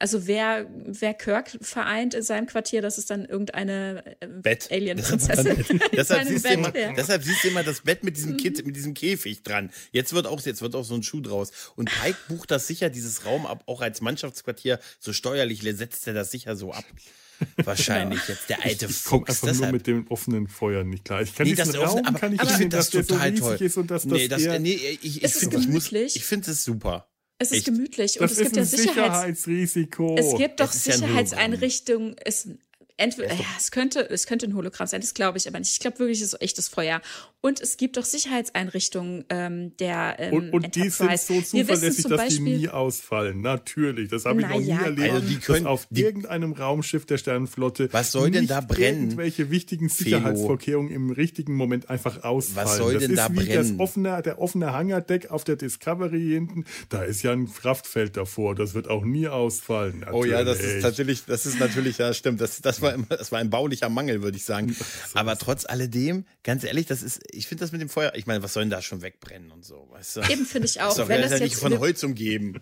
Also 0.00 0.26
wer, 0.28 0.66
wer 0.86 1.12
Kirk 1.14 1.58
vereint 1.60 2.14
in 2.14 2.22
seinem 2.22 2.46
Quartier, 2.46 2.82
das 2.82 2.98
ist 2.98 3.10
dann 3.10 3.24
irgendeine 3.24 4.04
äh, 4.20 4.26
Bett. 4.28 4.68
Alien-Prinzessin. 4.70 5.64
in 5.68 5.80
deshalb, 5.96 6.28
siehst 6.28 6.44
du 6.44 6.48
Bett, 6.48 6.58
immer, 6.58 6.76
ja. 6.78 6.92
deshalb 6.92 7.24
siehst 7.24 7.42
du 7.42 7.48
immer 7.48 7.64
das 7.64 7.80
Bett 7.80 8.04
mit 8.04 8.16
diesem 8.16 8.36
Kit, 8.36 8.64
mit 8.64 8.76
diesem 8.76 8.94
Käfig 8.94 9.42
dran. 9.42 9.70
Jetzt 9.90 10.12
wird 10.12 10.26
auch, 10.28 10.40
jetzt 10.42 10.62
wird 10.62 10.76
auch 10.76 10.84
so 10.84 10.94
ein 10.94 11.02
Schuh 11.02 11.20
draus. 11.20 11.50
Und 11.74 11.90
Pike 11.90 12.16
bucht 12.28 12.50
das 12.52 12.66
sicher, 12.68 12.90
dieses 12.90 13.24
Raum 13.24 13.44
ab, 13.46 13.64
auch 13.66 13.80
als 13.80 14.00
Mannschaftsquartier, 14.00 14.78
so 15.00 15.12
steuerlich 15.12 15.62
setzt 15.62 16.06
er 16.06 16.14
das 16.14 16.30
sicher 16.30 16.54
so 16.54 16.72
ab. 16.72 16.84
Wahrscheinlich 17.56 18.20
jetzt 18.28 18.48
der 18.48 18.64
alte 18.64 18.86
Ich 18.86 19.04
komme 19.04 19.26
Fuchs. 19.26 19.42
einfach 19.44 19.62
nur 19.62 19.72
mit 19.72 19.86
dem 19.86 20.06
offenen 20.08 20.48
Feuer 20.48 20.84
nicht 20.84 21.04
klar. 21.04 21.22
Ich 21.22 21.34
kann 21.34 21.46
Nee, 21.46 21.54
diesen 21.54 21.72
das 21.72 21.76
Raum, 21.80 22.00
offen, 22.00 22.06
aber 22.06 22.18
kann 22.18 22.32
ich 22.34 22.42
ich 22.42 22.48
sehen, 22.48 22.56
finde 22.58 22.76
das 22.76 22.90
dass 22.90 23.06
der 23.06 23.16
total 23.16 23.36
so 23.36 23.42
toll. 23.42 23.52
riesig 23.52 23.66
ist 23.66 23.76
und 23.76 23.90
dass 23.90 24.04
nee, 24.04 24.28
das, 24.28 24.42
das, 24.44 24.58
nee, 24.60 24.74
ich, 24.74 25.04
ich 25.18 25.24
Es 25.24 25.34
ist 25.34 25.40
finde, 25.40 25.56
ich, 25.58 25.68
muss- 25.68 25.88
gemütlich. 25.88 26.16
ich 26.16 26.24
finde 26.24 26.50
es 26.50 26.64
super. 26.64 27.07
Es 27.40 27.52
ist 27.52 27.58
Echt. 27.58 27.66
gemütlich 27.66 28.20
und 28.20 28.30
das 28.30 28.38
es 28.38 28.44
gibt 28.44 28.56
ja 28.56 28.64
Sicherheits 28.64 29.44
Sicherheitsrisiko. 29.44 30.16
Es 30.18 30.36
gibt 30.36 30.58
doch 30.60 30.72
Sicherheitseinrichtungen. 30.72 32.16
Es, 32.24 32.48
Entweder, 32.98 33.32
ja, 33.32 33.46
es 33.56 33.70
könnte, 33.70 34.00
es 34.10 34.26
könnte 34.26 34.46
ein 34.46 34.54
Hologramm 34.54 34.88
sein, 34.88 35.00
das 35.00 35.14
glaube 35.14 35.38
ich 35.38 35.46
aber 35.46 35.58
nicht. 35.58 35.72
Ich 35.72 35.78
glaube 35.78 36.00
wirklich, 36.00 36.20
es 36.20 36.34
ist 36.34 36.42
echtes 36.42 36.68
Feuer. 36.68 37.00
Und 37.40 37.60
es 37.60 37.76
gibt 37.76 37.96
doch 37.96 38.04
Sicherheitseinrichtungen 38.04 39.24
ähm, 39.28 39.76
der 39.76 40.16
ähm, 40.18 40.32
Und, 40.32 40.50
und 40.50 40.74
die 40.74 40.90
sind 40.90 41.18
so 41.20 41.40
zuverlässig, 41.40 42.04
dass 42.04 42.18
Beispiel, 42.18 42.44
die 42.44 42.56
nie 42.58 42.68
ausfallen. 42.68 43.40
Natürlich, 43.40 44.10
das 44.10 44.24
habe 44.24 44.40
ich 44.40 44.48
noch 44.48 44.58
nie 44.58 44.66
ja, 44.66 44.82
erlebt. 44.82 45.12
Also 45.12 45.28
die 45.28 45.36
können, 45.36 45.66
auf 45.68 45.86
die, 45.90 46.02
irgendeinem 46.02 46.52
Raumschiff 46.52 47.06
der 47.06 47.18
Sternenflotte 47.18 47.88
was 47.92 48.10
soll 48.10 48.32
denn 48.32 48.48
da 48.48 48.60
brennen? 48.60 49.04
Irgendwelche 49.04 49.50
wichtigen 49.50 49.88
Sicherheitsvorkehrungen 49.88 50.90
im 50.90 51.10
richtigen 51.10 51.54
Moment 51.54 51.90
einfach 51.90 52.24
ausfallen. 52.24 52.68
Was 52.68 52.76
soll 52.78 52.94
das 52.94 53.04
denn 53.04 53.14
da 53.14 53.28
brennen? 53.28 53.54
Das 53.54 53.78
offene, 53.78 54.20
der 54.22 54.40
offene 54.40 54.72
Hangardeck 54.72 55.30
auf 55.30 55.44
der 55.44 55.54
Discovery 55.54 56.30
hinten, 56.30 56.64
da 56.88 57.02
ist 57.04 57.22
ja 57.22 57.30
ein 57.32 57.52
Kraftfeld 57.52 58.16
davor. 58.16 58.56
Das 58.56 58.74
wird 58.74 58.88
auch 58.88 59.04
nie 59.04 59.28
ausfallen. 59.28 60.00
Natürlich. 60.00 60.20
Oh 60.20 60.24
ja, 60.24 60.42
das 60.42 60.60
ist 60.60 60.82
natürlich, 60.82 61.24
das 61.24 61.46
ist 61.46 61.60
natürlich, 61.60 61.98
ja 61.98 62.12
stimmt. 62.12 62.40
Das, 62.40 62.60
das, 62.60 62.82
war, 62.82 62.87
das 63.08 63.32
war 63.32 63.38
ein 63.38 63.50
baulicher 63.50 63.88
Mangel, 63.88 64.22
würde 64.22 64.36
ich 64.36 64.44
sagen. 64.44 64.76
Aber 65.14 65.36
trotz 65.36 65.64
alledem, 65.64 66.24
ganz 66.42 66.64
ehrlich, 66.64 66.86
das 66.86 67.02
ist, 67.02 67.20
ich 67.30 67.46
finde 67.46 67.64
das 67.64 67.72
mit 67.72 67.80
dem 67.80 67.88
Feuer, 67.88 68.12
ich 68.14 68.26
meine, 68.26 68.42
was 68.42 68.52
soll 68.52 68.62
denn 68.62 68.70
da 68.70 68.82
schon 68.82 69.02
wegbrennen 69.02 69.50
und 69.50 69.64
so, 69.64 69.88
weißt 69.90 70.16
du? 70.16 70.20
Eben 70.30 70.46
finde 70.46 70.66
ich 70.66 70.80
auch. 70.80 70.88
Das 70.88 70.98
ist 70.98 71.08
wenn 71.08 71.22
das 71.22 71.32
ja 71.32 71.38
nicht 71.40 71.56
von 71.56 71.78
Holz 71.78 72.02
umgeben. 72.02 72.60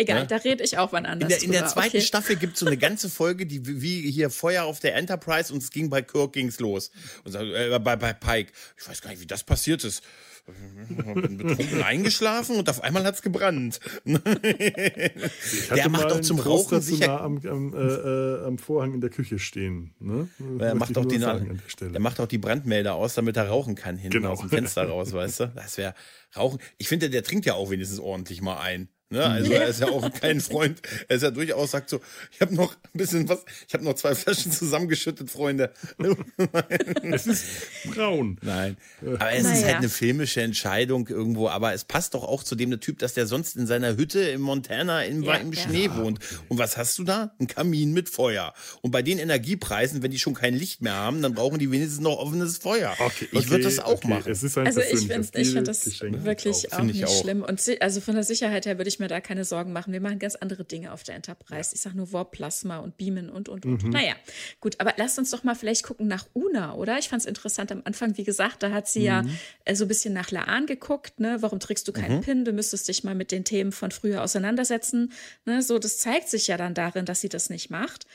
Egal, 0.00 0.20
ja? 0.20 0.24
da 0.24 0.36
rede 0.36 0.64
ich 0.64 0.78
auch 0.78 0.92
wann 0.92 1.04
anders. 1.04 1.30
In 1.30 1.38
der, 1.38 1.42
in 1.44 1.52
der 1.52 1.66
zweiten 1.66 1.98
okay. 1.98 2.00
Staffel 2.00 2.36
gibt 2.36 2.54
es 2.54 2.60
so 2.60 2.66
eine 2.66 2.76
ganze 2.78 3.10
Folge, 3.10 3.44
die 3.46 3.82
wie 3.82 4.10
hier 4.10 4.30
Feuer 4.30 4.64
auf 4.64 4.80
der 4.80 4.94
Enterprise 4.96 5.52
und 5.52 5.62
es 5.62 5.70
ging 5.70 5.90
bei 5.90 6.00
Kirk 6.00 6.32
ging's 6.32 6.58
los. 6.58 6.90
Und 7.24 7.34
äh, 7.34 7.78
bei, 7.78 7.96
bei 7.96 8.14
Pike. 8.14 8.52
Ich 8.78 8.88
weiß 8.88 9.02
gar 9.02 9.10
nicht, 9.10 9.20
wie 9.20 9.26
das 9.26 9.44
passiert 9.44 9.84
ist. 9.84 10.02
bin 10.46 11.36
betrunken 11.36 11.82
eingeschlafen 11.82 12.56
und 12.56 12.68
auf 12.70 12.82
einmal 12.82 13.04
hat 13.04 13.16
es 13.16 13.22
gebrannt. 13.22 13.78
der 14.04 15.88
macht 15.90 16.10
doch 16.10 16.22
zum 16.22 16.40
Rauchen 16.40 16.80
sicher. 16.80 17.08
Nah 17.08 17.20
am, 17.20 17.38
am, 17.46 17.74
äh, 17.74 17.78
äh, 17.78 18.46
am, 18.46 18.56
Vorhang 18.58 18.94
in 18.94 19.02
der 19.02 19.10
Küche 19.10 19.38
stehen. 19.38 19.92
Ne? 20.00 20.28
Der 20.38 20.74
macht, 20.74 20.96
auch 20.96 21.04
die, 21.04 21.18
der, 21.18 21.40
der 21.80 22.00
macht 22.00 22.20
auch 22.20 22.26
die 22.26 22.38
Brandmelder 22.38 22.94
aus, 22.94 23.14
damit 23.14 23.36
er 23.36 23.48
rauchen 23.48 23.74
kann 23.74 23.98
hinten 23.98 24.18
genau. 24.18 24.30
aus 24.30 24.40
dem 24.40 24.48
Fenster 24.48 24.88
raus, 24.88 25.12
weißt 25.12 25.40
du? 25.40 25.52
Das 25.54 25.76
wäre 25.76 25.94
Rauchen. 26.36 26.58
Ich 26.78 26.88
finde, 26.88 27.10
der 27.10 27.22
trinkt 27.22 27.44
ja 27.44 27.54
auch 27.54 27.70
wenigstens 27.70 28.00
ordentlich 28.00 28.40
mal 28.40 28.58
ein. 28.58 28.88
Ne? 29.12 29.24
Also 29.24 29.52
er 29.52 29.66
ist 29.66 29.80
ja 29.80 29.88
auch 29.88 30.08
kein 30.12 30.40
Freund. 30.40 30.80
Er 31.08 31.16
ist 31.16 31.22
ja 31.22 31.32
durchaus 31.32 31.72
sagt 31.72 31.90
so, 31.90 32.00
ich 32.32 32.40
habe 32.40 32.54
noch 32.54 32.74
ein 32.74 32.98
bisschen 32.98 33.28
was, 33.28 33.44
ich 33.66 33.74
habe 33.74 33.84
noch 33.84 33.94
zwei 33.94 34.14
Flaschen 34.14 34.52
zusammengeschüttet, 34.52 35.28
Freunde. 35.28 35.72
es 37.02 37.26
ist 37.26 37.44
braun. 37.92 38.38
Nein. 38.42 38.76
Aber 39.02 39.32
es 39.32 39.42
naja. 39.42 39.56
ist 39.56 39.64
halt 39.64 39.76
eine 39.76 39.88
filmische 39.88 40.42
Entscheidung 40.42 41.08
irgendwo. 41.08 41.48
Aber 41.48 41.74
es 41.74 41.84
passt 41.84 42.14
doch 42.14 42.22
auch 42.22 42.44
zu 42.44 42.54
dem 42.54 42.78
Typ, 42.80 43.00
dass 43.00 43.14
der 43.14 43.26
sonst 43.26 43.56
in 43.56 43.66
seiner 43.66 43.96
Hütte 43.96 44.20
in 44.20 44.40
Montana 44.40 45.04
im, 45.04 45.24
ja, 45.24 45.34
im 45.34 45.52
Schnee 45.54 45.86
ja. 45.86 45.96
wohnt. 45.96 46.20
Und 46.48 46.58
was 46.58 46.76
hast 46.76 46.96
du 46.98 47.02
da? 47.02 47.34
Ein 47.40 47.48
Kamin 47.48 47.92
mit 47.92 48.08
Feuer. 48.08 48.54
Und 48.80 48.92
bei 48.92 49.02
den 49.02 49.18
Energiepreisen, 49.18 50.04
wenn 50.04 50.12
die 50.12 50.20
schon 50.20 50.34
kein 50.34 50.54
Licht 50.54 50.82
mehr 50.82 50.94
haben, 50.94 51.20
dann 51.20 51.34
brauchen 51.34 51.58
die 51.58 51.72
wenigstens 51.72 52.00
noch 52.00 52.18
offenes 52.18 52.58
Feuer. 52.58 52.94
Okay, 53.00 53.28
ich 53.32 53.50
würde 53.50 53.64
das 53.64 53.80
auch 53.80 53.94
okay. 53.94 54.08
machen. 54.08 54.28
also 54.28 54.80
ich 54.80 55.08
finde 55.08 55.24
find 55.24 55.66
das 55.66 56.00
wirklich 56.00 56.72
auch, 56.72 56.78
auch 56.78 56.82
nicht 56.84 57.04
auch. 57.04 57.20
schlimm. 57.20 57.42
Und 57.42 57.60
also 57.80 58.00
von 58.00 58.14
der 58.14 58.22
Sicherheit 58.22 58.66
her 58.66 58.78
würde 58.78 58.88
ich 58.88 58.99
mir 59.00 59.08
da 59.08 59.20
keine 59.20 59.44
Sorgen 59.44 59.72
machen. 59.72 59.92
Wir 59.92 60.00
machen 60.00 60.18
ganz 60.18 60.36
andere 60.36 60.64
Dinge 60.64 60.92
auf 60.92 61.02
der 61.02 61.16
Enterprise. 61.16 61.70
Ja. 61.70 61.74
Ich 61.74 61.80
sage 61.80 61.96
nur 61.96 62.12
Warp 62.12 62.32
Plasma 62.32 62.78
und 62.78 62.96
Beamen 62.96 63.30
und, 63.30 63.48
und, 63.48 63.66
und. 63.66 63.82
Mhm. 63.82 63.90
Naja, 63.90 64.14
gut, 64.60 64.78
aber 64.78 64.94
lasst 64.96 65.18
uns 65.18 65.30
doch 65.30 65.42
mal 65.42 65.54
vielleicht 65.54 65.82
gucken 65.82 66.06
nach 66.06 66.26
Una, 66.34 66.74
oder? 66.74 66.98
Ich 66.98 67.08
fand 67.08 67.22
es 67.22 67.26
interessant 67.26 67.72
am 67.72 67.82
Anfang, 67.84 68.16
wie 68.16 68.24
gesagt, 68.24 68.62
da 68.62 68.70
hat 68.70 68.88
sie 68.88 69.00
mhm. 69.00 69.04
ja 69.06 69.24
äh, 69.64 69.74
so 69.74 69.84
ein 69.84 69.88
bisschen 69.88 70.14
nach 70.14 70.30
Laan 70.30 70.66
geguckt, 70.66 71.18
ne? 71.18 71.38
Warum 71.40 71.60
trägst 71.60 71.88
du 71.88 71.92
keinen 71.92 72.18
mhm. 72.18 72.22
Pin? 72.22 72.44
Du 72.44 72.52
müsstest 72.52 72.88
dich 72.88 73.04
mal 73.04 73.14
mit 73.14 73.32
den 73.32 73.44
Themen 73.44 73.72
von 73.72 73.90
früher 73.90 74.22
auseinandersetzen. 74.22 75.12
Ne? 75.46 75.62
So, 75.62 75.78
das 75.78 75.98
zeigt 75.98 76.28
sich 76.28 76.46
ja 76.46 76.56
dann 76.56 76.74
darin, 76.74 77.04
dass 77.04 77.20
sie 77.20 77.28
das 77.28 77.50
nicht 77.50 77.70
macht. 77.70 78.06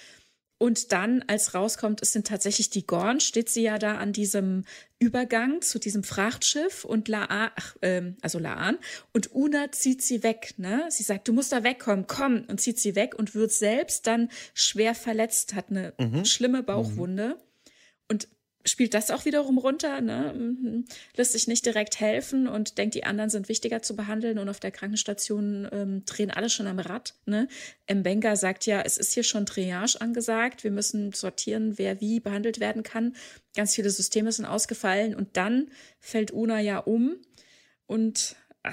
Und 0.58 0.94
dann, 0.94 1.24
als 1.28 1.54
rauskommt, 1.54 2.02
es 2.02 2.14
sind 2.14 2.28
tatsächlich 2.28 2.70
die 2.70 2.88
Gorn, 2.88 3.20
steht 3.20 3.50
sie 3.50 3.64
ja 3.64 3.78
da 3.78 3.98
an 3.98 4.14
diesem 4.14 4.64
Übergang 5.00 5.62
zu 5.62 5.80
diesem 5.80 6.04
Frachtschiff 6.04 6.86
und 6.86 7.10
Laan, 7.10 7.28
ach, 7.30 7.76
ähm, 7.82 8.16
also 8.22 8.40
Laan, 8.40 8.78
und 9.12 9.36
Una 9.36 9.72
zieht 9.74 10.02
sie 10.02 10.24
weg, 10.24 10.54
ne? 10.58 10.86
Sie 10.90 11.04
sagt, 11.04 11.28
du 11.28 11.34
musst 11.34 11.52
da 11.52 11.66
wegkommen, 11.66 12.08
komm, 12.08 12.46
und 12.48 12.62
zieht 12.62 12.80
sie 12.80 12.96
weg 12.96 13.16
und 13.16 13.36
wird 13.36 13.52
selbst 13.52 14.08
dann 14.08 14.30
schwer 14.54 14.96
verletzt, 14.96 15.56
hat 15.56 15.72
eine 15.72 15.94
mhm. 16.00 16.24
schlimme 16.24 16.64
Bauchwunde. 16.64 17.36
Mhm. 17.36 17.42
Und 18.08 18.28
spielt 18.66 18.94
das 18.94 19.12
auch 19.12 19.26
wiederum 19.26 19.58
runter, 19.58 20.02
ne? 20.02 20.34
Mhm. 20.36 20.86
lässt 21.16 21.34
sich 21.34 21.48
nicht 21.48 21.66
direkt 21.66 22.00
helfen 22.00 22.48
und 22.48 22.78
denkt, 22.78 22.96
die 22.96 23.04
anderen 23.04 23.30
sind 23.30 23.48
wichtiger 23.48 23.82
zu 23.82 23.96
behandeln 23.96 24.40
und 24.40 24.50
auf 24.50 24.60
der 24.60 24.72
Krankenstation 24.72 25.68
ähm, 25.72 26.04
drehen 26.06 26.32
alle 26.32 26.50
schon 26.50 26.68
am 26.68 26.80
Rad. 26.80 27.14
Ne? 27.26 27.48
Mbenga 27.90 28.36
sagt 28.36 28.66
ja, 28.66 28.82
es 28.82 28.98
ist 28.98 29.14
hier 29.14 29.24
schon 29.24 29.46
Triage 29.46 30.02
angesagt, 30.02 30.64
wir 30.64 30.72
müssen 30.72 31.14
sortieren, 31.14 31.78
wer 31.78 32.02
wie 32.02 32.20
behandelt 32.20 32.60
werden 32.60 32.84
kann. 32.84 33.16
Ganz 33.56 33.76
viele 33.76 33.90
Systeme 33.90 34.32
sind 34.32 34.46
ausgefallen 34.46 35.16
und 35.16 35.38
dann 35.38 35.70
fällt 36.00 36.32
Una 36.32 36.60
ja 36.60 36.80
um 36.80 37.16
und 37.86 38.36
äh, 38.64 38.72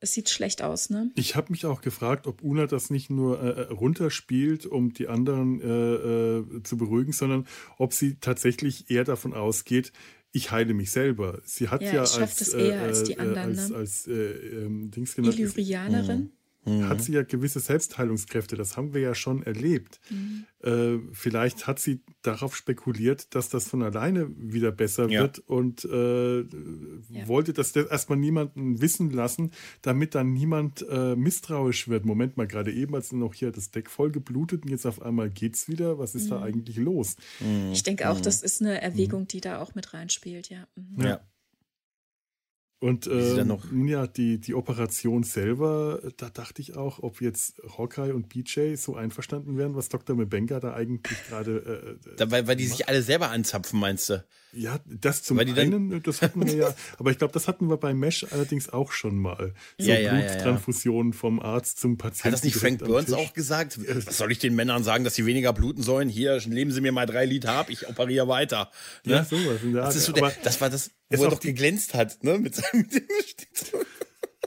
es 0.00 0.14
sieht 0.14 0.30
schlecht 0.30 0.62
aus, 0.62 0.88
ne? 0.88 1.10
Ich 1.14 1.36
habe 1.36 1.52
mich 1.52 1.66
auch 1.66 1.82
gefragt, 1.82 2.26
ob 2.26 2.42
Una 2.42 2.66
das 2.66 2.88
nicht 2.90 3.10
nur 3.10 3.42
äh, 3.42 3.48
äh, 3.48 3.60
runterspielt, 3.72 4.66
um 4.66 4.92
die 4.94 5.08
anderen 5.08 5.60
äh, 5.60 5.66
äh, 5.66 6.62
zu 6.62 6.78
beruhigen, 6.78 7.12
sondern 7.12 7.46
ob 7.76 7.92
sie 7.92 8.16
tatsächlich 8.16 8.90
eher 8.90 9.04
davon 9.04 9.34
ausgeht, 9.34 9.92
ich 10.32 10.50
heile 10.52 10.74
mich 10.74 10.90
selber. 10.90 11.40
Sie 11.44 11.68
hat 11.68 11.82
ja, 11.82 11.94
ja 11.94 12.00
als, 12.00 12.54
äh, 12.54 12.72
als, 12.72 13.02
die 13.04 13.12
äh, 13.14 13.18
anderen, 13.18 13.58
als, 13.58 13.68
ne? 13.70 13.76
als 13.76 14.06
ähm, 14.06 14.90
Dings 14.90 15.14
genannt. 15.14 15.38
Illyrianerin. 15.38 16.30
Mhm. 16.64 16.88
hat 16.88 17.02
sie 17.02 17.12
ja 17.12 17.22
gewisse 17.22 17.58
Selbstheilungskräfte. 17.60 18.56
Das 18.56 18.76
haben 18.76 18.92
wir 18.92 19.00
ja 19.00 19.14
schon 19.14 19.42
erlebt. 19.42 19.98
Mhm. 20.10 20.44
Äh, 20.62 20.98
vielleicht 21.12 21.66
hat 21.66 21.78
sie 21.78 22.02
darauf 22.22 22.54
spekuliert, 22.54 23.34
dass 23.34 23.48
das 23.48 23.68
von 23.68 23.82
alleine 23.82 24.28
wieder 24.36 24.70
besser 24.70 25.08
ja. 25.08 25.22
wird 25.22 25.38
und 25.38 25.84
äh, 25.86 26.40
ja. 26.40 26.46
wollte 27.26 27.54
das 27.54 27.74
erstmal 27.74 28.18
niemanden 28.18 28.80
wissen 28.82 29.10
lassen, 29.10 29.52
damit 29.80 30.14
dann 30.14 30.34
niemand 30.34 30.84
äh, 30.88 31.16
misstrauisch 31.16 31.88
wird. 31.88 32.04
Moment 32.04 32.36
mal, 32.36 32.46
gerade 32.46 32.72
eben, 32.72 32.94
als 32.94 33.10
noch 33.12 33.32
hier 33.32 33.52
das 33.52 33.70
Deck 33.70 33.88
voll 33.88 34.10
geblutet 34.10 34.64
und 34.64 34.70
jetzt 34.70 34.86
auf 34.86 35.00
einmal 35.00 35.30
geht's 35.30 35.66
wieder. 35.68 35.98
Was 35.98 36.14
ist 36.14 36.26
mhm. 36.26 36.30
da 36.30 36.42
eigentlich 36.42 36.76
los? 36.76 37.16
Mhm. 37.40 37.72
Ich 37.72 37.82
denke 37.82 38.10
auch, 38.10 38.18
mhm. 38.18 38.22
das 38.22 38.42
ist 38.42 38.60
eine 38.60 38.82
Erwägung, 38.82 39.26
die 39.26 39.40
da 39.40 39.60
auch 39.60 39.74
mit 39.74 39.94
reinspielt, 39.94 40.50
ja. 40.50 40.66
Mhm. 40.76 41.04
Ja. 41.04 41.20
Und 42.80 43.06
ähm, 43.06 43.86
ja, 43.86 44.06
die, 44.06 44.38
die 44.38 44.54
Operation 44.54 45.22
selber, 45.22 46.00
da 46.16 46.30
dachte 46.30 46.62
ich 46.62 46.76
auch, 46.76 47.02
ob 47.02 47.20
jetzt 47.20 47.60
Hawkeye 47.76 48.14
und 48.14 48.30
BJ 48.30 48.74
so 48.76 48.96
einverstanden 48.96 49.58
wären, 49.58 49.74
was 49.74 49.90
Dr. 49.90 50.16
Mebenga 50.16 50.60
da 50.60 50.72
eigentlich 50.72 51.18
gerade. 51.28 51.98
Äh, 52.16 52.22
äh 52.22 52.30
weil, 52.30 52.46
weil 52.46 52.56
die 52.56 52.66
sich 52.66 52.88
alle 52.88 53.02
selber 53.02 53.30
anzapfen, 53.30 53.78
meinst 53.78 54.08
du? 54.08 54.24
Ja, 54.52 54.80
das 54.86 55.22
zum 55.22 55.38
einen, 55.38 56.02
das 56.02 56.22
hatten 56.22 56.44
wir 56.44 56.54
ja, 56.54 56.74
aber 56.98 57.10
ich 57.12 57.18
glaube, 57.18 57.32
das 57.32 57.46
hatten 57.46 57.68
wir 57.68 57.76
bei 57.76 57.94
Mesh 57.94 58.26
allerdings 58.32 58.68
auch 58.68 58.90
schon 58.90 59.16
mal. 59.16 59.54
So 59.78 59.88
ja, 59.88 59.98
ja, 59.98 60.12
Bluttransfusionen 60.12 61.12
ja, 61.12 61.18
vom 61.18 61.38
Arzt 61.38 61.78
zum 61.78 61.98
Patienten. 61.98 62.24
Hat 62.24 62.32
das 62.32 62.42
nicht 62.42 62.56
Frank 62.56 62.80
Burns 62.80 63.12
auch 63.12 63.32
gesagt? 63.32 63.78
Was 64.06 64.16
soll 64.16 64.32
ich 64.32 64.40
den 64.40 64.56
Männern 64.56 64.82
sagen, 64.82 65.04
dass 65.04 65.14
sie 65.14 65.24
weniger 65.24 65.52
bluten 65.52 65.82
sollen? 65.82 66.08
Hier, 66.08 66.36
leben 66.40 66.72
sie 66.72 66.80
mir 66.80 66.90
mal 66.90 67.06
drei 67.06 67.26
Liter 67.26 67.52
ab, 67.52 67.70
ich 67.70 67.88
operiere 67.88 68.26
weiter. 68.26 68.70
Ne? 69.04 69.14
Ja, 69.14 69.24
sowas 69.24 69.62
in 69.62 69.74
der 69.74 69.84
Art. 69.84 69.94
Das, 69.94 70.04
so 70.04 70.12
der, 70.12 70.32
das 70.42 70.60
war 70.60 70.68
das, 70.68 70.90
wo 71.10 71.24
er 71.24 71.30
doch 71.30 71.40
geglänzt 71.40 71.94
hat, 71.94 72.24
ne? 72.24 72.38
Mit 72.38 72.54
seinem 72.72 73.86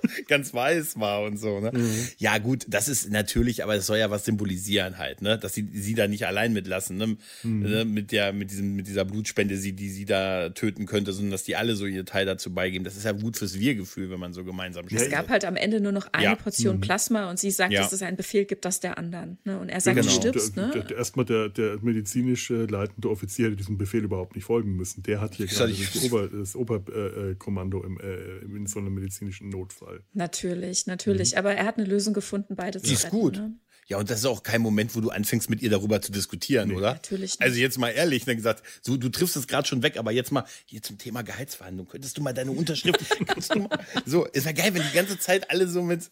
ganz 0.28 0.54
weiß 0.54 1.00
war 1.00 1.24
und 1.24 1.38
so. 1.38 1.60
Ne? 1.60 1.72
Mhm. 1.74 2.08
Ja, 2.18 2.38
gut, 2.38 2.66
das 2.68 2.88
ist 2.88 3.10
natürlich, 3.10 3.64
aber 3.64 3.76
es 3.76 3.86
soll 3.86 3.98
ja 3.98 4.10
was 4.10 4.26
symbolisieren 4.26 4.98
halt, 4.98 5.22
ne? 5.22 5.38
Dass 5.38 5.54
sie 5.54 5.68
sie 5.74 5.96
da 5.96 6.08
nicht 6.08 6.28
allein 6.28 6.54
mitlassen, 6.54 6.98
ne? 6.98 7.18
Mhm. 7.44 7.60
ne? 7.62 7.86
Mit 7.86 8.12
der, 8.12 8.34
mit 8.34 8.52
diesem, 8.52 8.76
mit 8.76 8.88
dieser 8.88 9.06
Blutspende, 9.06 9.58
sie, 9.58 9.74
die 9.74 9.90
sie 9.90 10.06
da 10.06 10.50
töten 10.50 10.86
könnte, 10.86 11.14
sondern 11.14 11.32
dass 11.32 11.44
die 11.44 11.56
alle 11.56 11.76
so 11.76 11.86
ihr 11.86 12.06
Teil 12.06 12.26
dazu 12.26 12.54
beigeben. 12.54 12.84
Das 12.84 12.98
ist 12.98 13.06
ja 13.06 13.12
gut 13.12 13.38
fürs 13.38 13.60
Wir-Gefühl, 13.60 14.10
wenn 14.10 14.20
man 14.20 14.34
so 14.34 14.44
gemeinsam 14.44 14.88
steht. 14.88 15.02
Es 15.02 15.10
gab 15.10 15.30
halt 15.30 15.46
am 15.46 15.56
Ende 15.56 15.80
nur 15.80 15.92
noch 15.92 16.08
eine 16.12 16.24
ja. 16.24 16.36
Portion 16.36 16.78
mhm. 16.78 16.82
Plasma 16.82 17.30
und 17.30 17.40
sie 17.40 17.52
sagt, 17.52 17.72
ja. 17.72 17.82
dass 17.82 17.94
es 17.94 18.02
einen 18.02 18.18
Befehl 18.18 18.46
gibt, 18.46 18.66
dass 18.66 18.80
der 18.80 18.98
anderen. 18.98 19.38
Ne? 19.44 19.60
Und 19.60 19.70
er 19.70 19.82
sagt, 19.82 19.98
genau. 19.98 20.08
du 20.08 20.14
stirbst, 20.14 20.58
der, 20.58 20.68
ne? 20.68 20.86
Der, 20.90 20.98
erstmal 20.98 21.26
der, 21.26 21.50
der 21.50 21.78
medizinische 21.82 22.66
leitende 22.66 23.10
Offizier 23.10 23.48
hätte 23.48 23.58
diesem 23.58 23.78
Befehl 23.78 24.04
überhaupt 24.04 24.36
nicht 24.36 24.46
folgen 24.46 24.76
müssen. 24.76 25.04
Der 25.04 25.22
hat 25.22 25.36
hier 25.36 25.48
gerade 25.48 25.74
das, 25.74 26.04
Ober, 26.04 26.28
das 26.28 26.56
Oberkommando 26.56 27.84
im, 27.84 28.00
äh, 28.00 28.56
in 28.56 28.68
so 28.68 28.80
einem 28.80 28.94
medizinischen 28.94 29.50
Notfall. 29.50 29.93
Natürlich 30.14 30.34
natürlich, 30.44 30.88
natürlich. 30.88 31.32
Mhm. 31.34 31.38
Aber 31.38 31.56
er 31.56 31.66
hat 31.66 31.78
eine 31.78 31.88
Lösung 31.88 32.14
gefunden, 32.14 32.56
beide 32.56 32.82
zu 32.82 32.88
Die 32.88 32.94
ist 32.94 33.10
gut. 33.10 33.38
Ne? 33.38 33.54
Ja, 33.94 34.00
und 34.00 34.10
das 34.10 34.22
ist 34.22 34.26
auch 34.26 34.42
kein 34.42 34.64
Moment, 34.64 34.96
wo 34.96 35.02
du 35.02 35.12
anfängst, 35.12 35.52
mit 35.52 35.62
ihr 35.62 35.70
darüber 35.70 36.02
zu 36.02 36.12
diskutieren, 36.12 36.70
nee, 36.70 36.76
oder? 36.76 36.94
Natürlich 36.94 37.34
nicht. 37.34 37.42
Also 37.44 37.60
jetzt 37.60 37.78
mal 37.78 37.90
ehrlich, 37.90 38.26
dann 38.26 38.36
gesagt, 38.36 38.64
so, 38.82 38.98
du 38.98 39.10
triffst 39.10 39.36
es 39.36 39.46
gerade 39.46 39.68
schon 39.68 39.84
weg, 39.84 39.98
aber 39.98 40.12
jetzt 40.12 40.32
mal 40.32 40.46
hier 40.66 40.82
zum 40.82 40.98
Thema 40.98 41.22
Gehaltsverhandlung. 41.22 41.88
Könntest 41.88 42.18
du 42.18 42.24
mal 42.24 42.34
deine 42.34 42.50
Unterschrift, 42.50 43.00
kannst 43.28 43.54
du 43.54 43.60
mal, 43.60 43.80
so, 44.04 44.26
ist 44.26 44.48
ja 44.48 44.52
geil, 44.52 44.74
wenn 44.74 44.82
die 44.82 44.96
ganze 44.96 45.20
Zeit 45.20 45.48
alle 45.52 45.68
so 45.68 45.84
mit, 45.84 46.10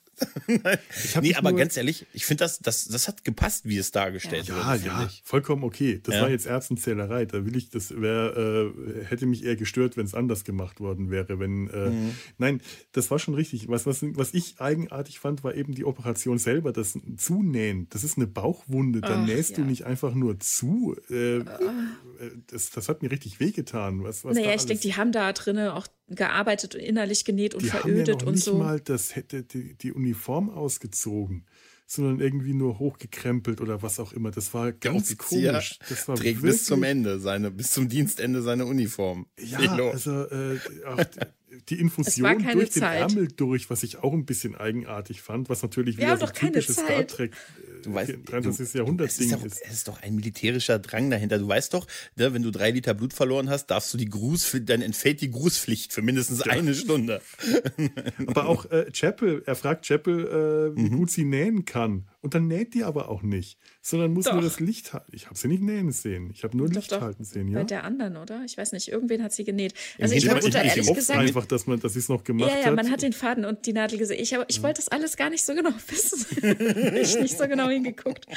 nee, 1.22 1.34
aber 1.34 1.54
ganz 1.54 1.76
ehrlich, 1.76 2.06
ich 2.14 2.28
finde 2.28 2.44
das, 2.44 2.60
das, 2.60 2.88
das 2.88 3.08
hat 3.08 3.24
gepasst, 3.24 3.66
wie 3.66 3.78
es 3.78 3.90
dargestellt 3.90 4.48
ja. 4.48 4.56
wurde. 4.56 4.86
Ja, 4.86 5.02
ja, 5.02 5.10
vollkommen 5.24 5.64
okay. 5.64 6.00
Das 6.04 6.16
ja. 6.16 6.22
war 6.22 6.30
jetzt 6.30 6.46
Erbsenzählerei. 6.46 7.26
Da 7.26 7.46
will 7.46 7.56
ich, 7.56 7.72
das 7.72 7.90
wäre, 8.00 8.74
äh, 9.04 9.06
hätte 9.06 9.26
mich 9.26 9.44
eher 9.44 9.56
gestört, 9.56 9.98
wenn 9.98 10.06
es 10.06 10.14
anders 10.14 10.44
gemacht 10.44 10.80
worden 10.80 11.10
wäre. 11.10 11.40
Wenn, 11.40 11.68
äh, 11.70 11.90
mhm. 11.90 12.16
nein, 12.38 12.62
das 12.92 13.10
war 13.10 13.18
schon 13.18 13.34
richtig. 13.34 13.70
Was, 13.70 13.88
was, 13.88 14.04
was 14.04 14.36
ich 14.36 14.60
eigenartig 14.60 15.20
fand, 15.20 15.44
war 15.44 15.56
eben 15.56 15.74
die 15.74 15.86
Operation 15.86 16.38
selber, 16.38 16.72
das 16.72 16.98
Zunähen 17.18 17.71
nähen. 17.72 17.88
Das 17.90 18.04
ist 18.04 18.18
eine 18.18 18.28
Bauchwunde. 18.28 19.02
Da 19.02 19.18
nähst 19.18 19.52
ja. 19.52 19.58
du 19.58 19.64
nicht 19.64 19.86
einfach 19.86 20.14
nur 20.14 20.40
zu. 20.40 20.96
Äh, 21.10 21.44
das, 22.48 22.70
das 22.70 22.90
hat 22.90 23.02
mir 23.02 23.12
richtig 23.12 23.40
wehgetan. 23.40 24.04
Was, 24.04 24.24
was 24.26 24.36
naja, 24.36 24.54
ich 24.54 24.66
denke, 24.66 24.82
die 24.82 24.96
haben 24.96 25.12
da 25.12 25.32
drinnen 25.34 25.70
auch 25.70 25.88
gearbeitet 26.08 26.76
und 26.76 26.82
innerlich 26.82 27.26
genäht 27.26 27.54
und 27.54 27.64
die 27.64 27.70
verödet 27.70 27.88
haben 27.88 28.06
ja 28.06 28.14
noch 28.14 28.28
und 28.28 28.36
nicht 28.36 28.44
so. 28.44 28.58
mal 28.58 28.80
das 28.80 29.16
hätte 29.16 29.44
die, 29.44 29.76
die 29.76 29.94
Uniform 29.94 30.50
ausgezogen 30.50 31.46
sondern 31.88 32.22
irgendwie 32.22 32.54
nur 32.54 32.80
hochgekrempelt 32.80 33.60
oder 33.60 33.82
was 33.82 34.00
auch 34.00 34.14
immer. 34.14 34.32
Das 34.32 34.54
war 34.54 34.72
ganz 34.72 35.18
komisch. 35.18 35.78
Das 35.90 36.08
war 36.08 36.16
trägt 36.16 36.42
bis 36.42 36.64
zum 36.64 36.84
Ende 36.84 37.20
seine, 37.20 37.52
bis 37.52 37.72
zum 37.72 37.90
Dienstende 37.90 38.42
seine 38.42 38.66
Uniform. 38.66 39.28
Ja, 39.38 39.60
Hello. 39.60 39.90
also 39.90 40.24
äh, 40.30 40.58
auch 40.88 41.04
die 41.70 41.80
Infusion 41.80 42.44
durch 42.54 42.72
Zeit. 42.72 42.76
den 42.76 42.84
Ärmel 42.84 43.28
durch, 43.28 43.70
was 43.70 43.84
ich 43.84 43.98
auch 43.98 44.14
ein 44.14 44.26
bisschen 44.26 44.56
eigenartig 44.56 45.22
fand, 45.22 45.50
was 45.50 45.62
natürlich 45.62 45.98
wieder 45.98 46.18
so 46.18 46.28
typisches 46.28 46.76
Star 46.76 47.06
Trek 47.06 47.36
du 47.82 47.94
weißt, 47.94 48.14
23. 48.26 48.74
Jahrhunderts-Ding 48.76 49.32
ist. 49.44 49.62
Es 49.66 49.74
ist 49.74 49.88
doch 49.88 50.02
ein 50.02 50.16
militärischer 50.16 50.80
Drang 50.80 51.10
dahinter. 51.10 51.38
Du 51.40 51.48
weißt 51.48 51.74
doch, 51.74 51.88
ne, 52.16 52.34
wenn 52.34 52.44
du 52.44 52.52
drei 52.52 52.72
Liter 52.72 52.94
Blut 52.94 53.14
verloren 53.14 53.50
hast, 53.50 53.68
darfst 53.68 53.94
du 53.94 53.98
die 53.98 54.10
Gruß, 54.10 54.58
dann 54.62 54.82
entfällt 54.82 55.22
die 55.22 55.32
Grußpflicht 55.32 55.94
für 55.94 56.02
mindestens 56.02 56.46
ja. 56.46 56.52
eine 56.52 56.74
Stunde. 56.74 57.22
Aber 58.28 58.48
auch 58.48 58.70
äh, 58.72 58.92
Chapel, 58.92 59.44
er 59.46 59.56
fragt 59.56 59.86
Chapel, 59.86 60.74
äh, 60.76 60.78
wie 60.78 60.90
mhm. 60.90 60.98
gut 60.98 61.12
sie 61.12 61.26
nähen 61.26 61.66
kann. 61.66 62.06
Und 62.22 62.36
dann 62.36 62.48
näht 62.48 62.76
die 62.76 62.84
aber 62.84 63.10
auch 63.10 63.24
nicht, 63.24 63.58
sondern 63.82 64.14
muss 64.14 64.26
doch. 64.26 64.34
nur 64.34 64.44
das 64.44 64.60
Licht 64.60 64.94
halten. 64.94 65.12
Ich 65.12 65.26
habe 65.26 65.36
sie 65.36 65.48
nicht 65.48 65.64
nähen 65.64 65.92
sehen. 65.92 66.30
Ich 66.32 66.44
habe 66.44 66.56
nur 66.56 66.68
doch, 66.68 66.76
Licht 66.76 66.92
doch. 66.92 67.02
halten 67.02 67.24
sehen. 67.24 67.48
Ja? 67.48 67.60
Bei 67.60 67.64
der 67.64 67.84
anderen, 67.84 68.16
oder? 68.16 68.44
Ich 68.46 68.58
weiß 68.58 68.74
nicht, 68.74 68.90
irgendwen 68.90 69.24
hat 69.24 69.34
sie 69.34 69.44
genäht. 69.44 69.74
Also 70.00 70.14
ich, 70.14 70.26
ich 70.26 70.30
habe 70.30 70.40
ehrlich 70.48 70.78
ich 70.78 70.94
gesagt 70.94 71.20
einfach, 71.20 71.48
dass 71.48 71.66
man, 71.66 71.80
dass 71.80 71.94
sie 71.94 72.00
es 72.00 72.10
noch 72.10 72.24
gemacht 72.24 72.52
hat. 72.52 72.60
Ja, 72.60 72.66
ja, 72.70 72.76
man 72.76 72.92
hat 72.92 73.02
den 73.02 73.14
Faden 73.14 73.44
und 73.44 73.66
die 73.66 73.74
Nadel 73.74 73.98
gesehen. 73.98 74.20
Ich, 74.22 74.38
ich 74.48 74.62
wollte 74.62 74.82
das 74.82 74.88
alles 74.90 75.18
gar 75.18 75.32
nicht 75.32 75.44
so 75.44 75.56
genau 75.56 75.72
wissen. 75.88 76.26
ich 76.96 77.16
nicht 77.20 77.38
so 77.38 77.48
genau 77.48 77.70
hingeguckt. 77.70 78.28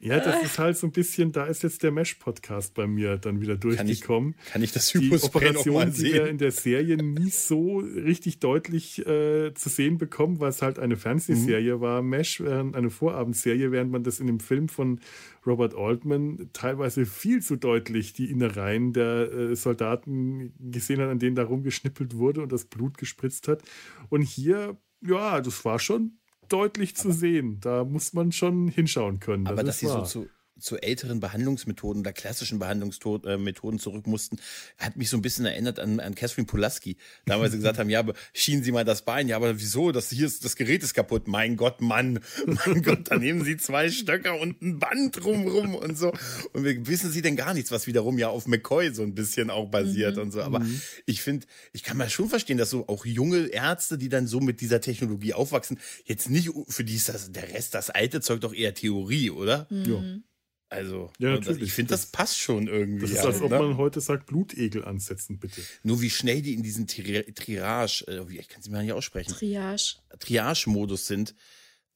Ja, 0.00 0.20
das 0.20 0.42
ist 0.44 0.58
halt 0.58 0.76
so 0.76 0.86
ein 0.86 0.92
bisschen, 0.92 1.32
da 1.32 1.46
ist 1.46 1.64
jetzt 1.64 1.82
der 1.82 1.90
Mesh-Podcast 1.90 2.74
bei 2.74 2.86
mir 2.86 3.16
dann 3.16 3.40
wieder 3.40 3.56
durchgekommen. 3.56 4.34
Kann 4.34 4.40
ich, 4.40 4.52
kann 4.52 4.62
ich 4.62 4.72
das 4.72 4.94
Hypospray 4.94 5.52
Die 5.52 5.58
Operation, 5.58 5.92
die 5.92 6.12
wir 6.12 6.28
in 6.28 6.38
der 6.38 6.52
Serie 6.52 6.96
nie 6.96 7.30
so 7.30 7.78
richtig 7.78 8.38
deutlich 8.38 9.04
äh, 9.06 9.52
zu 9.54 9.68
sehen 9.68 9.98
bekommen, 9.98 10.38
weil 10.38 10.50
es 10.50 10.62
halt 10.62 10.78
eine 10.78 10.96
Fernsehserie 10.96 11.76
mhm. 11.76 11.80
war, 11.80 12.02
Mesh, 12.02 12.40
eine 12.40 12.90
Vorabendserie, 12.90 13.72
während 13.72 13.90
man 13.90 14.04
das 14.04 14.20
in 14.20 14.28
dem 14.28 14.38
Film 14.38 14.68
von 14.68 15.00
Robert 15.44 15.74
Altman 15.74 16.50
teilweise 16.52 17.04
viel 17.04 17.42
zu 17.42 17.56
deutlich 17.56 18.12
die 18.12 18.30
Innereien 18.30 18.92
der 18.92 19.32
äh, 19.32 19.56
Soldaten 19.56 20.52
gesehen 20.60 21.00
hat, 21.00 21.08
an 21.08 21.18
denen 21.18 21.34
da 21.34 21.42
rumgeschnippelt 21.42 22.16
wurde 22.16 22.42
und 22.42 22.52
das 22.52 22.66
Blut 22.66 22.98
gespritzt 22.98 23.48
hat. 23.48 23.62
Und 24.10 24.22
hier, 24.22 24.76
ja, 25.00 25.40
das 25.40 25.64
war 25.64 25.80
schon 25.80 26.18
deutlich 26.48 26.96
zu 26.96 27.12
sehen. 27.12 27.60
Da 27.60 27.84
muss 27.84 28.12
man 28.12 28.32
schon 28.32 28.68
hinschauen 28.68 29.20
können. 29.20 29.44
Das 29.44 29.52
aber 29.52 29.64
dass 29.64 29.78
sie 29.78 29.86
so 29.86 30.02
zu, 30.02 30.28
zu 30.60 30.76
älteren 30.78 31.20
Behandlungsmethoden 31.20 32.00
oder 32.00 32.12
klassischen 32.12 32.58
Behandlungsmethoden 32.58 33.78
zurück 33.78 34.06
mussten, 34.06 34.38
hat 34.78 34.96
mich 34.96 35.10
so 35.10 35.16
ein 35.16 35.22
bisschen 35.22 35.46
erinnert 35.46 35.78
an, 35.78 36.00
an 36.00 36.14
Catherine 36.14 36.46
Pulaski. 36.46 36.96
Damals 37.26 37.52
sie 37.52 37.58
gesagt 37.58 37.78
haben, 37.78 37.90
ja, 37.90 38.00
aber 38.00 38.14
schienen 38.32 38.62
Sie 38.62 38.72
mal 38.72 38.84
das 38.84 39.02
Bein. 39.02 39.28
Ja, 39.28 39.36
aber 39.36 39.60
wieso? 39.60 39.92
Das 39.92 40.10
hier 40.10 40.26
ist, 40.26 40.44
das 40.44 40.56
Gerät 40.56 40.82
ist 40.82 40.94
kaputt. 40.94 41.28
Mein 41.28 41.56
Gott, 41.56 41.80
Mann. 41.80 42.20
Mein 42.46 42.82
Gott, 42.82 43.10
da 43.10 43.16
nehmen 43.16 43.44
Sie 43.44 43.56
zwei 43.56 43.90
Stöcker 43.90 44.38
und 44.40 44.60
ein 44.62 44.78
Band 44.78 45.22
drumrum 45.22 45.74
und 45.74 45.96
so. 45.96 46.12
Und 46.52 46.64
wir 46.64 46.86
wissen 46.86 47.10
Sie 47.10 47.22
denn 47.22 47.36
gar 47.36 47.54
nichts, 47.54 47.70
was 47.70 47.86
wiederum 47.86 48.18
ja 48.18 48.28
auf 48.28 48.46
McCoy 48.46 48.94
so 48.94 49.02
ein 49.02 49.14
bisschen 49.14 49.50
auch 49.50 49.66
basiert 49.66 50.16
mhm. 50.16 50.22
und 50.22 50.30
so. 50.32 50.42
Aber 50.42 50.60
mhm. 50.60 50.80
ich 51.06 51.22
finde, 51.22 51.46
ich 51.72 51.82
kann 51.82 51.96
mal 51.96 52.10
schon 52.10 52.28
verstehen, 52.28 52.58
dass 52.58 52.70
so 52.70 52.88
auch 52.88 53.04
junge 53.04 53.46
Ärzte, 53.46 53.98
die 53.98 54.08
dann 54.08 54.26
so 54.26 54.40
mit 54.40 54.60
dieser 54.60 54.80
Technologie 54.80 55.34
aufwachsen, 55.34 55.78
jetzt 56.04 56.30
nicht, 56.30 56.50
für 56.68 56.84
die 56.84 56.96
ist 56.96 57.08
das, 57.08 57.32
der 57.32 57.52
Rest, 57.52 57.74
das 57.74 57.90
alte 57.90 58.20
Zeug 58.20 58.40
doch 58.40 58.54
eher 58.54 58.74
Theorie, 58.74 59.30
oder? 59.30 59.66
Mhm. 59.70 59.84
Ja. 59.84 60.27
Also, 60.70 61.10
ja, 61.18 61.30
natürlich. 61.30 61.62
ich 61.62 61.72
finde, 61.72 61.90
das 61.90 62.06
passt 62.06 62.38
schon 62.38 62.68
irgendwie. 62.68 63.02
Das 63.02 63.12
ist, 63.12 63.24
als 63.24 63.40
ob 63.40 63.50
ne? 63.50 63.58
man 63.58 63.76
heute 63.78 64.00
sagt, 64.00 64.26
Blutegel 64.26 64.84
ansetzen, 64.84 65.38
bitte. 65.38 65.62
Nur 65.82 66.02
wie 66.02 66.10
schnell 66.10 66.42
die 66.42 66.52
in 66.52 66.62
diesen 66.62 66.86
Tri 66.86 67.22
Triage, 67.32 68.04
äh, 68.06 68.38
ich 68.38 68.48
kann 68.48 68.62
sie 68.62 68.70
mal 68.70 68.82
nicht 68.82 68.92
aussprechen. 68.92 69.32
Triage. 69.32 69.96
Triage-Modus 70.18 71.06
sind. 71.06 71.34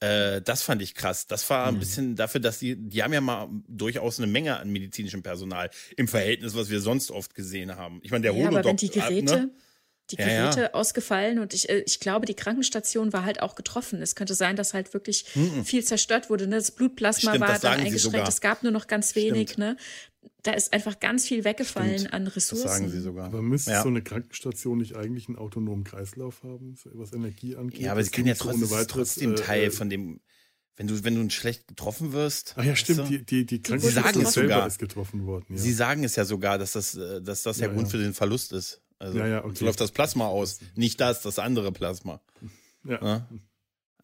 Äh, 0.01 0.41
das 0.41 0.63
fand 0.63 0.81
ich 0.81 0.95
krass. 0.95 1.27
Das 1.27 1.49
war 1.51 1.67
ein 1.67 1.75
mhm. 1.75 1.79
bisschen 1.81 2.17
dafür, 2.17 2.41
dass 2.41 2.59
die, 2.59 2.77
die 2.77 3.03
haben 3.03 3.13
ja 3.13 3.21
mal 3.21 3.49
durchaus 3.69 4.19
eine 4.19 4.27
Menge 4.27 4.59
an 4.59 4.71
medizinischem 4.71 5.23
Personal 5.23 5.71
im 5.97 6.09
Verhältnis, 6.09 6.55
was 6.55 6.71
wir 6.71 6.81
sonst 6.81 7.11
oft 7.11 7.35
gesehen 7.35 7.77
haben. 7.77 8.01
Ich 8.03 8.11
meine, 8.11 8.23
der 8.23 8.33
ja, 8.33 8.39
Holodoc, 8.39 8.59
aber 8.59 8.69
wenn 8.71 8.77
die 8.77 8.89
Geräte, 8.89 9.37
ne? 9.37 9.51
Die 10.11 10.17
Geräte 10.17 10.61
ja, 10.61 10.63
ja. 10.67 10.75
ausgefallen 10.75 11.39
und 11.39 11.55
ich, 11.55 11.69
äh, 11.69 11.83
ich 11.87 12.01
glaube, 12.01 12.27
die 12.27 12.35
Krankenstation 12.35 13.13
war 13.13 13.25
halt 13.25 13.41
auch 13.41 13.55
getroffen. 13.55 14.03
Es 14.03 14.15
könnte 14.15 14.35
sein, 14.35 14.57
dass 14.57 14.75
halt 14.75 14.93
wirklich 14.95 15.27
mhm. 15.35 15.65
viel 15.65 15.85
zerstört 15.85 16.29
wurde. 16.29 16.47
Ne? 16.47 16.57
Das 16.57 16.71
Blutplasma 16.73 17.31
Stimmt, 17.31 17.49
war 17.49 17.59
dann 17.59 17.81
eingeschränkt, 17.81 18.29
es 18.29 18.41
gab 18.41 18.63
nur 18.63 18.73
noch 18.73 18.87
ganz 18.87 19.15
wenig. 19.15 19.57
Ne? 19.59 19.77
Da 20.43 20.53
ist 20.53 20.73
einfach 20.73 21.01
ganz 21.01 21.27
viel 21.27 21.45
weggefallen 21.45 22.01
Stimmt, 22.01 22.15
an 22.15 22.27
Ressourcen. 22.27 22.65
Das 22.65 22.77
sagen 22.77 22.91
sie 22.91 23.01
sogar. 23.01 23.27
Aber 23.27 23.43
müsste 23.43 23.71
ja. 23.71 23.83
so 23.83 23.89
eine 23.89 24.03
Krankenstation 24.03 24.79
nicht 24.79 24.97
eigentlich 24.97 25.29
einen 25.29 25.39
autonomen 25.39 25.85
Kreislauf 25.85 26.43
haben, 26.43 26.77
was 26.93 27.13
Energie 27.13 27.57
angeht? 27.57 27.81
Ja, 27.81 27.93
aber 27.93 28.03
sie 28.03 28.11
können 28.11 28.27
ja 28.27 28.35
trotzdem, 28.35 28.67
so 28.67 28.85
trotzdem 28.85 29.37
Teil 29.37 29.65
äh, 29.65 29.71
von 29.71 29.89
dem 29.89 30.21
wenn 30.77 30.87
du, 30.87 31.05
wenn 31.05 31.15
du 31.15 31.31
schlecht 31.31 31.69
getroffen 31.69 32.13
wirst. 32.13 32.55
Ach 32.57 32.65
ja, 32.65 32.75
stimmt, 32.75 33.01
weißt 33.01 33.11
du? 33.11 33.19
die, 33.19 33.25
die, 33.25 33.47
die 33.47 33.63
Krankenstation 33.63 34.27
selber 34.27 34.67
ist 34.67 34.79
getroffen 34.79 35.27
worden. 35.27 35.47
Ja. 35.51 35.59
Sie 35.59 35.73
sagen 35.73 36.03
es 36.03 36.17
ja 36.17 36.25
sogar, 36.25 36.59
dass 36.59 36.73
das, 36.73 36.95
äh, 36.95 37.21
dass 37.21 37.43
das 37.43 37.59
ja, 37.59 37.67
der 37.67 37.77
Grund 37.77 37.91
für 37.91 37.99
den 37.99 38.15
Verlust 38.15 38.53
ist. 38.53 38.82
Also 39.03 39.19
ja, 39.19 39.27
ja, 39.27 39.45
okay. 39.45 39.57
so 39.57 39.65
läuft 39.65 39.81
das 39.81 39.91
Plasma 39.91 40.29
aus. 40.29 40.61
Nicht 40.77 41.01
das, 41.01 41.23
das 41.23 41.41
andere 41.41 41.73
Plasma. 41.73 42.21
Ja. 42.85 43.05
ja? 43.05 43.29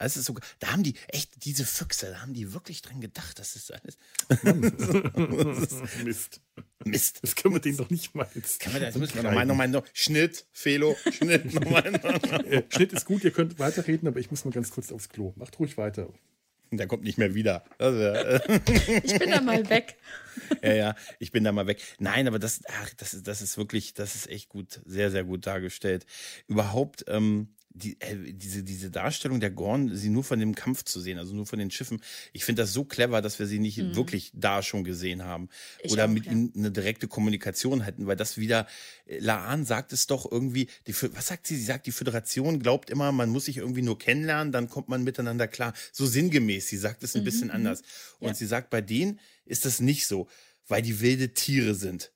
Es 0.01 0.17
ist 0.17 0.27
sogar, 0.27 0.45
da 0.59 0.73
haben 0.73 0.83
die 0.83 0.95
echt 1.09 1.45
diese 1.45 1.65
Füchse, 1.65 2.11
da 2.11 2.21
haben 2.21 2.35
die 2.35 2.53
wirklich 2.53 2.83
dran 2.83 3.01
gedacht, 3.01 3.39
das 3.39 3.55
ist 3.55 3.73
alles. 3.73 3.97
Mist. 6.05 6.41
Mist. 6.85 7.19
Das 7.23 7.37
können 7.37 7.55
wir 7.55 7.61
denen 7.61 7.77
doch 7.77 7.91
nicht 7.91 8.15
mal 8.15 8.29
jetzt. 8.35 8.61
Kann 8.61 8.73
man 8.73 8.83
das 8.83 8.97
müssen 8.97 9.15
wir 9.15 9.23
nochmal, 9.23 9.47
nochmal, 9.47 9.69
noch, 9.69 9.85
Schnitt, 9.93 10.47
Felo, 10.53 10.97
Schnitt, 11.13 11.53
nochmal. 11.53 12.01
Schnitt 12.69 12.93
ist 12.93 13.07
gut, 13.07 13.23
ihr 13.23 13.33
könnt 13.33 13.59
weiterreden, 13.61 14.09
aber 14.09 14.19
ich 14.19 14.31
muss 14.31 14.45
mal 14.45 14.51
ganz 14.51 14.71
kurz 14.71 14.91
aufs 14.91 15.09
Klo. 15.09 15.33
Macht 15.37 15.59
ruhig 15.61 15.77
weiter. 15.79 16.09
Der 16.71 16.87
kommt 16.87 17.05
nicht 17.05 17.19
mehr 17.19 17.35
wieder. 17.35 17.65
Also, 17.79 17.99
ich 19.03 19.19
bin 19.19 19.31
da 19.31 19.41
mal 19.41 19.69
weg. 19.71 19.97
ja, 20.63 20.73
ja, 20.73 20.95
ich 21.19 21.33
bin 21.33 21.45
da 21.45 21.53
mal 21.53 21.67
weg. 21.67 21.83
Nein, 21.99 22.29
aber 22.29 22.39
das, 22.39 22.63
ach, 22.69 22.91
das, 22.97 23.23
das 23.23 23.43
ist 23.43 23.57
wirklich, 23.59 23.95
das 23.95 24.15
ist 24.15 24.29
echt 24.29 24.49
gut, 24.49 24.81
sehr, 24.85 25.11
sehr 25.11 25.25
gut 25.25 25.47
dargestellt. 25.47 26.07
Überhaupt, 26.47 27.05
ähm, 27.09 27.55
die, 27.79 28.01
äh, 28.01 28.33
diese, 28.33 28.63
diese 28.63 28.91
Darstellung 28.91 29.41
der 29.41 29.51
Gorn, 29.51 29.95
sie 29.95 30.11
nur 30.11 30.25
von 30.25 30.39
dem 30.39 30.55
Kampf 30.55 30.85
zu 30.85 31.01
sehen, 31.01 31.19
also 31.19 31.35
nur 31.35 31.47
von 31.47 31.59
den 31.59 31.71
Schiffen, 31.71 32.03
ich 32.33 32.45
finde 32.45 32.63
das 32.63 32.73
so 32.73 32.85
clever, 32.85 33.23
dass 33.23 33.39
wir 33.39 33.47
sie 33.47 33.59
nicht 33.59 33.79
mhm. 33.79 33.97
wirklich 33.97 34.31
da 34.35 34.63
schon 34.63 34.85
gesehen 34.85 35.25
haben. 35.25 35.49
Ich 35.83 35.93
oder 35.93 36.05
auch, 36.05 36.09
mit 36.09 36.27
ja. 36.27 36.33
ihnen 36.33 36.53
eine 36.57 36.71
direkte 36.71 37.09
Kommunikation 37.09 37.83
hätten, 37.83 38.07
weil 38.07 38.17
das 38.17 38.37
wieder, 38.37 38.67
äh, 39.07 39.19
Laan 39.19 39.65
sagt 39.65 39.93
es 39.93 40.07
doch 40.07 40.31
irgendwie, 40.31 40.69
die, 40.87 40.95
was 41.15 41.29
sagt 41.29 41.47
sie? 41.47 41.57
Sie 41.57 41.65
sagt, 41.65 41.87
die 41.87 41.93
Föderation 41.93 42.61
glaubt 42.61 42.91
immer, 42.91 43.13
man 43.13 43.31
muss 43.31 43.47
sich 43.47 43.59
irgendwie 43.59 43.83
nur 43.83 43.99
kennenlernen, 43.99 44.53
dann 44.53 44.69
kommt 44.69 44.89
man 44.89 45.05
miteinander 45.05 45.49
klar. 45.49 45.73
So 45.93 46.07
sinngemäß, 46.07 46.69
sie 46.69 46.79
sagt 46.79 47.03
es 47.03 47.15
ein 47.15 47.23
mhm. 47.23 47.25
bisschen 47.25 47.49
mhm. 47.49 47.55
anders. 47.55 47.83
Und 48.19 48.29
ja. 48.29 48.35
sie 48.35 48.47
sagt, 48.47 48.71
bei 48.71 48.81
denen 48.81 49.21
ist 49.45 49.65
das 49.65 49.81
nicht 49.81 50.07
so, 50.07 50.29
weil 50.67 50.83
die 50.83 51.01
wilde 51.01 51.33
Tiere 51.33 51.75
sind. 51.75 52.13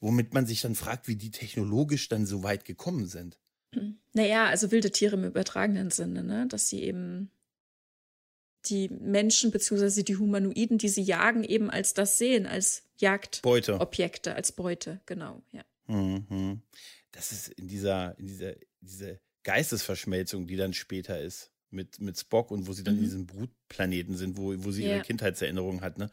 Womit 0.00 0.34
man 0.34 0.46
sich 0.46 0.62
dann 0.62 0.74
fragt, 0.74 1.06
wie 1.06 1.14
die 1.14 1.30
technologisch 1.30 2.08
dann 2.08 2.26
so 2.26 2.42
weit 2.42 2.64
gekommen 2.64 3.06
sind. 3.06 3.38
Naja, 4.12 4.46
also 4.46 4.70
wilde 4.70 4.90
Tiere 4.90 5.16
im 5.16 5.24
übertragenen 5.24 5.90
Sinne, 5.90 6.22
ne? 6.22 6.46
dass 6.46 6.68
sie 6.68 6.82
eben 6.82 7.30
die 8.66 8.88
Menschen 8.88 9.50
bzw. 9.50 10.02
die 10.02 10.16
Humanoiden, 10.16 10.78
die 10.78 10.88
sie 10.88 11.02
jagen, 11.02 11.42
eben 11.44 11.70
als 11.70 11.94
das 11.94 12.18
sehen, 12.18 12.46
als 12.46 12.84
Jagdobjekte, 12.98 14.30
Beute. 14.30 14.36
als 14.36 14.52
Beute, 14.52 15.00
genau, 15.06 15.42
ja. 15.52 15.64
Mhm. 15.86 16.62
Das 17.10 17.32
ist 17.32 17.48
in 17.48 17.68
dieser, 17.68 18.18
in 18.18 18.26
dieser, 18.26 18.54
diese 18.80 19.20
Geistesverschmelzung, 19.42 20.46
die 20.46 20.56
dann 20.56 20.72
später 20.72 21.20
ist 21.20 21.50
mit, 21.70 22.00
mit 22.00 22.18
Spock 22.18 22.50
und 22.50 22.66
wo 22.66 22.72
sie 22.72 22.84
dann 22.84 22.94
mhm. 22.94 23.00
in 23.00 23.04
diesem 23.04 23.26
Brutplaneten 23.26 24.16
sind, 24.16 24.36
wo, 24.36 24.54
wo 24.64 24.70
sie 24.70 24.84
ja. 24.84 24.96
ihre 24.96 25.02
Kindheitserinnerungen 25.02 25.80
hat. 25.80 25.98
Ne? 25.98 26.10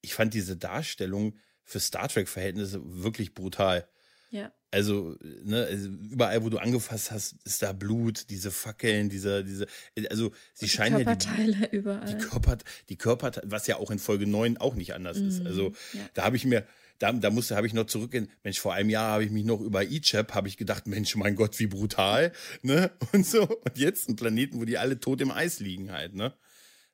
Ich 0.00 0.14
fand 0.14 0.32
diese 0.32 0.56
Darstellung 0.56 1.36
für 1.64 1.80
Star 1.80 2.08
Trek-Verhältnisse 2.08 2.80
wirklich 2.82 3.34
brutal. 3.34 3.86
Ja. 4.30 4.52
Also, 4.70 5.16
ne, 5.20 5.66
also 5.66 5.88
überall, 5.88 6.44
wo 6.44 6.48
du 6.48 6.58
angefasst 6.58 7.10
hast, 7.10 7.34
ist 7.44 7.60
da 7.62 7.72
Blut, 7.72 8.30
diese 8.30 8.52
Fackeln, 8.52 9.08
diese, 9.08 9.42
diese, 9.44 9.66
also 10.08 10.30
sie 10.54 10.66
die 10.66 10.70
scheinen 10.70 10.96
Körperteile 11.04 11.56
ja 11.56 11.66
die, 11.66 11.76
überall. 11.76 12.06
Die 12.06 12.24
Körper, 12.24 12.58
die 12.88 12.96
Körper, 12.96 13.32
was 13.44 13.66
ja 13.66 13.76
auch 13.76 13.90
in 13.90 13.98
Folge 13.98 14.28
9 14.28 14.58
auch 14.58 14.76
nicht 14.76 14.94
anders 14.94 15.18
mhm. 15.18 15.28
ist. 15.28 15.44
Also, 15.44 15.72
ja. 15.92 16.08
da 16.14 16.22
habe 16.22 16.36
ich 16.36 16.44
mir, 16.44 16.64
da, 17.00 17.12
da 17.12 17.30
musste, 17.30 17.56
habe 17.56 17.66
ich 17.66 17.72
noch 17.72 17.86
zurückgehen, 17.86 18.30
Mensch, 18.44 18.60
vor 18.60 18.72
einem 18.72 18.90
Jahr 18.90 19.10
habe 19.10 19.24
ich 19.24 19.32
mich 19.32 19.44
noch 19.44 19.60
über 19.60 19.82
Ichab, 19.82 20.34
habe 20.34 20.46
ich 20.46 20.56
gedacht, 20.56 20.86
Mensch, 20.86 21.16
mein 21.16 21.34
Gott, 21.34 21.58
wie 21.58 21.66
brutal, 21.66 22.32
ne, 22.62 22.92
und 23.12 23.26
so. 23.26 23.42
Und 23.42 23.76
jetzt 23.76 24.08
ein 24.08 24.14
Planeten, 24.14 24.60
wo 24.60 24.64
die 24.64 24.78
alle 24.78 25.00
tot 25.00 25.20
im 25.20 25.32
Eis 25.32 25.58
liegen 25.58 25.90
halt, 25.90 26.14
ne. 26.14 26.32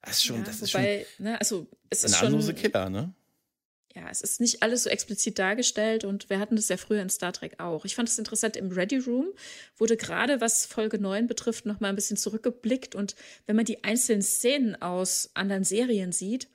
Das 0.00 0.16
ist 0.16 0.24
schon, 0.24 0.38
ja, 0.38 0.44
das 0.44 0.62
wobei, 0.62 1.00
ist 1.00 1.16
schon, 1.16 1.24
ne, 1.26 1.38
also, 1.38 1.70
es 1.90 2.04
ist 2.04 2.16
schon, 2.16 2.54
Killer, 2.54 2.88
ne 2.88 3.14
ja, 3.96 4.10
es 4.10 4.20
ist 4.20 4.40
nicht 4.40 4.62
alles 4.62 4.82
so 4.82 4.90
explizit 4.90 5.38
dargestellt 5.38 6.04
und 6.04 6.28
wir 6.28 6.38
hatten 6.38 6.56
das 6.56 6.68
ja 6.68 6.76
früher 6.76 7.00
in 7.00 7.08
Star 7.08 7.32
Trek 7.32 7.58
auch. 7.58 7.86
Ich 7.86 7.94
fand 7.94 8.10
es 8.10 8.18
interessant, 8.18 8.54
im 8.54 8.70
Ready 8.70 8.98
Room 8.98 9.28
wurde 9.78 9.96
gerade, 9.96 10.42
was 10.42 10.66
Folge 10.66 10.98
9 10.98 11.26
betrifft, 11.26 11.64
noch 11.64 11.80
mal 11.80 11.88
ein 11.88 11.94
bisschen 11.94 12.18
zurückgeblickt 12.18 12.94
und 12.94 13.16
wenn 13.46 13.56
man 13.56 13.64
die 13.64 13.84
einzelnen 13.84 14.20
Szenen 14.20 14.80
aus 14.82 15.30
anderen 15.32 15.64
Serien 15.64 16.12
sieht, 16.12 16.46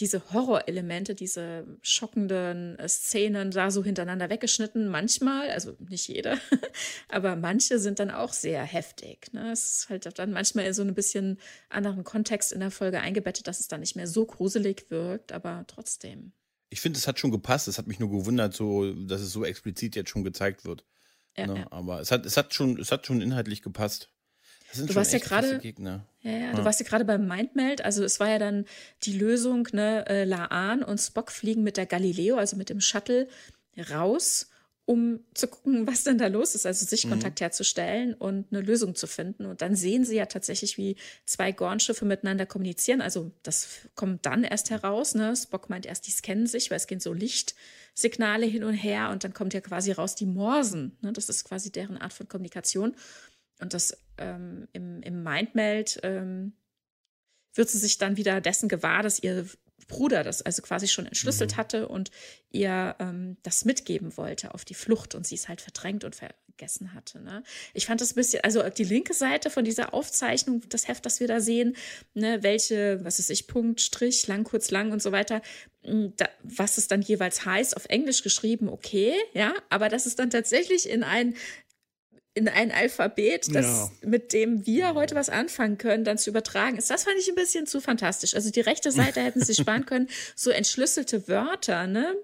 diese 0.00 0.32
Horrorelemente, 0.32 1.14
diese 1.14 1.66
schockenden 1.82 2.78
äh, 2.78 2.88
Szenen 2.88 3.50
da 3.50 3.70
so 3.70 3.82
hintereinander 3.82 4.30
weggeschnitten. 4.30 4.88
Manchmal, 4.88 5.50
also 5.50 5.76
nicht 5.88 6.08
jede, 6.08 6.38
aber 7.08 7.36
manche 7.36 7.78
sind 7.78 7.98
dann 7.98 8.10
auch 8.10 8.32
sehr 8.32 8.62
heftig. 8.62 9.32
Ne? 9.32 9.50
Es 9.50 9.64
ist 9.64 9.88
halt 9.88 10.18
dann 10.18 10.32
manchmal 10.32 10.66
in 10.66 10.74
so 10.74 10.82
ein 10.82 10.94
bisschen 10.94 11.38
anderen 11.68 12.04
Kontext 12.04 12.52
in 12.52 12.60
der 12.60 12.70
Folge 12.70 13.00
eingebettet, 13.00 13.46
dass 13.46 13.60
es 13.60 13.68
dann 13.68 13.80
nicht 13.80 13.96
mehr 13.96 14.06
so 14.06 14.24
gruselig 14.24 14.86
wirkt, 14.90 15.32
aber 15.32 15.64
trotzdem. 15.66 16.32
Ich 16.70 16.80
finde, 16.80 16.98
es 16.98 17.08
hat 17.08 17.18
schon 17.18 17.30
gepasst. 17.30 17.66
Es 17.66 17.78
hat 17.78 17.86
mich 17.86 17.98
nur 17.98 18.10
gewundert, 18.10 18.54
so, 18.54 18.92
dass 18.92 19.20
es 19.20 19.32
so 19.32 19.44
explizit 19.44 19.96
jetzt 19.96 20.10
schon 20.10 20.22
gezeigt 20.22 20.64
wird. 20.64 20.84
Ja, 21.36 21.46
ne? 21.46 21.60
ja. 21.60 21.66
Aber 21.70 22.00
es 22.00 22.10
hat, 22.10 22.26
es 22.26 22.36
hat 22.36 22.52
schon, 22.54 22.78
es 22.78 22.92
hat 22.92 23.06
schon 23.06 23.20
inhaltlich 23.20 23.62
gepasst 23.62 24.10
du 24.74 24.94
warst 24.94 25.12
ja 25.12 25.18
gerade, 25.18 25.60
ja, 25.62 26.00
ja, 26.20 26.38
ja, 26.38 26.52
du 26.52 26.64
warst 26.64 26.80
ja 26.80 26.86
gerade 26.86 27.04
beim 27.04 27.26
Mindmeld. 27.26 27.84
Also 27.84 28.04
es 28.04 28.20
war 28.20 28.28
ja 28.28 28.38
dann 28.38 28.66
die 29.04 29.16
Lösung, 29.16 29.68
ne, 29.72 30.06
äh, 30.08 30.24
Laan 30.24 30.82
und 30.82 30.98
Spock 30.98 31.30
fliegen 31.30 31.62
mit 31.62 31.76
der 31.76 31.86
Galileo, 31.86 32.36
also 32.36 32.56
mit 32.56 32.68
dem 32.68 32.80
Shuttle 32.80 33.28
raus, 33.90 34.48
um 34.84 35.20
zu 35.34 35.48
gucken, 35.48 35.86
was 35.86 36.04
denn 36.04 36.18
da 36.18 36.26
los 36.28 36.54
ist, 36.54 36.66
also 36.66 36.86
Sichtkontakt 36.86 37.40
mhm. 37.40 37.44
herzustellen 37.44 38.14
und 38.14 38.46
eine 38.50 38.62
Lösung 38.62 38.94
zu 38.94 39.06
finden. 39.06 39.46
Und 39.46 39.60
dann 39.60 39.76
sehen 39.76 40.04
sie 40.04 40.16
ja 40.16 40.26
tatsächlich, 40.26 40.78
wie 40.78 40.96
zwei 41.26 41.52
Gorn-Schiffe 41.52 42.04
miteinander 42.04 42.46
kommunizieren. 42.46 43.00
Also 43.00 43.30
das 43.42 43.68
kommt 43.94 44.24
dann 44.24 44.44
erst 44.44 44.70
heraus. 44.70 45.14
Ne? 45.14 45.36
Spock 45.36 45.68
meint 45.68 45.84
erst, 45.86 46.06
die 46.06 46.10
scannen 46.10 46.46
sich, 46.46 46.70
weil 46.70 46.78
es 46.78 46.86
gehen 46.86 47.00
so 47.00 47.12
Lichtsignale 47.12 48.46
hin 48.46 48.64
und 48.64 48.74
her 48.74 49.10
und 49.10 49.24
dann 49.24 49.34
kommt 49.34 49.52
ja 49.52 49.60
quasi 49.60 49.92
raus 49.92 50.14
die 50.14 50.26
Morsen. 50.26 50.96
Ne? 51.02 51.12
Das 51.12 51.28
ist 51.28 51.44
quasi 51.44 51.70
deren 51.70 51.98
Art 51.98 52.14
von 52.14 52.26
Kommunikation. 52.26 52.94
Und 53.60 53.74
das 53.74 53.96
ähm, 54.18 54.68
im, 54.72 55.02
im 55.02 55.22
Mindmeld 55.22 56.00
ähm, 56.02 56.52
wird 57.54 57.70
sie 57.70 57.78
sich 57.78 57.98
dann 57.98 58.16
wieder 58.16 58.40
dessen 58.40 58.68
gewahr, 58.68 59.02
dass 59.02 59.22
ihr 59.22 59.46
Bruder 59.86 60.22
das 60.22 60.42
also 60.42 60.62
quasi 60.62 60.86
schon 60.86 61.06
entschlüsselt 61.06 61.52
mhm. 61.52 61.56
hatte 61.56 61.88
und 61.88 62.10
ihr 62.50 62.96
ähm, 62.98 63.36
das 63.42 63.64
mitgeben 63.64 64.16
wollte 64.16 64.54
auf 64.54 64.64
die 64.64 64.74
Flucht 64.74 65.14
und 65.14 65.26
sie 65.26 65.34
es 65.34 65.48
halt 65.48 65.60
verdrängt 65.60 66.04
und 66.04 66.14
vergessen 66.14 66.94
hatte. 66.94 67.20
Ne? 67.20 67.42
Ich 67.74 67.86
fand 67.86 68.00
das 68.00 68.12
ein 68.12 68.16
bisschen, 68.16 68.44
also 68.44 68.68
die 68.68 68.84
linke 68.84 69.14
Seite 69.14 69.50
von 69.50 69.64
dieser 69.64 69.94
Aufzeichnung, 69.94 70.62
das 70.68 70.88
Heft, 70.88 71.06
das 71.06 71.20
wir 71.20 71.26
da 71.26 71.40
sehen, 71.40 71.76
ne, 72.14 72.42
welche, 72.42 73.02
was 73.04 73.18
ist 73.18 73.30
ich, 73.30 73.46
Punkt, 73.46 73.80
Strich, 73.80 74.26
lang, 74.26 74.44
kurz, 74.44 74.70
lang 74.70 74.92
und 74.92 75.02
so 75.02 75.12
weiter, 75.12 75.40
hm, 75.82 76.12
da, 76.16 76.28
was 76.42 76.76
es 76.76 76.88
dann 76.88 77.00
jeweils 77.00 77.44
heißt, 77.44 77.76
auf 77.76 77.86
Englisch 77.86 78.22
geschrieben, 78.22 78.68
okay, 78.68 79.14
ja, 79.32 79.54
aber 79.70 79.88
das 79.88 80.06
ist 80.06 80.18
dann 80.18 80.30
tatsächlich 80.30 80.88
in 80.88 81.02
ein 81.02 81.34
in 82.38 82.48
ein 82.48 82.70
Alphabet, 82.70 83.54
das, 83.54 83.66
ja. 83.66 83.90
mit 84.08 84.32
dem 84.32 84.64
wir 84.64 84.94
heute 84.94 85.14
was 85.14 85.28
anfangen 85.28 85.76
können, 85.76 86.04
dann 86.04 86.18
zu 86.18 86.30
übertragen 86.30 86.78
ist. 86.78 86.90
Das 86.90 87.04
fand 87.04 87.16
ich 87.18 87.28
ein 87.28 87.34
bisschen 87.34 87.66
zu 87.66 87.80
fantastisch. 87.80 88.34
Also 88.34 88.50
die 88.50 88.60
rechte 88.60 88.92
Seite 88.92 89.20
hätten 89.20 89.44
sie 89.44 89.54
sparen 89.54 89.84
können. 89.84 90.08
So 90.34 90.50
entschlüsselte 90.50 91.28
Wörter, 91.28 91.86
ne? 91.86 92.14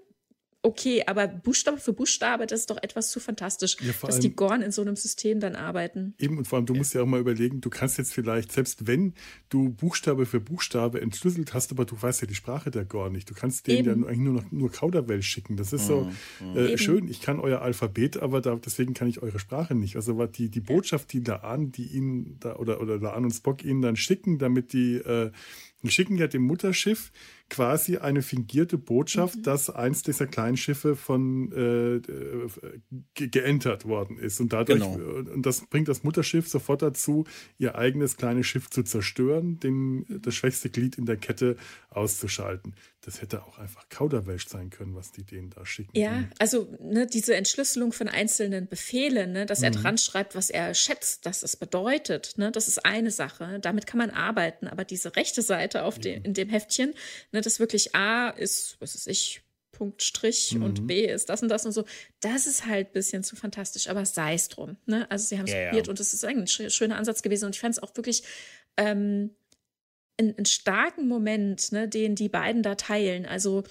Okay, 0.64 1.04
aber 1.06 1.28
Buchstabe 1.28 1.78
für 1.78 1.92
Buchstabe, 1.92 2.46
das 2.46 2.60
ist 2.60 2.70
doch 2.70 2.82
etwas 2.82 3.10
zu 3.10 3.20
fantastisch, 3.20 3.76
ja, 3.80 3.92
dass 4.02 4.18
die 4.18 4.34
Gorn 4.34 4.62
in 4.62 4.72
so 4.72 4.82
einem 4.82 4.96
System 4.96 5.40
dann 5.40 5.54
arbeiten. 5.54 6.14
Eben, 6.18 6.38
und 6.38 6.48
vor 6.48 6.56
allem, 6.56 6.66
du 6.66 6.72
ja. 6.72 6.78
musst 6.78 6.94
ja 6.94 7.02
auch 7.02 7.06
mal 7.06 7.20
überlegen, 7.20 7.60
du 7.60 7.70
kannst 7.70 7.98
jetzt 7.98 8.12
vielleicht, 8.12 8.52
selbst 8.52 8.86
wenn 8.86 9.14
du 9.50 9.70
Buchstabe 9.70 10.26
für 10.26 10.40
Buchstabe 10.40 11.00
entschlüsselt 11.00 11.54
hast, 11.54 11.70
aber 11.70 11.84
du 11.84 12.00
weißt 12.00 12.22
ja 12.22 12.26
die 12.26 12.34
Sprache 12.34 12.70
der 12.70 12.84
Gorn 12.84 13.12
nicht, 13.12 13.28
du 13.28 13.34
kannst 13.34 13.66
denen 13.66 13.88
Eben. 13.88 14.02
ja 14.02 14.08
eigentlich 14.08 14.20
nur 14.20 14.34
noch 14.34 14.50
nur 14.50 14.70
Kauderwelsch 14.70 15.28
schicken. 15.28 15.56
Das 15.56 15.72
ist 15.72 15.88
mhm. 15.90 16.12
so 16.40 16.58
äh, 16.58 16.78
schön, 16.78 17.08
ich 17.08 17.20
kann 17.20 17.40
euer 17.40 17.60
Alphabet, 17.60 18.16
aber 18.16 18.40
da, 18.40 18.56
deswegen 18.56 18.94
kann 18.94 19.08
ich 19.08 19.22
eure 19.22 19.38
Sprache 19.38 19.74
nicht. 19.74 19.96
Also 19.96 20.24
die, 20.26 20.48
die 20.48 20.60
Botschaft, 20.60 21.12
die 21.12 21.20
Laan, 21.20 21.72
die 21.72 21.86
ihnen 21.86 22.38
da, 22.40 22.56
oder, 22.56 22.80
oder 22.80 22.98
Laan 22.98 23.24
und 23.24 23.32
Spock 23.32 23.64
ihnen 23.64 23.82
dann 23.82 23.96
schicken, 23.96 24.38
damit 24.38 24.72
die 24.72 24.96
äh, 24.96 25.30
schicken 25.90 26.16
ja 26.16 26.26
dem 26.26 26.42
Mutterschiff 26.42 27.12
quasi 27.50 27.98
eine 27.98 28.22
fingierte 28.22 28.78
Botschaft, 28.78 29.36
mhm. 29.36 29.42
dass 29.42 29.70
eins 29.70 30.02
dieser 30.02 30.26
kleinen 30.26 30.56
Schiffe 30.56 30.96
von 30.96 31.52
äh, 31.52 32.00
ge 33.14 33.28
geentert 33.28 33.84
worden 33.84 34.18
ist. 34.18 34.40
Und 34.40 34.52
dadurch, 34.52 34.80
genau. 34.80 34.94
und 34.94 35.44
das 35.44 35.66
bringt 35.66 35.88
das 35.88 36.02
Mutterschiff 36.02 36.48
sofort 36.48 36.82
dazu, 36.82 37.24
ihr 37.58 37.76
eigenes 37.76 38.16
kleines 38.16 38.46
Schiff 38.46 38.70
zu 38.70 38.82
zerstören, 38.82 39.60
den, 39.60 40.04
das 40.22 40.34
schwächste 40.34 40.70
Glied 40.70 40.96
in 40.96 41.06
der 41.06 41.16
Kette 41.16 41.56
auszuschalten. 41.90 42.74
Das 43.04 43.20
hätte 43.20 43.42
auch 43.42 43.58
einfach 43.58 43.88
Kauderwelsch 43.90 44.48
sein 44.48 44.70
können, 44.70 44.94
was 44.94 45.12
die 45.12 45.24
denen 45.24 45.50
da 45.50 45.66
schicken. 45.66 45.90
Ja, 45.96 46.24
also 46.38 46.74
ne, 46.80 47.06
diese 47.06 47.34
Entschlüsselung 47.36 47.92
von 47.92 48.08
einzelnen 48.08 48.66
Befehlen, 48.66 49.32
ne, 49.32 49.44
dass 49.44 49.58
mhm. 49.58 49.64
er 49.64 49.70
dran 49.72 49.98
schreibt, 49.98 50.34
was 50.34 50.48
er 50.48 50.72
schätzt, 50.74 51.26
dass 51.26 51.42
es 51.42 51.56
bedeutet, 51.56 52.38
ne, 52.38 52.50
das 52.50 52.66
ist 52.66 52.84
eine 52.86 53.10
Sache. 53.10 53.58
Damit 53.60 53.86
kann 53.86 53.98
man 53.98 54.10
arbeiten. 54.10 54.68
Aber 54.68 54.84
diese 54.84 55.16
rechte 55.16 55.42
Seite 55.42 55.84
auf 55.84 56.02
ja. 56.02 56.14
in 56.14 56.32
dem 56.32 56.48
Heftchen, 56.48 56.94
ne, 57.32 57.42
das 57.42 57.60
wirklich 57.60 57.94
A 57.94 58.30
ist, 58.30 58.76
was 58.80 58.94
ist 58.94 59.06
ich, 59.06 59.42
Punkt 59.74 60.02
Strich 60.02 60.54
mhm. 60.54 60.62
und 60.62 60.86
B 60.86 61.04
ist 61.04 61.28
das 61.28 61.42
und 61.42 61.48
das 61.48 61.66
und 61.66 61.72
so. 61.72 61.84
Das 62.20 62.46
ist 62.46 62.64
halt 62.64 62.88
ein 62.88 62.92
bisschen 62.92 63.22
zu 63.22 63.36
fantastisch, 63.36 63.88
aber 63.88 64.06
sei 64.06 64.34
es 64.34 64.48
drum. 64.48 64.76
Ne? 64.86 65.10
Also 65.10 65.26
sie 65.26 65.38
haben 65.38 65.46
es 65.46 65.52
ja, 65.52 65.66
probiert 65.66 65.88
ja. 65.88 65.90
und 65.90 66.00
es 66.00 66.14
ist 66.14 66.24
ein 66.24 66.46
schöner 66.46 66.96
Ansatz 66.96 67.22
gewesen 67.22 67.46
und 67.46 67.54
ich 67.54 67.60
fand 67.60 67.74
es 67.74 67.82
auch 67.82 67.94
wirklich 67.96 68.22
ähm, 68.76 69.30
einen 70.18 70.46
starken 70.46 71.08
Moment, 71.08 71.72
ne, 71.72 71.88
den 71.88 72.14
die 72.14 72.28
beiden 72.28 72.62
da 72.62 72.74
teilen. 72.74 73.26
Also 73.26 73.64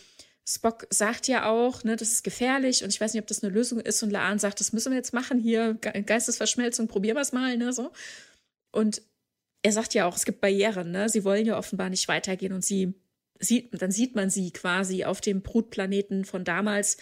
Spock 0.46 0.88
sagt 0.90 1.28
ja 1.28 1.50
auch, 1.50 1.84
ne, 1.84 1.96
das 1.96 2.12
ist 2.12 2.24
gefährlich 2.24 2.84
und 2.84 2.90
ich 2.90 3.00
weiß 3.00 3.14
nicht, 3.14 3.22
ob 3.22 3.28
das 3.28 3.44
eine 3.44 3.54
Lösung 3.54 3.80
ist 3.80 4.04
und 4.04 4.10
Laan 4.10 4.40
sagt, 4.40 4.60
das 4.60 4.74
müssen 4.74 4.92
wir 4.92 4.98
jetzt 4.98 5.14
machen 5.14 5.40
hier, 5.40 5.76
Geistesverschmelzung, 5.76 6.88
probieren 6.88 7.16
wir 7.16 7.22
es 7.22 7.32
mal, 7.32 7.58
ne, 7.58 7.72
so. 7.72 7.92
Und 8.72 9.02
er 9.62 9.72
sagt 9.72 9.94
ja 9.94 10.06
auch, 10.06 10.18
es 10.18 10.26
gibt 10.26 10.42
Barrieren, 10.42 10.92
ne, 10.92 11.08
sie 11.08 11.24
wollen 11.24 11.46
ja 11.46 11.58
offenbar 11.58 11.90
nicht 11.90 12.10
weitergehen 12.10 12.52
und 12.52 12.66
sie 12.66 12.94
sieht, 13.40 13.82
dann 13.82 13.92
sieht 13.92 14.16
man 14.16 14.30
sie 14.30 14.52
quasi 14.52 15.06
auf 15.06 15.22
dem 15.22 15.42
Brutplaneten 15.42 16.26
von 16.26 16.44
damals 16.44 16.98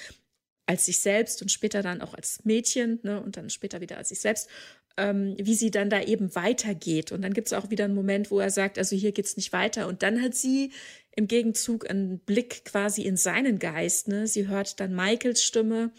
als 0.67 0.85
sich 0.85 0.99
selbst 0.99 1.41
und 1.41 1.51
später 1.51 1.81
dann 1.81 2.01
auch 2.01 2.13
als 2.13 2.45
Mädchen, 2.45 2.99
ne, 3.01 3.21
und 3.21 3.37
dann 3.37 3.49
später 3.49 3.81
wieder 3.81 3.97
als 3.97 4.09
sich 4.09 4.21
selbst 4.21 4.49
ähm, 4.97 5.35
wie 5.37 5.55
sie 5.55 5.71
dann 5.71 5.89
da 5.89 6.01
eben 6.01 6.35
weitergeht. 6.35 7.11
Und 7.11 7.21
dann 7.21 7.33
gibt 7.33 7.47
es 7.47 7.53
auch 7.53 7.69
wieder 7.69 7.85
einen 7.85 7.95
Moment, 7.95 8.31
wo 8.31 8.39
er 8.39 8.49
sagt, 8.49 8.77
also 8.77 8.95
hier 8.95 9.11
geht 9.11 9.25
es 9.25 9.37
nicht 9.37 9.53
weiter. 9.53 9.87
Und 9.87 10.03
dann 10.03 10.21
hat 10.21 10.35
sie 10.35 10.71
im 11.15 11.27
Gegenzug 11.27 11.89
einen 11.89 12.19
Blick 12.19 12.65
quasi 12.65 13.03
in 13.03 13.17
seinen 13.17 13.59
Geist. 13.59 14.07
Ne? 14.07 14.27
Sie 14.27 14.47
hört 14.47 14.79
dann 14.79 14.95
Michaels 14.95 15.43
Stimme 15.43 15.91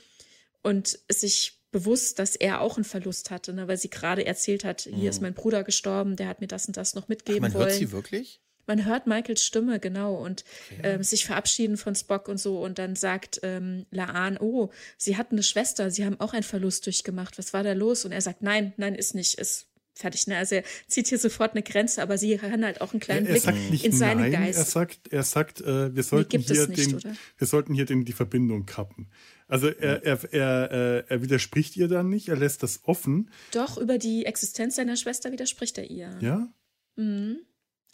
und 0.62 0.98
ist 1.09 1.20
sich 1.20 1.59
bewusst, 1.70 2.19
dass 2.19 2.36
er 2.36 2.60
auch 2.60 2.77
einen 2.77 2.85
Verlust 2.85 3.31
hatte, 3.31 3.52
ne? 3.52 3.66
weil 3.66 3.78
sie 3.78 3.90
gerade 3.90 4.27
erzählt 4.27 4.64
hat, 4.64 4.82
hier 4.82 4.94
mhm. 4.94 5.06
ist 5.06 5.23
mein 5.23 5.35
Bruder 5.35 5.64
gestorben, 5.64 6.16
der 6.16 6.28
hat 6.28 6.40
mir 6.40 6.47
das 6.47 6.66
und 6.66 6.77
das 6.77 6.94
noch 6.94 7.09
mitgeben 7.09 7.44
Ach, 7.44 7.48
man 7.48 7.55
wollen. 7.55 7.69
Hört 7.69 7.78
sie 7.78 7.93
wirklich? 7.93 8.40
Man 8.66 8.84
hört 8.84 9.06
Michaels 9.06 9.44
Stimme, 9.44 9.80
genau, 9.80 10.14
und 10.14 10.44
okay. 10.70 10.80
ähm, 10.84 11.02
sich 11.02 11.26
verabschieden 11.26 11.76
von 11.76 11.94
Spock 11.94 12.28
und 12.28 12.39
so. 12.39 12.62
Und 12.62 12.78
dann 12.78 12.94
sagt 12.94 13.40
ähm, 13.43 13.86
Laan, 13.90 14.39
oh, 14.39 14.70
sie 14.97 15.16
hatten 15.16 15.36
eine 15.36 15.43
Schwester, 15.43 15.90
sie 15.90 16.05
haben 16.05 16.20
auch 16.20 16.32
einen 16.32 16.43
Verlust 16.43 16.86
durchgemacht. 16.86 17.39
Was 17.39 17.52
war 17.52 17.62
da 17.62 17.72
los? 17.72 18.05
Und 18.05 18.12
er 18.12 18.20
sagt, 18.20 18.43
nein, 18.43 18.72
nein, 18.76 18.94
ist 18.94 19.14
nicht, 19.14 19.39
ist 19.39 19.66
fertig. 19.94 20.26
Ne? 20.26 20.36
Also 20.36 20.56
er 20.56 20.64
zieht 20.86 21.09
hier 21.09 21.18
sofort 21.18 21.52
eine 21.52 21.62
Grenze, 21.62 22.02
aber 22.02 22.18
sie 22.18 22.36
kann 22.36 22.64
halt 22.64 22.80
auch 22.80 22.93
einen 22.93 23.01
kleinen 23.01 23.26
er, 23.26 23.44
er 23.44 23.52
Blick 23.52 23.84
in 23.84 23.93
seinen 23.93 24.20
nein, 24.20 24.32
Geist. 24.32 24.59
Er 24.59 24.64
sagt, 24.64 25.12
er 25.12 25.22
sagt, 25.22 25.60
äh, 25.60 25.94
wir 25.94 26.02
sollten 26.02 26.39
nee, 26.39 26.44
hier 26.44 26.68
nicht, 26.68 27.05
den, 27.05 27.16
wir 27.39 27.47
sollten 27.47 27.74
hier 27.74 27.84
den, 27.84 28.05
die 28.05 28.12
Verbindung 28.12 28.66
kappen. 28.66 29.09
Also 29.48 29.68
er, 29.68 30.02
er, 30.05 30.32
er, 30.32 30.72
äh, 30.72 31.05
er 31.09 31.22
widerspricht 31.22 31.76
ihr 31.76 31.89
dann 31.89 32.09
nicht, 32.09 32.28
er 32.28 32.36
lässt 32.36 32.62
das 32.62 32.80
offen. 32.84 33.30
Doch, 33.52 33.76
über 33.76 33.98
die 33.98 34.24
Existenz 34.24 34.76
seiner 34.76 34.97
Schwester 34.97 35.30
widerspricht 35.30 35.76
er 35.78 35.90
ihr. 35.90 36.16
Ja? 36.20 36.48
Mhm. 36.97 37.40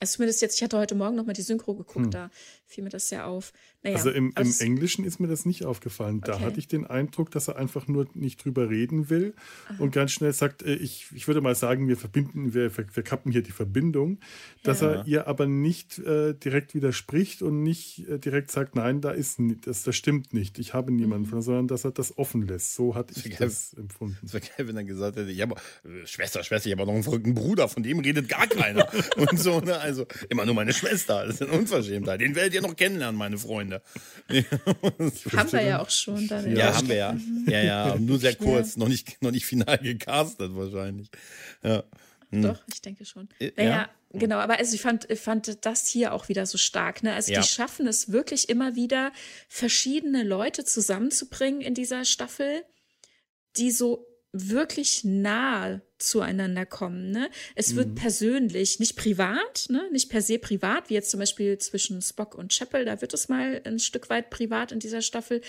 Also 0.00 0.14
zumindest 0.14 0.42
jetzt, 0.42 0.56
ich 0.56 0.62
hatte 0.62 0.78
heute 0.78 0.94
Morgen 0.94 1.16
noch 1.16 1.26
mal 1.26 1.32
die 1.32 1.42
Synchro 1.42 1.74
geguckt, 1.74 2.06
hm. 2.06 2.10
da 2.10 2.30
fiel 2.66 2.84
mir 2.84 2.90
das 2.90 3.10
ja 3.10 3.26
auf. 3.26 3.52
Naja, 3.84 3.96
also 3.96 4.10
im, 4.10 4.32
im 4.36 4.54
Englischen 4.58 5.04
ist 5.04 5.20
mir 5.20 5.28
das 5.28 5.46
nicht 5.46 5.64
aufgefallen. 5.64 6.20
Da 6.20 6.34
okay. 6.34 6.44
hatte 6.44 6.58
ich 6.58 6.66
den 6.66 6.84
Eindruck, 6.84 7.30
dass 7.30 7.46
er 7.46 7.56
einfach 7.56 7.86
nur 7.86 8.08
nicht 8.14 8.44
drüber 8.44 8.68
reden 8.68 9.08
will 9.08 9.34
Aha. 9.68 9.76
und 9.78 9.92
ganz 9.92 10.10
schnell 10.10 10.32
sagt, 10.32 10.62
äh, 10.62 10.74
ich, 10.74 11.06
ich 11.14 11.28
würde 11.28 11.40
mal 11.40 11.54
sagen, 11.54 11.86
wir 11.86 11.96
verbinden, 11.96 12.54
wir, 12.54 12.76
wir, 12.76 13.02
kappen 13.04 13.30
hier 13.30 13.42
die 13.42 13.52
Verbindung, 13.52 14.18
dass 14.64 14.80
ja. 14.80 14.94
er 14.94 15.06
ihr 15.06 15.28
aber 15.28 15.46
nicht 15.46 16.00
äh, 16.00 16.34
direkt 16.34 16.74
widerspricht 16.74 17.40
und 17.42 17.62
nicht 17.62 18.08
äh, 18.08 18.18
direkt 18.18 18.50
sagt, 18.50 18.74
nein, 18.74 19.00
da 19.00 19.12
ist 19.12 19.38
das, 19.64 19.84
das 19.84 19.94
stimmt 19.94 20.34
nicht, 20.34 20.58
ich 20.58 20.74
habe 20.74 20.90
niemanden, 20.90 21.32
mhm. 21.32 21.42
sondern 21.42 21.68
dass 21.68 21.84
er 21.84 21.92
das 21.92 22.18
offen 22.18 22.42
lässt. 22.42 22.74
So 22.74 22.96
hatte 22.96 23.14
ich 23.16 23.36
das, 23.36 23.70
das 23.70 23.74
empfunden. 23.74 24.18
Das 24.22 24.32
wäre 24.32 24.44
geil, 24.56 24.66
wenn 24.66 24.76
er 24.76 24.84
gesagt 24.84 25.16
hätte, 25.16 25.30
ich 25.30 25.40
habe, 25.40 25.54
äh, 25.84 26.04
Schwester, 26.04 26.42
Schwester, 26.42 26.66
ich 26.68 26.72
habe 26.72 26.84
noch 26.84 26.94
einen 26.94 27.04
verrückten 27.04 27.34
Bruder, 27.34 27.68
von 27.68 27.84
dem 27.84 28.00
redet 28.00 28.28
gar 28.28 28.48
keiner. 28.48 28.88
und 29.16 29.38
so, 29.38 29.60
ne? 29.60 29.78
Also 29.78 30.04
immer 30.28 30.44
nur 30.44 30.54
meine 30.56 30.72
Schwester, 30.72 31.24
das 31.24 31.36
ist 31.36 31.42
ein 31.42 31.50
Unverschämtheit. 31.50 32.20
Den 32.20 32.34
werdet 32.34 32.54
ihr 32.54 32.62
noch 32.62 32.74
kennenlernen, 32.74 33.16
meine 33.16 33.38
Freunde. 33.38 33.67
Haben 33.72 35.52
wir 35.52 35.62
ja 35.62 35.80
auch 35.80 35.90
schon. 35.90 36.26
Dann 36.28 36.56
ja, 36.56 36.74
haben 36.74 36.88
wir 36.88 36.96
ja. 36.96 37.16
Ja, 37.46 37.62
ja, 37.62 37.96
nur 37.96 38.18
sehr 38.18 38.34
kurz, 38.36 38.74
ja. 38.74 38.80
noch, 38.80 38.88
nicht, 38.88 39.22
noch 39.22 39.30
nicht 39.30 39.46
final 39.46 39.78
gecastet 39.78 40.54
wahrscheinlich. 40.54 41.08
Ja. 41.62 41.84
Hm. 42.30 42.42
Doch, 42.42 42.62
ich 42.72 42.82
denke 42.82 43.04
schon. 43.04 43.28
Naja, 43.56 43.70
ja. 43.70 43.88
genau, 44.12 44.36
aber 44.36 44.58
also 44.58 44.74
ich 44.74 44.82
fand, 44.82 45.06
fand 45.18 45.64
das 45.64 45.86
hier 45.86 46.12
auch 46.12 46.28
wieder 46.28 46.44
so 46.46 46.58
stark. 46.58 47.02
Ne? 47.02 47.14
Also 47.14 47.32
ja. 47.32 47.40
die 47.40 47.46
schaffen 47.46 47.86
es 47.86 48.12
wirklich 48.12 48.48
immer 48.48 48.76
wieder, 48.76 49.12
verschiedene 49.48 50.24
Leute 50.24 50.64
zusammenzubringen 50.64 51.60
in 51.60 51.74
dieser 51.74 52.04
Staffel, 52.04 52.64
die 53.56 53.70
so 53.70 54.07
wirklich 54.32 55.04
nah 55.04 55.80
zueinander 55.98 56.66
kommen. 56.66 57.10
Ne? 57.10 57.30
Es 57.54 57.74
wird 57.74 57.88
mhm. 57.88 57.94
persönlich, 57.94 58.78
nicht 58.78 58.96
privat, 58.96 59.66
ne? 59.70 59.88
nicht 59.90 60.10
per 60.10 60.22
se 60.22 60.38
privat, 60.38 60.90
wie 60.90 60.94
jetzt 60.94 61.10
zum 61.10 61.20
Beispiel 61.20 61.58
zwischen 61.58 62.02
Spock 62.02 62.34
und 62.34 62.52
Chapel, 62.52 62.84
da 62.84 63.00
wird 63.00 63.14
es 63.14 63.28
mal 63.28 63.60
ein 63.64 63.78
Stück 63.78 64.10
weit 64.10 64.30
privat 64.30 64.70
in 64.72 64.80
dieser 64.80 65.02
Staffel, 65.02 65.40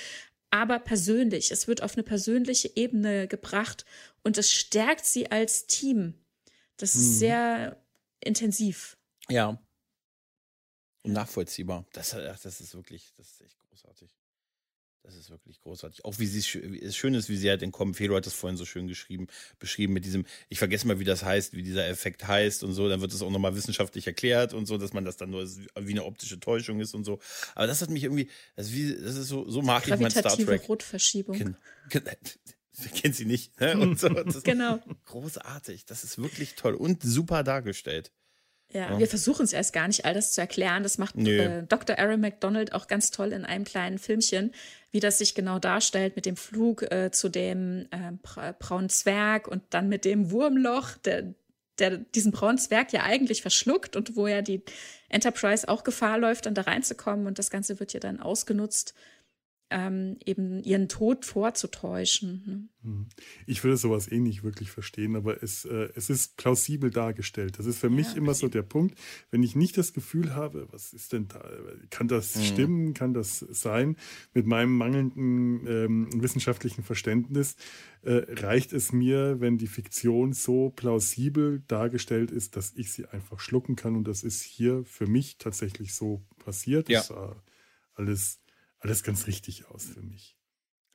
aber 0.50 0.80
persönlich. 0.80 1.52
Es 1.52 1.68
wird 1.68 1.84
auf 1.84 1.96
eine 1.96 2.04
persönliche 2.04 2.72
Ebene 2.76 3.28
gebracht 3.28 3.86
und 4.24 4.38
es 4.38 4.52
stärkt 4.52 5.06
sie 5.06 5.30
als 5.30 5.68
Team. 5.68 6.16
Das 6.78 6.96
ist 6.96 7.10
mhm. 7.10 7.20
sehr 7.20 7.86
intensiv. 8.22 8.98
Ja. 9.30 9.62
Und 11.04 11.14
nachvollziehbar. 11.14 11.86
Das, 11.94 12.12
das 12.12 12.62
ist 12.62 12.74
wirklich, 12.74 13.14
das 13.18 13.32
ist 13.32 13.42
echt 13.42 13.60
großartig. 13.60 14.10
Das 15.04 15.16
ist 15.16 15.30
wirklich 15.30 15.60
großartig. 15.62 16.06
Auch 16.06 16.20
wie 16.20 16.26
sie 16.26 16.40
es 16.40 16.96
schön 16.96 17.14
ist, 17.14 17.30
wie 17.30 17.38
sie 17.38 17.50
halt 17.50 17.62
in 17.62 17.72
Kommen. 17.72 17.94
Felo 17.94 18.16
hat 18.16 18.26
das 18.26 18.34
vorhin 18.34 18.58
so 18.58 18.66
schön 18.66 18.88
geschrieben, 18.88 19.28
beschrieben 19.58 19.94
mit 19.94 20.06
diesem, 20.06 20.26
ich 20.50 20.60
vergesse 20.60 20.88
mal, 20.88 21.00
wie 21.00 21.06
das 21.06 21.24
heißt, 21.24 21.54
wie 21.54 21.64
dieser 21.64 21.88
Effekt 21.88 22.28
heißt 22.28 22.64
und 22.64 22.74
so. 22.74 22.90
Dann 22.90 23.02
wird 23.02 23.14
es 23.14 23.22
auch 23.22 23.32
nochmal 23.32 23.56
wissenschaftlich 23.56 24.06
erklärt 24.08 24.54
und 24.54 24.66
so, 24.66 24.78
dass 24.78 24.94
man 24.94 25.06
das 25.06 25.18
dann 25.18 25.30
nur 25.30 25.48
wie 25.48 25.92
eine 25.92 26.04
optische 26.04 26.40
Täuschung 26.40 26.80
ist 26.80 26.94
und 26.94 27.06
so. 27.06 27.20
Aber 27.56 27.66
das 27.66 27.82
hat 27.82 27.90
mich 27.90 28.04
irgendwie, 28.04 28.30
das 28.56 28.68
ist, 28.68 28.74
wie, 28.74 28.94
das 28.94 29.16
ist 29.16 29.30
so, 29.30 29.50
so 29.50 29.62
mag 29.62 29.88
ich 29.88 29.98
mein 29.98 30.12
Star 30.12 30.38
Trek. 30.38 30.68
Rotverschiebung. 30.68 31.36
Ken, 31.36 31.58
kennt 32.94 33.16
sie 33.16 33.26
nicht. 33.26 33.60
Ne? 33.60 33.78
Und 33.78 34.00
so. 34.00 34.10
Das 34.10 34.44
genau. 34.44 34.80
Großartig. 35.06 35.86
Das 35.86 36.04
ist 36.04 36.18
wirklich 36.18 36.56
toll 36.56 36.76
und 36.76 37.04
super 37.04 37.44
dargestellt. 37.44 38.12
Ja, 38.72 38.92
ja, 38.92 39.00
wir 39.00 39.08
versuchen 39.08 39.46
es 39.46 39.54
erst 39.54 39.74
gar 39.74 39.88
nicht, 39.88 40.06
all 40.06 40.14
das 40.14 40.34
zu 40.34 40.42
erklären. 40.42 40.84
Das 40.84 41.00
macht 41.00 41.16
äh, 41.16 41.64
Dr. 41.64 41.98
Aaron 41.98 42.22
McDonald 42.22 42.74
auch 42.74 42.88
ganz 42.88 43.10
toll 43.10 43.34
in 43.34 43.44
einem 43.44 43.64
kleinen 43.64 43.98
Filmchen, 43.98 44.52
wie 44.92 45.00
das 45.00 45.18
sich 45.18 45.36
genau 45.36 45.60
darstellt 45.60 46.16
mit 46.16 46.26
dem 46.26 46.36
Flug 46.36 46.84
äh, 46.92 47.12
zu 47.12 47.30
dem 47.30 47.88
äh, 47.92 48.54
braunen 48.60 48.90
Zwerg 48.90 49.48
und 49.48 49.62
dann 49.70 49.90
mit 49.90 50.06
dem 50.06 50.32
Wurmloch, 50.32 50.98
der, 51.06 51.34
der 51.78 51.98
diesen 51.98 52.32
braunen 52.32 52.58
Zwerg 52.58 52.92
ja 52.92 53.04
eigentlich 53.04 53.42
verschluckt 53.42 53.96
und 53.96 54.16
wo 54.16 54.28
ja 54.28 54.42
die 54.42 54.64
Enterprise 55.10 55.68
auch 55.68 55.84
Gefahr 55.84 56.18
läuft, 56.18 56.46
dann 56.46 56.56
da 56.56 56.64
reinzukommen. 56.64 57.28
Und 57.28 57.40
das 57.40 57.50
Ganze 57.50 57.80
wird 57.80 57.94
ja 57.94 58.00
dann 58.00 58.20
ausgenutzt 58.20 58.94
ähm, 59.72 60.18
eben 60.26 60.64
ihren 60.64 60.90
Tod 60.90 61.26
vorzutäuschen. 61.26 62.44
Ne? 62.46 62.70
Hm. 62.84 63.08
Ich 63.46 63.64
würde 63.64 63.78
sowas 63.78 64.12
eh 64.12 64.20
nicht 64.20 64.44
wirklich 64.44 64.72
verstehen, 64.72 65.16
aber 65.16 65.44
es, 65.44 65.66
äh, 65.66 65.90
es 65.96 66.10
ist 66.10 66.38
plausibel 66.38 66.90
dargestellt. 66.90 67.60
Das 67.60 67.66
ist 67.66 67.78
für 67.78 67.88
ja, 67.88 67.94
mich 67.94 68.16
immer 68.16 68.34
so 68.34 68.48
der 68.48 68.64
Punkt, 68.64 68.98
wenn 69.32 69.44
ich 69.44 69.56
nicht 69.56 69.78
das 69.78 69.94
Gefühl 69.94 70.34
habe, 70.34 70.68
was 70.72 70.94
ist 70.94 71.14
denn 71.14 71.28
da, 71.28 71.44
kann 71.90 72.08
das 72.08 72.36
mhm. 72.36 72.42
stimmen, 72.42 72.94
kann 72.94 73.14
das 73.14 73.40
sein, 73.40 73.98
mit 74.34 74.48
meinem 74.48 74.76
mangelnden 74.76 75.68
ähm, 75.68 76.22
wissenschaftlichen 76.22 76.84
Verständnis, 76.84 77.56
äh, 78.02 78.22
reicht 78.42 78.74
es 78.74 78.92
mir, 78.92 79.40
wenn 79.40 79.58
die 79.58 79.68
Fiktion 79.68 80.34
so 80.34 80.70
plausibel 80.70 81.62
dargestellt 81.68 82.32
ist, 82.32 82.56
dass 82.56 82.74
ich 82.76 82.92
sie 82.92 83.06
einfach 83.06 83.40
schlucken 83.40 83.76
kann 83.76 83.96
und 83.96 84.08
das 84.08 84.24
ist 84.24 84.42
hier 84.42 84.84
für 84.86 85.06
mich 85.06 85.38
tatsächlich 85.38 85.94
so 85.94 86.24
passiert. 86.40 86.90
Ja. 86.90 87.00
Das 87.00 87.08
sah 87.08 87.44
alles 87.94 88.39
alles 88.80 89.04
ganz 89.04 89.28
richtig 89.28 89.68
aus 89.68 89.86
für 89.86 90.02
mich. 90.02 90.38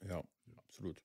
Ja, 0.07 0.23
absolut. 0.57 1.03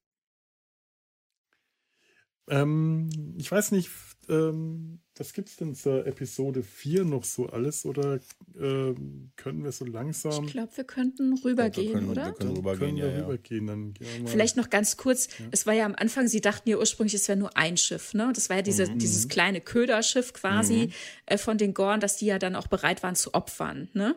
Ähm, 2.49 3.10
ich 3.38 3.51
weiß 3.51 3.72
nicht, 3.72 3.89
ähm, 4.27 4.99
was 5.15 5.34
gibt 5.34 5.49
es 5.49 5.57
denn 5.57 5.76
zur 5.76 6.07
Episode 6.07 6.64
4 6.64 7.03
noch 7.03 7.23
so 7.23 7.47
alles 7.47 7.85
oder 7.85 8.19
ähm, 8.60 9.31
können 9.35 9.64
wir 9.64 9.72
so 9.72 9.85
langsam. 9.85 10.45
Ich 10.45 10.53
glaube, 10.53 10.76
wir 10.76 10.84
könnten 10.84 11.38
rübergehen, 11.38 11.93
können, 11.93 12.10
oder? 12.10 12.26
Wir 12.27 12.34
können 12.34 12.57
rübergehen, 12.57 12.80
können 12.80 12.97
wir 12.97 13.11
ja, 13.11 13.26
rübergehen. 13.26 13.68
Dann 13.68 13.93
Vielleicht 14.26 14.57
noch 14.57 14.69
ganz 14.69 14.97
kurz, 14.97 15.27
ja. 15.38 15.45
es 15.51 15.68
war 15.68 15.73
ja 15.73 15.85
am 15.85 15.95
Anfang, 15.95 16.27
sie 16.27 16.41
dachten 16.41 16.69
ja 16.69 16.77
ursprünglich, 16.77 17.14
es 17.14 17.27
wäre 17.27 17.38
nur 17.38 17.56
ein 17.56 17.77
Schiff, 17.77 18.14
ne? 18.14 18.31
Das 18.34 18.49
war 18.49 18.57
ja 18.57 18.61
diese, 18.61 18.89
mhm. 18.89 18.97
dieses 18.97 19.27
kleine 19.27 19.61
Köderschiff 19.61 20.34
quasi 20.34 20.88
mhm. 20.88 20.93
äh, 21.27 21.38
von 21.38 21.57
den 21.57 21.73
Gorn, 21.73 21.99
dass 21.99 22.18
die 22.18 22.26
ja 22.26 22.39
dann 22.39 22.56
auch 22.56 22.68
bereit 22.68 23.03
waren 23.03 23.15
zu 23.15 23.34
opfern, 23.34 23.89
ne? 23.93 24.15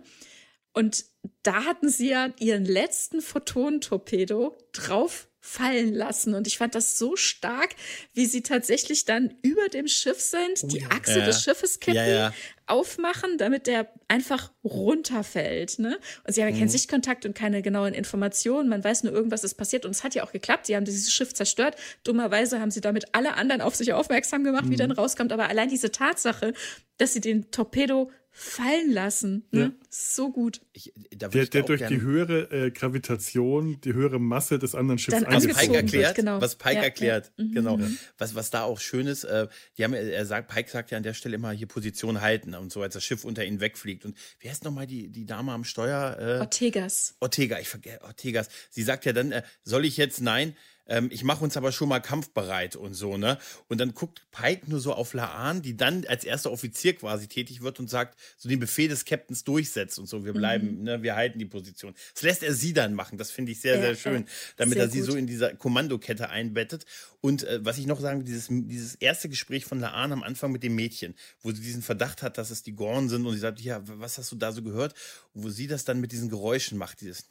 Und 0.72 1.04
da 1.42 1.64
hatten 1.64 1.88
sie 1.88 2.10
ja 2.10 2.30
ihren 2.38 2.64
letzten 2.64 3.20
Photonentorpedo 3.20 4.56
drauf 4.72 5.28
fallen 5.44 5.92
lassen. 5.92 6.34
Und 6.34 6.46
ich 6.46 6.56
fand 6.56 6.76
das 6.76 6.96
so 6.96 7.16
stark, 7.16 7.70
wie 8.14 8.26
sie 8.26 8.42
tatsächlich 8.42 9.04
dann 9.04 9.34
über 9.42 9.68
dem 9.68 9.88
Schiff 9.88 10.20
sind, 10.20 10.60
oh, 10.62 10.66
die 10.68 10.84
Achse 10.84 11.18
ja. 11.18 11.26
des 11.26 11.42
Schiffes 11.42 11.80
kippen, 11.80 11.96
ja, 11.96 12.06
ja. 12.06 12.34
aufmachen, 12.66 13.38
damit 13.38 13.66
der 13.66 13.92
einfach 14.06 14.52
runterfällt. 14.62 15.80
Ne? 15.80 15.98
Und 16.24 16.32
sie 16.32 16.42
haben 16.42 16.50
ja 16.50 16.54
keinen 16.54 16.68
mhm. 16.68 16.70
Sichtkontakt 16.70 17.26
und 17.26 17.34
keine 17.34 17.60
genauen 17.60 17.92
Informationen. 17.92 18.68
Man 18.68 18.84
weiß 18.84 19.02
nur, 19.02 19.12
irgendwas 19.12 19.42
ist 19.42 19.54
passiert. 19.54 19.84
Und 19.84 19.90
es 19.90 20.04
hat 20.04 20.14
ja 20.14 20.22
auch 20.22 20.30
geklappt. 20.30 20.66
Sie 20.66 20.76
haben 20.76 20.84
dieses 20.84 21.12
Schiff 21.12 21.34
zerstört. 21.34 21.74
Dummerweise 22.04 22.60
haben 22.60 22.70
sie 22.70 22.80
damit 22.80 23.12
alle 23.12 23.34
anderen 23.34 23.62
auf 23.62 23.74
sich 23.74 23.92
aufmerksam 23.92 24.44
gemacht, 24.44 24.66
mhm. 24.66 24.70
wie 24.70 24.76
dann 24.76 24.92
rauskommt. 24.92 25.32
Aber 25.32 25.48
allein 25.48 25.68
diese 25.68 25.90
Tatsache, 25.90 26.54
dass 26.98 27.14
sie 27.14 27.20
den 27.20 27.50
Torpedo 27.50 28.12
fallen 28.34 28.90
lassen. 28.90 29.44
Ne? 29.50 29.60
Ja. 29.60 29.72
So 29.90 30.32
gut. 30.32 30.62
Ich, 30.72 30.92
der, 31.12 31.28
der 31.28 31.62
durch 31.62 31.86
die 31.86 32.00
höhere 32.00 32.50
äh, 32.50 32.70
Gravitation, 32.70 33.78
die 33.82 33.92
höhere 33.92 34.18
Masse 34.18 34.58
des 34.58 34.74
anderen 34.74 34.98
Schiffs 34.98 35.22
was 35.26 35.46
Pike 35.46 35.76
erklärt, 35.76 35.92
wird, 35.92 36.14
genau. 36.14 36.40
was 36.40 36.56
Pike 36.56 36.76
ja, 36.76 36.82
erklärt, 36.82 37.32
ja. 37.36 37.44
Mhm. 37.44 37.52
genau. 37.52 37.78
Was, 38.16 38.34
was 38.34 38.50
da 38.50 38.62
auch 38.62 38.80
schön 38.80 39.06
ist, 39.06 39.24
äh, 39.24 39.48
die 39.76 39.84
haben, 39.84 39.92
er 39.92 40.24
sagt, 40.24 40.48
Pike 40.48 40.70
sagt 40.70 40.90
ja 40.90 40.96
an 40.96 41.02
der 41.02 41.12
Stelle 41.12 41.34
immer 41.36 41.52
hier 41.52 41.66
Position 41.66 42.22
halten 42.22 42.54
und 42.54 42.72
so, 42.72 42.80
als 42.80 42.94
das 42.94 43.04
Schiff 43.04 43.24
unter 43.24 43.44
ihnen 43.44 43.60
wegfliegt. 43.60 44.06
Und 44.06 44.16
wie 44.40 44.48
heißt 44.48 44.64
nochmal 44.64 44.86
die, 44.86 45.08
die 45.08 45.26
Dame 45.26 45.52
am 45.52 45.64
Steuer? 45.64 46.16
Äh, 46.18 46.40
Ortegas. 46.40 47.16
Ortega, 47.20 47.58
ich 47.58 47.68
vergesse, 47.68 48.02
Ortegas. 48.02 48.48
Sie 48.70 48.82
sagt 48.82 49.04
ja 49.04 49.12
dann, 49.12 49.30
äh, 49.30 49.42
soll 49.62 49.84
ich 49.84 49.98
jetzt, 49.98 50.22
nein, 50.22 50.56
ähm, 50.86 51.08
ich 51.12 51.22
mache 51.24 51.44
uns 51.44 51.56
aber 51.56 51.72
schon 51.72 51.88
mal 51.88 52.00
kampfbereit 52.00 52.76
und 52.76 52.94
so, 52.94 53.16
ne? 53.16 53.38
Und 53.68 53.80
dann 53.80 53.94
guckt 53.94 54.26
Pike 54.30 54.68
nur 54.68 54.80
so 54.80 54.92
auf 54.92 55.14
Laan, 55.14 55.62
die 55.62 55.76
dann 55.76 56.04
als 56.06 56.24
erster 56.24 56.50
Offizier 56.50 56.94
quasi 56.94 57.28
tätig 57.28 57.62
wird 57.62 57.78
und 57.78 57.88
sagt, 57.88 58.18
so 58.36 58.48
den 58.48 58.58
Befehl 58.58 58.88
des 58.88 59.04
Captains 59.04 59.44
durchsetzt 59.44 59.98
und 59.98 60.06
so, 60.06 60.24
wir 60.24 60.32
bleiben, 60.32 60.78
mhm. 60.78 60.82
ne, 60.82 61.02
wir 61.02 61.14
halten 61.14 61.38
die 61.38 61.46
Position. 61.46 61.94
Das 62.14 62.22
lässt 62.22 62.42
er 62.42 62.52
sie 62.54 62.72
dann 62.72 62.94
machen, 62.94 63.16
das 63.18 63.30
finde 63.30 63.52
ich 63.52 63.60
sehr, 63.60 63.76
ja, 63.76 63.82
sehr 63.82 63.94
schön, 63.94 64.26
damit 64.56 64.74
sehr 64.74 64.84
er 64.84 64.90
sie 64.90 65.00
gut. 65.00 65.10
so 65.10 65.16
in 65.16 65.26
dieser 65.26 65.54
Kommandokette 65.54 66.28
einbettet. 66.30 66.84
Und 67.20 67.44
äh, 67.44 67.64
was 67.64 67.78
ich 67.78 67.86
noch 67.86 68.00
sagen 68.00 68.20
will, 68.20 68.26
dieses, 68.26 68.48
dieses 68.50 68.96
erste 68.96 69.28
Gespräch 69.28 69.64
von 69.64 69.78
Laan 69.78 70.12
am 70.12 70.22
Anfang 70.22 70.50
mit 70.50 70.62
dem 70.62 70.74
Mädchen, 70.74 71.14
wo 71.40 71.52
sie 71.52 71.62
diesen 71.62 71.82
Verdacht 71.82 72.22
hat, 72.22 72.38
dass 72.38 72.50
es 72.50 72.62
die 72.62 72.74
Gorn 72.74 73.08
sind 73.08 73.24
und 73.24 73.34
sie 73.34 73.40
sagt, 73.40 73.60
ja, 73.60 73.80
was 73.84 74.18
hast 74.18 74.32
du 74.32 74.36
da 74.36 74.52
so 74.52 74.62
gehört? 74.62 74.94
Und 75.32 75.44
wo 75.44 75.48
sie 75.48 75.68
das 75.68 75.84
dann 75.84 76.00
mit 76.00 76.12
diesen 76.12 76.28
Geräuschen 76.28 76.76
macht, 76.78 77.00
dieses 77.00 77.28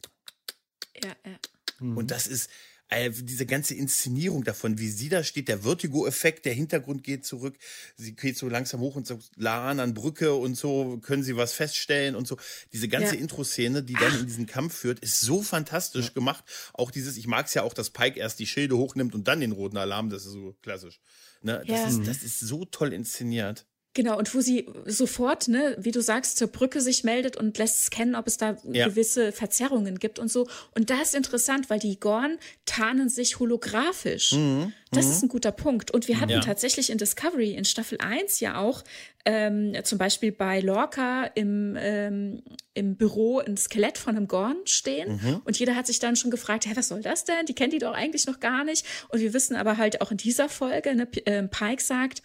ja, 1.02 1.10
ja. 1.24 1.38
Und 1.80 1.94
mhm. 1.94 2.06
das 2.06 2.26
ist, 2.26 2.48
äh, 2.92 3.10
diese 3.10 3.46
ganze 3.46 3.74
Inszenierung 3.74 4.44
davon, 4.44 4.78
wie 4.78 4.88
sie 4.88 5.08
da 5.08 5.24
steht, 5.24 5.48
der 5.48 5.60
Vertigo-Effekt, 5.60 6.44
der 6.44 6.54
Hintergrund 6.54 7.02
geht 7.02 7.24
zurück, 7.24 7.56
sie 7.96 8.14
geht 8.14 8.36
so 8.36 8.48
langsam 8.48 8.80
hoch 8.80 8.96
und 8.96 9.06
so, 9.06 9.18
Laan 9.36 9.80
an 9.80 9.94
Brücke 9.94 10.34
und 10.34 10.56
so, 10.56 10.98
können 10.98 11.22
sie 11.22 11.36
was 11.36 11.52
feststellen 11.52 12.14
und 12.14 12.26
so. 12.26 12.36
Diese 12.72 12.88
ganze 12.88 13.14
ja. 13.14 13.20
Intro-Szene, 13.20 13.82
die 13.82 13.94
dann 13.94 14.12
Ach. 14.12 14.20
in 14.20 14.26
diesen 14.26 14.46
Kampf 14.46 14.74
führt, 14.74 15.00
ist 15.00 15.20
so 15.20 15.42
fantastisch 15.42 16.06
ja. 16.06 16.12
gemacht. 16.12 16.44
Auch 16.74 16.90
dieses, 16.90 17.16
ich 17.16 17.26
mag 17.26 17.46
es 17.46 17.54
ja 17.54 17.62
auch, 17.62 17.74
dass 17.74 17.90
Pike 17.90 18.18
erst 18.18 18.38
die 18.38 18.46
Schilde 18.46 18.76
hochnimmt 18.76 19.14
und 19.14 19.26
dann 19.28 19.40
den 19.40 19.52
roten 19.52 19.76
Alarm, 19.76 20.10
das 20.10 20.26
ist 20.26 20.32
so 20.32 20.56
klassisch. 20.62 21.00
Ne? 21.42 21.62
Das, 21.66 21.80
ja. 21.80 21.88
ist, 21.88 22.06
das 22.06 22.22
ist 22.22 22.40
so 22.40 22.64
toll 22.64 22.92
inszeniert. 22.92 23.66
Genau, 23.94 24.16
und 24.16 24.34
wo 24.34 24.40
sie 24.40 24.66
sofort, 24.86 25.48
ne, 25.48 25.76
wie 25.78 25.90
du 25.90 26.00
sagst, 26.00 26.38
zur 26.38 26.48
Brücke 26.48 26.80
sich 26.80 27.04
meldet 27.04 27.36
und 27.36 27.58
lässt 27.58 27.84
scannen, 27.84 28.14
ob 28.14 28.26
es 28.26 28.38
da 28.38 28.56
ja. 28.70 28.88
gewisse 28.88 29.32
Verzerrungen 29.32 29.98
gibt 29.98 30.18
und 30.18 30.32
so. 30.32 30.48
Und 30.74 30.88
das 30.88 31.08
ist 31.08 31.14
interessant, 31.14 31.68
weil 31.68 31.78
die 31.78 32.00
Gorn 32.00 32.38
tarnen 32.64 33.10
sich 33.10 33.38
holographisch. 33.38 34.32
Mhm. 34.32 34.72
Das 34.92 35.06
mhm. 35.06 35.12
ist 35.12 35.22
ein 35.24 35.28
guter 35.28 35.52
Punkt. 35.52 35.90
Und 35.90 36.08
wir 36.08 36.20
hatten 36.20 36.30
ja. 36.30 36.40
tatsächlich 36.40 36.88
in 36.88 36.96
Discovery 36.96 37.52
in 37.52 37.66
Staffel 37.66 37.98
1 38.00 38.40
ja 38.40 38.58
auch 38.58 38.82
ähm, 39.26 39.74
zum 39.84 39.98
Beispiel 39.98 40.32
bei 40.32 40.60
Lorca 40.60 41.24
im, 41.34 41.76
ähm, 41.78 42.42
im 42.72 42.96
Büro 42.96 43.40
ein 43.40 43.58
Skelett 43.58 43.98
von 43.98 44.16
einem 44.16 44.26
Gorn 44.26 44.56
stehen. 44.64 45.20
Mhm. 45.22 45.42
Und 45.44 45.58
jeder 45.58 45.76
hat 45.76 45.86
sich 45.86 45.98
dann 45.98 46.16
schon 46.16 46.30
gefragt, 46.30 46.64
hä, 46.64 46.72
was 46.74 46.88
soll 46.88 47.02
das 47.02 47.24
denn? 47.24 47.44
Die 47.44 47.54
kennt 47.54 47.74
die 47.74 47.78
doch 47.78 47.92
eigentlich 47.92 48.26
noch 48.26 48.40
gar 48.40 48.64
nicht. 48.64 48.86
Und 49.10 49.20
wir 49.20 49.34
wissen 49.34 49.54
aber 49.54 49.76
halt 49.76 50.00
auch 50.00 50.10
in 50.10 50.16
dieser 50.16 50.48
Folge, 50.48 50.94
ne, 50.94 51.06
äh, 51.26 51.42
Pike 51.42 51.82
sagt, 51.82 52.22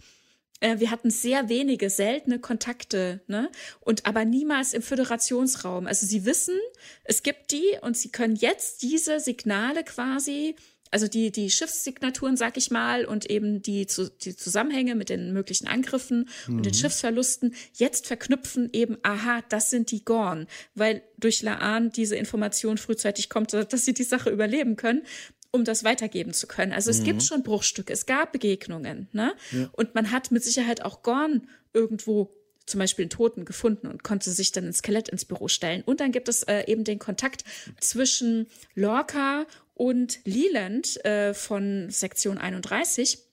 wir 0.79 0.89
hatten 0.89 1.11
sehr 1.11 1.49
wenige 1.49 1.89
seltene 1.89 2.39
Kontakte, 2.39 3.21
ne? 3.27 3.49
Und 3.79 4.05
aber 4.05 4.25
niemals 4.25 4.73
im 4.73 4.81
Föderationsraum. 4.81 5.85
Also 5.85 6.05
sie 6.05 6.25
wissen, 6.25 6.55
es 7.03 7.23
gibt 7.23 7.51
die 7.51 7.77
und 7.81 7.95
sie 7.95 8.09
können 8.09 8.35
jetzt 8.35 8.81
diese 8.81 9.19
Signale 9.19 9.83
quasi, 9.83 10.55
also 10.89 11.07
die 11.07 11.31
die 11.31 11.51
Schiffssignaturen, 11.51 12.37
sag 12.37 12.57
ich 12.57 12.71
mal, 12.71 13.05
und 13.05 13.29
eben 13.29 13.61
die 13.61 13.85
die 14.23 14.35
Zusammenhänge 14.35 14.95
mit 14.95 15.09
den 15.09 15.31
möglichen 15.31 15.67
Angriffen 15.67 16.27
mhm. 16.47 16.57
und 16.57 16.65
den 16.65 16.73
mhm. 16.73 16.77
Schiffsverlusten 16.77 17.55
jetzt 17.73 18.07
verknüpfen 18.07 18.69
eben, 18.73 18.97
aha, 19.03 19.43
das 19.49 19.69
sind 19.69 19.91
die 19.91 20.03
Gorn, 20.03 20.47
weil 20.73 21.03
durch 21.17 21.43
Laan 21.43 21.91
diese 21.91 22.15
Information 22.15 22.79
frühzeitig 22.79 23.29
kommt, 23.29 23.53
dass 23.53 23.85
sie 23.85 23.93
die 23.93 24.03
Sache 24.03 24.31
überleben 24.31 24.75
können 24.75 25.03
um 25.51 25.63
das 25.65 25.83
weitergeben 25.83 26.33
zu 26.33 26.47
können. 26.47 26.73
Also 26.73 26.91
es 26.91 26.99
mhm. 26.99 27.05
gibt 27.05 27.23
schon 27.23 27.43
Bruchstücke, 27.43 27.93
es 27.93 28.05
gab 28.05 28.31
Begegnungen, 28.31 29.07
ne? 29.11 29.33
Ja. 29.51 29.69
Und 29.73 29.95
man 29.95 30.11
hat 30.11 30.31
mit 30.31 30.43
Sicherheit 30.43 30.83
auch 30.83 31.03
Gorn 31.03 31.47
irgendwo 31.73 32.33
zum 32.65 32.79
Beispiel 32.79 33.03
einen 33.03 33.09
Toten 33.09 33.45
gefunden 33.45 33.87
und 33.87 34.03
konnte 34.03 34.29
sich 34.29 34.51
dann 34.51 34.65
ein 34.65 34.73
Skelett 34.73 35.09
ins 35.09 35.25
Büro 35.25 35.47
stellen. 35.47 35.83
Und 35.83 36.01
dann 36.01 36.11
gibt 36.11 36.27
es 36.27 36.43
äh, 36.43 36.63
eben 36.67 36.83
den 36.83 36.99
Kontakt 36.99 37.43
zwischen 37.79 38.47
Lorca 38.75 39.45
Und 39.73 40.19
Leland 40.25 41.03
äh, 41.05 41.33
von 41.33 41.89
Sektion 41.89 42.37
31 42.37 43.26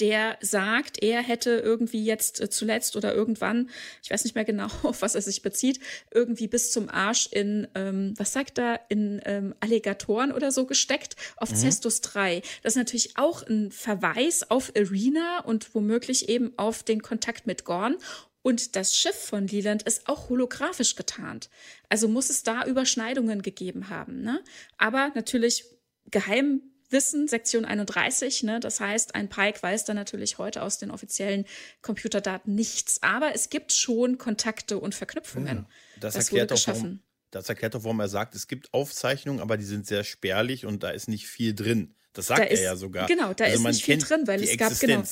der 0.00 0.38
sagt, 0.40 1.02
er 1.02 1.22
hätte 1.22 1.50
irgendwie 1.50 2.04
jetzt 2.04 2.40
äh, 2.40 2.50
zuletzt 2.50 2.96
oder 2.96 3.14
irgendwann, 3.14 3.70
ich 4.02 4.10
weiß 4.10 4.24
nicht 4.24 4.34
mehr 4.34 4.44
genau, 4.44 4.68
auf 4.82 5.02
was 5.02 5.14
er 5.14 5.22
sich 5.22 5.42
bezieht, 5.42 5.80
irgendwie 6.12 6.48
bis 6.48 6.70
zum 6.70 6.88
Arsch 6.88 7.28
in, 7.32 7.68
ähm, 7.74 8.14
was 8.16 8.32
sagt 8.32 8.58
er, 8.58 8.80
in 8.88 9.20
ähm, 9.24 9.54
Alligatoren 9.60 10.32
oder 10.32 10.52
so 10.52 10.66
gesteckt, 10.66 11.16
auf 11.36 11.50
mhm. 11.50 11.56
Cestus 11.56 12.00
3. 12.00 12.42
Das 12.62 12.74
ist 12.74 12.78
natürlich 12.78 13.16
auch 13.16 13.42
ein 13.46 13.70
Verweis 13.70 14.50
auf 14.50 14.72
Arena 14.76 15.40
und 15.44 15.74
womöglich 15.74 16.28
eben 16.28 16.52
auf 16.56 16.82
den 16.82 17.02
Kontakt 17.02 17.46
mit 17.46 17.64
Gorn. 17.64 17.96
Und 18.42 18.76
das 18.76 18.96
Schiff 18.96 19.16
von 19.16 19.46
Leland 19.46 19.82
ist 19.82 20.08
auch 20.08 20.28
holographisch 20.30 20.94
getarnt. 20.94 21.50
Also 21.88 22.08
muss 22.08 22.30
es 22.30 22.44
da 22.44 22.64
Überschneidungen 22.64 23.42
gegeben 23.42 23.90
haben. 23.90 24.22
Ne? 24.22 24.42
Aber 24.78 25.12
natürlich 25.14 25.64
geheim 26.06 26.62
wissen, 26.90 27.28
Sektion 27.28 27.64
31. 27.64 28.42
Ne? 28.44 28.60
Das 28.60 28.80
heißt, 28.80 29.14
ein 29.14 29.28
Pike 29.28 29.62
weiß 29.62 29.84
da 29.84 29.94
natürlich 29.94 30.38
heute 30.38 30.62
aus 30.62 30.78
den 30.78 30.90
offiziellen 30.90 31.44
Computerdaten 31.82 32.54
nichts. 32.54 33.02
Aber 33.02 33.34
es 33.34 33.50
gibt 33.50 33.72
schon 33.72 34.18
Kontakte 34.18 34.78
und 34.78 34.94
Verknüpfungen. 34.94 35.58
Ja, 35.58 35.66
das, 36.00 36.14
das 36.14 36.24
erklärt 36.26 36.52
auch, 36.52 36.66
warum, 36.66 37.00
das 37.30 37.48
erklärt 37.48 37.76
auch, 37.76 37.84
warum 37.84 38.00
er 38.00 38.08
sagt, 38.08 38.34
es 38.34 38.48
gibt 38.48 38.72
Aufzeichnungen, 38.72 39.40
aber 39.40 39.56
die 39.56 39.64
sind 39.64 39.86
sehr 39.86 40.04
spärlich 40.04 40.66
und 40.66 40.82
da 40.82 40.90
ist 40.90 41.08
nicht 41.08 41.26
viel 41.26 41.54
drin. 41.54 41.94
Das 42.12 42.26
sagt 42.26 42.40
da 42.40 42.44
er 42.44 42.60
ja 42.60 42.76
sogar. 42.76 43.06
Genau, 43.06 43.32
da 43.32 43.44
also 43.44 43.58
ist 43.58 43.74
nicht 43.74 43.84
viel 43.84 43.98
drin, 43.98 44.26
weil 44.26 44.42
es 44.42 44.56
gab 44.56 44.78
genau 44.78 45.04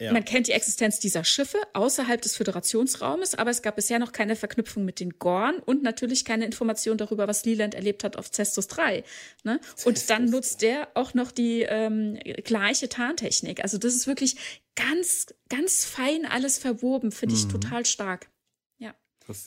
ja. 0.00 0.12
Man 0.12 0.24
kennt 0.24 0.46
die 0.46 0.52
Existenz 0.52 1.00
dieser 1.00 1.24
Schiffe 1.24 1.58
außerhalb 1.72 2.22
des 2.22 2.36
Föderationsraumes, 2.36 3.34
aber 3.34 3.50
es 3.50 3.62
gab 3.62 3.74
bisher 3.74 3.98
noch 3.98 4.12
keine 4.12 4.36
Verknüpfung 4.36 4.84
mit 4.84 5.00
den 5.00 5.18
Gorn 5.18 5.58
und 5.58 5.82
natürlich 5.82 6.24
keine 6.24 6.44
Information 6.44 6.96
darüber, 6.98 7.26
was 7.26 7.44
Leland 7.44 7.74
erlebt 7.74 8.04
hat 8.04 8.16
auf 8.16 8.30
Cestus 8.30 8.68
3. 8.68 9.02
Ne? 9.42 9.60
Und 9.84 10.08
dann 10.08 10.26
nutzt 10.26 10.62
der 10.62 10.88
auch 10.94 11.14
noch 11.14 11.32
die 11.32 11.62
ähm, 11.62 12.16
gleiche 12.44 12.88
Tarntechnik. 12.88 13.64
Also 13.64 13.76
das 13.76 13.94
ist 13.94 14.06
wirklich 14.06 14.36
ganz, 14.76 15.34
ganz 15.48 15.84
fein 15.84 16.24
alles 16.26 16.58
verwoben, 16.58 17.10
finde 17.10 17.34
ich 17.34 17.46
mhm. 17.46 17.50
total 17.50 17.84
stark. 17.84 18.30
Ja. 18.78 18.94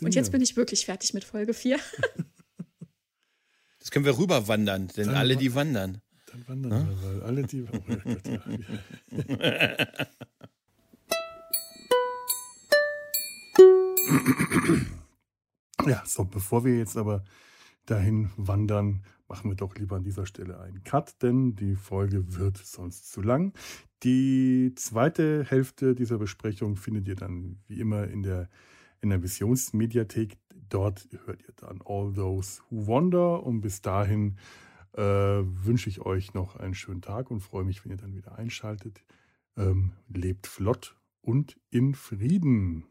Und 0.01 0.15
jetzt 0.15 0.33
bin 0.33 0.41
ich 0.41 0.57
wirklich 0.57 0.85
fertig 0.85 1.13
mit 1.13 1.23
Folge 1.23 1.53
4. 1.53 1.79
Das 3.79 3.89
können 3.89 4.03
wir 4.03 4.17
rüberwandern, 4.17 4.89
denn 4.89 5.07
dann 5.07 5.15
alle, 5.15 5.37
die 5.37 5.55
wandern. 5.55 6.01
Dann 6.27 6.47
wandern 6.47 6.71
ja? 6.71 6.87
wir, 6.87 7.03
weil 7.03 7.23
alle, 7.23 7.43
die. 7.43 7.63
Oh 7.63 7.79
Gott, 7.79 8.27
ja. 8.27 10.07
Ja, 15.87 16.03
so, 16.05 16.25
bevor 16.25 16.63
wir 16.63 16.77
jetzt 16.77 16.95
aber 16.95 17.23
dahin 17.87 18.29
wandern, 18.37 19.03
machen 19.27 19.49
wir 19.49 19.55
doch 19.55 19.75
lieber 19.75 19.95
an 19.95 20.03
dieser 20.03 20.27
Stelle 20.27 20.59
einen 20.59 20.83
Cut, 20.83 21.21
denn 21.23 21.55
die 21.55 21.75
Folge 21.75 22.35
wird 22.35 22.57
sonst 22.57 23.11
zu 23.11 23.21
lang. 23.21 23.53
Die 24.03 24.73
zweite 24.75 25.43
Hälfte 25.43 25.95
dieser 25.95 26.19
Besprechung 26.19 26.75
findet 26.75 27.07
ihr 27.07 27.15
dann 27.15 27.57
wie 27.67 27.79
immer 27.79 28.07
in 28.07 28.21
der, 28.21 28.49
in 28.99 29.23
Visionsmediathek. 29.23 30.37
Dort 30.69 31.07
hört 31.25 31.41
ihr 31.41 31.53
dann 31.55 31.81
All 31.83 32.13
Those 32.13 32.61
Who 32.69 32.87
Wander 32.87 33.43
und 33.43 33.61
bis 33.61 33.81
dahin 33.81 34.37
äh, 34.93 35.01
wünsche 35.01 35.89
ich 35.89 36.01
euch 36.01 36.33
noch 36.33 36.57
einen 36.57 36.75
schönen 36.75 37.01
Tag 37.01 37.31
und 37.31 37.39
freue 37.39 37.63
mich, 37.63 37.83
wenn 37.83 37.91
ihr 37.91 37.97
dann 37.97 38.15
wieder 38.15 38.37
einschaltet. 38.37 39.03
Ähm, 39.57 39.93
lebt 40.09 40.45
flott 40.45 40.95
und 41.21 41.59
in 41.71 41.95
Frieden. 41.95 42.90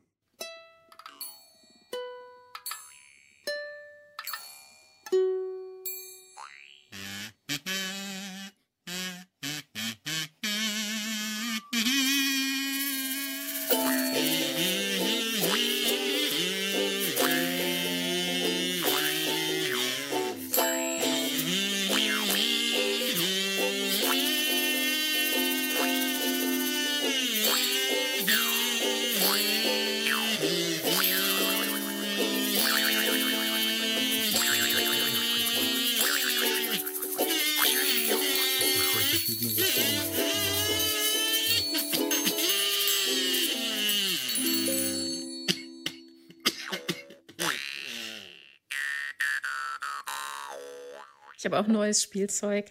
Neues 51.72 52.02
Spielzeug. 52.02 52.66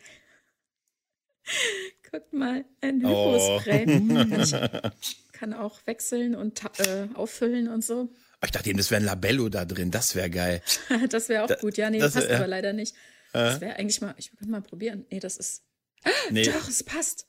Guckt 2.12 2.34
mal, 2.34 2.66
ein 2.82 3.02
Hypospray. 3.02 3.86
Oh. 3.88 4.90
Ich 5.02 5.18
kann 5.32 5.54
auch 5.54 5.80
wechseln 5.86 6.36
und 6.36 6.64
äh, 6.80 7.08
auffüllen 7.14 7.68
und 7.68 7.84
so. 7.84 8.10
Ich 8.44 8.52
dachte 8.52 8.70
eben, 8.70 8.78
das 8.78 8.90
wäre 8.90 9.02
ein 9.02 9.06
Labello 9.06 9.50
da 9.50 9.66
drin. 9.66 9.92
Das 9.92 10.16
wäre 10.16 10.30
geil. 10.30 10.62
das 11.10 11.30
wäre 11.30 11.44
auch 11.44 11.48
da, 11.48 11.56
gut. 11.56 11.78
Ja, 11.78 11.90
nee, 11.90 12.00
das 12.00 12.14
passt 12.14 12.30
wär, 12.30 12.38
aber 12.38 12.48
leider 12.48 12.74
nicht. 12.74 12.96
Äh? 13.34 13.40
Das 13.40 13.62
wäre 13.62 13.76
eigentlich 13.76 14.02
mal, 14.02 14.16
ich 14.18 14.32
könnte 14.32 14.52
mal 14.52 14.62
probieren. 14.62 15.06
Nee, 15.10 15.20
das 15.20 15.38
ist. 15.38 15.64
Nee. 16.32 16.44
Doch, 16.44 16.70
es 16.70 16.84
passt. 16.84 17.26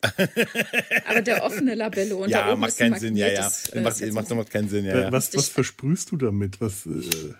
aber 1.06 1.22
der 1.22 1.42
offene 1.42 1.74
Labello 1.74 2.22
und 2.22 2.28
ja, 2.28 2.54
macht 2.54 2.76
keinen 2.76 2.98
Sinn, 2.98 3.16
ja, 3.16 3.28
ja. 3.28 3.50
Äh, 3.72 3.80
macht, 3.80 4.00
macht, 4.12 4.30
macht 4.30 4.50
keinen 4.50 4.68
Sinn, 4.68 4.84
ja. 4.84 4.96
ja. 4.96 5.12
Was, 5.12 5.34
was 5.34 5.48
versprühst 5.48 6.12
du 6.12 6.16
damit? 6.16 6.60
Was, 6.60 6.86
äh, 6.86 7.34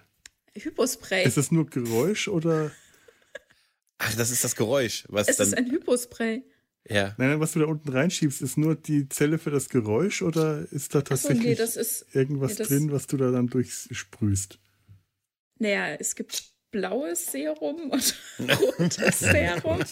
Hypospray. 0.54 1.24
Ist 1.24 1.36
das 1.36 1.52
nur 1.52 1.66
Geräusch 1.66 2.28
oder? 2.28 2.72
Ach, 4.02 4.14
das 4.16 4.30
ist 4.30 4.42
das 4.42 4.56
Geräusch. 4.56 5.04
Was 5.08 5.28
es 5.28 5.36
dann, 5.36 5.48
ist 5.48 5.58
ein 5.58 5.70
Hypospray. 5.70 6.42
Ja. 6.88 7.14
Nein, 7.18 7.38
was 7.38 7.52
du 7.52 7.58
da 7.58 7.66
unten 7.66 7.90
reinschiebst, 7.90 8.40
ist 8.40 8.56
nur 8.56 8.74
die 8.74 9.10
Zelle 9.10 9.36
für 9.38 9.50
das 9.50 9.68
Geräusch 9.68 10.22
oder 10.22 10.66
ist 10.72 10.94
da 10.94 11.02
tatsächlich 11.02 11.58
so, 11.58 11.64
nee, 11.64 11.80
ist, 11.82 12.06
irgendwas 12.14 12.58
nee, 12.58 12.64
drin, 12.64 12.90
was 12.92 13.06
du 13.06 13.18
da 13.18 13.30
dann 13.30 13.48
durchsprühst? 13.48 14.58
Naja, 15.58 15.96
es 15.98 16.14
gibt 16.14 16.44
blaues 16.70 17.26
Serum 17.26 17.90
und 17.90 18.14
rotes 18.38 19.18
Serum. 19.20 19.80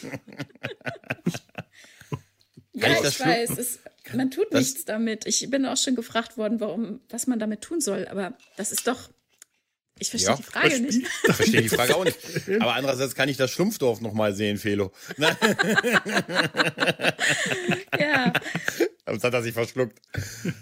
ja, 2.73 2.93
ich, 2.93 3.09
ich 3.09 3.21
weiß, 3.21 3.59
es, 3.59 3.81
man 4.15 4.31
tut 4.31 4.55
nichts 4.55 4.87
damit. 4.87 5.27
Ich 5.27 5.51
bin 5.51 5.67
auch 5.67 5.77
schon 5.77 5.97
gefragt 5.97 6.39
worden, 6.39 6.61
warum, 6.61 7.01
was 7.11 7.27
man 7.27 7.39
damit 7.39 7.61
tun 7.61 7.83
soll, 7.83 8.09
aber 8.09 8.39
das 8.57 8.73
ist 8.73 8.87
doch 8.87 9.11
ich 9.99 10.11
verstehe 10.11 10.31
ja, 10.31 10.37
die 10.37 10.43
Frage 10.43 10.81
nicht. 10.81 11.03
Ich 11.29 11.35
verstehe 11.35 11.63
die 11.63 11.69
Frage 11.69 11.97
auch 11.97 12.05
nicht. 12.05 12.19
Aber 12.61 12.75
andererseits 12.75 13.15
kann 13.15 13.29
ich 13.29 13.37
das 13.37 13.51
Schlumpfdorf 13.51 14.01
noch 14.01 14.13
mal 14.13 14.35
sehen, 14.35 14.57
Felo. 14.59 14.93
ja. 17.99 18.33
Das 19.05 19.25
hat 19.25 19.35
er 19.35 19.43
sich 19.43 19.53
verschluckt. 19.55 19.99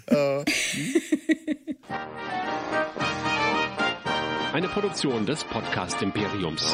Eine 4.53 4.69
Produktion 4.69 5.25
des 5.25 5.43
Podcast 5.43 6.01
Imperiums. 6.01 6.73